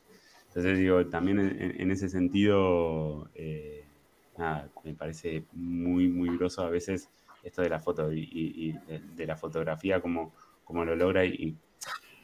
Entonces 0.48 0.80
digo, 0.80 1.06
también 1.08 1.40
en, 1.40 1.92
ese 1.92 2.10
sentido, 2.10 3.30
eh, 3.36 3.84
nada, 4.38 4.70
me 4.84 4.96
parece 4.96 5.44
muy, 5.54 6.08
muy 6.08 6.36
groso 6.36 6.64
a 6.64 6.70
veces 6.70 7.10
esto 7.44 7.62
de 7.62 7.70
la 7.70 7.80
foto 7.80 8.12
y, 8.12 8.76
de, 9.16 9.26
la 9.28 9.36
fotografía, 9.36 10.02
como, 10.02 10.34
como 10.64 10.84
lo 10.84 10.96
logra. 10.96 11.26
Y, 11.26 11.56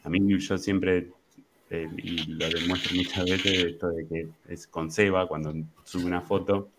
a 0.03 0.09
mí 0.09 0.19
yo 0.39 0.57
siempre, 0.57 1.11
eh, 1.69 1.89
y 1.97 2.33
lo 2.33 2.47
demuestro 2.47 2.95
muchas 2.95 3.25
veces, 3.25 3.63
esto 3.65 3.89
de 3.89 4.07
que 4.07 4.27
es 4.47 4.67
con 4.67 4.91
Seba, 4.91 5.27
cuando 5.27 5.53
sube 5.83 6.05
una 6.05 6.21
foto, 6.21 6.69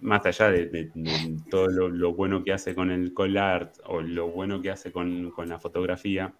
más 0.00 0.24
allá 0.26 0.50
de, 0.50 0.90
todo 1.50 1.66
lo, 1.68 2.12
bueno 2.12 2.44
que 2.44 2.52
hace 2.52 2.74
con 2.74 2.90
el 2.90 3.14
call 3.14 3.36
art 3.36 3.74
o 3.86 4.00
lo 4.00 4.28
bueno 4.28 4.60
que 4.60 4.70
hace 4.70 4.92
con, 4.92 5.32
la 5.46 5.58
fotografía, 5.58 6.32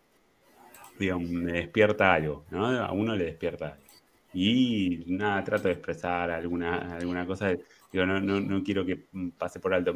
digamos, 0.98 1.30
me 1.30 1.52
despierta 1.52 2.12
algo, 2.12 2.44
¿no? 2.50 2.66
A 2.66 2.92
uno 2.92 3.16
le 3.16 3.24
despierta 3.24 3.68
algo. 3.68 3.82
Y 4.34 5.04
nada, 5.06 5.42
trato 5.42 5.68
de 5.68 5.74
expresar 5.74 6.30
alguna, 6.30 6.96
alguna 6.96 7.26
cosa. 7.26 7.56
Digo, 7.90 8.04
no, 8.04 8.20
no, 8.20 8.40
no 8.40 8.62
quiero 8.62 8.84
que 8.84 9.06
pase 9.36 9.58
por 9.58 9.72
alto. 9.72 9.94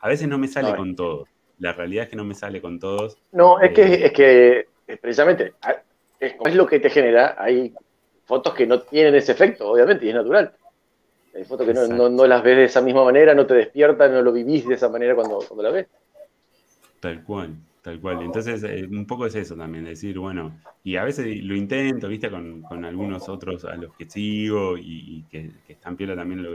A 0.00 0.08
veces 0.08 0.28
no 0.28 0.38
me 0.38 0.48
sale 0.48 0.76
con 0.76 0.94
todos. 0.94 1.28
La 1.58 1.72
realidad 1.72 2.04
es 2.04 2.10
que 2.10 2.16
no 2.16 2.24
me 2.24 2.34
sale 2.34 2.60
con 2.60 2.78
todos. 2.78 3.18
No, 3.32 3.60
es 3.60 3.72
que, 3.72 3.82
eh, 3.82 4.06
es 4.06 4.12
que 4.12 4.68
precisamente 5.00 5.54
es, 6.20 6.34
es 6.44 6.54
lo 6.54 6.66
que 6.66 6.80
te 6.80 6.90
genera. 6.90 7.36
Hay 7.38 7.74
fotos 8.24 8.54
que 8.54 8.66
no 8.66 8.82
tienen 8.82 9.14
ese 9.14 9.32
efecto, 9.32 9.70
obviamente, 9.70 10.04
y 10.04 10.10
es 10.10 10.14
natural. 10.14 10.52
Hay 11.34 11.44
fotos 11.44 11.66
que 11.66 11.74
no, 11.74 12.08
no, 12.08 12.26
las 12.26 12.42
ves 12.42 12.56
de 12.56 12.64
esa 12.64 12.82
misma 12.82 13.04
manera, 13.04 13.34
no 13.34 13.46
te 13.46 13.54
despiertan, 13.54 14.12
no 14.12 14.22
lo 14.22 14.32
vivís 14.32 14.66
de 14.66 14.74
esa 14.74 14.88
manera 14.88 15.14
cuando, 15.14 15.38
cuando 15.38 15.62
la 15.62 15.70
ves. 15.70 15.86
Tal 17.00 17.22
cual, 17.22 17.54
tal 17.80 18.00
cual. 18.00 18.22
Entonces, 18.22 18.62
eh, 18.64 18.86
un 18.90 19.06
poco 19.06 19.26
es 19.26 19.34
eso 19.34 19.56
también, 19.56 19.84
decir, 19.84 20.18
bueno, 20.18 20.60
y 20.84 20.96
a 20.96 21.04
veces 21.04 21.42
lo 21.42 21.54
intento, 21.54 22.08
viste, 22.08 22.30
con, 22.30 22.62
con 22.62 22.84
algunos 22.84 23.28
otros 23.28 23.64
a 23.64 23.76
los 23.76 23.94
que 23.94 24.10
sigo 24.10 24.76
y, 24.76 25.24
que, 25.30 25.50
están 25.68 25.96
piola 25.96 26.16
también 26.16 26.42
lo, 26.42 26.54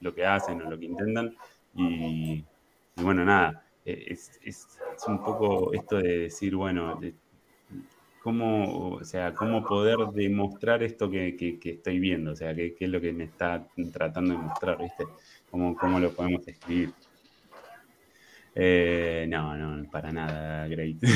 lo, 0.00 0.14
que 0.14 0.26
hacen 0.26 0.60
o 0.60 0.70
lo 0.70 0.78
que 0.78 0.86
intentan. 0.86 1.34
Y, 1.74 2.44
bueno, 2.96 3.24
nada, 3.24 3.64
eh, 3.84 4.06
es, 4.08 4.38
es, 4.44 4.66
un 5.06 5.22
poco 5.22 5.72
esto 5.72 5.98
de 5.98 6.18
decir, 6.18 6.56
bueno, 6.56 6.98
cómo, 8.26 8.96
o 8.96 9.04
sea, 9.04 9.34
cómo 9.34 9.64
poder 9.64 9.98
demostrar 10.12 10.82
esto 10.82 11.08
que, 11.08 11.36
estoy 11.62 12.00
viendo, 12.00 12.32
o 12.32 12.34
sea, 12.34 12.52
qué, 12.56 12.74
es 12.76 12.90
lo 12.90 13.00
que 13.00 13.12
me 13.12 13.22
está 13.22 13.68
tratando 13.92 14.32
de 14.32 14.40
mostrar, 14.40 14.78
¿viste? 14.78 15.04
¿Cómo, 15.48 15.76
cómo 15.76 16.00
lo 16.00 16.10
podemos 16.10 16.46
escribir? 16.48 16.92
Eh, 18.52 19.26
no, 19.28 19.56
no, 19.56 19.88
para 19.90 20.10
nada, 20.10 20.66
great. 20.66 20.96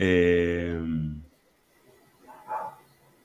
Eh, 0.00 0.80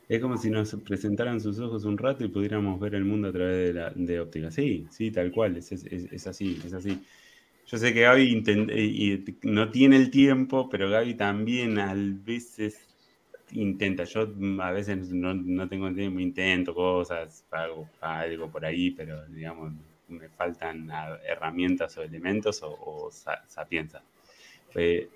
es 0.09 0.19
como 0.19 0.37
si 0.37 0.49
nos 0.49 0.73
presentaran 0.83 1.39
sus 1.39 1.59
ojos 1.59 1.85
un 1.85 1.99
rato 1.99 2.23
y 2.23 2.29
pudiéramos 2.29 2.79
ver 2.79 2.95
el 2.95 3.05
mundo 3.05 3.27
a 3.27 3.31
través 3.31 3.67
de, 3.67 3.73
la, 3.79 3.91
de 3.95 4.19
óptica. 4.19 4.49
Sí, 4.49 4.87
sí, 4.89 5.11
tal 5.11 5.31
cual, 5.31 5.57
es, 5.57 5.71
es 5.71 6.27
así, 6.27 6.59
es 6.65 6.73
así. 6.73 6.99
Yo 7.65 7.77
sé 7.77 7.93
que 7.93 8.01
Gaby 8.01 8.43
y 8.73 9.25
no 9.43 9.71
tiene 9.71 9.95
el 9.95 10.11
tiempo, 10.11 10.69
pero 10.69 10.89
Gaby 10.89 11.15
también 11.15 11.79
a 11.79 11.93
veces 11.95 12.87
intenta. 13.51 14.03
Yo 14.03 14.27
a 14.61 14.71
veces 14.71 15.09
no, 15.11 15.67
tengo 15.67 15.87
el 15.87 15.95
tiempo, 15.95 16.19
intento 16.19 16.73
cosas, 16.73 17.45
hago 17.51 17.87
algo 18.01 18.49
por 18.49 18.65
ahí, 18.65 18.91
pero 18.91 19.25
digamos, 19.27 19.73
me 20.07 20.29
faltan 20.29 20.89
herramientas 21.25 21.97
o 21.97 22.03
elementos 22.03 22.61
o, 22.63 23.09
sapienza. 23.47 24.01
Eh, 24.75 25.09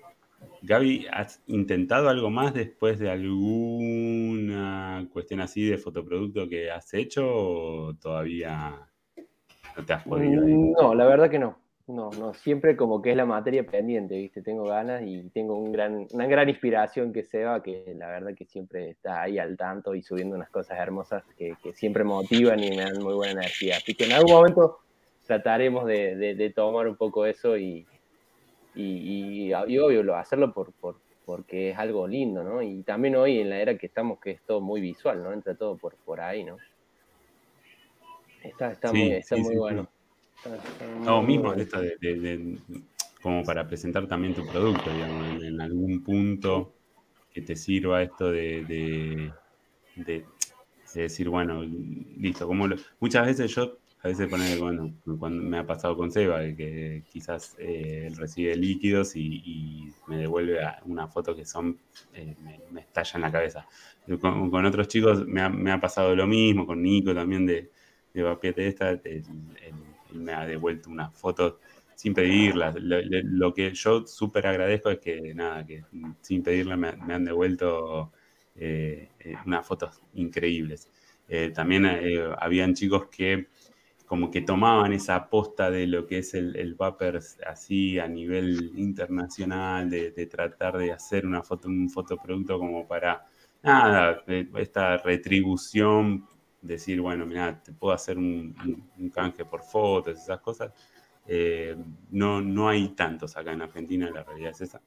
Gaby, 0.62 1.06
¿has 1.10 1.42
intentado 1.48 2.08
algo 2.08 2.30
más 2.30 2.54
después 2.54 2.98
de 2.98 3.10
alguna 3.10 5.06
cuestión 5.12 5.40
así 5.40 5.66
de 5.66 5.78
fotoproducto 5.78 6.48
que 6.48 6.70
has 6.70 6.94
hecho 6.94 7.26
o 7.26 7.94
todavía 7.94 8.88
no 9.76 9.84
te 9.84 9.92
has 9.92 10.04
podido? 10.04 10.44
No, 10.46 10.94
la 10.94 11.06
verdad 11.06 11.28
que 11.28 11.38
no. 11.38 11.58
No, 11.88 12.10
no, 12.10 12.34
siempre 12.34 12.76
como 12.76 13.00
que 13.00 13.12
es 13.12 13.16
la 13.16 13.24
materia 13.24 13.64
pendiente, 13.64 14.14
¿viste? 14.14 14.42
Tengo 14.42 14.64
ganas 14.64 15.02
y 15.06 15.22
tengo 15.30 15.56
un 15.56 15.72
gran, 15.72 16.06
una 16.12 16.26
gran 16.26 16.50
inspiración 16.50 17.14
que 17.14 17.24
Seba, 17.24 17.62
que 17.62 17.94
la 17.96 18.08
verdad 18.08 18.34
que 18.34 18.44
siempre 18.44 18.90
está 18.90 19.22
ahí 19.22 19.38
al 19.38 19.56
tanto 19.56 19.94
y 19.94 20.02
subiendo 20.02 20.36
unas 20.36 20.50
cosas 20.50 20.78
hermosas 20.78 21.24
que, 21.38 21.56
siempre 21.72 22.04
motivan 22.04 22.62
y 22.62 22.68
me 22.76 22.82
dan 22.82 23.02
muy 23.02 23.14
buena 23.14 23.40
energía. 23.40 23.78
Así 23.78 23.94
que 23.94 24.04
en 24.04 24.12
algún 24.12 24.32
momento 24.32 24.80
trataremos 25.26 25.86
de, 25.86 26.52
tomar 26.54 26.88
un 26.88 26.96
poco 26.96 27.24
eso 27.24 27.56
y, 27.56 27.86
y, 28.74 29.50
obvio, 29.54 30.14
hacerlo 30.14 30.52
por, 30.52 30.74
porque 31.24 31.70
es 31.70 31.78
algo 31.78 32.06
lindo, 32.06 32.44
¿no? 32.44 32.60
Y 32.60 32.82
también 32.82 33.16
hoy 33.16 33.40
en 33.40 33.48
la 33.48 33.60
era 33.60 33.78
que 33.78 33.86
estamos, 33.86 34.20
que 34.20 34.32
es 34.32 34.42
todo 34.42 34.60
muy 34.60 34.82
visual, 34.82 35.22
¿no? 35.22 35.32
Entra 35.32 35.54
todo 35.54 35.78
por, 35.78 35.96
por 35.96 36.20
ahí, 36.20 36.44
¿no? 36.44 36.58
Está, 38.42 38.72
está 38.72 38.92
muy, 38.92 39.12
está 39.12 39.36
muy 39.38 39.56
bueno. 39.56 39.88
No, 41.04 41.22
mismo 41.22 41.52
esto 41.54 41.80
de, 41.80 42.58
como 43.22 43.42
para 43.44 43.66
presentar 43.66 44.06
también 44.06 44.34
tu 44.34 44.46
producto, 44.46 44.92
digamos, 44.92 45.42
en, 45.42 45.60
algún 45.60 46.02
punto 46.02 46.74
que 47.32 47.42
te 47.42 47.56
sirva 47.56 48.02
esto 48.02 48.30
de, 48.30 49.32
de, 49.96 50.24
decir, 50.94 51.28
bueno, 51.28 51.62
listo, 51.62 52.46
como 52.46 52.68
muchas 53.00 53.26
veces 53.26 53.54
yo, 53.54 53.78
a 54.02 54.08
veces 54.08 54.28
poner, 54.28 54.58
bueno, 54.58 54.94
cuando 55.18 55.42
me 55.42 55.58
ha 55.58 55.66
pasado 55.66 55.96
con 55.96 56.12
Seba, 56.12 56.40
que 56.54 57.02
quizás 57.12 57.56
eh, 57.58 58.04
él 58.06 58.16
recibe 58.16 58.54
líquidos 58.56 59.16
y, 59.16 59.92
me 60.06 60.16
devuelve 60.16 60.58
una 60.86 61.06
foto 61.08 61.36
que 61.36 61.44
son, 61.44 61.78
eh, 62.14 62.34
me, 62.70 62.80
estalla 62.80 63.12
en 63.16 63.20
la 63.20 63.32
cabeza. 63.32 63.66
Con, 64.20 64.64
otros 64.64 64.88
chicos 64.88 65.26
me 65.26 65.70
ha, 65.70 65.80
pasado 65.80 66.14
lo 66.16 66.26
mismo, 66.26 66.64
con 66.64 66.80
Nico 66.80 67.12
también 67.12 67.44
de, 67.44 67.70
de 68.14 68.68
esta, 68.68 68.98
me 70.18 70.32
ha 70.32 70.46
devuelto 70.46 70.90
una 70.90 71.10
foto 71.10 71.60
sin 71.94 72.14
pedirla. 72.14 72.72
Lo, 72.78 73.52
que 73.52 73.74
yo 73.74 74.06
súper 74.06 74.46
agradezco 74.46 74.90
es 74.90 74.98
que, 75.00 75.34
nada, 75.34 75.66
que 75.66 75.84
sin 76.20 76.42
pedirla 76.42 76.76
me, 76.76 76.88
han 76.88 77.24
devuelto 77.24 78.12
eh, 78.54 79.10
eh, 79.18 79.34
unas 79.46 79.66
fotos 79.66 80.00
increíbles. 80.14 80.88
Eh, 81.28 81.50
también 81.54 81.86
habían 82.38 82.74
chicos 82.74 83.08
que 83.08 83.48
como 84.06 84.30
que 84.30 84.40
tomaban 84.40 84.92
esa 84.92 85.16
aposta 85.16 85.70
de 85.70 85.86
lo 85.86 86.06
que 86.06 86.18
es 86.18 86.32
el, 86.34 86.56
el 86.56 86.76
así 87.46 87.98
a 87.98 88.08
nivel 88.08 88.72
internacional, 88.76 89.90
de, 89.90 90.26
tratar 90.26 90.78
de 90.78 90.92
hacer 90.92 91.26
una 91.26 91.42
foto, 91.42 91.68
un 91.68 91.90
fotoproducto 91.90 92.58
como 92.58 92.86
para, 92.86 93.26
nada, 93.62 94.24
esta 94.56 94.96
retribución 94.98 96.26
decir, 96.60 97.00
bueno, 97.00 97.26
mira, 97.26 97.62
te 97.62 97.72
puedo 97.72 97.94
hacer 97.94 98.18
un, 98.18 98.54
canje 99.12 99.44
por 99.44 99.62
fotos, 99.62 100.18
esas 100.18 100.40
cosas. 100.40 100.72
Eh, 101.26 101.76
no, 102.10 102.40
no 102.40 102.68
hay 102.68 102.88
tantos 102.90 103.36
acá 103.36 103.52
en 103.52 103.62
Argentina, 103.62 104.10
la 104.10 104.24
realidad 104.24 104.50
es 104.52 104.60
esa. 104.62 104.80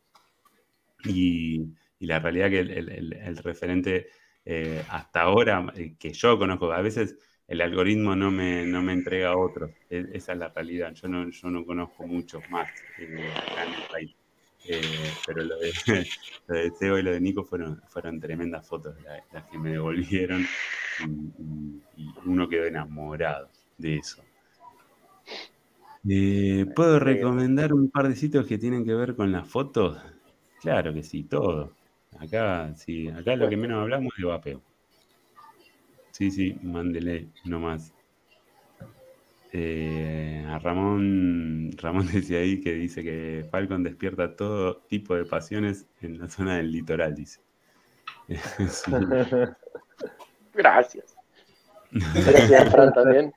Y, 1.06 1.73
la 1.99 2.19
realidad 2.19 2.49
que 2.49 2.60
el, 2.61 3.38
referente 3.43 4.07
eh, 4.43 4.84
hasta 4.89 5.22
ahora, 5.22 5.72
eh, 5.76 5.95
que 5.99 6.11
yo 6.14 6.38
conozco, 6.39 6.72
a 6.72 6.81
veces 6.81 7.15
el 7.48 7.61
algoritmo 7.61 8.15
no 8.15 8.31
me, 8.31 8.65
no 8.65 8.81
me 8.81 8.93
entrega 8.93 9.38
otros. 9.38 9.72
E, 9.89 10.07
esa 10.14 10.34
es 10.34 10.39
la 10.39 10.49
realidad. 10.49 10.93
Yo 10.93 11.07
no, 11.07 11.30
yo 11.30 11.49
no 11.52 11.64
conozco 11.64 12.07
muchos 12.07 12.49
más 12.49 12.69
acá 12.72 13.65
en 13.65 13.73
el 13.73 13.84
país. 13.91 14.15
Pero 15.25 15.43
lo 15.43 15.57
de, 15.57 15.71
lo 16.47 16.55
de 16.55 16.71
Teo 16.71 16.97
y 16.97 17.03
lo 17.03 17.11
de 17.11 17.21
Nico 17.21 17.43
fueron, 17.43 17.81
fueron 17.88 18.19
tremendas 18.19 18.67
fotos 18.67 18.95
las 19.31 19.45
que 19.45 19.57
me 19.57 19.71
devolvieron 19.71 20.45
y, 20.99 22.13
uno 22.25 22.47
quedó 22.47 22.65
enamorado 22.65 23.49
de 23.77 23.97
eso. 23.97 24.23
Eh, 26.07 26.65
¿Puedo 26.75 26.99
recomendar 26.99 27.73
un 27.73 27.89
par 27.89 28.07
de 28.07 28.15
sitios 28.15 28.47
que 28.47 28.57
tienen 28.57 28.83
que 28.83 28.93
ver 28.93 29.15
con 29.15 29.31
las 29.31 29.47
fotos? 29.47 29.97
Claro 30.59 30.93
que 30.93 31.03
sí, 31.03 31.23
todo. 31.23 31.75
Acá, 32.19 32.73
sí, 32.75 33.07
acá 33.07 33.35
lo 33.35 33.49
que 33.49 33.57
menos 33.57 33.81
hablamos 33.81 34.13
es 34.15 34.23
de 34.23 34.27
vapeo. 34.27 34.61
Sí, 36.11 36.29
sí, 36.29 36.55
mándele 36.61 37.29
nomás. 37.45 37.93
Eh, 39.53 40.45
a 40.48 40.60
Ramón, 40.60 41.72
Ramón 41.78 42.07
decía 42.11 42.40
ahí 42.40 42.61
que 42.61 42.73
dice 42.73 43.03
que 43.03 43.45
Falcon 43.52 43.84
despierta 43.84 44.36
todo 44.36 44.78
tipo 44.88 45.15
de 45.15 45.26
pasiones 45.26 45.88
en 46.02 46.19
la 46.19 46.30
zona 46.30 46.57
del 46.57 46.72
litoral, 46.72 47.15
dice. 47.15 47.41
Gracias. 50.53 51.15
Gracias 51.91 52.61
a 52.61 52.72
Fran 52.72 52.94
también. 52.94 53.34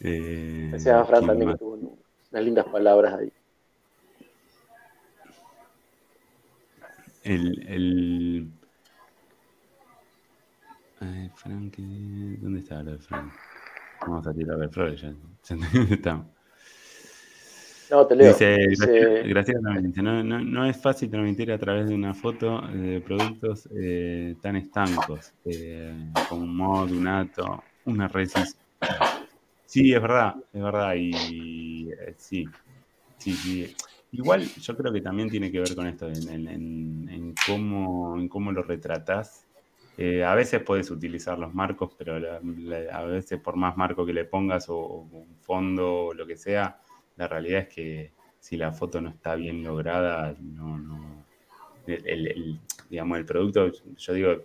Eh, 0.00 0.68
Gracias 0.70 0.94
a 0.94 1.04
Fran 1.04 1.26
también 1.26 1.52
que 1.52 1.58
tuvo 1.58 1.98
unas 2.30 2.44
lindas 2.44 2.66
palabras 2.66 3.14
ahí. 3.14 3.32
El, 7.22 7.66
el... 7.68 8.50
Ay, 11.04 11.28
Frank, 11.34 11.76
¿dónde 12.40 12.60
está 12.60 12.82
lo 12.82 12.92
de 12.92 12.98
Frank? 12.98 13.30
Vamos 14.00 14.26
a 14.26 14.32
tirar 14.32 14.56
de 14.58 14.68
Flores 14.68 15.00
ya. 15.02 15.10
¿Dónde 15.50 15.94
estamos? 15.94 16.26
No, 17.90 18.06
te 18.06 18.16
leo. 18.16 18.32
Dice, 18.32 20.02
no, 20.02 20.24
no, 20.24 20.40
no 20.40 20.64
es 20.66 20.80
fácil 20.80 21.10
transmitir 21.10 21.52
a 21.52 21.58
través 21.58 21.88
de 21.88 21.94
una 21.94 22.14
foto 22.14 22.60
de 22.68 23.00
productos 23.02 23.68
eh, 23.76 24.36
tan 24.40 24.56
estancos 24.56 25.32
eh, 25.44 25.94
como 26.28 26.42
un 26.42 26.56
mod, 26.56 26.90
un 26.90 27.06
ato, 27.06 27.62
una 27.84 28.08
resis. 28.08 28.56
Sí, 29.66 29.92
es 29.92 30.00
verdad, 30.00 30.34
es 30.52 30.62
verdad, 30.62 30.94
y 30.96 31.90
eh, 31.90 32.14
sí, 32.16 32.46
sí, 33.18 33.32
sí. 33.32 33.74
Igual 34.12 34.42
yo 34.42 34.76
creo 34.76 34.92
que 34.92 35.00
también 35.00 35.28
tiene 35.28 35.50
que 35.50 35.60
ver 35.60 35.74
con 35.74 35.86
esto, 35.86 36.08
en, 36.08 36.28
en- 36.28 36.48
en- 36.48 37.08
en 37.08 37.34
cómo, 37.46 38.16
en 38.18 38.28
cómo 38.28 38.52
lo 38.52 38.62
retratás. 38.62 39.43
Eh, 39.96 40.24
a 40.24 40.34
veces 40.34 40.62
puedes 40.62 40.90
utilizar 40.90 41.38
los 41.38 41.54
marcos, 41.54 41.94
pero 41.96 42.18
la- 42.18 42.40
a 42.92 43.04
veces 43.04 43.40
por 43.40 43.56
más 43.56 43.76
marco 43.76 44.04
que 44.04 44.12
le 44.12 44.24
pongas 44.24 44.68
o, 44.68 44.78
un 45.10 45.36
fondo 45.40 46.06
o 46.06 46.14
lo 46.14 46.26
que 46.26 46.36
sea, 46.36 46.80
la 47.16 47.28
realidad 47.28 47.62
es 47.62 47.68
que 47.68 48.12
si 48.40 48.56
la 48.56 48.72
foto 48.72 49.00
no 49.00 49.10
está 49.10 49.34
bien 49.36 49.62
lograda, 49.62 50.34
no, 50.40 50.78
no. 50.78 51.24
El, 51.86 52.58
digamos, 52.88 53.18
el 53.18 53.26
producto, 53.26 53.70
yo 53.96 54.12
digo, 54.14 54.44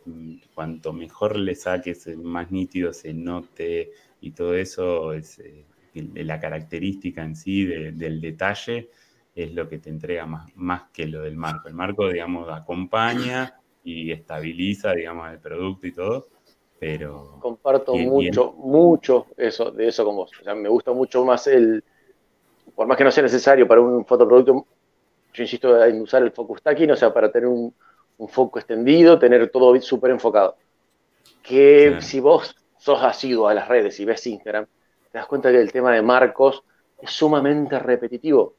cuanto 0.54 0.92
mejor 0.94 1.38
le 1.38 1.56
saques, 1.56 2.08
eh, 2.08 2.18
más 2.18 2.52
nítido 2.52 2.92
se 2.94 3.14
note 3.14 3.92
y 4.22 4.32
todo 4.32 4.56
eso, 4.56 5.14
es 5.14 5.40
eh, 5.40 5.66
la 5.94 6.40
característica 6.40 7.24
en 7.24 7.36
sí 7.36 7.66
de- 7.66 7.92
del 7.94 8.20
detalle 8.22 8.90
es 9.36 9.54
lo 9.54 9.70
que 9.70 9.80
te 9.80 9.90
entrega 9.90 10.26
más, 10.26 10.54
más 10.56 10.84
que 10.94 11.08
lo 11.08 11.22
del 11.22 11.38
marco. 11.38 11.68
El 11.70 11.76
marco, 11.76 12.10
digamos, 12.10 12.50
acompaña 12.50 13.59
y 13.90 14.12
estabiliza, 14.12 14.94
digamos, 14.94 15.32
el 15.32 15.40
producto 15.40 15.88
y 15.88 15.92
todo, 15.94 16.28
pero 16.80 17.38
Comparto 17.40 17.94
Bien, 17.94 18.10
mucho, 18.10 18.54
mucho 18.54 19.28
eso, 19.36 19.72
de 19.72 19.88
eso 19.88 20.06
con 20.06 20.16
vos. 20.16 20.32
O 20.40 20.44
sea, 20.44 20.56
me 20.56 20.70
gusta 20.70 20.92
mucho 20.94 21.26
más 21.26 21.48
el, 21.48 21.84
por 22.76 22.88
más 22.88 22.98
que 22.98 23.04
no 23.04 23.12
sea 23.12 23.24
necesario 23.24 23.68
para 23.68 23.82
un 23.82 24.06
fotoproducto, 24.06 24.66
yo 25.34 25.44
insisto 25.44 25.84
en 25.84 26.02
usar 26.02 26.24
el 26.24 26.32
focus 26.32 26.60
stacking, 26.60 26.92
o 26.92 26.96
sea, 26.96 27.14
para 27.14 27.32
tener 27.32 27.48
un, 27.48 27.74
un 28.18 28.28
foco 28.28 28.60
extendido, 28.60 29.18
tener 29.18 29.50
todo 29.50 29.80
súper 29.82 30.12
enfocado. 30.12 30.56
Que 31.44 31.98
si 32.02 32.20
vos 32.20 32.56
sos 32.78 33.02
asiduo 33.04 33.48
a 33.48 33.54
las 33.54 33.68
redes 33.68 34.00
y 34.00 34.06
ves 34.06 34.26
Instagram, 34.28 34.66
te 35.12 35.18
das 35.18 35.28
cuenta 35.28 35.52
que 35.52 35.60
el 35.60 35.72
tema 35.72 35.94
de 35.94 36.02
marcos 36.02 36.64
es 37.02 37.10
sumamente 37.12 37.80
repetitivo. 37.80 38.56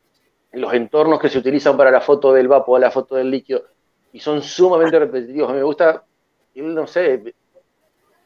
Los 0.52 0.74
entornos 0.74 1.20
que 1.20 1.28
se 1.28 1.38
utilizan 1.38 1.76
para 1.76 1.90
la 1.90 2.00
foto 2.00 2.32
del 2.32 2.48
vapor, 2.48 2.80
la 2.80 2.90
foto 2.90 3.14
del 3.14 3.30
líquido, 3.30 3.64
y 4.12 4.20
son 4.20 4.42
sumamente 4.42 4.98
repetitivos. 4.98 5.48
A 5.50 5.52
mí 5.52 5.58
me 5.58 5.64
gusta, 5.64 6.04
no 6.54 6.86
sé, 6.86 7.34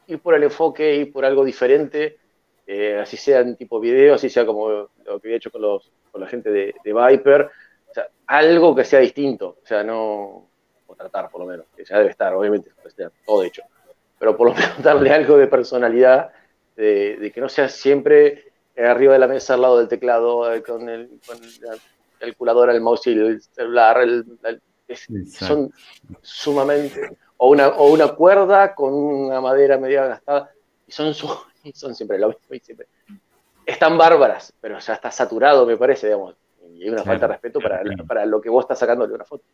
ir 0.06 0.20
por 0.20 0.34
el 0.34 0.42
enfoque, 0.44 0.96
ir 0.96 1.12
por 1.12 1.24
algo 1.24 1.44
diferente, 1.44 2.18
eh, 2.66 2.98
así 3.00 3.16
sea 3.16 3.40
en 3.40 3.56
tipo 3.56 3.80
video, 3.80 4.14
así 4.14 4.28
sea 4.28 4.46
como 4.46 4.68
lo 4.70 5.20
que 5.20 5.28
había 5.28 5.36
hecho 5.36 5.50
con, 5.50 5.62
los, 5.62 5.90
con 6.10 6.20
la 6.20 6.26
gente 6.26 6.50
de, 6.50 6.74
de 6.84 6.92
Viper, 6.92 7.50
o 7.88 7.94
sea, 7.94 8.08
algo 8.26 8.74
que 8.74 8.84
sea 8.84 9.00
distinto, 9.00 9.58
o 9.62 9.66
sea, 9.66 9.82
no, 9.82 10.48
o 10.86 10.94
tratar 10.96 11.30
por 11.30 11.40
lo 11.42 11.46
menos, 11.46 11.66
que 11.76 11.84
ya 11.84 11.98
debe 11.98 12.10
estar, 12.10 12.32
obviamente, 12.34 12.70
todo 13.26 13.42
hecho, 13.42 13.62
pero 14.18 14.36
por 14.36 14.48
lo 14.48 14.54
menos 14.54 14.82
darle 14.82 15.10
algo 15.10 15.36
de 15.36 15.46
personalidad, 15.46 16.30
de, 16.76 17.16
de 17.18 17.30
que 17.30 17.40
no 17.40 17.48
sea 17.48 17.68
siempre 17.68 18.52
arriba 18.76 19.12
de 19.12 19.18
la 19.20 19.28
mesa 19.28 19.54
al 19.54 19.62
lado 19.62 19.78
del 19.78 19.88
teclado, 19.88 20.52
eh, 20.52 20.62
con 20.62 20.88
el, 20.88 21.08
con 21.24 21.38
la 21.60 21.76
calculadora, 22.18 22.72
el 22.72 22.80
mouse 22.80 23.06
y 23.06 23.12
el 23.12 23.40
celular, 23.40 24.00
el- 24.00 24.24
el- 24.42 24.62
es- 24.88 25.10
son 25.24 25.70
sumamente 26.20 27.18
o 27.36 27.50
una, 27.50 27.68
o 27.68 27.92
una 27.92 28.14
cuerda 28.14 28.74
con 28.74 28.94
una 28.94 29.40
madera 29.40 29.78
media 29.78 30.06
gastada, 30.06 30.50
y 30.86 30.92
son, 30.92 31.14
su- 31.14 31.28
y 31.62 31.72
son 31.74 31.94
siempre 31.94 32.18
lo 32.18 32.28
mismo, 32.28 32.54
y 32.54 32.60
siempre. 32.60 32.88
Están 33.66 33.96
bárbaras, 33.98 34.52
pero 34.60 34.78
ya 34.78 34.94
está 34.94 35.10
saturado, 35.10 35.66
me 35.66 35.76
parece, 35.76 36.08
digamos. 36.08 36.36
Y 36.70 36.84
hay 36.84 36.90
una 36.90 37.02
Claro, 37.02 37.20
falta 37.20 37.26
de 37.26 37.32
respeto 37.34 37.60
para, 37.62 37.82
claro, 37.82 38.06
para 38.06 38.26
lo 38.26 38.40
que 38.40 38.50
vos 38.50 38.64
estás 38.64 38.78
sacando 38.78 39.06
de 39.06 39.14
una 39.14 39.24
foto, 39.24 39.44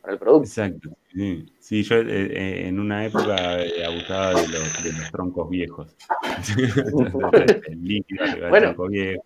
para 0.00 0.14
el 0.14 0.18
producto. 0.18 0.48
Exacto. 0.48 0.90
Sí, 1.12 1.44
Sí, 1.60 1.82
yo 1.82 1.96
eh, 1.96 2.04
eh, 2.08 2.68
en 2.68 2.78
una 2.80 3.04
época 3.04 3.62
eh, 3.62 3.84
abusaba 3.84 4.34
de 4.34 4.48
los, 4.48 4.82
de 4.82 4.92
los 4.92 5.10
troncos 5.10 5.48
viejos. 5.50 5.96
el 7.66 7.82
líquido 7.84 8.24
Bueno. 8.48 8.74
tronco 8.74 8.88
viejo. 8.88 9.22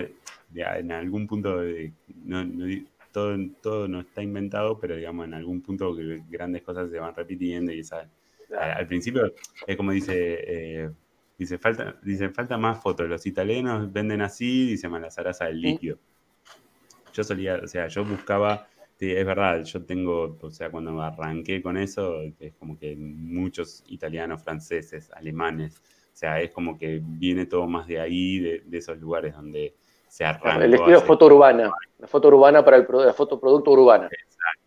de- 0.49 0.63
en 0.63 0.91
algún 0.91 1.27
punto, 1.27 1.59
de- 1.61 1.93
no- 2.23 2.45
no 2.45 2.65
todo, 3.11 3.37
todo 3.61 3.87
no 3.87 4.01
está 4.01 4.21
inventado, 4.23 4.79
pero 4.79 4.95
digamos, 4.95 5.25
en 5.27 5.33
algún 5.33 5.61
punto 5.61 5.95
grandes 6.29 6.63
cosas 6.63 6.91
se 6.91 6.99
van 6.99 7.15
repitiendo 7.15 7.71
y 7.73 7.79
esa, 7.81 8.09
al 8.59 8.71
al 8.79 8.87
principio 8.87 9.33
es 9.65 9.77
como 9.77 9.91
dice, 9.91 10.13
eh, 10.85 10.91
dice, 11.37 11.57
falta, 11.57 11.99
dice, 12.03 12.29
falta 12.29 12.57
más 12.57 12.81
fotos, 12.81 13.09
los 13.09 13.25
italianos 13.25 13.91
venden 13.91 14.21
así, 14.21 14.67
dice 14.71 14.89
Malazaraza 14.89 15.45
del 15.45 15.61
líquido. 15.61 15.99
Yo 17.13 17.23
solía, 17.23 17.55
o 17.63 17.67
sea, 17.67 17.87
yo 17.87 18.05
buscaba, 18.05 18.67
es 18.99 19.25
verdad, 19.25 19.63
yo 19.63 19.85
tengo, 19.85 20.37
o 20.41 20.51
sea, 20.51 20.69
cuando 20.69 21.01
arranqué 21.01 21.61
con 21.61 21.77
eso, 21.77 22.21
es 22.39 22.53
como 22.55 22.77
que 22.77 22.95
muchos 22.95 23.83
italianos, 23.87 24.43
franceses, 24.43 25.11
alemanes, 25.11 25.81
o 26.17 26.19
sea, 26.19 26.41
es 26.41 26.49
como 26.49 26.79
que 26.79 26.99
viene 26.99 27.45
todo 27.45 27.67
más 27.67 27.85
de 27.85 27.99
ahí, 27.99 28.39
de, 28.39 28.63
de 28.65 28.77
esos 28.79 28.97
lugares 28.97 29.35
donde 29.35 29.75
se 30.07 30.25
arranca. 30.25 30.65
el 30.65 30.73
estilo 30.73 30.99
foto 31.01 31.27
urbana, 31.27 31.71
la 31.99 32.07
foto 32.07 32.29
urbana 32.29 32.65
para 32.65 32.77
el 32.77 32.87
la 32.89 33.13
foto 33.13 33.39
producto 33.39 33.69
urbana. 33.69 34.09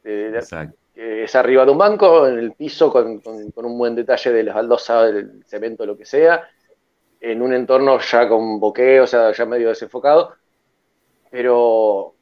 Eh, 0.05 0.31
Exacto. 0.33 0.77
es 0.95 1.35
arriba 1.35 1.65
de 1.65 1.73
un 1.73 1.79
banco, 1.79 2.29
en 2.29 2.39
el 2.39 2.53
piso, 2.53 2.93
con, 2.93 3.19
con- 3.19 3.51
con 3.51 3.65
un 3.65 3.77
buen 3.77 3.97
detalle 3.97 4.31
de 4.31 4.45
las 4.45 4.55
baldosas, 4.55 5.13
del 5.13 5.45
cemento, 5.45 5.85
lo 5.85 5.97
que 5.97 6.05
sea, 6.05 6.49
en 7.21 7.43
un 7.43 7.53
entorno 7.53 7.99
ya 7.99 8.29
con 8.29 8.61
boqueo, 8.61 9.03
o 9.03 9.07
sea, 9.09 9.33
ya 9.33 9.45
medio 9.45 9.71
desenfocado, 9.71 10.33
pero 11.33 12.15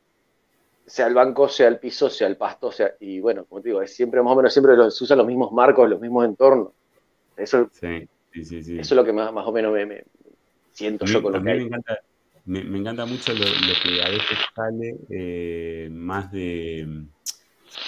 sea 0.87 1.07
el 1.07 1.13
banco, 1.13 1.51
sea 1.51 1.69
el 1.69 1.79
piso, 1.79 2.09
sea 2.09 2.29
el 2.29 2.39
pasto, 2.39 2.73
sea, 2.73 2.95
y 2.99 3.21
bueno, 3.21 3.45
como 3.45 3.61
te 3.61 3.69
digo, 3.69 3.83
es 3.83 3.95
siempre 3.95 4.23
más 4.23 4.33
o 4.33 4.37
menos 4.37 4.55
siempre 4.55 4.75
los- 4.75 4.97
se 4.97 5.05
usan 5.05 5.19
los 5.19 5.27
mismos 5.27 5.53
marcos, 5.53 5.87
los 5.87 6.01
mismos 6.01 6.25
entornos. 6.25 6.69
Eso, 7.37 7.69
Sí, 7.73 8.09
sí, 8.33 8.45
sí. 8.45 8.63
sí. 8.63 8.79
eso 8.79 8.95
es 8.95 8.97
lo 8.97 9.05
que 9.05 9.13
más, 9.13 9.33
más 9.33 9.47
o 9.47 9.53
menos 9.53 9.73
me, 9.73 9.87
me 9.87 10.05
siento 10.73 11.07
yo 11.07 11.23
con 11.23 11.33
lo 11.33 11.43
que 11.43 11.51
me 11.53 11.53
hay. 11.53 11.63
encanta, 11.63 11.99
me, 12.45 12.65
me 12.65 12.79
encanta 12.79 13.07
mucho 13.07 13.33
lo, 13.33 13.45
lo 13.45 13.75
que 13.83 14.03
a 14.03 14.09
veces 14.11 14.39
sale 14.55 14.99
eh, 15.11 15.89
más 15.91 16.31
de 16.33 16.81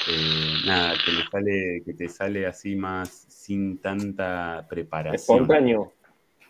eh, 0.07 0.55
nada, 0.67 0.95
que 1.05 1.13
le 1.13 1.25
sale, 1.31 1.83
que 1.85 1.95
te 1.95 2.09
sale 2.09 2.47
así 2.47 2.77
más 2.77 3.11
sin 3.11 3.79
tanta 3.81 4.67
preparación. 4.69 5.17
Espontáneo. 5.17 5.93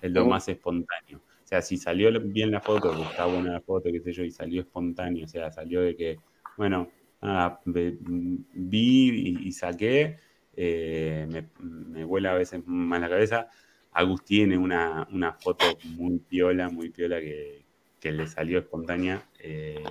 Es 0.00 0.10
lo 0.12 0.26
más 0.26 0.48
espontáneo. 0.48 1.18
O 1.18 1.46
sea, 1.50 1.62
si 1.62 1.76
salió 1.76 2.10
bien 2.20 2.50
la 2.52 2.60
foto, 2.60 2.94
que 2.96 3.02
está 3.02 3.26
buena 3.26 3.52
la 3.54 3.60
foto, 3.60 3.90
qué 3.92 4.00
sé 4.00 4.12
yo, 4.12 4.24
y 4.24 4.30
salió 4.30 4.62
espontáneo, 4.62 5.24
o 5.24 5.28
sea, 5.28 5.50
salió 5.50 5.80
de 5.82 5.96
que, 5.96 6.18
bueno, 6.56 6.88
nada, 7.20 7.60
vi 7.66 9.10
y, 9.10 9.48
y 9.48 9.52
saqué, 9.52 10.18
eh, 10.56 11.26
me, 11.30 11.50
me 11.60 12.04
vuela 12.04 12.32
a 12.32 12.36
veces 12.36 12.62
más 12.66 13.00
la 13.00 13.08
cabeza. 13.08 13.48
Agus 13.92 14.24
tiene 14.24 14.56
una, 14.56 15.06
una 15.10 15.32
foto 15.32 15.66
muy 15.84 16.18
piola, 16.20 16.68
muy 16.68 16.90
piola 16.90 17.20
que, 17.20 17.64
que 17.98 18.12
le 18.12 18.26
salió 18.26 18.58
espontánea, 18.58 19.28
eh, 19.38 19.82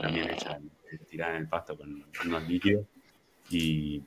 también 0.00 0.28
hecha 0.28 0.58
tirada 1.08 1.36
en 1.36 1.42
el 1.42 1.48
pasto 1.48 1.76
con 1.76 2.04
unos 2.26 2.48
líquidos. 2.48 2.86
Y, 3.50 4.02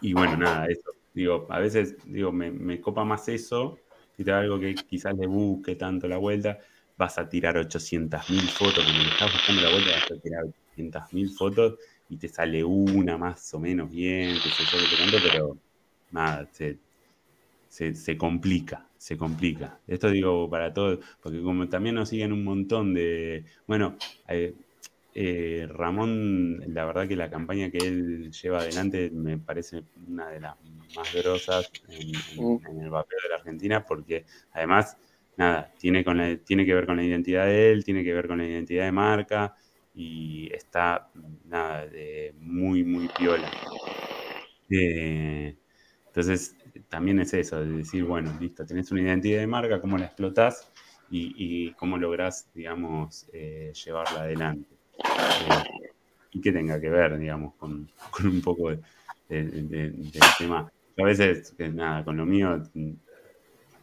y 0.00 0.12
bueno, 0.12 0.36
nada, 0.36 0.66
eso. 0.66 0.90
Digo, 1.12 1.46
a 1.48 1.60
veces 1.60 1.96
digo, 2.04 2.32
me, 2.32 2.80
copa 2.80 3.04
más 3.04 3.28
eso, 3.28 3.78
si 4.16 4.24
te 4.24 4.32
algo 4.32 4.60
que 4.60 4.74
quizás 4.74 5.16
le 5.16 5.26
busque 5.26 5.76
tanto 5.76 6.08
la 6.08 6.18
vuelta, 6.18 6.58
vas 6.96 7.18
a 7.18 7.28
tirar 7.28 7.56
800.000 7.56 8.42
fotos, 8.48 8.84
como 8.84 8.98
le 8.98 9.08
estás 9.08 9.32
buscando 9.32 9.62
la 9.62 9.70
vuelta, 9.70 9.92
vas 9.92 10.10
a 10.10 10.20
tirar 10.20 10.44
800.000 10.44 11.30
fotos 11.30 11.78
y 12.08 12.18
te 12.18 12.28
sale 12.28 12.62
una 12.64 13.16
más 13.16 13.52
o 13.54 13.58
menos 13.60 13.90
bien, 13.90 14.34
que 14.34 14.50
sé 14.50 14.64
yo, 14.64 14.78
que 14.78 14.96
te 14.96 15.02
canto, 15.02 15.18
pero 15.22 15.58
nada, 16.10 16.46
se, 16.52 16.78
se, 17.76 17.94
se 17.94 18.16
complica, 18.16 18.88
se 18.96 19.16
complica. 19.18 19.80
Esto 19.86 20.10
digo 20.10 20.48
para 20.50 20.72
todos, 20.72 20.98
porque 21.20 21.42
como 21.42 21.68
también 21.68 21.94
nos 21.96 22.08
siguen 22.08 22.32
un 22.32 22.42
montón 22.44 22.94
de, 22.94 23.44
bueno, 23.66 23.96
eh, 24.28 24.54
eh, 25.12 25.66
Ramón, 25.68 26.58
la 26.74 26.84
verdad 26.86 27.06
que 27.08 27.16
la 27.16 27.30
campaña 27.30 27.70
que 27.70 27.86
él 27.86 28.30
lleva 28.32 28.60
adelante 28.60 29.10
me 29.12 29.38
parece 29.38 29.84
una 30.06 30.28
de 30.30 30.40
las 30.40 30.56
más 30.94 31.12
grosas 31.12 31.66
en, 31.88 32.24
en- 32.28 32.60
en 32.70 32.80
el 32.80 32.90
vapeo 32.90 33.18
de 33.22 33.28
la 33.30 33.36
Argentina, 33.36 33.84
porque 33.84 34.24
además, 34.52 34.96
nada, 35.36 35.74
tiene, 35.78 36.02
con 36.04 36.16
la- 36.18 36.36
tiene 36.38 36.64
que 36.66 36.74
ver 36.74 36.86
con 36.86 36.96
la 36.96 37.04
identidad 37.04 37.46
de 37.46 37.72
él, 37.72 37.84
tiene 37.84 38.04
que 38.04 38.12
ver 38.14 38.26
con 38.28 38.38
la 38.38 38.46
identidad 38.48 38.84
de 38.86 38.92
marca 38.92 39.54
y 39.94 40.50
está, 40.54 41.10
nada, 41.44 41.86
de 41.86 42.34
muy, 42.38 42.84
muy 42.84 43.08
piola. 43.10 43.54
Eh, 44.70 45.56
entonces, 46.06 46.55
también 46.88 47.20
es 47.20 47.32
eso, 47.34 47.60
de 47.60 47.70
decir, 47.78 48.04
bueno, 48.04 48.32
listo, 48.40 48.64
tenés 48.66 48.90
una 48.92 49.02
identidad 49.02 49.40
de 49.40 49.46
marca, 49.46 49.80
¿cómo 49.80 49.98
la 49.98 50.06
explotás? 50.06 50.70
Y, 51.10 51.34
y 51.68 51.72
cómo 51.74 51.98
lográs, 51.98 52.50
digamos, 52.54 53.28
eh, 53.32 53.72
llevarla 53.84 54.22
adelante. 54.22 54.76
Eh, 54.98 55.84
y 56.32 56.40
que 56.40 56.52
tenga 56.52 56.80
que 56.80 56.90
ver, 56.90 57.18
digamos, 57.18 57.54
con, 57.56 57.88
un 58.24 58.40
poco 58.42 58.70
de- 58.70 58.80
de- 59.28 59.44
de- 59.44 59.90
del 59.90 60.22
tema. 60.38 60.70
a 60.98 61.02
veces, 61.04 61.54
eh, 61.58 61.68
nada, 61.68 62.04
con 62.04 62.16
lo 62.16 62.24
mío 62.26 62.62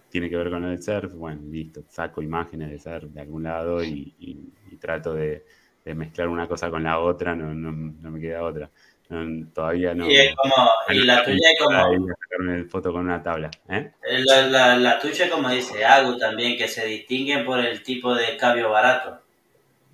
tiene 0.09 0.29
que 0.29 0.37
ver 0.37 0.49
con 0.49 0.63
el 0.63 0.81
surf, 0.81 1.13
bueno, 1.13 1.41
listo, 1.49 1.83
saco 1.89 2.21
imágenes 2.21 2.69
de 2.69 2.79
surf 2.79 3.11
de 3.11 3.21
algún 3.21 3.43
lado 3.43 3.83
y, 3.83 4.15
y- 4.19 4.53
trato 4.79 5.13
de 5.13 5.45
mezclar 5.95 6.27
una 6.27 6.45
cosa 6.45 6.69
con 6.69 6.83
la 6.83 6.99
otra, 6.99 7.35
no, 7.37 7.53
no, 7.53 7.71
no 7.71 8.11
me 8.11 8.19
queda 8.19 8.43
otra. 8.43 8.69
No, 9.13 9.47
todavía 9.53 9.93
no. 9.93 10.09
Y 10.09 10.15
es 10.15 10.35
como, 10.35 10.55
y 10.89 11.05
la 11.05 11.23
tuya 11.23 11.49
es 11.53 11.59
como, 11.59 12.07
sacarme 12.07 12.63
foto 12.63 12.91
con 12.91 13.01
una 13.01 13.21
tabla. 13.21 13.51
¿eh? 13.69 13.91
la, 14.25 14.47
la, 14.47 14.75
la 14.75 14.99
tuya 14.99 15.29
como 15.29 15.49
dice 15.49 15.85
Agu 15.85 16.17
también, 16.17 16.57
que 16.57 16.67
se 16.67 16.87
distinguen 16.87 17.45
por 17.45 17.59
el 17.59 17.83
tipo 17.83 18.15
de 18.15 18.35
cabio 18.37 18.71
barato. 18.71 19.19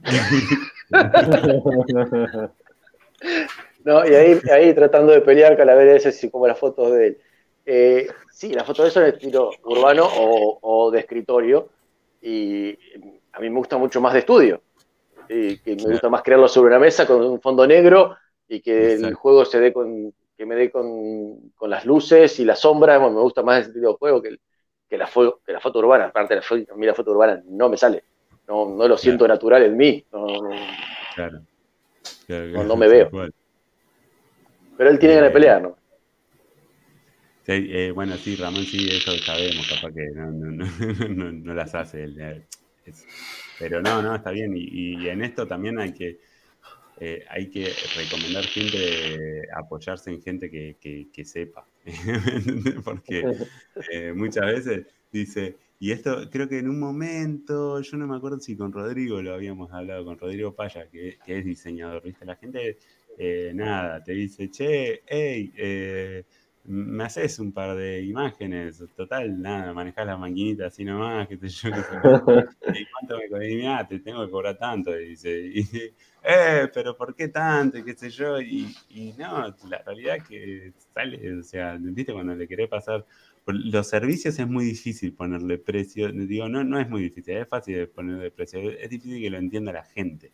No, 3.84 4.06
y 4.06 4.14
ahí, 4.14 4.40
ahí 4.52 4.74
tratando 4.74 5.14
de 5.14 5.22
pelear 5.22 5.56
Calavera 5.56 5.96
ese 5.96 6.12
sí, 6.12 6.30
como 6.30 6.48
las 6.48 6.60
fotos 6.60 6.91
de 6.91 7.08
él. 7.08 7.18
Eh, 7.66 8.08
sí, 8.30 8.54
las 8.54 8.66
fotos 8.66 8.84
de 8.84 8.90
eso 8.90 9.02
en 9.02 9.14
estilo 9.14 9.52
urbano 9.64 10.06
o, 10.06 10.60
o 10.62 10.91
de 10.91 11.00
escritorio. 11.00 11.70
Y 12.22 12.78
a 13.32 13.40
mí 13.40 13.50
me 13.50 13.58
gusta 13.58 13.78
mucho 13.78 14.02
más 14.02 14.14
de 14.14 14.20
estudio. 14.20 14.62
Y 15.30 15.58
que 15.60 15.76
me 15.76 15.94
gusta 15.94 16.10
más 16.10 16.24
crearlo 16.24 16.50
sobre 16.50 16.68
una 16.68 16.80
mesa 16.80 17.08
con 17.08 17.24
un 17.24 17.41
fondo 17.41 17.66
negro 17.66 18.18
y 18.50 18.62
que 18.62 18.94
el 18.94 19.14
juego 19.16 19.46
se 19.46 19.62
dé 19.62 19.74
con, 19.74 20.14
que 20.38 20.46
me 20.48 20.56
dé 20.56 20.72
con, 20.72 21.52
con 21.56 21.72
las 21.72 21.86
luces 21.86 22.40
y 22.42 22.46
las 22.46 22.60
sombras. 22.62 23.00
Bueno, 23.00 23.16
me 23.18 23.22
gusta 23.24 23.44
más 23.44 23.62
ese 23.64 23.74
tipo 23.74 23.90
de 23.90 23.96
juego 24.00 24.22
que, 24.24 24.38
que, 24.90 24.98
la, 24.98 25.08
fo- 25.08 25.40
que 25.46 25.54
la 25.54 25.62
foto 25.62 25.80
urbana. 25.80 26.08
Aparte, 26.08 26.36
la 26.36 26.42
fo- 26.44 26.68
a 26.72 26.76
mí 26.76 26.88
la 26.88 26.96
foto 26.96 27.12
urbana 27.12 27.42
no 27.48 27.70
me 27.70 27.78
sale. 27.78 28.06
No, 28.48 28.68
no 28.70 28.88
lo 28.88 28.98
siento 28.98 29.28
natural 29.28 29.64
en 29.64 29.78
mí. 29.78 30.06
No, 30.12 30.26
no. 30.28 30.50
Claro. 31.16 31.46
Claro, 32.28 32.68
No, 32.68 32.76
me 32.76 32.88
veo. 32.88 33.10
cual. 33.12 33.32
Pero 34.78 34.90
él 34.90 35.00
tiene 35.00 35.16
ganas 35.16 35.30
de 35.30 35.34
pelear, 35.34 35.62
¿no? 35.62 35.78
Sí, 37.46 37.54
eh, 37.72 37.92
bueno, 37.92 38.16
sí, 38.18 38.36
Ramón, 38.36 38.64
sí, 38.66 38.88
eso 38.90 39.12
sabemos, 39.18 39.68
capaz 39.68 39.92
que 39.94 40.06
no, 40.14 40.32
no, 40.32 40.52
no, 40.52 40.66
no- 41.10 41.32
no 41.32 41.54
las 41.54 41.74
hace 41.76 42.04
él. 42.04 42.20
eh, 42.20 42.48
es- 42.86 43.08
pero 43.58 43.82
no, 43.82 44.02
no, 44.02 44.16
está 44.16 44.32
bien. 44.32 44.56
Y, 44.56 45.04
y 45.04 45.10
en 45.10 45.24
esto 45.24 45.48
también 45.48 45.80
hay 45.80 45.94
que, 45.94 46.20
eh, 47.00 47.24
hay 47.30 47.50
que 47.50 47.80
recomendar 47.94 48.50
gente, 48.50 49.44
apoyarse 49.56 50.12
en 50.12 50.22
gente 50.22 50.50
que, 50.52 50.78
que- 50.80 51.26
sepa. 51.26 51.68
Porque 52.84 53.28
eh, 53.92 54.14
muchas 54.14 54.46
veces 54.46 54.88
dice, 55.12 55.58
y 55.80 55.92
esto 55.92 56.30
creo 56.30 56.48
que 56.50 56.60
en 56.60 56.70
un 56.70 56.80
momento, 56.80 57.82
yo 57.82 57.98
no 57.98 58.08
me 58.08 58.16
acuerdo 58.18 58.40
si 58.40 58.56
con 58.58 58.72
Rodrigo 58.74 59.22
lo 59.22 59.34
habíamos 59.34 59.72
hablado, 59.72 60.06
con 60.06 60.18
Rodrigo 60.18 60.56
Paya, 60.56 60.90
que, 60.90 61.20
que 61.24 61.40
es 61.40 61.46
diseñador, 61.46 62.04
¿viste? 62.04 62.26
La 62.26 62.36
gente, 62.36 62.78
eh, 63.18 63.52
nada, 63.56 64.04
te 64.04 64.14
dice, 64.14 64.50
che, 64.50 65.04
hey, 65.08 65.54
eh, 65.58 66.26
me 66.72 67.04
haces 67.04 67.40
un 67.40 67.52
par 67.52 67.76
de 67.76 68.04
imágenes, 68.04 68.84
total, 68.96 69.41
nada, 69.41 69.74
manejás 69.74 70.06
la 70.06 70.18
maquinita 70.18 70.68
así 70.68 70.86
nomás, 70.86 71.28
qué 71.28 71.36
sé 71.36 71.50
yo, 71.50 71.72
qué 71.72 71.82
sé 71.82 71.96
yo. 72.04 72.12
¿Y 72.80 72.86
cuánto 72.91 73.18
me 73.18 73.40
mirá, 73.40 73.88
te 73.88 74.00
tengo 74.00 74.24
que 74.24 74.32
cobrar 74.32 74.56
tanto, 74.56 74.98
y 75.00 75.10
dice, 75.10 75.32
y, 75.56 75.62
eh, 76.24 76.70
pero 76.72 76.96
¿por 76.96 77.16
qué 77.16 77.30
tanto? 77.30 77.80
Y 77.80 77.84
qué 77.84 77.96
sé 77.96 78.12
yo, 78.12 78.40
y, 78.40 78.72
y 78.90 79.14
no, 79.18 79.48
la 79.68 79.82
realidad 79.84 80.18
es 80.18 80.24
que 80.26 80.74
sale, 80.94 81.40
o 81.40 81.41
sea, 81.41 81.76
viste, 81.80 82.14
cuando 82.14 82.36
le 82.36 82.48
querés 82.48 82.70
pasar, 82.70 83.04
los 83.48 83.88
servicios 83.88 84.38
es 84.38 84.48
muy 84.48 84.66
difícil 84.66 85.14
ponerle 85.14 85.58
precio, 85.58 86.12
digo, 86.12 86.48
no, 86.50 86.64
no 86.64 86.80
es 86.80 86.88
muy 86.88 87.02
difícil, 87.02 87.38
es 87.38 87.48
fácil 87.48 87.88
ponerle 87.88 88.30
precio, 88.30 88.60
es 88.70 88.88
difícil 88.91 89.20
que 89.20 89.30
lo 89.32 89.40
entienda 89.40 89.74
la 89.74 89.86
gente. 89.86 90.32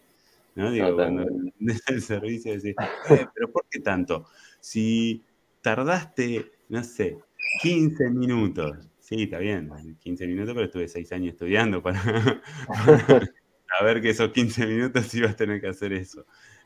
¿no? 0.55 0.71
Digo, 0.71 0.95
cuando 0.95 1.23
Totalmente. 1.23 1.53
el 1.87 2.01
servicio 2.01 2.53
decís, 2.53 2.75
"Eh, 3.09 3.25
pero 3.33 3.51
¿por 3.51 3.65
qué 3.69 3.79
tanto? 3.79 4.25
Si 4.59 5.21
tardaste, 5.65 6.51
no 6.69 6.83
sé, 6.83 7.17
15 7.63 8.11
minutos. 8.11 8.87
Sí, 8.99 9.23
está 9.23 9.39
bien, 9.39 9.71
15 9.99 10.27
minutos, 10.27 10.53
pero 10.53 10.67
estuve 10.67 10.87
6 10.87 11.11
años 11.13 11.33
estudiando 11.33 11.81
para 11.81 11.99
saber 13.79 13.99
que 13.99 14.11
esos 14.11 14.29
15 14.29 14.67
minutos 14.67 15.11
ibas 15.15 15.31
a 15.31 15.35
tener 15.35 15.59
que 15.59 15.69
hacer 15.69 15.91
eso. 15.93 16.23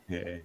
Eh, 0.09 0.43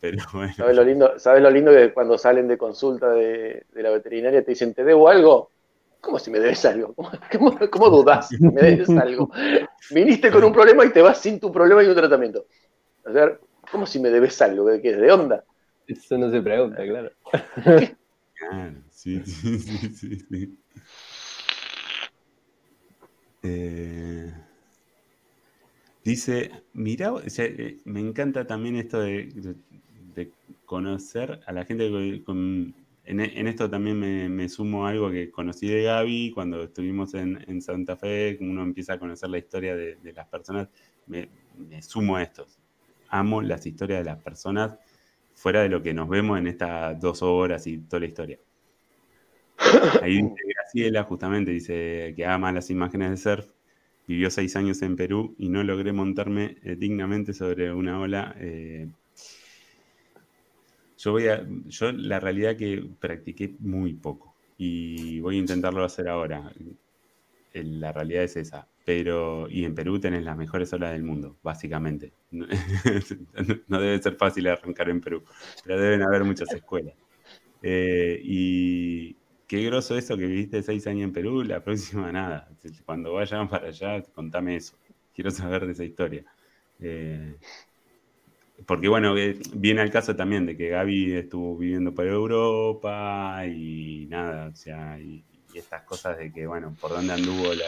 pero 0.00 0.24
bueno. 0.32 0.54
¿Sabes 0.54 0.74
lo 0.74 0.84
lindo? 0.84 1.18
¿Sabes 1.18 1.42
lo 1.42 1.50
lindo 1.50 1.70
que 1.70 1.92
cuando 1.92 2.16
salen 2.16 2.48
de 2.48 2.56
consulta 2.56 3.10
de, 3.10 3.66
la 3.74 3.90
veterinaria 3.90 4.42
te 4.42 4.52
dicen, 4.52 4.72
¿te 4.72 4.82
debo 4.82 5.10
algo? 5.10 5.50
¿Cómo 6.00 6.18
si 6.18 6.30
me 6.30 6.38
debes 6.38 6.64
algo? 6.64 6.94
¿Cómo, 6.94 7.10
cómo, 7.30 7.58
cómo 7.70 7.90
dudás 7.90 8.30
que 8.30 8.38
me 8.38 8.62
debes 8.62 8.88
algo? 8.88 9.30
Viniste 9.90 10.30
con 10.30 10.42
un 10.44 10.52
problema 10.54 10.82
y 10.86 10.92
te 10.92 11.02
vas 11.02 11.18
sin 11.18 11.38
tu 11.38 11.52
problema 11.52 11.84
y 11.84 11.88
un 11.88 11.94
tratamiento. 11.94 12.46
O 13.04 13.12
sea, 13.12 13.36
¿cómo 13.70 13.84
si 13.84 14.00
me 14.00 14.08
debes 14.08 14.40
algo? 14.40 14.64
¿De 14.64 14.80
qué? 14.80 14.96
¿De 14.96 15.12
onda? 15.12 15.44
Eso 15.86 16.18
no 16.18 16.30
se 16.30 16.40
pregunta, 16.42 16.84
claro. 16.84 17.10
Claro, 18.34 18.82
sí, 18.90 19.22
sí, 19.24 19.58
sí, 19.58 19.78
sí, 19.94 20.18
sí. 20.28 20.58
Eh, 23.42 24.30
dice, 26.04 26.50
mira, 26.72 27.12
o 27.12 27.28
sea, 27.30 27.44
eh, 27.46 27.78
me 27.84 28.00
encanta 28.00 28.46
también 28.46 28.76
esto 28.76 29.00
de, 29.00 29.26
de- 29.34 29.56
de 29.68 30.34
conocer 30.64 31.40
a 31.46 31.52
la 31.52 31.64
gente 31.64 31.88
que- 31.90 32.22
con- 32.24 32.74
en, 33.04 33.20
en 33.20 33.46
esto 33.46 33.70
también 33.70 33.98
me, 34.00 34.28
me 34.28 34.48
sumo 34.48 34.86
a 34.86 34.90
algo 34.90 35.10
que 35.10 35.30
conocí 35.30 35.68
de 35.68 35.82
Gaby 35.84 36.32
cuando 36.32 36.62
estuvimos 36.64 37.14
en, 37.14 37.38
en 37.48 37.62
Santa 37.62 37.96
Fe, 37.96 38.36
uno 38.40 38.62
empieza 38.62 38.94
a 38.94 38.98
conocer 38.98 39.28
la 39.30 39.38
historia 39.38 39.76
de, 39.76 39.96
de 39.96 40.12
las 40.12 40.26
personas, 40.28 40.68
me, 41.06 41.30
me 41.54 41.82
sumo 41.82 42.16
a 42.16 42.22
esto. 42.22 42.46
Amo 43.08 43.42
las 43.42 43.64
historias 43.66 44.00
de 44.00 44.04
las 44.06 44.22
personas 44.22 44.76
fuera 45.36 45.62
de 45.62 45.68
lo 45.68 45.82
que 45.82 45.94
nos 45.94 46.08
vemos 46.08 46.38
en 46.38 46.48
estas 46.48 46.98
dos 46.98 47.22
horas 47.22 47.66
y 47.66 47.78
toda 47.78 48.00
la 48.00 48.06
historia. 48.06 48.38
Ahí 50.02 50.16
dice 50.22 50.34
Graciela, 50.54 51.04
justamente, 51.04 51.50
dice 51.52 52.14
que 52.16 52.26
ama 52.26 52.52
las 52.52 52.70
imágenes 52.70 53.10
de 53.10 53.16
surf, 53.16 53.46
vivió 54.08 54.30
seis 54.30 54.56
años 54.56 54.82
en 54.82 54.96
Perú 54.96 55.34
y 55.38 55.48
no 55.48 55.62
logré 55.62 55.92
montarme 55.92 56.56
eh, 56.62 56.76
dignamente 56.76 57.32
sobre 57.32 57.72
una 57.72 58.00
ola. 58.00 58.34
eh. 58.38 58.88
yo 60.98 61.12
voy 61.12 61.28
a, 61.28 61.46
yo 61.66 61.92
la 61.92 62.18
realidad 62.20 62.56
que 62.56 62.88
practiqué 62.98 63.54
muy 63.60 63.92
poco 63.94 64.34
y 64.58 65.20
voy 65.20 65.36
a 65.36 65.40
intentarlo 65.40 65.84
hacer 65.84 66.08
ahora. 66.08 66.50
La 67.52 67.92
realidad 67.92 68.24
es 68.24 68.36
esa. 68.36 68.68
Pero, 68.86 69.48
y 69.50 69.64
en 69.64 69.74
Perú 69.74 69.98
tenés 69.98 70.22
las 70.22 70.36
mejores 70.36 70.72
olas 70.72 70.92
del 70.92 71.02
mundo, 71.02 71.36
básicamente. 71.42 72.12
No, 73.68 73.80
debe 73.80 74.00
ser 74.00 74.14
fácil 74.14 74.46
arrancar 74.46 74.88
en 74.90 75.00
Perú, 75.00 75.24
pero 75.64 75.80
deben 75.80 76.02
haber 76.02 76.22
muchas 76.22 76.52
escuelas. 76.54 76.94
Eh, 77.62 78.20
y 78.22 79.16
qué 79.48 79.64
groso 79.64 79.98
eso 79.98 80.16
que 80.16 80.26
viviste 80.26 80.62
seis 80.62 80.86
años 80.86 81.02
en 81.02 81.12
Perú, 81.12 81.42
la 81.42 81.64
próxima 81.64 82.12
nada. 82.12 82.48
Cuando 82.84 83.14
vayan 83.14 83.48
para 83.48 83.68
allá, 83.68 84.00
contame 84.14 84.54
eso. 84.54 84.78
Quiero 85.12 85.32
saber 85.32 85.66
de 85.66 85.72
esa 85.72 85.84
historia. 85.84 86.24
Eh, 86.78 87.34
porque 88.66 88.86
bueno, 88.86 89.16
eh, 89.18 89.36
viene 89.54 89.80
al 89.80 89.90
caso 89.90 90.14
también 90.14 90.46
de 90.46 90.56
que 90.56 90.68
Gaby 90.68 91.12
estuvo 91.14 91.56
viviendo 91.58 91.92
por 91.92 92.06
Europa 92.06 93.44
y 93.46 94.06
nada, 94.08 94.48
o 94.48 94.54
sea, 94.54 95.00
y, 95.00 95.24
y 95.56 95.58
estas 95.58 95.82
cosas 95.84 96.18
de 96.18 96.30
que, 96.30 96.46
bueno, 96.46 96.76
por 96.78 96.90
dónde 96.90 97.14
anduvo 97.14 97.54
la, 97.54 97.64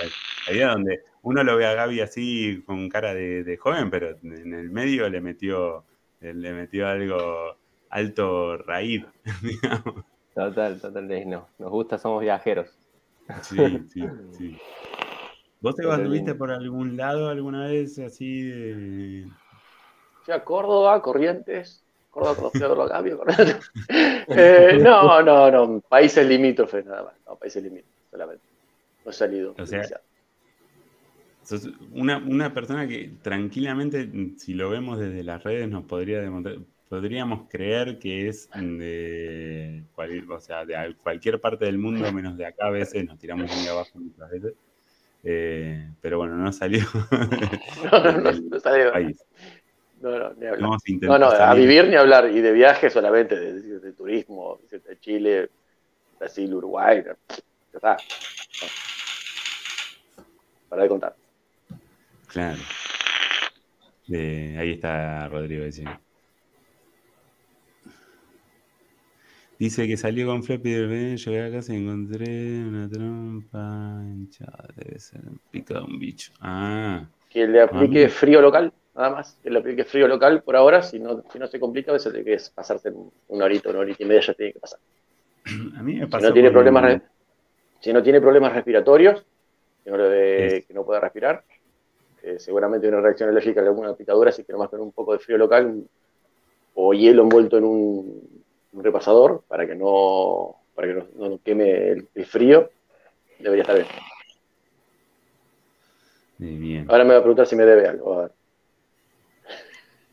la 0.47 0.53
vida, 0.53 0.73
donde 0.73 1.01
uno 1.23 1.43
lo 1.43 1.57
ve 1.57 1.65
a 1.65 1.73
Gaby 1.73 2.01
así 2.03 2.63
con 2.67 2.87
cara 2.91 3.15
de, 3.15 3.45
de 3.45 3.57
joven, 3.57 3.91
pero 3.91 4.11
en 4.23 4.53
el 4.53 4.71
medio 4.71 5.09
le 5.09 5.23
metió, 5.23 5.85
le 6.21 6.53
metió 6.53 6.87
algo 6.87 7.57
alto 7.89 8.59
raíz, 8.59 9.07
digamos. 9.43 10.05
Total, 10.35 10.79
total. 10.79 11.31
No, 11.31 11.49
nos 11.59 11.71
gusta, 11.71 11.97
somos 11.97 12.21
viajeros. 12.21 12.69
Sí, 13.41 13.57
sí, 13.89 14.03
sí. 14.37 14.59
¿Vos 15.61 15.75
te 15.75 15.91
anduviste 15.91 16.35
por 16.35 16.51
algún 16.51 16.97
lado 16.97 17.31
alguna 17.31 17.69
vez 17.69 17.99
así 17.99 18.43
de... 18.43 19.29
Fui 20.25 20.35
a 20.35 20.45
Córdoba, 20.45 21.01
Corrientes. 21.01 21.85
Eh, 24.31 24.79
no, 24.83 25.23
no, 25.23 25.51
no. 25.51 25.81
Países 25.89 26.27
limítrofes 26.27 26.85
nada 26.87 27.05
más. 27.05 27.15
No, 27.27 27.37
países 27.37 27.63
limítrofes 27.63 28.11
solamente. 28.11 28.45
No 29.05 29.11
he 29.11 29.15
salido. 29.15 29.53
O 29.53 29.55
sea, 29.67 29.67
demasiado. 29.67 30.03
Sos 31.45 31.69
una, 31.93 32.19
una 32.19 32.53
persona 32.53 32.87
que 32.87 33.11
tranquilamente, 33.23 34.09
si 34.37 34.53
lo 34.55 34.69
vemos 34.69 34.99
desde 34.99 35.23
las 35.23 35.43
redes, 35.43 35.69
nos 35.69 35.85
podría 35.85 36.21
demostrar, 36.21 36.59
podríamos 36.91 37.49
creer 37.49 37.99
que 37.99 38.29
es 38.29 38.51
de, 38.79 39.83
cual- 39.95 40.31
o 40.31 40.41
sea, 40.41 40.67
de 40.67 40.77
al- 40.77 40.97
cualquier 40.97 41.41
parte 41.41 41.65
del 41.65 41.79
mundo, 41.79 42.01
menos 42.13 42.37
de 42.37 42.47
acá 42.47 42.67
a 42.67 42.71
veces, 42.71 43.05
nos 43.07 43.19
tiramos 43.19 43.51
muy 43.57 43.67
abajo 43.67 43.91
muchas 43.99 44.31
veces. 44.31 44.53
Eh, 45.25 45.89
pero 46.01 46.19
bueno, 46.19 46.37
no 46.37 46.53
salió 46.53 46.85
No, 47.93 48.05
no, 48.05 48.13
no, 48.21 48.33
no 48.33 48.73
del 48.73 48.93
país. 48.93 49.25
No, 50.01 50.19
no, 50.19 50.33
ni 50.35 50.47
hablar. 50.47 50.79
No, 51.01 51.19
no, 51.19 51.27
a 51.27 51.55
vivir 51.55 51.89
ni 51.89 51.97
hablar. 51.97 52.31
Y 52.31 52.41
de 52.41 52.53
viaje 52.53 52.91
solamente, 52.91 53.39
de, 53.39 53.81
de 53.81 53.93
turismo, 53.93 54.61
de 54.71 55.01
Chile, 55.01 55.51
Brasil, 56.19 56.55
Uruguay. 56.55 57.03
Ya 57.05 57.17
está. 57.73 57.97
Para 60.69 60.83
de 60.83 60.89
contar. 60.89 61.17
Claro. 62.29 62.59
Eh, 64.11 64.57
ahí 64.59 64.73
está 64.73 65.29
Rodrigo 65.29 65.65
diciendo. 65.65 65.99
Dice 69.59 69.89
que 69.89 69.97
salió 69.97 70.27
con 70.29 70.45
Flappy 70.45 70.71
del 70.71 70.87
veneno, 70.87 71.17
llegué 71.17 71.43
a 71.43 71.51
casa 71.51 71.75
y 71.75 71.79
encontré 71.79 72.61
una 72.61 72.89
trompa 72.89 74.01
hinchada. 74.05 74.69
Debe 74.77 75.01
ser 75.01 75.21
picado 75.51 75.85
un 75.85 75.99
bicho. 75.99 76.33
Ah. 76.41 77.09
Que 77.29 77.47
le 77.47 77.63
aplique 77.63 78.09
frío 78.09 78.41
local, 78.41 78.73
nada 78.99 79.11
más. 79.11 79.39
Que 79.43 79.51
le 79.51 79.59
aplique 79.61 79.85
frío 79.85 80.07
local 80.09 80.43
por 80.43 80.57
ahora. 80.57 80.83
Si 80.83 80.99
no, 80.99 81.23
si 81.33 81.39
no 81.39 81.47
se 81.47 81.59
complica, 81.59 81.91
a 81.91 81.95
veces 81.95 82.13
tiene 82.13 82.25
que 82.25 82.39
pasarse 82.55 82.93
una 83.29 83.45
horita, 83.47 83.71
una 83.71 83.81
horita 83.81 84.03
y 84.03 84.07
media 84.07 84.21
ya 84.21 84.35
tiene 84.35 84.53
que 84.53 84.61
pasar. 84.61 84.79
A 85.79 85.83
mí 85.83 85.95
me 85.95 86.05
Si 86.05 86.11
pasó 86.11 86.27
no 86.29 86.33
tiene 86.33 86.49
con- 86.49 86.55
problemas, 86.55 86.85
re- 86.85 87.03
si 87.81 87.93
no 87.93 88.03
tiene 88.03 88.21
problemas 88.21 88.53
respiratorios, 88.53 89.25
que 89.85 89.91
no, 89.91 89.97
le- 89.97 90.51
Sí. 90.51 90.63
que 90.67 90.75
no 90.75 90.85
pueda 90.85 91.01
respirar, 91.01 91.45
eh, 92.23 92.39
seguramente 92.39 92.89
una 92.89 93.01
reacción 93.01 93.31
alérgica 93.31 93.61
a 93.61 93.65
alguna 93.65 93.95
picadura, 93.95 94.31
así 94.31 94.45
que 94.45 94.53
nomás 94.53 94.69
con 94.69 94.81
un 94.81 94.93
poco 94.93 95.13
de 95.13 95.21
frío 95.21 95.39
local 95.39 95.85
o 96.75 96.93
hielo 96.93 97.23
envuelto 97.23 97.57
en 97.59 97.65
un, 97.65 98.45
un 98.73 98.85
repasador 98.85 99.45
para 99.49 99.67
que 99.67 99.75
no, 99.77 100.57
para 100.75 100.89
que 100.89 100.95
no, 100.95 101.29
no 101.29 101.39
queme 101.43 101.89
el, 101.91 102.09
el 102.15 102.27
frío, 102.27 102.69
debería 103.39 103.63
estar 103.63 103.77
bien. 103.77 103.89
Bien. 106.61 106.87
Ahora 106.89 107.05
me 107.05 107.13
va 107.15 107.19
a 107.19 107.23
preguntar 107.23 107.47
si 107.47 107.57
me 107.57 107.65
debe 107.65 107.89
algo. 107.89 108.13
a 108.15 108.23
ver. 108.23 108.33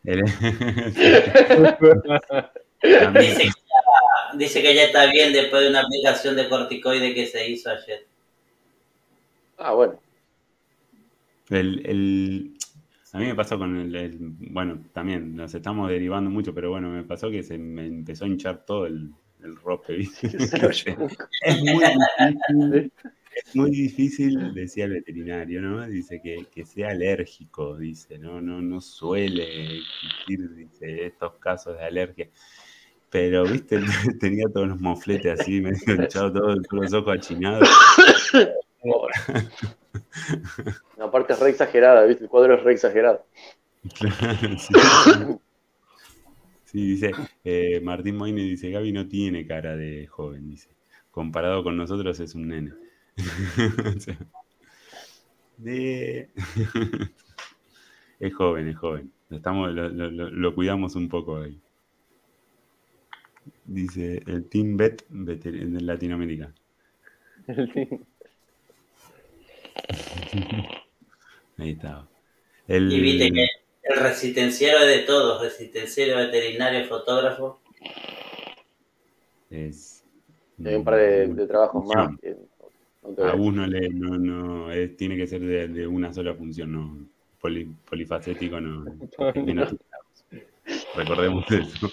El- 0.05 0.25
Dice 2.83 3.39
que, 3.39 3.47
ya, 3.47 4.37
dice 4.37 4.61
que 4.61 4.75
ya 4.75 4.83
está 4.83 5.09
bien 5.11 5.33
después 5.33 5.63
de 5.63 5.69
una 5.69 5.81
aplicación 5.81 6.35
de 6.35 6.47
corticoide 6.47 7.15
que 7.15 7.25
se 7.25 7.49
hizo 7.49 7.69
ayer. 7.71 8.05
Ah, 9.57 9.73
bueno. 9.73 9.99
El, 11.49 11.81
el- 11.85 12.57
a 13.13 13.17
mí 13.19 13.25
me 13.25 13.35
pasó 13.35 13.57
con 13.57 13.75
el, 13.77 13.95
el- 13.95 14.17
Bueno, 14.19 14.83
también 14.93 15.35
nos 15.35 15.53
estamos 15.55 15.89
derivando 15.89 16.29
mucho, 16.29 16.53
pero 16.53 16.69
bueno, 16.69 16.89
me 16.89 17.03
pasó 17.03 17.31
que 17.31 17.41
se 17.43 17.57
me 17.57 17.87
empezó 17.87 18.25
a 18.25 18.27
hinchar 18.27 18.63
todo 18.65 18.85
el, 18.85 19.09
el 19.43 19.55
rope, 19.55 19.93
¿viste? 19.95 20.27
Es 21.41 21.61
muy 21.61 21.83
difícil, 21.83 22.91
es 23.35 23.55
muy 23.55 23.71
difícil, 23.71 24.53
decía 24.53 24.85
el 24.85 24.93
veterinario, 24.93 25.61
¿no? 25.61 25.85
Dice 25.87 26.21
que, 26.23 26.45
que 26.51 26.65
sea 26.65 26.89
alérgico, 26.89 27.77
dice, 27.77 28.17
no, 28.17 28.39
no, 28.39 28.61
no 28.61 28.79
suele 28.79 29.77
existir, 29.77 30.55
dice, 30.55 31.05
estos 31.05 31.35
casos 31.35 31.77
de 31.77 31.83
alergia. 31.83 32.29
Pero, 33.09 33.43
viste, 33.43 33.79
tenía 34.19 34.45
todos 34.53 34.69
los 34.69 34.79
mofletes 34.79 35.39
así, 35.39 35.61
medio 35.61 35.77
hinchado, 35.95 36.31
todos 36.31 36.57
los 36.71 36.93
ojos 36.93 37.17
achinados. 37.17 37.69
La 40.97 41.11
parte 41.11 41.33
es 41.33 41.39
re 41.39 41.49
exagerada, 41.49 42.05
¿viste? 42.05 42.23
El 42.23 42.29
cuadro 42.29 42.55
es 42.55 42.63
re 42.63 42.73
exagerado. 42.73 43.25
Claro, 43.99 44.57
sí. 44.57 44.73
Sí, 46.63 46.87
dice, 46.87 47.11
eh, 47.43 47.79
Martín 47.81 48.17
Moine 48.17 48.41
dice, 48.41 48.71
Gaby 48.71 48.91
no 48.91 49.07
tiene 49.07 49.45
cara 49.45 49.75
de 49.75 50.07
joven, 50.07 50.49
dice. 50.49 50.69
Comparado 51.11 51.63
con 51.63 51.77
nosotros 51.77 52.19
es 52.19 52.33
un 52.33 52.47
nene. 52.47 52.73
De- 55.57 56.29
Es 58.19 58.33
joven, 58.33 58.67
es 58.67 58.77
joven. 58.77 59.11
Lo 59.29 59.37
Estamos, 59.37 59.73
lo, 59.73 59.89
lo- 59.89 60.55
cuidamos 60.55 60.95
un 60.95 61.07
poco 61.09 61.37
ahí. 61.37 61.59
Dice, 63.65 64.23
el 64.27 64.45
Team 64.49 64.77
Bet 64.77 65.05
en 65.09 65.85
Latinoamérica. 65.85 66.53
Ahí 71.57 71.71
estaba. 71.71 72.07
El, 72.67 72.91
Y 72.91 72.99
viste 73.01 73.31
que 73.31 73.47
el 73.83 73.99
resistenciero 73.99 74.79
es 74.79 74.87
de 74.87 75.03
todos, 75.03 75.41
resistenciero, 75.41 76.17
veterinario, 76.17 76.85
fotógrafo. 76.87 77.59
es, 79.49 80.03
Hay 80.63 80.75
un 80.75 80.83
par 80.83 80.95
de, 80.95 81.27
de 81.27 81.47
trabajos 81.47 81.85
más. 81.85 82.17
Que 82.19 82.35
te 83.13 83.23
A 83.23 83.33
uno 83.35 83.65
le, 83.67 83.89
no, 83.89 84.17
no, 84.17 84.71
es- 84.71 84.95
tiene 84.97 85.17
que 85.17 85.27
ser 85.27 85.41
de, 85.41 85.67
de 85.67 85.87
una 85.87 86.13
sola 86.13 86.33
función, 86.33 86.71
no 86.71 86.97
poli- 87.41 87.73
polifacético, 87.89 88.59
no. 88.59 88.85
Recordemos 90.95 91.45
eso. 91.51 91.89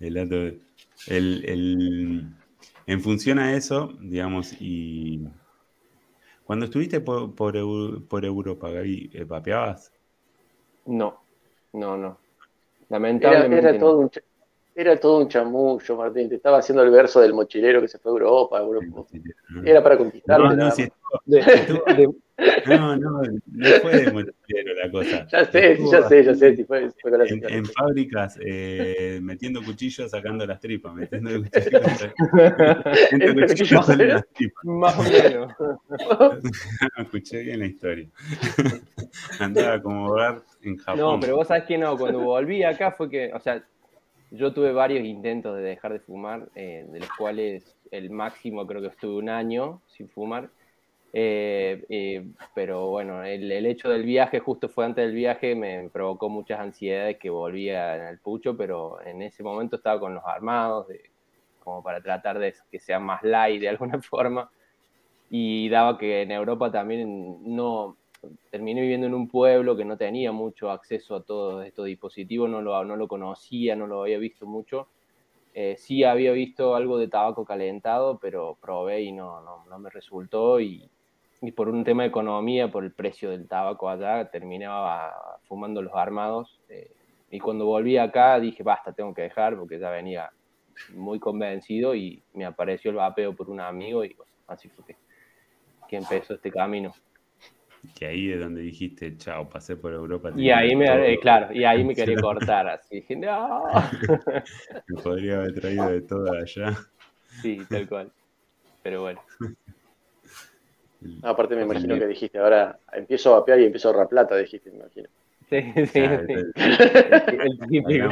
El 0.00 0.14
dato 0.14 0.36
el, 1.08 1.44
el- 1.44 2.26
en 2.86 3.00
función 3.02 3.38
a 3.38 3.54
eso, 3.54 3.92
digamos, 4.00 4.54
y 4.60 5.20
cuando 6.44 6.64
estuviste 6.64 7.00
por, 7.00 7.34
por, 7.34 7.54
por 8.08 8.24
Europa, 8.24 8.70
Gaby, 8.70 9.10
eh, 9.12 9.24
¿vapeabas? 9.24 9.92
No, 10.86 11.20
no, 11.72 11.96
no. 11.96 12.18
Era, 12.88 12.88
Lamentablemente. 12.88 13.58
era 13.58 13.72
no. 13.74 13.78
todo 13.78 13.98
un, 13.98 14.10
era 14.80 14.96
todo 15.00 15.18
un 15.18 15.28
chamullo, 15.28 15.96
Martín. 15.96 16.28
Te 16.28 16.36
estaba 16.36 16.58
haciendo 16.58 16.84
el 16.84 16.90
verso 16.90 17.20
del 17.20 17.34
mochilero 17.34 17.80
que 17.80 17.88
se 17.88 17.98
fue 17.98 18.12
a 18.12 18.14
Europa. 18.14 18.58
Europa. 18.60 19.06
Era 19.64 19.82
para 19.82 19.98
conquistarte. 19.98 20.40
No, 20.44 20.50
no, 20.50 20.56
nada 20.56 20.70
si 20.70 20.82
más. 20.82 20.90
estuvo- 20.92 21.20
De- 21.24 21.40
estuvo- 21.40 21.84
de- 21.96 22.14
no, 22.66 22.94
no, 22.96 23.22
no 23.46 23.66
fue 23.82 23.96
de 24.04 24.12
mochilero 24.12 24.74
la 24.80 24.88
cosa. 24.92 25.26
Ya 25.32 25.44
sé, 25.46 25.72
Estuvo 25.72 25.90
ya 25.90 26.02
sé, 26.08 26.22
ya 26.24 26.34
sé. 26.36 26.54
Si 26.54 26.62
fue, 26.64 26.88
fue 27.02 27.10
con 27.10 27.18
la 27.18 27.26
En, 27.26 27.42
en 27.52 27.64
fábricas, 27.66 28.38
eh, 28.40 29.18
metiendo 29.20 29.60
cuchillos, 29.64 30.12
sacando 30.12 30.46
las 30.46 30.60
tripas, 30.60 30.94
metiendo 30.94 31.30
cuchillos, 31.42 31.82
metiendo 32.32 32.92
Entre 33.10 33.46
cuchillos, 33.48 33.68
sacando 33.84 34.04
cuchillos, 34.04 34.14
las 34.14 34.28
tripas. 34.28 34.64
Más 34.64 34.96
o 34.96 35.02
menos. 35.02 35.52
Escuché 36.98 37.42
bien 37.42 37.58
la 37.58 37.66
historia. 37.66 38.08
Andaba 39.40 39.82
como 39.82 40.12
Bart 40.12 40.44
en 40.62 40.76
Japón. 40.76 41.00
No, 41.00 41.18
pero 41.20 41.34
vos 41.36 41.48
sabés 41.48 41.64
que 41.64 41.76
no, 41.76 41.96
cuando 41.98 42.20
volví 42.20 42.62
acá 42.62 42.92
fue 42.92 43.10
que, 43.10 43.32
o 43.34 43.40
sea, 43.40 43.60
yo 44.30 44.52
tuve 44.52 44.72
varios 44.72 45.04
intentos 45.04 45.56
de 45.56 45.62
dejar 45.62 45.92
de 45.92 46.00
fumar, 46.00 46.48
eh, 46.54 46.86
de 46.88 47.00
los 47.00 47.08
cuales 47.16 47.76
el 47.90 48.10
máximo 48.10 48.66
creo 48.66 48.82
que 48.82 48.88
estuve 48.88 49.16
un 49.16 49.28
año 49.28 49.80
sin 49.86 50.08
fumar. 50.08 50.50
Eh, 51.12 51.84
eh, 51.88 52.26
pero 52.54 52.88
bueno, 52.88 53.24
el, 53.24 53.50
hecho 53.66 53.88
del 53.88 54.04
viaje, 54.04 54.40
justo 54.40 54.68
fue 54.68 54.84
antes 54.84 55.06
del 55.06 55.14
viaje, 55.14 55.54
me 55.54 55.88
provocó 55.90 56.28
muchas 56.28 56.60
ansiedades 56.60 57.18
que 57.18 57.30
volvía 57.30 58.10
el 58.10 58.18
pucho, 58.18 58.56
pero 58.56 59.00
en 59.04 59.22
ese 59.22 59.42
momento 59.42 59.76
estaba 59.76 59.98
con 59.98 60.14
los 60.14 60.24
armados, 60.24 60.86
como 61.64 61.82
para 61.82 62.02
tratar 62.02 62.38
de 62.38 62.54
que 62.70 62.78
sea 62.78 62.98
más 62.98 63.22
light 63.22 63.60
de 63.60 63.68
alguna 63.70 64.00
forma. 64.02 64.50
Y 65.30 65.68
daba 65.68 65.98
que 65.98 66.22
en 66.22 66.32
Europa 66.32 66.70
también 66.72 67.38
no, 67.56 67.96
terminé 68.50 68.80
viviendo 68.80 69.06
en 69.06 69.14
un 69.14 69.28
pueblo 69.28 69.76
que 69.76 69.84
no 69.84 69.96
tenía 69.96 70.32
mucho 70.32 70.70
acceso 70.70 71.16
a 71.16 71.22
todos 71.22 71.64
estos 71.66 71.86
dispositivos, 71.86 72.48
no 72.48 72.62
lo, 72.62 72.84
no 72.84 72.96
lo 72.96 73.08
conocía, 73.08 73.76
no 73.76 73.86
lo 73.86 74.02
había 74.02 74.18
visto 74.18 74.46
mucho. 74.46 74.88
Eh, 75.54 75.76
sí 75.78 76.04
había 76.04 76.32
visto 76.32 76.74
algo 76.74 76.98
de 76.98 77.08
tabaco 77.08 77.44
calentado, 77.44 78.18
pero 78.18 78.56
probé 78.60 79.02
y 79.02 79.12
no, 79.12 79.40
no, 79.40 79.64
no 79.66 79.78
me 79.78 79.90
resultó. 79.90 80.60
Y, 80.60 80.88
y 81.40 81.52
por 81.52 81.68
un 81.68 81.84
tema 81.84 82.02
de 82.02 82.08
economía, 82.10 82.70
por 82.70 82.84
el 82.84 82.92
precio 82.92 83.30
del 83.30 83.48
tabaco 83.48 83.88
allá, 83.88 84.30
terminaba 84.30 85.14
fumando 85.48 85.82
los 85.82 85.94
armados. 85.94 86.60
eh, 86.68 86.90
y 87.30 87.40
cuando 87.40 87.66
volví 87.66 87.98
acá 87.98 88.40
dije, 88.40 88.62
basta, 88.62 88.92
tengo 88.92 89.12
que 89.12 89.22
dejar, 89.22 89.56
porque 89.56 89.78
ya 89.78 89.90
venía 89.90 90.30
muy 90.94 91.18
convencido 91.18 91.94
y 91.94 92.22
me 92.34 92.44
apareció 92.44 92.90
el 92.90 92.96
vapeo 92.96 93.34
por 93.34 93.50
un 93.50 93.60
amigo 93.60 94.04
y 94.04 94.14
bueno, 94.14 94.32
así 94.46 94.68
fue 94.68 94.84
que, 94.86 94.96
que 95.88 95.96
empezó 95.96 96.34
este 96.34 96.50
camino. 96.50 96.92
Que 97.96 98.06
ahí 98.06 98.32
es 98.32 98.40
donde 98.40 98.60
dijiste, 98.60 99.16
chao, 99.16 99.48
pasé 99.48 99.76
por 99.76 99.92
Europa. 99.92 100.32
Y 100.36 100.50
ahí 100.50 100.74
me, 100.74 100.86
todo, 100.86 101.04
eh, 101.04 101.18
claro, 101.20 101.52
y 101.52 101.64
ahí 101.64 101.84
me 101.84 101.94
quería 101.94 102.20
cortar, 102.20 102.68
así 102.68 102.96
dije, 102.96 103.16
no. 103.16 103.66
Me 104.88 105.02
podría 105.02 105.36
haber 105.36 105.54
traído 105.54 105.88
de 105.88 106.00
todo 106.02 106.32
allá. 106.32 106.76
Sí, 107.40 107.62
tal 107.68 107.88
cual. 107.88 108.12
Pero 108.82 109.02
bueno. 109.02 109.20
No, 111.00 111.28
aparte 111.28 111.54
me 111.54 111.62
imagino 111.62 111.98
que 111.98 112.06
dijiste, 112.06 112.38
ahora 112.38 112.78
empiezo 112.92 113.34
a 113.34 113.38
vapear 113.38 113.60
y 113.60 113.64
empiezo 113.66 113.88
a 113.88 113.92
ahorrar 113.92 114.08
plata, 114.08 114.36
dijiste, 114.36 114.70
me 114.70 114.78
imagino. 114.78 115.08
Sí, 115.48 115.62
sí, 115.86 116.00
Claro, 116.00 116.26
sí. 116.26 116.32
El 116.34 117.58
típico. 117.68 118.08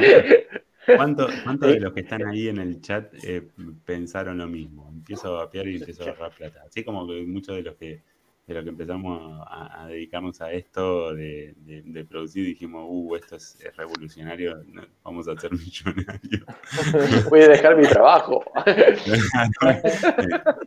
¿Cuántos 0.95 1.35
cuántos 1.43 1.73
de 1.73 1.81
los 1.81 1.93
que 1.93 2.01
están 2.01 2.27
ahí 2.27 2.49
en 2.49 2.59
el 2.59 2.81
chat 2.81 3.13
eh, 3.25 3.43
pensaron 3.85 4.39
lo 4.39 4.47
mismo? 4.47 4.89
Empiezo 4.93 5.37
a 5.37 5.45
vapear 5.45 5.67
y 5.67 5.77
empiezo 5.77 6.05
a 6.05 6.11
ahorrar 6.11 6.33
plata. 6.33 6.63
Así 6.67 6.85
como 6.85 7.07
que 7.07 7.23
muchos 7.27 7.57
de 7.57 7.63
los 7.63 7.77
que 7.77 8.03
de 8.47 8.55
los 8.55 8.63
que 8.63 8.71
empezamos 8.71 9.41
a, 9.49 9.83
a 9.83 9.87
dedicarnos 9.89 10.41
a 10.41 10.53
esto 10.53 11.13
de, 11.15 11.55
de- 11.65 11.83
de 11.83 12.05
producir 12.05 12.45
dijimos, 12.47 12.87
uh, 12.89 13.17
esto 13.17 13.35
es, 13.37 13.59
es 13.61 13.77
revolucionario, 13.77 14.63
vamos 15.03 15.27
a 15.27 15.37
ser 15.37 15.51
millonarios. 15.53 16.45
Voy 17.31 17.41
a 17.41 17.49
dejar 17.49 17.77
mi 17.77 17.87
trabajo. 17.89 18.45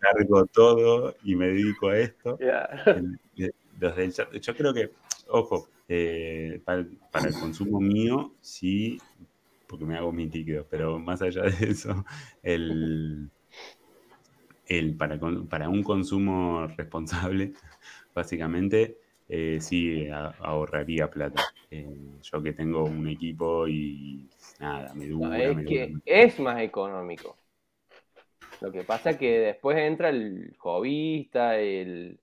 Cargo 0.02 0.46
todo 0.48 1.16
y 1.24 1.36
me 1.36 1.48
dedico 1.48 1.90
a 1.90 1.98
esto. 2.00 2.38
Los 3.80 3.96
del 3.96 4.14
chat. 4.14 4.34
Yo 4.36 4.56
creo 4.56 4.74
que, 4.74 4.92
ojo, 5.30 5.70
eh, 5.88 6.62
para, 6.66 6.86
para 7.12 7.30
el 7.30 7.34
consumo 7.34 7.80
mío, 7.80 8.34
sí, 8.42 9.00
porque 9.68 9.86
me 9.86 9.96
hago 9.96 10.12
mis 10.12 10.34
líquidos, 10.34 10.66
pero 10.70 11.00
más 11.00 11.22
allá 11.22 11.44
de 11.44 11.70
eso, 11.72 12.04
el, 12.44 13.30
el 14.70 14.96
para, 14.96 15.20
para 15.50 15.70
un 15.70 15.84
consumo 15.84 16.68
responsable, 16.78 17.54
básicamente, 18.14 18.98
eh, 19.28 19.60
sí 19.62 20.08
a- 20.08 20.36
ahorraría 20.40 21.10
plata. 21.10 21.40
Eh, 21.72 21.88
yo 22.24 22.42
que 22.42 22.54
tengo 22.54 22.86
un 22.86 23.08
equipo 23.08 23.68
y 23.68 24.28
nada, 24.60 24.94
me 24.94 25.08
dura, 25.08 25.30
No, 25.30 25.36
es 25.36 25.56
me 25.58 25.64
que 25.64 25.84
dura. 25.84 26.00
es 26.06 26.40
más 26.40 26.62
económico. 26.62 27.36
Lo 28.62 28.72
que 28.72 28.84
pasa 28.84 29.12
es 29.12 29.18
que 29.18 29.40
después 29.40 29.78
entra 29.78 30.10
el 30.10 30.54
hobbyista, 30.60 31.58
el, 31.58 32.20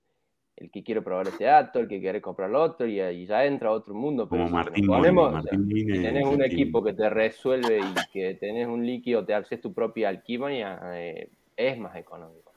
el 0.55 0.71
que 0.71 0.83
quiere 0.83 1.01
probar 1.01 1.27
ese 1.27 1.45
dato, 1.45 1.79
el 1.79 1.87
que 1.87 1.99
quiere 1.99 2.21
comprar 2.21 2.49
el 2.49 2.55
otro, 2.55 2.85
y 2.87 3.25
ya 3.25 3.45
entra 3.45 3.71
otro 3.71 3.93
mundo. 3.95 4.27
Pero 4.29 4.43
Como 4.43 4.49
si 4.49 4.53
Martín 4.53 4.89
o 4.89 5.41
sea, 5.41 5.51
si 5.51 6.01
tenés 6.01 6.25
un 6.25 6.43
equipo 6.43 6.83
que 6.83 6.93
te 6.93 7.09
resuelve 7.09 7.79
y 7.79 8.11
que 8.13 8.35
tenés 8.35 8.67
un 8.67 8.85
líquido, 8.85 9.25
te 9.25 9.33
haces 9.33 9.61
tu 9.61 9.73
propia 9.73 10.09
alquimia, 10.09 10.79
eh, 10.93 11.29
es 11.57 11.77
más 11.77 11.95
económico. 11.95 12.53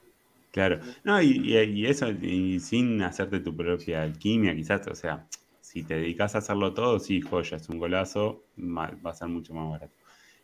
Claro, 0.53 0.81
no, 1.05 1.23
y, 1.23 1.87
eso, 1.87 2.11
y 2.11 2.59
sin 2.61 3.03
hacerte 3.03 3.41
tu 3.41 3.57
propia 3.57 4.03
alquimia, 4.03 4.55
quizás, 4.55 4.87
o 4.89 4.95
sea, 4.95 5.27
si 5.61 5.85
te 5.85 5.95
dedicas 5.95 6.35
a 6.35 6.39
hacerlo 6.39 6.75
todo, 6.75 6.99
sí, 6.99 7.21
joya, 7.21 7.57
es 7.57 7.69
un 7.69 7.79
golazo, 7.79 8.45
va 8.59 8.91
a 9.05 9.15
ser 9.15 9.29
mucho 9.29 9.55
más 9.55 9.71
barato. 9.71 9.95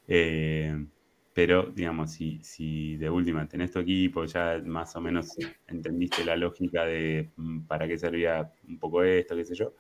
Eh, 0.07 0.87
pero, 1.35 1.65
digamos, 1.65 2.13
si, 2.13 2.39
si 2.43 2.97
de 2.97 3.11
última 3.11 3.47
tenés 3.47 3.73
tu 3.73 3.81
equipo, 3.81 4.25
ya 4.25 4.59
más 4.65 4.95
o 4.97 5.01
menos 5.01 5.37
entendiste 5.67 6.25
la 6.25 6.37
lógica 6.37 6.87
de 6.87 7.29
mm, 7.37 7.67
para 7.67 7.87
qué 7.89 7.99
servía 7.99 8.51
un 8.69 8.79
poco 8.79 9.03
esto, 9.03 9.37
qué 9.37 9.45
sé 9.45 9.55
yo, 9.55 9.75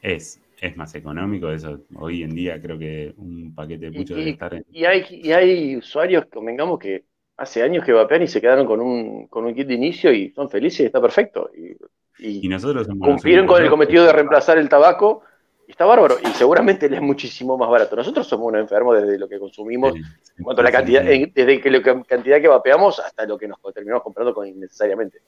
es, 0.00 0.40
es 0.60 0.76
más 0.76 0.94
económico 0.94 1.50
eso. 1.52 1.82
Hoy 1.94 2.22
en 2.22 2.34
día 2.34 2.60
creo 2.60 2.78
que 2.78 3.14
un 3.18 3.54
paquete 3.54 3.90
de 3.90 3.92
Y, 3.92 4.00
pucho 4.00 4.16
debe 4.16 4.30
estar 4.30 4.54
en... 4.54 4.64
y 4.72 4.84
hay, 4.84 5.04
y 5.10 5.32
hay 5.32 5.76
usuarios, 5.76 6.26
convengamos, 6.26 6.78
que 6.78 7.04
hace 7.36 7.62
años 7.62 7.84
que 7.84 7.92
vapean 7.92 8.22
y 8.22 8.28
se 8.28 8.40
quedaron 8.40 8.66
con 8.66 8.80
un, 8.80 9.26
con 9.26 9.44
un 9.44 9.54
kit 9.54 9.66
de 9.66 9.74
inicio 9.74 10.12
y 10.12 10.30
son 10.30 10.48
felices 10.50 10.80
y 10.80 10.84
está 10.86 11.00
perfecto. 11.00 11.50
Y, 11.56 11.72
y 12.18 12.46
Y 12.46 12.48
nosotros 12.48 12.86
cumplieron 12.86 13.46
con 13.46 13.62
el 13.62 13.70
cometido 13.70 14.04
de 14.04 14.12
reemplazar 14.12 14.58
el 14.58 14.68
tabaco 14.68 15.22
y 15.66 15.72
está 15.72 15.84
bárbaro. 15.84 16.16
Y 16.22 16.26
seguramente 16.28 16.88
le 16.88 16.96
es 16.96 17.02
muchísimo 17.02 17.56
más 17.56 17.68
barato. 17.68 17.96
Nosotros 17.96 18.26
somos 18.28 18.48
unos 18.48 18.60
enfermos 18.60 19.00
desde 19.00 19.18
lo 19.18 19.28
que 19.28 19.38
consumimos, 19.38 19.92
Sí, 19.94 20.02
sí, 20.02 20.32
en 20.38 20.44
cuanto 20.44 20.60
a 20.60 20.64
la 20.64 20.72
cantidad, 20.72 21.02
desde 21.02 21.60
que 21.60 21.70
la 21.70 21.82
cantidad 22.04 22.40
que 22.40 22.48
vapeamos 22.48 23.00
hasta 23.00 23.26
lo 23.26 23.38
que 23.38 23.48
nos 23.48 23.58
terminamos 23.74 24.02
comprando 24.02 24.34
con 24.34 24.46
innecesariamente. 24.46 25.20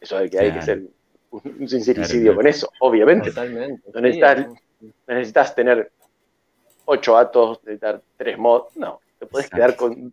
Eso 0.00 0.18
es 0.20 0.30
que 0.30 0.38
hay 0.38 0.52
que 0.52 0.62
ser 0.62 0.82
un, 1.30 1.42
un 1.60 1.68
sincericidio 1.68 2.26
Claro, 2.32 2.36
con 2.36 2.46
eso, 2.46 2.70
obviamente. 2.80 3.30
Totalmente. 3.30 3.82
No 3.92 4.00
necesitas- 4.00 4.46
sí, 4.80 4.92
No 5.08 5.14
necesitas 5.14 5.54
tener 5.56 5.90
ocho 6.84 7.16
atos, 7.16 7.58
necesitar 7.64 8.00
tres 8.16 8.38
mods. 8.38 8.76
No, 8.76 9.00
te 9.18 9.26
puedes 9.26 9.50
quedar 9.50 9.74
con. 9.74 10.12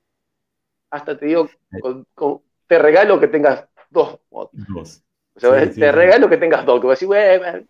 Hasta 0.90 1.18
te 1.18 1.26
digo, 1.26 1.50
con- 1.82 2.06
con- 2.14 2.42
te 2.68 2.80
regalo 2.80 3.20
que 3.20 3.28
tengas 3.28 3.68
dos 3.90 4.20
mods. 4.32 4.52
Dos. 4.70 5.04
O 5.36 5.40
sea, 5.40 5.60
Sí, 5.66 5.66
te 5.68 5.74
sí, 5.74 5.74
sí. 5.74 5.92
regalo 5.92 6.30
que 6.30 6.38
tengas 6.38 6.66
dos. 6.66 6.80
Que 6.80 6.88
vas 6.88 6.92
a 6.94 6.96
decir, 6.96 7.08
"Güey, 7.08 7.38
güey", 7.38 7.66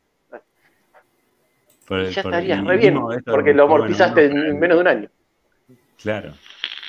Por- 1.88 2.02
y 2.04 2.12
ya 2.12 2.24
por- 2.24 2.32
estarías 2.34 2.66
re 2.66 2.78
bien, 2.78 3.00
porque 3.26 3.54
lo 3.54 3.68
bueno, 3.68 3.84
amortizaste 3.86 4.28
uno- 4.28 4.46
en 4.46 4.60
menos 4.60 4.78
de 4.78 4.82
un 4.82 4.88
año. 4.88 5.10
Claro. 6.02 6.38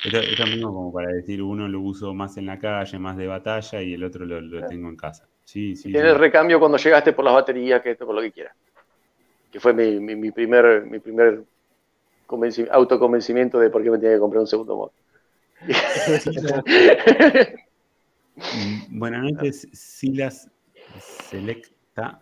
Esto, 0.02 0.18
esto 0.20 0.46
mismo 0.46 0.72
como 0.72 0.92
para 0.92 1.08
decir, 1.12 1.42
uno 1.42 1.66
lo 1.66 1.80
uso 1.80 2.14
más 2.14 2.36
en 2.36 2.46
la 2.46 2.58
calle, 2.58 2.98
más 2.98 3.16
de 3.16 3.26
batalla, 3.26 3.82
y 3.82 3.94
el 3.94 4.04
otro 4.04 4.24
lo, 4.24 4.40
lo 4.40 4.58
Claro. 4.58 4.68
tengo 4.68 4.88
en 4.88 4.96
casa. 4.96 5.28
Sí, 5.44 5.74
sí. 5.74 5.88
Y 5.88 5.92
tener 5.92 6.08
el 6.08 6.18
recambio 6.18 6.58
cuando 6.60 6.78
llegaste 6.78 7.12
por 7.12 7.24
las 7.24 7.34
baterías, 7.34 7.82
que 7.82 7.90
esto, 7.92 8.06
por 8.06 8.14
lo 8.14 8.20
que 8.20 8.32
quieras. 8.32 8.54
Que 9.50 9.58
fue 9.58 9.72
mi, 9.72 9.98
mi, 10.00 10.14
mi 10.16 10.30
primer, 10.30 10.84
mi 10.86 10.98
primer 10.98 11.42
convenci- 12.26 12.68
autoconvencimiento 12.70 13.58
de 13.58 13.70
por 13.70 13.82
qué 13.82 13.90
me 13.90 13.98
tenía 13.98 14.14
que 14.16 14.20
comprar 14.20 14.40
un 14.40 14.46
segundo 14.46 14.76
mod. 14.76 14.90
Mm, 18.36 18.98
Buenas 18.98 19.22
noches, 19.32 19.68
Silas 19.72 20.50
Selecta 21.00 22.20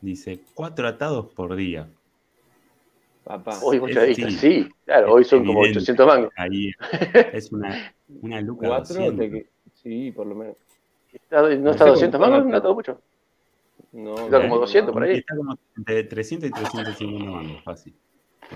dice, 0.00 0.40
cuatro 0.54 0.88
atados 0.88 1.32
por 1.34 1.54
día. 1.54 1.88
Papá. 3.24 3.58
Hoy 3.62 3.78
vistas, 3.78 4.14
sí. 4.14 4.30
sí, 4.30 4.68
claro, 4.86 5.12
hoy 5.12 5.24
son 5.24 5.44
como 5.44 5.60
Evidente. 5.60 5.80
800 5.80 6.06
mangos. 6.06 6.32
Ahí 6.36 6.72
es 7.32 7.52
una, 7.52 7.94
una 8.22 8.40
luca 8.40 8.68
Cuatro, 8.68 8.94
200. 9.12 9.18
te- 9.30 9.46
sí, 9.74 10.10
por 10.12 10.26
lo 10.26 10.34
menos. 10.34 10.56
Está- 11.12 11.42
¿No 11.42 11.70
está 11.72 11.84
sé 11.84 11.90
200 11.90 12.18
cómo 12.18 12.30
mangos? 12.32 12.46
está. 12.46 12.56
No 12.56 12.62
todo 12.62 12.74
mucho. 12.74 13.00
No, 13.92 14.14
Está 14.14 14.40
como 14.40 14.54
no, 14.54 14.60
200 14.60 14.92
por 14.92 15.02
ahí. 15.02 15.18
Está 15.18 15.36
como 15.36 15.58
entre 15.76 16.04
300 16.04 16.48
y 16.48 16.52
350 16.52 17.30
mangos, 17.30 17.62
fácil, 17.62 17.94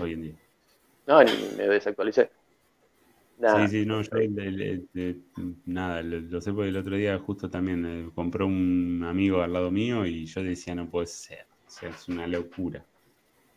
hoy 0.01 0.13
en 0.13 0.21
día. 0.23 0.35
No, 1.05 1.23
ni 1.23 1.31
me 1.57 1.67
desactualicé. 1.67 2.31
Nada. 3.37 3.67
Sí, 3.67 3.67
sí, 3.67 3.85
no, 3.85 4.01
yo 4.01 4.09
el- 4.17 4.39
el- 4.39 4.61
el- 4.61 4.89
el- 4.95 5.23
nada, 5.65 6.01
lo, 6.01 6.19
lo 6.19 6.41
sé 6.41 6.51
porque 6.53 6.69
el 6.69 6.77
otro 6.77 6.95
día 6.95 7.19
justo 7.19 7.49
también 7.49 7.85
eh, 7.85 8.09
compró 8.15 8.47
un 8.47 9.03
amigo 9.07 9.41
al 9.41 9.53
lado 9.53 9.71
mío 9.71 10.05
y 10.05 10.25
yo 10.25 10.41
decía, 10.43 10.73
no 10.75 10.89
puede 10.89 11.07
ser, 11.07 11.45
o 11.67 11.69
sea, 11.69 11.89
es 11.89 12.07
una 12.07 12.27
locura. 12.27 12.85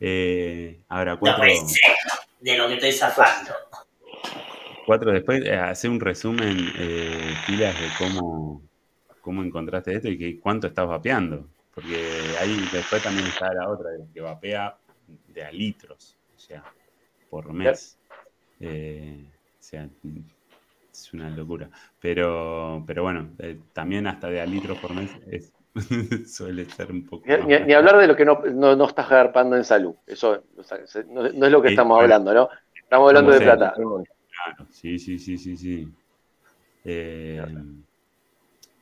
Eh, 0.00 0.84
ahora, 0.88 1.14
No 1.14 1.20
cuatro, 1.20 1.42
puede 1.42 1.56
ser 1.56 1.92
de 2.40 2.56
lo 2.58 2.68
que 2.68 2.74
estoy 2.74 2.92
zafando. 2.92 3.52
cuatro 4.84 5.12
después, 5.12 5.44
eh, 5.44 5.54
hacer 5.56 5.90
un 5.90 6.00
resumen, 6.00 6.72
eh, 6.76 7.36
Pilas, 7.44 7.78
de 7.78 7.94
cómo, 7.94 8.62
cómo 9.20 9.42
encontraste 9.42 9.94
esto 9.94 10.08
y 10.08 10.18
que, 10.18 10.40
cuánto 10.40 10.66
estás 10.66 10.86
vapeando, 10.88 11.48
porque 11.74 12.36
ahí 12.38 12.68
después 12.68 13.02
también 13.02 13.28
está 13.28 13.52
la 13.54 13.68
otra, 13.68 13.90
de 13.90 14.12
que 14.12 14.20
vapea 14.20 14.76
de 15.06 15.44
a 15.44 15.52
litros, 15.52 16.18
o 16.34 16.38
sea, 16.38 16.64
por 17.30 17.52
mes. 17.52 17.98
Eh, 18.60 19.30
sea, 19.68 19.90
es 20.92 21.12
una 21.12 21.30
locura. 21.30 21.70
Pero, 21.98 22.84
pero 22.86 23.02
bueno, 23.02 23.34
eh, 23.38 23.62
también 23.72 24.06
hasta 24.06 24.28
de 24.30 24.40
a 24.40 24.46
litros 24.46 24.78
por 24.78 24.94
mes 24.94 25.16
es, 25.26 25.54
suele 26.34 26.68
ser 26.70 26.90
un 26.92 27.04
poco. 27.06 27.30
Ni, 27.30 27.36
más 27.36 27.48
ni- 27.48 27.60
ni 27.66 27.72
hablar 27.74 27.98
de 27.98 28.06
lo 28.06 28.16
que 28.16 28.24
no, 28.24 28.40
no, 28.54 28.74
no 28.76 28.86
estás 28.86 29.08
garpando 29.08 29.56
en 29.56 29.64
salud. 29.64 29.94
Eso 30.06 30.44
o 30.56 30.62
sea, 30.62 30.86
se- 30.86 31.04
no, 31.04 31.22
no 31.22 31.46
es 31.46 31.52
lo 31.52 31.62
que 31.62 31.68
Sí, 31.68 31.68
estamos 31.68 31.98
bueno. 31.98 31.98
hablando, 31.98 32.32
¿no? 32.34 32.48
Estamos 32.82 33.08
hablando 33.08 33.32
de 33.32 33.40
sea. 33.40 33.42
plata. 33.42 33.82
Claro, 34.30 34.68
sí, 34.72 34.98
sí, 34.98 35.18
sí, 35.18 35.38
sí, 35.38 35.56
sí. 35.56 35.96
Eh, 36.84 37.42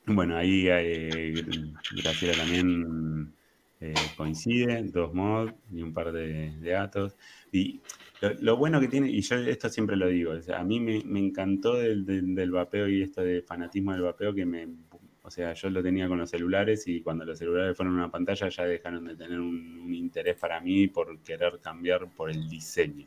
bueno, 0.06 0.36
ahí 0.36 0.66
eh, 0.68 1.42
Graciela 1.90 2.36
también 2.36 3.36
eh, 3.80 3.94
coincide, 4.16 4.82
dos 4.84 5.12
mods 5.14 5.54
y 5.72 5.82
un 5.82 5.92
par 5.92 6.12
de, 6.12 6.52
de 6.58 6.70
datos. 6.70 7.16
Y 7.52 7.80
lo, 8.20 8.32
lo 8.40 8.56
bueno 8.56 8.80
que 8.80 8.88
tiene, 8.88 9.10
y 9.10 9.20
yo 9.20 9.36
esto 9.36 9.68
siempre 9.68 9.96
lo 9.96 10.08
digo, 10.08 10.32
o 10.32 10.42
sea, 10.42 10.60
a 10.60 10.64
mí 10.64 10.80
me, 10.80 11.02
me 11.04 11.20
encantó 11.20 11.74
del, 11.74 12.04
del, 12.06 12.34
del 12.34 12.50
vapeo 12.50 12.88
y 12.88 13.02
esto 13.02 13.22
de 13.22 13.42
fanatismo 13.42 13.92
del 13.92 14.02
vapeo 14.02 14.34
que 14.34 14.46
me... 14.46 14.68
O 15.22 15.30
sea, 15.30 15.54
yo 15.54 15.68
lo 15.70 15.82
tenía 15.82 16.06
con 16.06 16.18
los 16.18 16.30
celulares 16.30 16.86
y 16.86 17.00
cuando 17.00 17.24
los 17.24 17.36
celulares 17.38 17.76
fueron 17.76 17.94
una 17.94 18.08
pantalla 18.12 18.48
ya 18.48 18.62
dejaron 18.64 19.06
de 19.06 19.16
tener 19.16 19.40
un, 19.40 19.80
un 19.84 19.92
interés 19.92 20.36
para 20.36 20.60
mí 20.60 20.86
por 20.86 21.18
querer 21.24 21.58
cambiar 21.60 22.08
por 22.14 22.30
el 22.30 22.48
diseño 22.48 23.06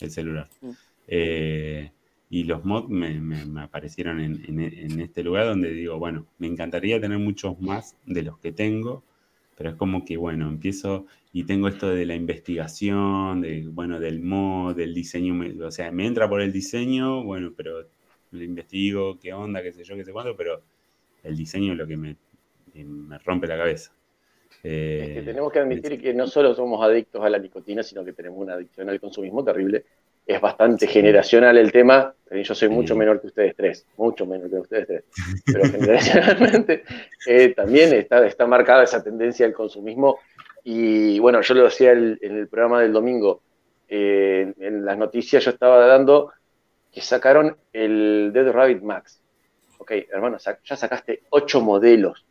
del 0.00 0.10
celular. 0.10 0.48
Mm. 0.60 0.70
Eh, 1.06 1.92
y 2.28 2.42
los 2.42 2.64
mods 2.64 2.88
me, 2.88 3.20
me- 3.20 3.46
me 3.46 3.60
aparecieron 3.62 4.18
en, 4.20 4.42
en- 4.48 4.60
en 4.60 5.00
este 5.00 5.22
lugar 5.22 5.46
donde 5.46 5.70
digo, 5.70 5.96
bueno, 5.98 6.26
me 6.38 6.48
encantaría 6.48 7.00
tener 7.00 7.18
muchos 7.18 7.60
más 7.60 7.96
de 8.04 8.22
los 8.24 8.38
que 8.38 8.50
tengo, 8.50 9.04
pero 9.60 9.70
es 9.70 9.76
como 9.76 10.06
que, 10.06 10.16
bueno, 10.16 10.48
empiezo 10.48 11.06
y 11.32 11.44
tengo 11.44 11.68
esto 11.68 11.90
de 11.90 12.06
la 12.06 12.14
investigación, 12.14 13.42
de, 13.42 13.68
bueno, 13.68 14.00
del 14.00 14.20
mod, 14.22 14.74
del 14.74 14.94
diseño, 14.94 15.38
o 15.66 15.70
sea, 15.70 15.92
me 15.92 16.06
entra 16.06 16.30
por 16.30 16.40
el 16.40 16.50
diseño, 16.50 17.22
bueno, 17.24 17.52
pero 17.54 17.86
lo 18.30 18.42
investigo, 18.42 19.18
qué 19.18 19.34
onda, 19.34 19.62
qué 19.62 19.72
sé 19.72 19.84
yo, 19.84 19.96
qué 19.96 20.04
sé 20.04 20.12
cuánto, 20.12 20.34
pero 20.34 20.62
el 21.24 21.36
diseño 21.36 21.72
es 21.72 21.78
lo 21.78 21.86
que 21.86 21.96
me, 21.98 22.16
me 22.74 23.18
rompe 23.18 23.46
la 23.48 23.58
cabeza. 23.58 23.92
Es 24.96 25.10
que 25.10 25.22
Eh, 25.22 25.22
tenemos 25.22 25.50
que 25.52 25.58
admitir 25.60 26.00
que 26.00 26.12
no 26.14 26.26
solo 26.26 26.54
somos 26.54 26.82
adictos 26.84 27.22
a 27.24 27.30
la 27.30 27.38
nicotina, 27.38 27.82
sino 27.82 28.04
que 28.04 28.12
tenemos 28.12 28.38
una 28.38 28.54
adicción 28.54 28.88
al 28.88 29.00
consumismo 29.00 29.42
terrible. 29.44 29.86
Es 30.30 30.40
bastante 30.40 30.86
generacional 30.86 31.58
el 31.58 31.72
tema. 31.72 32.14
Yo 32.30 32.54
soy 32.54 32.68
mucho 32.68 32.94
menor 32.94 33.20
que 33.20 33.26
ustedes 33.26 33.56
tres, 33.56 33.84
mucho 33.96 34.24
menor 34.26 34.48
que 34.48 34.56
ustedes 34.56 34.86
tres. 34.86 35.04
Pero 35.44 35.64
generacionalmente 35.72 36.84
eh, 37.26 37.48
también 37.54 37.92
está, 37.94 38.24
está 38.24 38.46
marcada 38.46 38.84
esa 38.84 39.02
tendencia 39.02 39.44
al 39.44 39.52
consumismo. 39.52 40.20
Y 40.62 41.18
bueno, 41.18 41.40
yo 41.40 41.54
lo 41.54 41.64
decía 41.64 41.90
el- 41.90 42.18
en 42.22 42.36
el 42.38 42.46
programa 42.48 42.80
del 42.82 42.92
domingo. 42.92 43.42
eh, 43.88 44.52
en 44.60 44.84
las 44.84 44.96
noticias 44.96 45.44
yo 45.44 45.50
estaba 45.50 45.84
dando 45.84 46.30
que 46.92 47.00
sacaron 47.00 47.56
el 47.72 48.30
Dead 48.32 48.52
Rabbit 48.52 48.82
Max. 48.82 49.20
Ok, 49.78 49.90
hermano, 50.12 50.36
ya 50.38 50.76
sacaste 50.76 51.22
ocho 51.30 51.60
modelos 51.60 52.24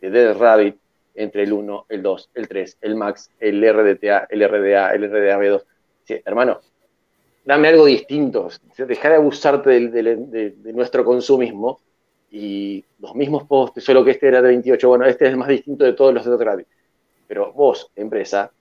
de 0.00 0.08
Dead 0.08 0.34
Rabbit 0.34 0.76
entre 1.14 1.42
el 1.42 1.52
1, 1.52 1.84
el 1.90 2.02
2, 2.02 2.30
el 2.34 2.48
3, 2.48 2.78
el 2.80 2.94
Max, 2.94 3.30
el 3.38 3.62
RDTA, 3.62 4.28
el 4.30 4.40
RDA, 4.48 4.92
el 4.94 5.10
RDA 5.10 5.38
B2. 5.38 5.62
Sí, 6.04 6.16
hermano, 6.24 6.60
dame 7.48 7.68
algo 7.68 7.86
distinto. 7.86 8.50
Deja 8.76 9.08
de 9.08 9.14
abusarte 9.14 9.70
de, 9.70 10.52
de 10.54 10.72
nuestro 10.74 11.02
consumismo 11.02 11.80
y 12.30 12.84
los 12.98 13.14
mismos 13.14 13.44
postes, 13.44 13.82
solo 13.82 14.04
que 14.04 14.10
este 14.10 14.28
era 14.28 14.42
de 14.42 14.48
28. 14.48 14.86
Bueno, 14.86 15.06
este 15.06 15.24
es 15.24 15.30
el 15.30 15.38
más 15.38 15.48
distinto 15.48 15.82
de 15.86 15.94
todos 15.94 16.12
los 16.12 16.26
de 16.26 16.44
Rabbit. 16.44 16.66
Pero 17.26 17.50
vos, 17.54 17.90
empresa, 17.96 18.52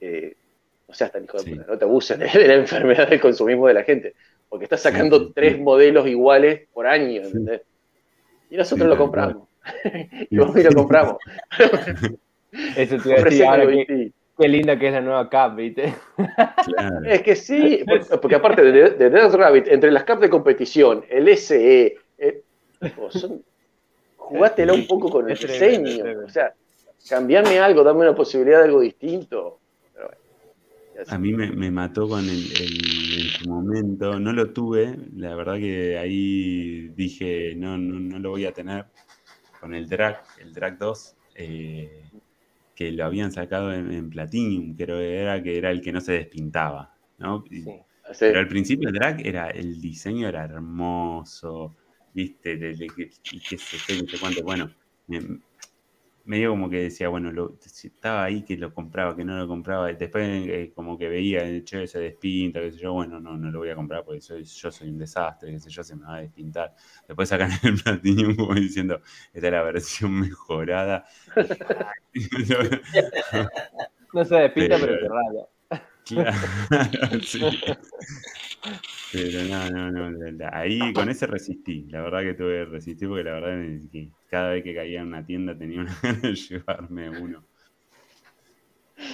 eh, 0.00 0.34
no 0.88 0.94
seas 0.94 1.12
tan 1.12 1.24
hijo 1.24 1.36
de 1.36 1.44
Sí. 1.44 1.50
puta, 1.50 1.66
no 1.68 1.76
te 1.78 1.84
abuses 1.84 2.18
de, 2.18 2.48
la 2.48 2.54
enfermedad 2.54 3.06
del 3.06 3.20
consumismo 3.20 3.68
de 3.68 3.74
la 3.74 3.82
gente. 3.82 4.14
Porque 4.48 4.64
estás 4.64 4.80
sacando 4.80 5.18
Sí, 5.18 5.26
sí, 5.26 5.32
tres 5.34 5.60
modelos 5.60 6.08
iguales 6.08 6.66
por 6.72 6.86
año, 6.86 7.20
¿entendés? 7.22 7.60
Y 8.48 8.56
nosotros 8.56 8.88
lo 8.88 8.96
compramos. 8.96 9.46
y 10.30 10.38
vos 10.38 10.56
y 10.56 10.62
lo 10.62 10.72
compramos. 10.72 11.16
Eso 12.76 12.96
te 12.96 13.08
iba 13.10 13.18
a 13.18 13.24
decir 13.24 13.44
ahora 13.44 13.66
qué, 14.38 14.48
linda 14.48 14.78
que 14.78 14.88
es 14.88 14.92
la 14.92 15.00
nueva 15.00 15.28
Cup, 15.30 15.56
¿viste? 15.56 15.94
Claro. 16.16 17.04
Es 17.04 17.22
que 17.22 17.36
sí, 17.36 17.84
porque, 17.86 18.16
porque 18.16 18.34
aparte 18.36 18.62
de, 18.62 18.90
de 18.90 19.10
Death 19.10 19.34
Rabbit, 19.34 19.68
entre 19.68 19.90
las 19.90 20.04
caps 20.04 20.22
de 20.22 20.30
competición, 20.30 21.04
el 21.08 21.28
SE, 21.28 21.96
eh, 22.18 22.42
son, 23.10 23.42
jugátela 24.16 24.72
un 24.72 24.86
poco 24.86 25.10
con 25.10 25.30
el 25.30 25.36
diseño. 25.36 26.04
O 26.24 26.28
sea, 26.28 26.54
cambiarme 27.08 27.58
algo, 27.58 27.82
darme 27.82 28.02
una 28.02 28.14
posibilidad 28.14 28.58
de 28.58 28.64
algo 28.64 28.80
distinto. 28.80 29.60
Pero 29.92 30.06
bueno. 30.08 31.04
A 31.08 31.18
mí 31.18 31.32
me, 31.32 31.50
me 31.50 31.70
mató 31.70 32.08
con 32.08 32.20
el, 32.20 32.30
el- 32.30 33.20
en 33.20 33.28
su 33.30 33.48
momento, 33.48 34.18
no 34.18 34.32
lo 34.32 34.52
tuve, 34.52 34.96
la 35.16 35.34
verdad 35.34 35.56
que 35.56 35.98
ahí 35.98 36.88
dije, 36.88 37.54
no, 37.56 37.76
no, 37.76 37.98
no 38.00 38.18
lo 38.18 38.30
voy 38.30 38.46
a 38.46 38.52
tener, 38.52 38.86
con 39.60 39.74
el 39.74 39.88
drag, 39.88 40.22
el 40.40 40.52
drag 40.52 40.78
2, 40.78 41.16
eh, 41.34 42.04
que 42.74 42.90
lo 42.92 43.04
habían 43.04 43.32
sacado 43.32 43.72
en, 43.72 43.90
en 43.92 44.10
Platinum, 44.10 44.74
creo 44.76 44.98
que 44.98 45.16
era, 45.16 45.42
que 45.42 45.56
era 45.58 45.70
el 45.70 45.80
que 45.80 45.92
no 45.92 46.00
se 46.00 46.12
despintaba, 46.12 46.94
¿no? 47.18 47.44
Y- 47.50 47.62
Sí. 47.62 47.70
Sí. 48.12 48.18
Pero 48.26 48.38
al 48.40 48.48
principio 48.48 48.88
el 48.88 48.94
drag 48.94 49.26
era, 49.26 49.48
el 49.48 49.80
diseño 49.80 50.28
era 50.28 50.44
hermoso, 50.44 51.74
viste, 52.12 52.56
de, 52.56 52.74
de 52.74 52.86
que- 52.88 53.10
y 53.32 53.40
qué 53.40 53.56
sé 53.58 54.02
no 54.02 54.08
sé 54.08 54.18
cuánto, 54.20 54.42
bueno, 54.42 54.70
me, 55.06 55.20
medio 56.24 56.50
como 56.50 56.70
que 56.70 56.78
decía, 56.84 57.08
bueno, 57.08 57.30
lo, 57.32 57.58
estaba 57.64 58.24
ahí 58.24 58.42
que 58.44 58.56
lo 58.56 58.72
compraba, 58.74 59.14
que 59.16 59.24
no 59.24 59.36
lo 59.38 59.46
compraba, 59.48 59.92
después 59.92 60.24
eh, 60.48 60.72
como 60.74 60.96
que 60.98 61.08
veía, 61.08 61.42
el 61.44 61.64
che, 61.64 61.86
se 61.86 61.98
despinta, 62.00 62.60
qué 62.60 62.72
sé 62.72 62.78
yo, 62.78 62.92
bueno, 62.94 63.20
no, 63.20 63.36
no 63.36 63.50
lo 63.50 63.58
voy 63.60 63.70
a 63.70 63.74
comprar 63.76 64.04
porque 64.04 64.20
soy, 64.20 64.44
yo 64.44 64.70
soy 64.70 64.88
un 64.90 64.98
desastre, 64.98 65.50
qué 65.52 65.60
sé 65.60 65.70
yo, 65.70 65.82
se 65.84 65.96
me 65.96 66.04
va 66.06 66.16
a 66.16 66.20
despintar. 66.20 66.74
Después 67.06 67.28
sacan 67.28 67.50
el 67.62 67.80
Platinum 67.82 68.36
como 68.36 68.54
diciendo, 68.54 69.00
esta 69.32 69.46
es 69.48 69.52
la 69.52 69.62
versión 69.62 70.20
mejorada. 70.20 71.04
No 74.12 74.24
se 74.24 74.36
despinta, 74.36 74.76
Pero- 74.78 74.86
pero 74.86 75.00
se 75.00 75.08
raya. 75.08 75.46
Claro, 76.04 76.36
sí. 77.22 77.40
Pero 79.12 79.44
no, 79.44 79.90
no, 79.90 80.10
no. 80.10 80.48
Ahí 80.52 80.92
con 80.92 81.08
ese 81.08 81.26
resistí. 81.26 81.84
La 81.88 82.02
verdad 82.02 82.22
que 82.22 82.34
tuve 82.34 82.58
que 82.58 82.64
resistir 82.64 83.08
porque 83.08 83.24
la 83.24 83.34
verdad 83.34 83.88
que 83.90 84.10
cada 84.28 84.50
vez 84.50 84.64
que 84.64 84.74
caía 84.74 85.02
en 85.02 85.08
una 85.08 85.24
tienda 85.24 85.56
tenía 85.56 85.82
una 85.82 85.96
ganas 86.02 86.22
de 86.22 86.34
llevarme 86.34 87.10
uno. 87.10 87.44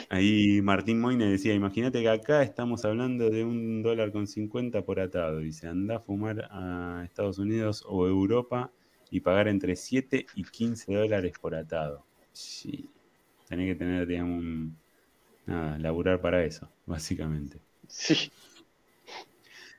Ahí 0.08 0.60
Martín 0.62 1.00
Moine 1.00 1.26
decía, 1.26 1.54
imagínate 1.54 2.00
que 2.00 2.08
acá 2.08 2.42
estamos 2.42 2.84
hablando 2.84 3.30
de 3.30 3.44
un 3.44 3.82
dólar 3.82 4.12
con 4.12 4.26
50 4.26 4.82
por 4.82 5.00
atado. 5.00 5.38
Dice, 5.38 5.68
anda 5.68 5.96
a 5.96 6.00
fumar 6.00 6.48
a 6.50 7.02
Estados 7.04 7.38
Unidos 7.38 7.84
o 7.86 8.06
Europa 8.06 8.72
y 9.10 9.20
pagar 9.20 9.48
entre 9.48 9.76
7 9.76 10.26
y 10.34 10.44
15 10.44 10.94
dólares 10.94 11.32
por 11.40 11.54
atado. 11.54 12.04
Sí. 12.32 12.88
Tenés 13.48 13.66
que 13.72 13.74
tener, 13.74 14.06
digamos, 14.06 14.38
un, 14.38 14.76
nada, 15.46 15.78
laburar 15.78 16.20
para 16.20 16.44
eso, 16.44 16.68
básicamente. 16.86 17.58
Sí. 17.88 18.30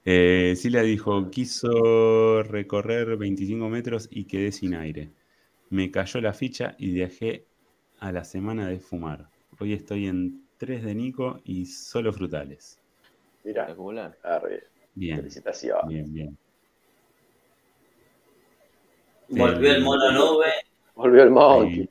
Eh, 0.04 0.54
Sila 0.56 0.82
dijo, 0.82 1.30
quiso 1.30 2.42
recorrer 2.44 3.18
25 3.18 3.70
metros 3.70 4.08
y 4.12 4.26
quedé 4.26 4.52
sin 4.52 4.74
aire. 4.74 5.12
Me 5.70 5.92
cayó 5.92 6.20
la 6.22 6.34
ficha 6.34 6.76
y 6.78 6.92
viajé 6.92 7.46
a 8.00 8.12
la 8.12 8.24
semana 8.24 8.68
de 8.68 8.80
fumar. 8.80 9.30
Hoy 9.60 9.74
estoy 9.74 10.08
en 10.08 10.48
3 10.58 10.84
de 10.84 10.96
Nico 10.96 11.40
y 11.46 11.66
solo 11.68 12.12
frutales. 12.12 12.80
Mira. 13.44 13.74
Bien, 14.94 15.18
felicitaciones. 15.18 15.88
bien, 15.88 16.14
bien. 16.14 16.38
Volvió 19.30 19.72
el 19.72 19.84
mono 19.84 20.12
nube. 20.12 20.52
Volvió 20.96 21.24
el 21.24 21.32
Monkey. 21.32 21.90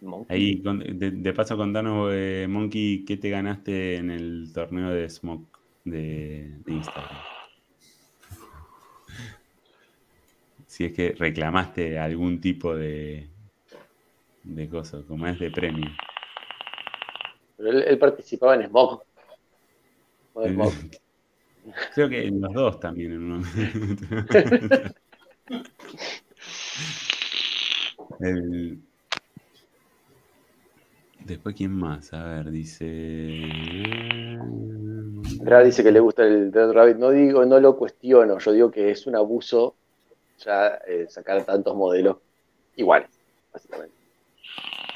Ahí, 0.00 0.06
Monkey. 0.08 0.36
ahí, 0.36 0.62
con- 0.62 0.78
de, 0.78 1.10
de 1.10 1.32
paso 1.32 1.56
contanos, 1.56 2.10
eh, 2.12 2.46
Monkey, 2.48 3.04
¿qué 3.04 3.16
te 3.16 3.30
ganaste 3.30 3.96
en 3.96 4.10
el 4.10 4.50
torneo 4.52 4.90
de 4.90 5.08
Smoke 5.08 5.58
de, 5.84 6.58
de 6.64 6.72
Instagram? 6.72 7.18
Si 10.66 10.84
es 10.84 10.92
que 10.92 11.12
reclamaste 11.18 11.98
algún 11.98 12.40
tipo 12.40 12.74
de, 12.76 13.30
de 14.44 14.68
cosa, 14.68 15.02
como 15.06 15.26
es 15.26 15.38
de 15.38 15.50
premio. 15.50 15.90
Pero 17.56 17.70
él, 17.70 17.84
él 17.86 17.98
participaba 17.98 18.54
en 18.54 18.68
Smoke. 18.68 19.04
Smoke. 20.34 20.74
Creo 21.94 22.08
que 22.08 22.26
en 22.26 22.40
los 22.40 22.52
dos 22.52 22.80
también 22.80 23.12
en 23.12 23.22
un 23.22 23.28
momento. 23.40 24.04
El- 28.20 28.87
Después, 31.28 31.54
¿quién 31.54 31.72
más? 31.72 32.14
A 32.14 32.24
ver, 32.24 32.50
dice. 32.50 32.88
Andrea 35.38 35.60
dice 35.60 35.84
que 35.84 35.92
le 35.92 36.00
gusta 36.00 36.24
el 36.24 36.50
Dead 36.50 36.72
Rabbit. 36.72 36.96
No 36.96 37.10
digo, 37.10 37.44
no 37.44 37.60
lo 37.60 37.76
cuestiono. 37.76 38.38
Yo 38.38 38.52
digo 38.52 38.70
que 38.70 38.90
es 38.90 39.06
un 39.06 39.14
abuso 39.14 39.76
ya 40.38 40.78
eh, 40.86 41.06
sacar 41.10 41.44
tantos 41.44 41.76
modelos 41.76 42.16
iguales, 42.76 43.10
básicamente. 43.52 43.94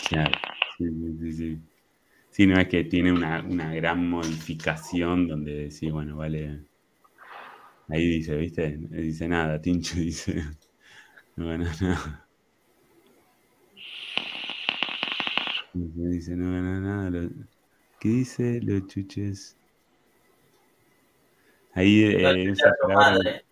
Claro, 0.09 0.33
sí, 0.79 0.87
sí, 0.89 1.33
sí, 1.33 1.61
sí. 2.31 2.47
No 2.47 2.59
es 2.59 2.69
que 2.69 2.85
tiene 2.85 3.13
una, 3.13 3.45
una 3.47 3.75
gran 3.75 4.09
modificación 4.09 5.29
donde 5.29 5.71
sí, 5.71 5.91
bueno, 5.91 6.17
vale. 6.17 6.61
Ahí 7.89 8.07
dice, 8.09 8.37
¿viste? 8.37 8.79
Dice 8.79 9.29
nada, 9.29 9.61
Tincho 9.61 9.97
dice. 9.99 10.43
No 11.37 11.49
gana 11.49 11.71
nada. 11.79 12.27
Dice, 15.75 16.09
dice, 16.09 16.37
no 16.37 16.53
gana 16.53 16.81
nada. 16.81 17.11
lo- 17.11 17.31
¿Qué 18.01 18.09
dice? 18.09 18.61
Los 18.63 18.87
chuches. 18.89 19.57
Ahí 21.75 22.03
eh, 22.05 22.45
Chucha 22.47 22.51
esa 22.53 22.75
su 22.81 22.89
palabra. 22.89 23.11
madre. 23.13 23.45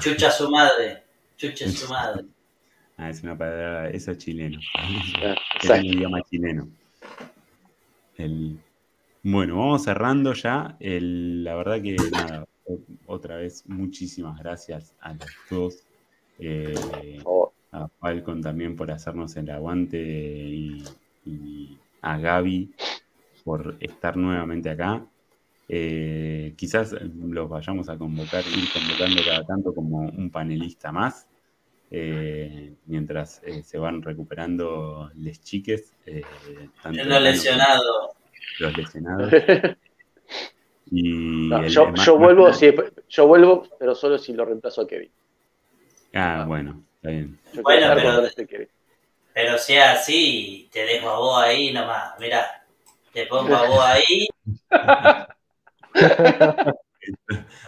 Chucha 0.00 0.30
su 0.30 0.50
madre. 0.50 1.02
Chucha 1.36 1.68
su 1.68 1.88
madre. 1.92 2.24
Ah, 2.96 3.10
es 3.10 3.22
una 3.22 3.36
palabra, 3.36 3.90
eso 3.90 4.12
es 4.12 4.18
chileno. 4.18 4.58
Es 5.62 5.70
el 5.70 5.86
idioma 5.86 6.20
chileno. 6.22 6.68
El... 8.16 8.58
Bueno, 9.22 9.56
vamos 9.58 9.84
cerrando 9.84 10.32
ya. 10.34 10.76
El- 10.80 11.42
La 11.44 11.54
verdad 11.56 11.82
que 11.82 11.96
nada, 12.12 12.46
otra 13.06 13.36
vez 13.36 13.64
muchísimas 13.66 14.38
gracias 14.38 14.94
a 15.00 15.14
los 15.14 15.26
dos. 15.50 15.82
Eh, 16.38 16.74
a 17.72 17.88
Falcon 18.00 18.40
también 18.40 18.76
por 18.76 18.90
hacernos 18.90 19.36
el 19.36 19.50
aguante 19.50 19.98
y, 20.00 20.84
y 21.28 21.78
a 22.02 22.18
Gaby 22.18 22.70
por 23.44 23.76
estar 23.80 24.16
nuevamente 24.16 24.70
acá. 24.70 25.04
Eh, 25.68 26.54
quizás 26.56 26.92
los 26.92 27.48
vayamos 27.48 27.88
a 27.90 27.98
convocar, 27.98 28.42
ir 28.46 28.68
convocando 28.72 29.22
cada 29.24 29.44
tanto 29.44 29.74
como 29.74 29.98
un 30.00 30.30
panelista 30.30 30.90
más, 30.92 31.28
eh, 31.90 32.72
mientras 32.86 33.42
eh, 33.44 33.62
se 33.62 33.76
van 33.78 34.00
recuperando 34.02 35.10
les 35.16 35.40
chiques. 35.42 35.94
eh, 36.06 36.22
tanto 36.82 37.04
Los 37.04 37.22
lesionados. 37.22 38.10
Los 38.60 38.76
lesionados. 38.76 39.32
Y 40.90 41.48
No, 41.50 41.58
el- 41.62 41.68
yo, 41.68 41.92
yo 41.94 42.16
vuelvo, 42.16 42.44
más- 42.48 42.58
sí, 42.58 42.70
yo 43.10 43.26
vuelvo, 43.26 43.66
pero 43.78 43.94
solo 43.94 44.16
si 44.16 44.32
lo 44.32 44.46
reemplazo 44.46 44.80
a 44.80 44.86
Kevin. 44.86 45.10
Ah, 46.14 46.44
bueno, 46.48 46.82
está 46.96 47.10
bien. 47.10 47.38
Yo 47.52 47.60
Bueno, 47.62 47.88
pero- 47.94 48.24
esté 48.24 48.46
Kevin. 48.46 48.68
Pero 49.38 49.56
sea 49.56 49.92
así, 49.92 50.68
te 50.72 50.84
dejo 50.84 51.08
a 51.10 51.16
vos 51.20 51.40
ahí 51.44 51.72
nomás. 51.72 52.18
Mirá, 52.18 52.44
te 53.12 53.24
pongo 53.26 53.54
a 53.54 53.68
vos 53.68 53.84
ahí. 53.84 54.26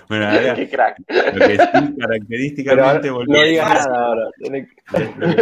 Bueno, 0.08 0.26
ahora, 0.28 0.54
Qué 0.54 0.68
crack. 0.68 0.98
lo 1.08 1.46
que 1.46 1.56
sí, 1.56 1.96
característicamente 1.98 3.08
no 3.08 3.14
volvió- 3.14 3.42
digas 3.44 3.86
nada 3.86 4.04
ahora. 4.04 4.24
Lo 4.38 4.50
que 4.50 4.66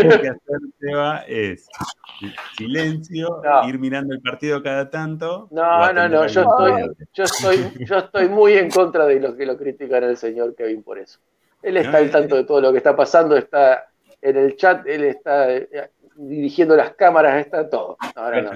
tiene 0.00 0.20
que 0.20 0.28
hacer 0.28 0.58
Seba 0.78 1.24
es 1.26 1.66
silencio, 2.58 3.40
No. 3.42 3.66
ir 3.68 3.78
mirando 3.78 4.12
el 4.14 4.20
partido 4.20 4.62
cada 4.62 4.90
tanto. 4.90 5.48
No, 5.50 5.90
no, 5.94 6.08
no, 6.10 6.26
yo 6.26 6.42
estoy-. 6.42 6.92
Yo 7.14 7.24
estoy, 7.24 7.72
yo 7.86 7.96
estoy 7.98 8.28
muy 8.28 8.52
en 8.52 8.70
contra 8.70 9.06
de 9.06 9.18
los 9.18 9.34
que 9.34 9.46
lo 9.46 9.56
critican 9.56 10.04
al 10.04 10.18
señor 10.18 10.54
Kevin 10.54 10.82
por 10.82 10.98
eso. 10.98 11.18
Él 11.62 11.78
está 11.78 11.92
No, 11.92 11.98
al 11.98 12.10
tanto 12.10 12.36
de 12.36 12.44
todo 12.44 12.60
lo 12.60 12.70
que 12.70 12.78
está 12.78 12.94
pasando, 12.94 13.36
está 13.36 13.86
en 14.20 14.36
el 14.36 14.56
chat, 14.56 14.86
él 14.86 15.04
está 15.04 15.50
eh, 15.50 15.68
dirigiendo 16.18 16.74
las 16.76 16.94
cámaras, 16.94 17.44
está 17.44 17.68
todo. 17.68 17.96
No. 18.16 18.52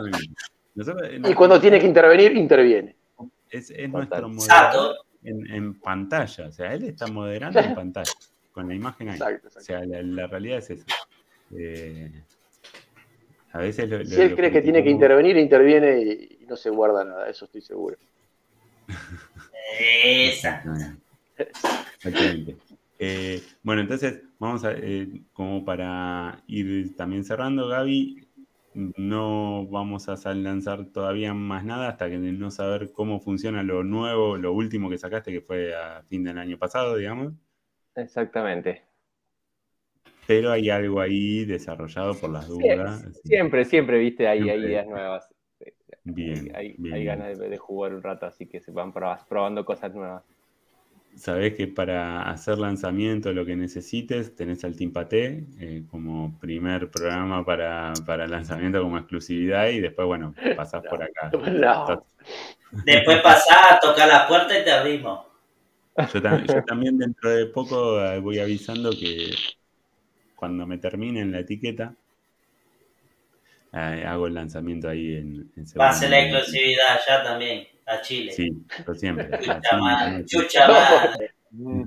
Nosotros, 0.74 1.09
eh, 1.10 1.20
Y 1.28 1.34
cuando 1.34 1.60
tiene 1.60 1.78
que 1.78 1.86
intervenir, 1.86 2.36
interviene. 2.36 2.97
es, 3.51 3.70
es 3.70 3.89
nuestro 3.90 4.28
moderador 4.28 4.97
en, 5.22 5.47
en 5.52 5.78
pantalla. 5.80 6.48
O 6.48 6.52
sea, 6.52 6.72
él 6.74 6.84
está 6.84 7.06
moderando 7.06 7.60
en 7.60 7.74
pantalla, 7.74 8.12
con 8.52 8.68
la 8.68 8.74
imagen 8.74 9.09
ahí. 9.10 9.14
Exacto, 9.16 9.47
O 9.47 9.48
exacto. 9.48 9.64
sea, 9.64 9.84
la, 9.84 10.02
la 10.02 10.26
realidad 10.26 10.59
es 10.59 10.70
esa. 10.70 10.86
Eh, 11.56 12.10
a 13.52 13.59
veces 13.59 13.89
lo, 13.89 14.05
Si 14.05 14.20
él 14.20 14.34
cree 14.34 14.51
que 14.51 14.62
tiene 14.62 14.82
que 14.82 14.89
intervenir, 14.90 15.36
interviene 15.36 16.01
y, 16.01 16.39
y 16.43 16.47
no 16.47 16.56
se 16.56 16.70
guarda 16.70 17.05
nada, 17.05 17.28
eso 17.28 17.44
estoy 17.44 17.60
seguro. 17.60 17.97
Exactamente. 19.78 20.97
Eh, 22.98 23.43
bueno, 23.62 23.82
entonces 23.82 24.20
vamos 24.43 24.64
a, 24.64 24.73
eh, 24.73 25.23
como 25.32 25.64
para 25.64 26.43
ir 26.48 26.97
también 26.97 27.23
cerrando, 27.23 27.69
Gaby, 27.69 28.27
no 28.74 29.69
vamos 29.69 30.09
a 30.09 30.35
lanzar 30.35 30.86
todavía 30.86 31.32
más 31.32 31.64
nada 31.64 31.89
hasta 31.89 32.10
que 32.10 32.19
no 32.19 32.51
saber 32.51 32.90
cómo 32.90 33.20
funciona 33.20 33.62
lo 33.62 33.85
nuevo, 33.85 34.36
lo 34.36 34.52
último 34.52 34.90
que 34.90 34.98
sacaste, 34.98 35.31
que 35.31 35.43
fue 35.43 35.77
a 35.77 36.02
fin 36.09 36.24
del 36.24 36.39
año 36.39 36.59
pasado, 36.59 36.97
digamos. 36.97 37.35
Exactamente. 37.94 38.82
Pero 40.27 40.51
hay 40.51 40.70
algo 40.70 41.01
ahí 41.01 41.44
desarrollado 41.44 42.14
por 42.14 42.31
las 42.31 42.48
dudas. 42.48 43.20
Siempre, 43.23 43.64
siempre, 43.64 43.98
viste, 44.01 44.27
hay, 44.27 44.40
ideas 44.40 44.89
nuevas. 44.89 45.28
Bien. 46.02 46.51
Hay, 46.56 47.05
ganas 47.05 47.39
de, 47.39 47.59
jugar 47.59 47.94
un 47.94 48.02
rato, 48.02 48.27
así 48.27 48.48
que 48.48 48.60
se 48.60 48.73
van 48.73 48.93
probando 48.93 49.64
cosas 49.64 49.94
nuevas. 49.94 50.24
Sabés 51.16 51.55
que 51.55 51.66
para 51.66 52.22
hacer 52.22 52.59
lanzamiento 52.59 53.32
lo 53.32 53.44
que 53.44 53.55
necesites, 53.55 54.34
tenés 54.34 54.64
al 54.64 54.76
Team 54.76 54.93
Paté 54.93 55.44
eh, 55.60 55.84
como 55.90 56.39
primer 56.40 56.90
programa 56.90 57.44
para, 57.44 57.93
para, 58.06 58.26
lanzamiento 58.26 58.82
como 58.82 58.97
exclusividad 58.97 59.68
y 59.68 59.80
después, 59.80 60.06
bueno, 60.06 60.34
pasás 60.56 60.82
por 60.89 61.02
acá. 61.02 61.30
Después 62.86 63.20
pasás, 63.20 63.80
tocar 63.80 64.09
la 64.09 64.26
puerta 64.26 64.59
y 64.59 64.64
te 64.64 64.72
abrimos. 64.72 65.26
Yo, 66.14 66.22
también 66.64 66.97
dentro 66.97 67.28
de 67.28 67.44
poco 67.44 68.02
eh, 68.02 68.18
voy 68.18 68.39
avisando 68.39 68.90
que 68.93 69.30
cuando 70.34 70.66
me 70.66 70.78
termine 70.78 71.22
la 71.26 71.40
etiqueta, 71.40 71.94
eh, 73.74 74.05
hago 74.06 74.26
el 74.26 74.32
lanzamiento 74.32 74.89
ahí 74.89 75.16
en, 75.16 75.52
en 75.55 75.64
Va 75.78 75.90
a 75.90 75.93
ser 75.93 76.09
la 76.09 76.20
exclusividad 76.20 76.98
ya 77.06 77.22
también 77.22 77.66
a 77.93 78.01
Chile. 78.01 78.32
Sí, 78.32 78.51
por 78.85 78.98
siempre. 78.98 79.31
Chucha 80.27 80.66
No, 81.52 81.85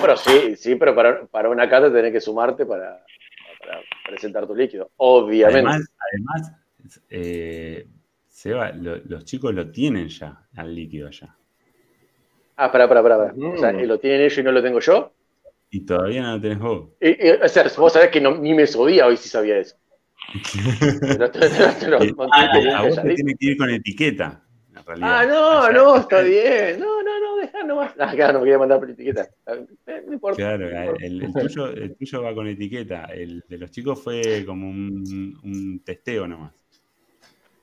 pero 0.00 0.16
sí, 0.16 0.56
sí, 0.56 0.74
pero 0.76 0.94
para, 0.94 1.26
para 1.26 1.50
una 1.50 1.68
carta 1.68 1.92
tenés 1.92 2.12
que 2.12 2.20
sumarte 2.20 2.64
para, 2.64 3.04
para 3.60 3.80
presentar 4.06 4.46
tu 4.46 4.54
líquido, 4.54 4.90
obviamente. 4.96 5.68
Además, 5.68 6.52
eh, 7.10 7.86
Seba, 8.28 8.72
los 8.72 9.24
chicos 9.24 9.54
lo 9.54 9.70
tienen 9.70 10.08
ya, 10.08 10.46
al 10.56 10.74
líquido 10.74 11.10
ya. 11.10 11.36
Ah, 12.56 12.70
para, 12.70 12.88
para, 12.88 13.02
para. 13.02 13.34
O 13.34 13.58
sea, 13.58 13.72
¿lo 13.72 13.98
tienen 13.98 14.22
ellos 14.22 14.38
y 14.38 14.42
no 14.42 14.52
lo 14.52 14.62
tengo 14.62 14.80
yo? 14.80 15.12
Y 15.70 15.84
todavía 15.84 16.22
no 16.22 16.36
lo 16.36 16.40
tenés 16.40 16.58
vos. 16.58 16.88
o 17.42 17.48
sea, 17.48 17.64
vos 17.76 17.92
sabés 17.92 18.10
que 18.10 18.20
ni 18.20 18.54
me 18.54 18.66
subía 18.66 19.06
hoy 19.06 19.16
si 19.16 19.28
sabía 19.28 19.58
eso. 19.58 19.76
a 22.72 22.82
vos 22.82 23.02
te 23.02 23.14
tiene 23.14 23.34
que 23.34 23.46
ir 23.46 23.56
con 23.56 23.70
etiqueta. 23.70 24.44
Ah, 25.00 25.24
no, 25.26 25.72
no, 25.72 25.96
está 26.00 26.20
bien. 26.22 26.78
No, 26.78 27.02
no, 27.02 27.20
no, 27.20 27.36
deja 27.36 27.62
nomás. 27.62 27.94
Ah, 27.98 28.12
claro, 28.14 28.34
no 28.34 28.38
me 28.40 28.44
quería 28.46 28.58
mandar 28.58 28.80
por 28.80 28.90
etiqueta. 28.90 29.28
Eh, 29.46 30.02
no 30.06 30.12
importa. 30.12 30.36
Claro, 30.36 30.96
el, 30.98 31.32
tuyo, 31.32 31.68
el, 31.68 31.96
tuyo, 31.96 32.22
va 32.22 32.34
con 32.34 32.48
etiqueta. 32.48 33.04
El 33.06 33.42
de 33.48 33.58
los 33.58 33.70
chicos 33.70 34.02
fue 34.02 34.44
como 34.44 34.68
un, 34.68 35.38
un 35.42 35.80
testeo 35.84 36.26
nomás. 36.26 36.52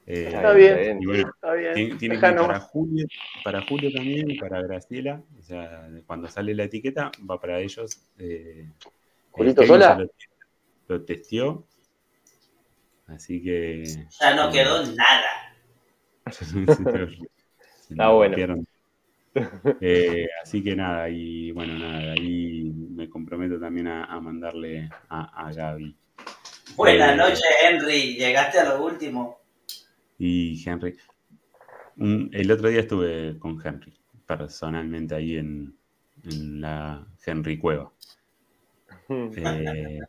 Eh, 0.08 0.32
está, 0.34 0.54
bien, 0.54 1.00
está 1.14 1.54
bien, 1.54 1.98
Tiene, 1.98 2.16
que 2.16 2.22
para 2.22 2.60
Julio, 2.60 3.06
para 3.44 3.62
Julio 3.62 3.92
también 3.94 4.32
y 4.32 4.40
para 4.40 4.62
Graciela. 4.62 5.22
O 5.40 5.44
sea, 5.44 5.88
cuando 6.08 6.28
sale 6.28 6.56
la 6.56 6.64
etiqueta, 6.64 7.12
va 7.30 7.40
para 7.40 7.60
ellos. 7.60 8.02
Eh, 8.18 8.68
¿Julito 9.30 9.66
sola? 9.66 10.00
Lo, 10.00 10.10
lo 10.88 11.02
testeó 11.04 11.66
Así 13.14 13.42
que. 13.42 13.84
Ya 14.20 14.36
no 14.36 14.52
quedó 14.52 14.84
nada. 14.86 15.56
Está 17.90 18.10
bueno. 18.10 18.64
Eh, 19.80 20.28
así 20.44 20.62
que 20.62 20.76
nada, 20.76 21.08
y 21.10 21.54
bueno, 21.54 21.80
nada, 21.80 22.12
ahí 22.12 22.70
me 22.76 23.10
comprometo 23.10 23.58
también 23.62 23.88
a, 23.88 24.20
mandarle 24.20 24.90
a, 25.08 25.48
a, 25.48 25.54
Gaby. 25.54 25.96
Buenas 26.76 27.14
eh, 27.14 27.16
noches, 27.16 27.44
Henry. 27.64 28.16
Llegaste 28.16 28.60
a 28.60 28.66
lo 28.66 28.84
último. 28.84 29.40
Y 30.20 30.62
Henry. 30.68 30.98
el 31.98 32.52
otro 32.52 32.68
día 32.68 32.82
estuve 32.82 33.40
con 33.40 33.58
Henry, 33.66 33.94
personalmente 34.26 35.16
ahí 35.16 35.38
en, 35.38 35.78
en 36.26 36.60
la 36.60 37.08
Henry 37.26 37.58
Cueva. 37.58 37.90
Eh, 39.10 40.00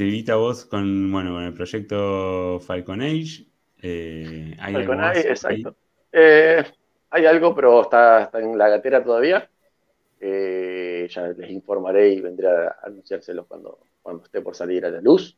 evita 0.00 0.36
vos 0.36 0.64
con, 0.64 1.10
bueno, 1.12 1.34
con 1.34 1.44
el 1.44 1.54
proyecto 1.54 2.60
Falcon 2.60 3.00
Age. 3.00 3.46
Eh, 3.80 4.56
¿hay 4.58 4.72
Falcon 4.74 5.00
Age, 5.00 5.28
exacto. 5.30 5.76
Eh, 6.12 6.64
hay 7.10 7.26
algo, 7.26 7.54
pero 7.54 7.82
está, 7.82 8.30
en 8.34 8.56
la 8.58 8.68
gatera 8.68 9.02
todavía. 9.02 9.48
Eh, 10.20 11.06
ya 11.10 11.28
les 11.28 11.50
informaré 11.50 12.10
y 12.10 12.20
vendré 12.20 12.48
a 12.48 12.76
anunciárselo 12.82 13.46
cuando, 13.46 13.78
cuando 14.02 14.24
esté 14.24 14.40
por 14.40 14.54
salir 14.54 14.84
a 14.86 14.90
la 14.90 15.00
luz. 15.00 15.36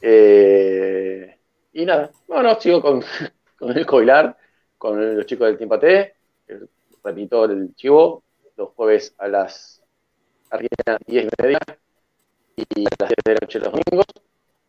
y 0.00 1.84
nada, 1.84 2.10
bueno, 2.28 2.60
sigo 2.60 2.80
con, 2.82 3.02
con 3.58 3.76
el 3.76 3.86
coilar, 3.86 4.36
con 4.78 5.16
los 5.16 5.26
chicos 5.26 5.46
del 5.46 5.58
Team 5.58 5.80
T. 5.80 6.14
Repito 7.02 7.44
el 7.46 7.74
chivo, 7.74 8.22
los 8.56 8.70
jueves 8.70 9.14
a 9.18 9.28
las 9.28 9.82
10 11.06 11.24
y 11.24 11.28
media 11.42 11.58
y 12.68 12.86
a 12.86 12.90
las 12.98 13.08
10 13.08 13.16
de 13.24 13.32
la 13.34 13.38
noche 13.40 13.58
los 13.58 13.72
domingos. 13.72 14.06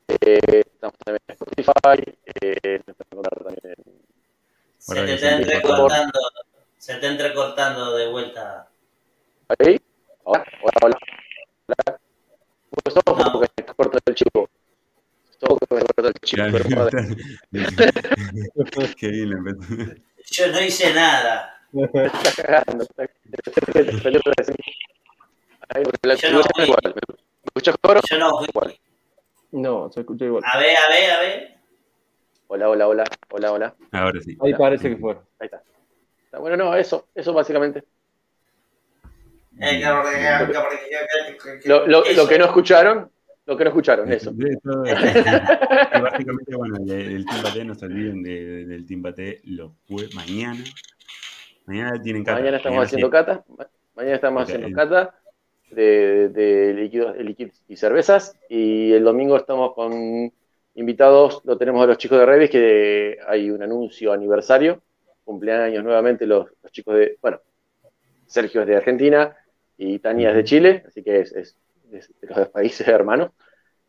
Eh, 0.08 0.64
estamos 0.66 0.98
también 1.06 1.22
en 1.28 1.34
Spotify, 1.34 1.72
eh, 2.42 2.82
también 2.86 3.76
Se 4.78 4.96
te 4.96 5.14
está 5.14 5.32
entrecortando, 5.38 6.20
se 6.78 6.96
te 6.96 7.08
entrecortando 7.08 7.96
de 7.96 8.08
vuelta. 8.08 8.68
¿Ahí? 9.48 9.80
Hola, 10.24 10.46
hola, 10.62 10.74
hola. 10.84 10.98
hola. 11.68 12.00
Pues 12.70 12.96
todo 12.96 13.18
no. 13.18 13.32
porque 13.34 13.66
corta 13.76 14.00
el 14.06 14.16
chivo. 14.16 14.50
Todo 15.40 15.58
porque 15.58 15.76
me 15.76 15.82
corta 15.82 16.08
el 16.08 16.14
chivo. 16.22 16.44
Qué 18.98 19.08
bien, 19.08 19.44
Yo 20.30 20.48
no 20.52 20.62
hice 20.62 20.94
nada. 20.94 21.62
Está 21.74 22.44
cagando. 22.44 22.84
Está 22.84 23.08
cagando. 23.08 24.10
Yo 26.22 26.32
no 26.32 26.42
¿Me 26.58 27.02
escuchas, 27.52 27.76
Coro? 27.82 28.00
Yo 28.10 28.18
no. 28.18 28.32
Igual. 28.46 28.80
No, 29.52 29.92
se 29.92 30.00
escucha 30.02 30.26
igual. 30.26 30.44
A 30.46 30.58
ver, 30.58 30.76
a 30.78 30.90
ver, 30.90 31.12
a 31.12 31.20
ver. 31.20 31.58
Hola, 32.48 32.70
hola, 32.70 32.88
hola, 32.88 33.04
hola, 33.30 33.52
hola. 33.52 33.76
Ahora 33.92 34.20
sí. 34.22 34.38
Ahí 34.42 34.54
parece 34.54 34.90
que 34.90 34.98
fue. 34.98 35.18
Ahí 35.40 35.50
está. 35.52 35.62
Bueno, 36.40 36.56
no, 36.56 36.76
eso, 36.76 37.08
eso 37.14 37.34
básicamente. 37.34 37.84
Lo, 41.66 41.86
lo, 41.86 42.04
lo, 42.16 42.28
que 42.28 42.40
no 42.40 42.46
escucharon, 42.46 43.12
lo 43.46 43.58
que 43.58 43.64
no 43.66 43.70
escucharon, 43.70 44.12
eso. 44.12 44.32
básicamente, 44.64 46.56
bueno, 46.56 46.78
el 46.88 47.26
Team 47.26 47.44
Bate, 47.44 47.66
no 47.66 47.76
se 47.76 47.86
olviden 47.86 48.24
de, 48.24 48.66
del 48.66 48.86
Team 48.86 49.02
Bate 49.02 49.42
lo 49.44 49.76
fue 49.88 50.08
mañana. 50.16 50.64
Mañana 51.66 52.02
tienen 52.02 52.24
cata. 52.24 52.40
Mañana 52.40 52.58
estamos 52.58 52.86
haciendo 52.86 53.10
cata. 53.10 53.44
Mañana 53.94 54.16
estamos 54.16 54.44
haciendo 54.44 54.72
cata 54.74 55.21
de, 55.74 56.74
líquidos, 57.24 57.62
y 57.68 57.76
cervezas. 57.76 58.38
Y 58.50 58.92
el 58.94 59.04
domingo 59.04 59.38
estamos 59.38 59.74
con 59.74 60.32
invitados, 60.76 61.42
lo 61.44 61.58
tenemos 61.58 61.84
a 61.84 61.88
los 61.88 61.98
chicos 61.98 62.20
de 62.20 62.26
Revis, 62.26 62.50
que 62.50 63.18
hay 63.28 63.50
un 63.50 63.62
anuncio 63.62 64.14
aniversario, 64.14 64.82
cumpleaños 65.24 65.84
nuevamente 65.84 66.26
los, 66.26 66.48
chicos 66.72 66.96
de, 66.96 67.18
bueno, 67.22 67.40
Sergio 68.26 68.62
es 68.62 68.68
de 68.68 68.78
Argentina 68.78 69.36
y 69.78 70.00
Tania 70.00 70.30
es 70.30 70.36
de 70.36 70.44
Chile, 70.44 70.84
así 70.88 71.04
que 71.04 71.20
es, 71.20 71.58
de 71.90 72.02
los 72.36 72.50
países 72.50 72.88
hermanos, 72.88 73.32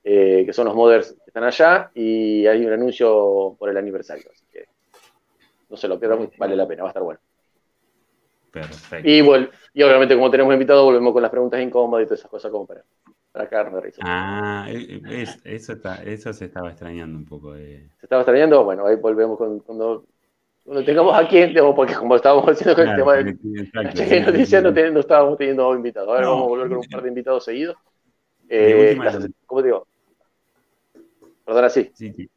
eh, 0.03 0.43
que 0.45 0.53
son 0.53 0.67
los 0.67 0.75
modders 0.75 1.13
que 1.13 1.29
están 1.29 1.45
allá, 1.45 1.91
y 1.95 2.47
hay 2.47 2.65
un 2.67 2.73
anuncio 2.73 3.57
por 3.59 3.69
el 3.69 3.77
aniversario, 3.77 4.29
así 4.33 4.45
que 4.53 4.67
no 5.71 5.77
se 5.77 5.87
lo 5.87 5.99
pierdan, 5.99 6.31
vale 6.37 6.57
la 6.57 6.67
pena, 6.67 6.83
va 6.83 6.89
a 6.89 6.91
estar 6.91 7.03
bueno. 7.03 7.21
Perfecto. 8.53 9.09
Y, 9.09 9.19
y 9.73 9.83
obviamente, 9.83 10.15
como 10.15 10.31
tenemos 10.31 10.53
invitado, 10.53 10.85
volvemos 10.85 11.13
con 11.15 11.23
las 11.23 11.31
preguntas 11.31 11.61
incómodas 11.61 12.05
y 12.05 12.07
todas 12.07 12.21
esas 12.21 12.31
cosas 12.31 12.51
como 12.51 12.67
para, 12.67 12.85
para 13.33 13.49
cagarnos 13.49 13.77
de 13.77 13.89
risa. 13.89 14.03
Ah, 14.05 14.67
eh, 14.69 15.01
eh, 15.09 15.27
eso, 15.45 15.73
eso 16.05 16.33
se 16.35 16.45
estaba 16.45 16.69
extrañando 16.69 17.17
un 17.19 17.25
poco. 17.25 17.55
¿Se 17.57 17.89
estaba 18.03 18.21
extrañando? 18.21 18.63
Bueno, 18.63 18.87
ahí 18.87 18.97
volvemos 18.97 19.39
con, 19.39 19.61
cuando, 19.61 20.05
cuando 20.65 20.85
tengamos 20.85 21.19
a 21.19 21.27
quien, 21.27 21.55
porque 21.75 21.95
como 21.95 22.15
estábamos 22.15 22.47
diciendo 22.47 22.77
con 22.77 22.89
el 22.89 22.97
tema 22.97 23.15
de 23.15 23.25
la 23.73 23.83
noticias, 24.27 24.63
no, 24.63 24.71
no, 24.71 25.01
estábamos 25.01 25.39
teniendo 25.39 25.75
invitados. 25.75 26.11
Ahora 26.11 26.29
vamos 26.29 26.45
a 26.45 26.49
volver 26.49 26.69
con 26.69 26.77
un 26.77 26.89
par 26.91 27.03
de 27.03 27.09
invitados 27.09 27.45
seguidos. 27.47 27.77
Eh, 28.51 28.99
¿Cómo 29.47 29.63
te 29.63 29.69
digo? 29.69 29.87
Perdona, 31.47 31.71
sí. 31.71 31.91
Sí, 31.95 32.29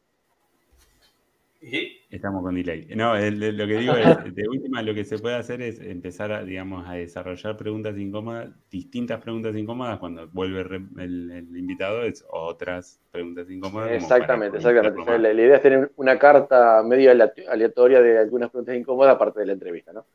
sí. 1.70 1.92
Estamos 2.10 2.42
con 2.42 2.54
delay. 2.54 2.86
No, 2.94 3.14
lo 3.14 3.66
que 3.66 3.78
digo 3.78 3.94
es, 3.94 4.34
de 4.34 4.48
última, 4.48 4.82
lo 4.82 4.94
que 4.94 5.04
se 5.04 5.18
puede 5.18 5.34
hacer 5.34 5.60
es 5.60 5.80
empezar 5.80 6.32
a, 6.32 6.44
digamos, 6.44 6.88
a 6.88 6.94
desarrollar 6.94 7.56
preguntas 7.56 7.96
incómodas, 7.98 8.50
distintas 8.70 9.20
preguntas 9.20 9.54
incómodas, 9.56 9.98
cuando 9.98 10.28
vuelve 10.28 10.60
el, 10.98 11.48
invitado, 11.56 12.02
es 12.02 12.24
otras 12.30 13.00
preguntas 13.10 13.50
incómodas. 13.50 13.90
Exactamente, 13.90 14.58
exactamente. 14.58 15.18
la, 15.18 15.32
idea 15.32 15.56
es 15.56 15.62
tener 15.62 15.92
una 15.96 16.18
carta 16.18 16.82
medio 16.82 17.10
aleatoria 17.10 18.00
de 18.00 18.18
algunas 18.18 18.50
preguntas 18.50 18.76
incómodas 18.76 19.14
aparte 19.14 19.40
de 19.40 19.46
la 19.46 19.52
entrevista, 19.52 19.92
¿no? 19.92 20.06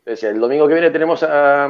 Entonces, 0.00 0.30
el 0.30 0.40
domingo 0.40 0.68
que 0.68 0.74
viene 0.74 0.90
tenemos 0.90 1.22
a, 1.22 1.68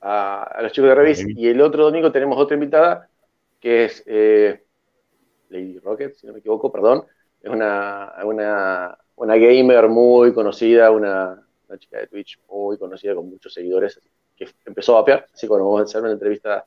a, 0.00 0.58
los 0.62 0.72
chicos 0.72 0.88
de 0.88 0.94
Revis 0.94 1.26
y 1.28 1.48
el 1.48 1.60
otro 1.60 1.84
domingo 1.84 2.12
tenemos 2.12 2.38
otra 2.38 2.54
invitada 2.54 3.08
que 3.60 3.84
es... 3.84 4.02
Eh, 4.06 4.62
Lady 5.52 5.78
Rocket, 5.78 6.14
si 6.14 6.26
no 6.26 6.32
me 6.32 6.40
equivoco, 6.40 6.72
perdón. 6.72 7.04
Es 7.42 7.50
una, 7.50 8.12
una, 8.24 8.96
una 9.16 9.36
gamer 9.36 9.88
muy 9.88 10.32
conocida, 10.32 10.90
una, 10.90 11.44
una 11.68 11.78
chica 11.78 11.98
de 11.98 12.06
Twitch 12.06 12.38
muy 12.48 12.78
conocida 12.78 13.14
con 13.14 13.28
muchos 13.28 13.52
seguidores, 13.52 14.00
que 14.36 14.46
empezó 14.64 14.96
a 14.96 15.00
vapear. 15.00 15.26
Así 15.32 15.46
que 15.46 15.50
bueno, 15.50 15.64
vamos 15.64 15.80
a 15.80 15.84
hacer 15.84 16.02
una 16.02 16.12
entrevista 16.12 16.64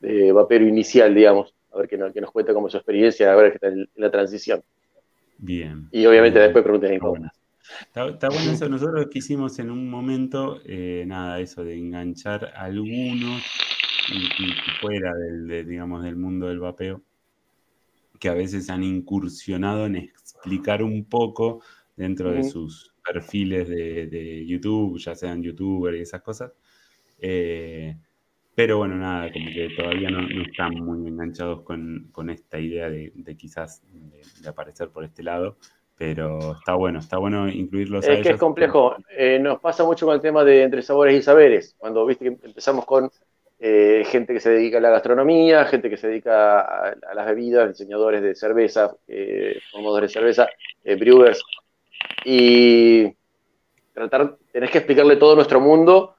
de 0.00 0.32
vapero 0.32 0.66
inicial, 0.66 1.14
digamos, 1.14 1.54
a 1.72 1.78
ver 1.78 1.88
que, 1.88 1.98
nos, 1.98 2.12
que 2.12 2.20
nos 2.20 2.30
cuente 2.30 2.52
cómo 2.54 2.66
es 2.68 2.72
su 2.72 2.78
experiencia, 2.78 3.32
a 3.32 3.36
ver 3.36 3.58
en, 3.62 3.80
en 3.80 3.88
la 3.96 4.10
transición. 4.10 4.62
Bien. 5.38 5.88
Y 5.90 6.06
obviamente 6.06 6.38
Bien. 6.38 6.48
después 6.48 6.62
preguntas 6.64 6.92
incómodas. 6.92 7.32
Está, 7.80 8.08
está 8.08 8.28
bueno 8.28 8.50
eso. 8.52 8.68
Nosotros 8.68 9.06
quisimos 9.10 9.58
en 9.58 9.70
un 9.70 9.88
momento, 9.90 10.60
eh, 10.64 11.04
nada, 11.06 11.40
eso 11.40 11.64
de 11.64 11.76
enganchar 11.76 12.52
a 12.54 12.64
algunos 12.64 13.40
y- 14.06 14.34
y 14.38 14.70
fuera 14.72 15.12
del, 15.14 15.46
de, 15.48 15.64
digamos, 15.64 16.04
del 16.04 16.16
mundo 16.16 16.46
del 16.48 16.60
vapeo, 16.60 17.02
que 18.18 18.28
a 18.28 18.34
veces 18.34 18.70
han 18.70 18.82
incursionado 18.82 19.86
en 19.86 19.96
explicar 19.96 20.82
un 20.82 21.04
poco 21.04 21.62
dentro 21.96 22.32
de 22.32 22.44
sus 22.44 22.94
perfiles 23.04 23.68
de, 23.68 24.06
de 24.06 24.46
YouTube, 24.46 24.98
ya 24.98 25.14
sean 25.14 25.42
youtuber 25.42 25.94
y 25.94 26.00
esas 26.00 26.22
cosas. 26.22 26.52
Eh, 27.18 27.96
pero 28.54 28.78
bueno, 28.78 28.96
nada, 28.96 29.32
como 29.32 29.46
que 29.46 29.68
todavía 29.76 30.10
no, 30.10 30.22
no 30.22 30.42
están 30.42 30.74
muy 30.74 31.08
enganchados 31.08 31.62
con, 31.62 32.08
con 32.12 32.30
esta 32.30 32.58
idea 32.60 32.88
de, 32.88 33.12
de 33.14 33.36
quizás 33.36 33.82
de, 33.92 34.22
de 34.42 34.48
aparecer 34.48 34.90
por 34.90 35.04
este 35.04 35.22
lado. 35.22 35.58
Pero 35.96 36.56
está 36.58 36.74
bueno, 36.74 36.98
está 36.98 37.18
bueno 37.18 37.48
incluirlos 37.48 38.08
a 38.08 38.14
Es 38.14 38.20
que 38.20 38.30
es 38.32 38.36
ellos. 38.36 38.40
complejo. 38.40 38.96
Eh, 39.16 39.38
nos 39.40 39.60
pasa 39.60 39.84
mucho 39.84 40.06
con 40.06 40.14
el 40.16 40.20
tema 40.20 40.42
de 40.44 40.62
entre 40.62 40.82
sabores 40.82 41.16
y 41.16 41.22
saberes. 41.22 41.76
Cuando 41.78 42.04
viste 42.04 42.24
que 42.24 42.46
empezamos 42.46 42.84
con 42.84 43.10
eh, 43.66 44.04
gente 44.06 44.34
que 44.34 44.40
se 44.40 44.50
dedica 44.50 44.78
a 44.78 44.80
la 44.82 44.90
gastronomía, 44.90 45.64
gente 45.66 45.90
que 45.90 45.96
se 45.96 46.08
dedica 46.08 46.60
a, 46.60 46.88
a 46.90 47.14
las 47.14 47.26
bebidas, 47.26 47.68
diseñadores 47.70 48.22
de 48.22 48.34
cerveza, 48.34 48.94
eh, 49.08 49.60
formadores 49.72 50.10
de 50.10 50.14
cerveza, 50.20 50.48
eh, 50.84 50.96
brewers, 50.96 51.42
y 52.24 53.12
tratar, 53.92 54.38
tenés 54.52 54.70
que 54.70 54.78
explicarle 54.78 55.16
todo 55.16 55.36
nuestro 55.36 55.60
mundo 55.60 56.16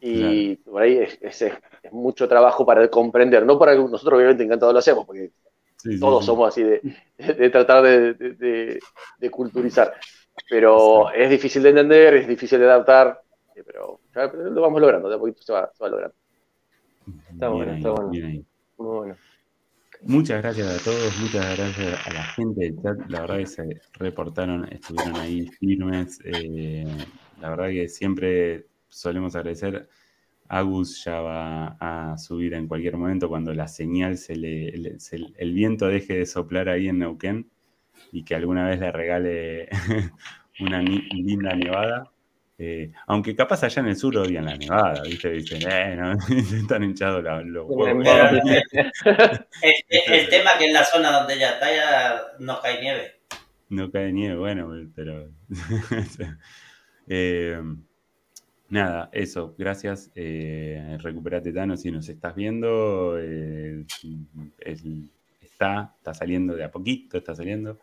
y 0.00 0.56
por 0.58 0.82
ahí 0.82 0.98
es, 0.98 1.18
es- 1.22 1.42
es 1.82 1.92
mucho 1.92 2.28
trabajo 2.28 2.66
para 2.66 2.88
comprender, 2.90 3.46
no 3.46 3.58
para 3.58 3.72
que 3.74 3.78
nosotros 3.80 4.14
obviamente 4.18 4.44
encantado 4.44 4.72
lo 4.72 4.78
hacemos, 4.80 5.06
porque 5.06 5.32
Sí, 5.76 5.96
todos 5.98 6.24
sí. 6.24 6.26
somos 6.26 6.48
así 6.48 6.62
de, 6.64 6.82
de 7.18 7.50
tratar 7.50 7.82
de, 7.84 8.14
de- 9.18 9.30
culturizar. 9.30 9.94
Pero 10.48 11.10
es 11.12 11.30
difícil 11.30 11.62
de 11.62 11.70
entender, 11.70 12.14
es 12.14 12.28
difícil 12.28 12.58
de 12.60 12.66
adaptar, 12.66 13.20
eh, 13.54 13.62
pero, 13.64 14.00
ya, 14.14 14.26
lo 14.32 14.62
vamos 14.62 14.80
logrando, 14.80 15.08
de 15.08 15.16
a 15.16 15.18
poquito 15.18 15.42
se 15.42 15.52
va, 15.52 15.70
se 15.74 15.84
va 15.84 15.90
logrando. 15.90 16.16
Está 17.30 17.48
Bien 17.48 17.56
bueno, 17.56 17.72
ahí, 17.72 17.76
está 17.78 17.90
bueno. 17.90 18.10
Muy 18.78 18.86
bueno. 18.96 19.16
Muchas 20.02 20.42
gracias 20.42 20.80
a 20.80 20.84
todos, 20.84 21.18
muchas 21.20 21.56
gracias 21.58 22.06
a 22.06 22.12
la 22.12 22.22
gente 22.24 22.60
del 22.60 22.80
chat. 22.82 22.98
La 23.10 23.20
verdad 23.22 23.38
que 23.38 23.46
se 23.46 23.80
reportaron, 23.94 24.64
estuvieron 24.72 25.16
ahí 25.16 25.46
firmes. 25.46 26.20
eh, 26.24 26.84
la 27.40 27.50
verdad 27.50 27.68
que 27.70 27.88
siempre 27.88 28.66
solemos 28.88 29.34
agradecer. 29.36 29.88
Agus 30.48 31.04
ya 31.04 31.20
va 31.20 31.76
a 31.80 32.18
subir 32.18 32.54
en 32.54 32.68
cualquier 32.68 32.96
momento 32.96 33.28
cuando 33.28 33.52
la 33.54 33.68
señal 33.68 34.16
se 34.18 34.36
le, 34.36 34.72
le- 34.72 35.00
se- 35.00 35.18
el 35.36 35.52
viento 35.54 35.86
deje 35.88 36.14
de 36.18 36.26
soplar 36.26 36.68
ahí 36.68 36.88
en 36.88 36.98
Neuquén 37.00 37.50
y 38.12 38.24
que 38.24 38.34
alguna 38.36 38.68
vez 38.68 38.80
le 38.80 38.92
regale 38.92 39.68
una 40.60 40.82
ni- 40.82 41.08
linda 41.10 41.54
nevada. 41.56 42.12
Eh, 42.60 42.90
aunque 43.06 43.36
capaz 43.36 43.62
allá 43.62 43.80
en 43.82 43.88
el 43.88 43.96
sur 43.96 44.16
odian 44.16 44.44
la 44.44 44.56
nevada, 44.56 45.00
¿viste? 45.02 45.30
Dicen, 45.30 45.60
eh, 45.70 45.94
no, 45.96 46.12
están 46.60 46.82
hinchados 46.82 47.22
los 47.46 47.66
huevos. 47.68 48.04
El, 49.62 49.74
el- 49.88 50.12
el 50.12 50.28
tema 50.28 50.50
que 50.58 50.66
en 50.66 50.72
la 50.72 50.84
zona 50.84 51.12
donde 51.12 51.34
ella 51.34 51.52
está 51.52 51.72
ya 51.72 52.22
no 52.40 52.60
cae 52.60 52.80
nieve. 52.80 53.12
No 53.68 53.90
cae 53.92 54.12
nieve, 54.12 54.36
bueno, 54.36 54.70
pero. 54.94 55.28
Eh, 57.10 57.58
nada, 58.68 59.08
eso, 59.12 59.54
gracias. 59.56 60.10
Eh, 60.14 60.98
recuperate, 61.00 61.52
Tano, 61.52 61.76
si 61.76 61.90
nos 61.90 62.08
estás 62.08 62.34
viendo. 62.34 63.16
eh, 63.18 63.84
el- 64.58 65.10
está, 65.40 65.94
está 65.96 66.12
saliendo 66.14 66.54
de 66.54 66.64
a 66.64 66.70
poquito, 66.70 67.16
está 67.18 67.34
saliendo. 67.34 67.78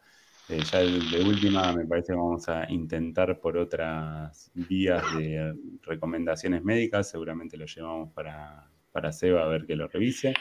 Eh, 0.50 0.62
ya 0.64 0.80
de, 0.80 1.00
de 1.00 1.24
última, 1.24 1.74
me 1.74 1.86
parece 1.86 2.14
que 2.14 2.18
vamos 2.18 2.48
a 2.50 2.70
intentar 2.72 3.40
por 3.40 3.58
otras 3.58 4.52
vías 4.54 5.04
de 5.18 5.56
recomendaciones 5.82 6.64
médicas. 6.64 7.10
Seguramente 7.10 7.58
lo 7.58 7.66
llevamos 7.66 8.12
para, 8.14 8.70
para 8.92 9.12
Seba 9.12 9.44
a 9.44 9.48
ver 9.48 9.66
que 9.66 9.76
lo 9.76 9.88
revise. 9.88 10.34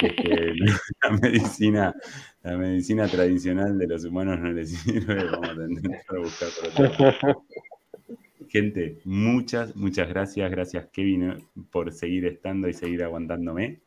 Este, 0.00 0.54
la 1.02 1.10
medicina, 1.20 1.94
la 2.42 2.56
medicina 2.56 3.06
tradicional 3.06 3.78
de 3.78 3.86
los 3.86 4.04
humanos 4.04 4.40
no 4.40 4.50
les 4.50 4.70
sirve, 4.70 5.24
vamos 5.24 5.58
a 5.58 5.62
intentar 5.68 6.18
buscar 6.18 6.48
por 6.74 6.86
otro. 6.86 7.44
Gente, 8.48 9.00
muchas, 9.04 9.74
muchas 9.76 10.08
gracias. 10.08 10.50
Gracias, 10.50 10.86
Kevin, 10.92 11.48
por 11.70 11.92
seguir 11.92 12.26
estando 12.26 12.68
y 12.68 12.74
seguir 12.74 13.02
aguantándome. 13.02 13.80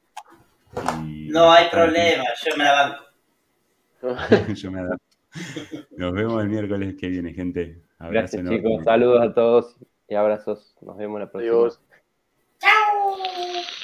Y 1.04 1.30
No 1.30 1.52
hay 1.52 1.70
problema, 1.70 2.24
yo 2.44 2.58
me 2.58 2.64
la 2.64 2.74
banco. 2.74 3.06
Yo 4.56 4.72
me 4.72 4.82
adapto. 4.82 5.05
Nos 5.98 6.14
vemos 6.14 6.41
el 6.44 6.49
miércoles 6.49 6.95
que 6.99 7.07
viene, 7.07 7.34
gente. 7.34 7.82
Abrazo 7.98 8.12
Gracias, 8.12 8.40
enorme. 8.41 8.57
chicos. 8.57 8.84
Saludos 8.84 9.22
a 9.22 9.34
todos 9.34 9.78
y 10.07 10.16
abrazos. 10.16 10.76
Nos 10.82 10.98
vemos 10.98 11.20
la 11.20 11.32
próxima. 11.32 11.53
Adiós. 11.53 11.82
¡Chao! 12.60 13.75